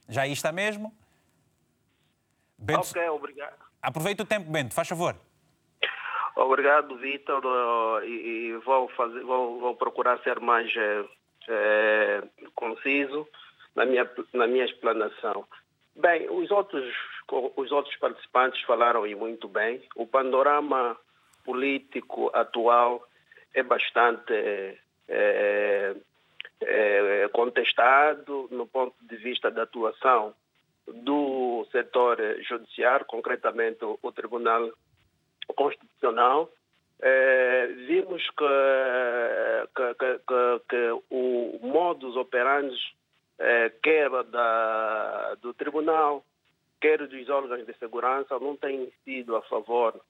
Já 0.09 0.23
aí 0.23 0.33
está 0.33 0.53
mesmo? 0.53 0.93
Bento, 2.67 2.91
ok, 2.91 3.09
obrigado. 3.11 3.57
Aproveita 3.81 4.23
o 4.25 4.27
tempo, 4.27 4.51
Bento, 4.51 4.75
faz 4.75 4.89
favor. 4.89 5.15
Obrigado, 6.35 6.97
Vitor, 6.99 7.43
e, 8.05 8.09
e 8.09 8.57
vou, 8.65 8.89
fazer, 8.91 9.21
vou, 9.21 9.59
vou, 9.59 9.75
procurar 9.75 10.19
ser 10.19 10.39
mais 10.41 10.71
é, 11.49 12.23
conciso 12.55 13.27
na 13.75 13.87
minha, 13.87 14.11
na 14.35 14.47
minha 14.47 14.65
explanação. 14.65 15.47
Bem, 15.95 16.29
os 16.29 16.51
outros, 16.51 16.85
os 17.57 17.73
outros 17.73 17.97
participantes 17.97 18.61
falaram 18.63 19.07
e 19.07 19.15
muito 19.15 19.49
bem. 19.49 19.83
O 19.95 20.07
panorama 20.07 20.97
político 21.45 22.31
atual 22.35 23.07
é 23.55 23.63
bastante 23.63 24.35
é, 25.09 25.97
é, 26.61 27.29
contestado 27.33 28.49
no 28.51 28.67
ponto 28.67 28.95
de 29.01 29.17
vista 29.17 29.51
da 29.51 29.63
atuação 29.63 30.35
do 30.87 31.46
setor 31.67 32.19
judiciário, 32.49 33.07
concretamente 33.07 33.85
o 33.85 34.13
Tribunal 34.13 34.71
Constitucional, 35.55 36.51
eh, 37.01 37.67
vimos 37.87 38.23
que, 38.31 39.69
que, 39.77 39.95
que, 39.95 40.61
que, 40.69 41.03
o 41.11 41.59
modus 41.63 42.17
operandi, 42.17 42.77
eh, 43.39 43.71
quer 43.83 44.11
da, 44.25 45.35
do 45.41 45.53
Tribunal, 45.55 46.25
quer 46.81 47.07
dos 47.07 47.29
órgãos 47.29 47.67
de 47.67 47.75
segurança, 47.75 48.39
não 48.39 48.57
tem 48.57 48.91
sido 49.05 49.37
a 49.37 49.43
favor 49.43 50.01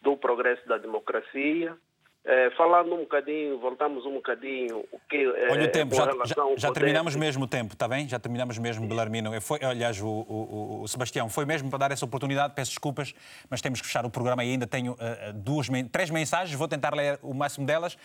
do 0.00 0.16
progresso 0.16 0.66
da 0.68 0.78
democracia, 0.78 1.76
é, 2.24 2.50
falando 2.50 2.94
um 2.94 3.00
bocadinho, 3.00 3.58
voltamos 3.58 4.06
um 4.06 4.14
bocadinho 4.14 4.84
o 4.92 5.00
que 5.08 5.16
é, 5.16 5.50
Olha 5.50 5.64
o 5.64 5.68
tempo, 5.68 5.94
já, 5.94 6.04
já, 6.24 6.36
já 6.56 6.72
terminamos 6.72 7.16
mesmo 7.16 7.44
o 7.44 7.48
tempo, 7.48 7.74
está 7.74 7.88
bem? 7.88 8.08
Já 8.08 8.18
terminamos 8.18 8.58
mesmo, 8.58 8.86
Belarmino. 8.86 9.40
Foi, 9.40 9.58
aliás, 9.60 10.00
o, 10.00 10.06
o, 10.06 10.82
o, 10.82 10.88
Sebastião, 10.88 11.28
foi 11.28 11.44
mesmo 11.44 11.68
para 11.68 11.80
dar 11.80 11.90
essa 11.90 12.04
oportunidade, 12.04 12.54
peço 12.54 12.70
desculpas, 12.70 13.12
mas 13.50 13.60
temos 13.60 13.80
que 13.80 13.86
fechar 13.86 14.06
o 14.06 14.10
programa 14.10 14.44
e 14.44 14.52
ainda 14.52 14.68
tenho 14.68 14.92
uh, 14.92 15.32
duas, 15.34 15.66
três 15.90 16.10
mensagens, 16.10 16.56
vou 16.56 16.68
tentar 16.68 16.94
ler 16.94 17.18
o 17.22 17.34
máximo 17.34 17.66
delas 17.66 17.96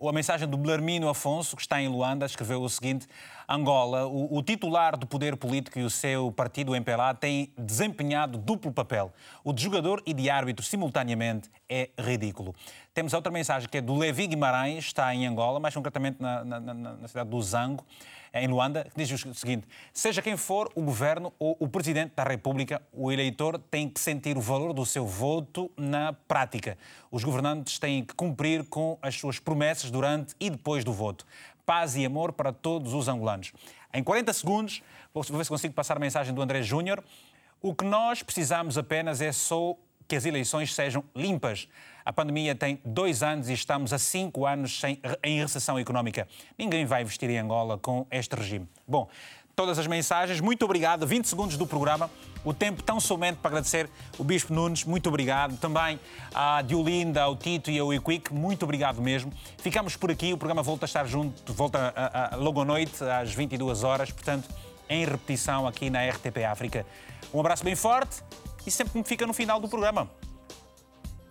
a 0.00 0.12
mensagem 0.12 0.46
do 0.46 0.56
Belarmino 0.58 1.08
Afonso, 1.08 1.56
que 1.56 1.62
está 1.62 1.80
em 1.80 1.88
Luanda, 1.88 2.26
escreveu 2.26 2.60
o 2.60 2.68
seguinte: 2.68 3.06
Angola, 3.48 4.06
o, 4.06 4.36
o 4.36 4.42
titular 4.42 4.96
do 4.96 5.06
poder 5.06 5.36
político 5.36 5.78
e 5.78 5.84
o 5.84 5.90
seu 5.90 6.30
partido, 6.30 6.72
o 6.72 6.76
MPLA, 6.76 7.14
têm 7.14 7.52
desempenhado 7.56 8.36
duplo 8.36 8.72
papel. 8.72 9.12
O 9.42 9.52
de 9.52 9.62
jogador 9.62 10.02
e 10.04 10.12
de 10.12 10.28
árbitro 10.28 10.64
simultaneamente 10.64 11.48
é 11.68 11.90
ridículo. 11.98 12.54
Temos 12.94 13.12
outra 13.12 13.32
mensagem 13.32 13.68
que 13.68 13.78
é 13.78 13.80
do 13.80 13.94
Levi 13.94 14.26
Guimarães, 14.26 14.84
está 14.84 15.14
em 15.14 15.26
Angola, 15.26 15.60
mais 15.60 15.74
concretamente 15.74 16.20
na, 16.20 16.44
na, 16.44 16.60
na 16.60 17.08
cidade 17.08 17.30
do 17.30 17.40
Zango 17.42 17.84
em 18.40 18.46
Luanda, 18.46 18.84
que 18.84 19.04
diz 19.04 19.24
o 19.24 19.34
seguinte: 19.34 19.66
seja 19.92 20.22
quem 20.22 20.36
for 20.36 20.70
o 20.74 20.82
governo 20.82 21.32
ou 21.38 21.56
o 21.58 21.68
presidente 21.68 22.12
da 22.14 22.24
República, 22.24 22.82
o 22.92 23.10
eleitor 23.10 23.58
tem 23.70 23.88
que 23.88 24.00
sentir 24.00 24.36
o 24.36 24.40
valor 24.40 24.72
do 24.72 24.84
seu 24.84 25.06
voto 25.06 25.70
na 25.76 26.12
prática. 26.12 26.76
Os 27.10 27.24
governantes 27.24 27.78
têm 27.78 28.04
que 28.04 28.14
cumprir 28.14 28.64
com 28.64 28.98
as 29.00 29.14
suas 29.14 29.38
promessas 29.38 29.90
durante 29.90 30.34
e 30.38 30.50
depois 30.50 30.84
do 30.84 30.92
voto. 30.92 31.26
Paz 31.64 31.96
e 31.96 32.04
amor 32.04 32.32
para 32.32 32.52
todos 32.52 32.94
os 32.94 33.08
angolanos. 33.08 33.52
Em 33.92 34.02
40 34.02 34.32
segundos, 34.32 34.82
vou 35.12 35.22
ver 35.22 35.44
se 35.44 35.50
consigo 35.50 35.74
passar 35.74 35.96
a 35.96 36.00
mensagem 36.00 36.34
do 36.34 36.42
André 36.42 36.62
Júnior. 36.62 37.02
O 37.60 37.74
que 37.74 37.84
nós 37.84 38.22
precisamos 38.22 38.76
apenas 38.76 39.20
é 39.20 39.32
só 39.32 39.74
que 40.06 40.16
as 40.16 40.24
eleições 40.24 40.74
sejam 40.74 41.04
limpas. 41.14 41.68
A 42.04 42.12
pandemia 42.12 42.54
tem 42.54 42.80
dois 42.84 43.22
anos 43.22 43.48
e 43.48 43.52
estamos 43.52 43.92
há 43.92 43.98
cinco 43.98 44.46
anos 44.46 44.78
sem, 44.78 45.00
em 45.24 45.40
recessão 45.40 45.78
económica. 45.78 46.28
Ninguém 46.56 46.84
vai 46.84 47.02
investir 47.02 47.28
em 47.30 47.38
Angola 47.38 47.78
com 47.78 48.06
este 48.10 48.36
regime. 48.36 48.68
Bom, 48.86 49.08
todas 49.56 49.78
as 49.78 49.86
mensagens. 49.86 50.40
Muito 50.40 50.64
obrigado. 50.64 51.06
20 51.06 51.24
segundos 51.24 51.56
do 51.56 51.66
programa. 51.66 52.08
O 52.44 52.54
tempo 52.54 52.80
tão 52.82 53.00
somente 53.00 53.38
para 53.38 53.48
agradecer 53.48 53.90
o 54.18 54.22
Bispo 54.22 54.54
Nunes. 54.54 54.84
Muito 54.84 55.08
obrigado. 55.08 55.56
Também 55.56 55.98
à 56.32 56.62
Diolinda, 56.62 57.22
ao 57.22 57.34
Tito 57.34 57.70
e 57.72 57.78
ao 57.78 57.92
Equic. 57.92 58.32
Muito 58.32 58.62
obrigado 58.62 59.02
mesmo. 59.02 59.32
Ficamos 59.58 59.96
por 59.96 60.10
aqui. 60.10 60.32
O 60.32 60.38
programa 60.38 60.62
volta 60.62 60.84
a 60.84 60.86
estar 60.86 61.06
junto, 61.06 61.52
volta 61.52 61.92
a, 61.96 62.34
a, 62.34 62.36
logo 62.36 62.60
à 62.60 62.64
noite, 62.64 63.02
às 63.02 63.34
22 63.34 63.82
horas. 63.82 64.12
Portanto, 64.12 64.48
em 64.88 65.04
repetição 65.04 65.66
aqui 65.66 65.90
na 65.90 66.08
RTP 66.08 66.44
África. 66.48 66.86
Um 67.34 67.40
abraço 67.40 67.64
bem 67.64 67.74
forte 67.74 68.22
e 68.66 68.70
sempre 68.70 68.98
me 68.98 69.04
fica 69.04 69.26
no 69.26 69.32
final 69.32 69.60
do 69.60 69.68
programa. 69.68 70.10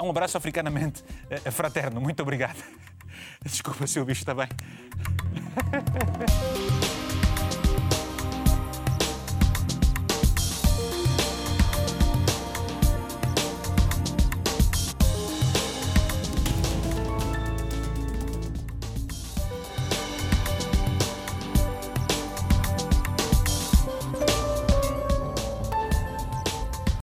Um 0.02 0.10
abraço 0.10 0.38
africanamente 0.38 1.04
eh, 1.30 1.52
fraterno. 1.52 2.02
Muito 2.02 2.22
obrigado. 2.22 2.62
Desculpa 3.44 3.88
se 3.88 4.00
o 4.00 4.06
bicho 4.06 4.22
está 4.22 4.34
bem. 4.34 4.48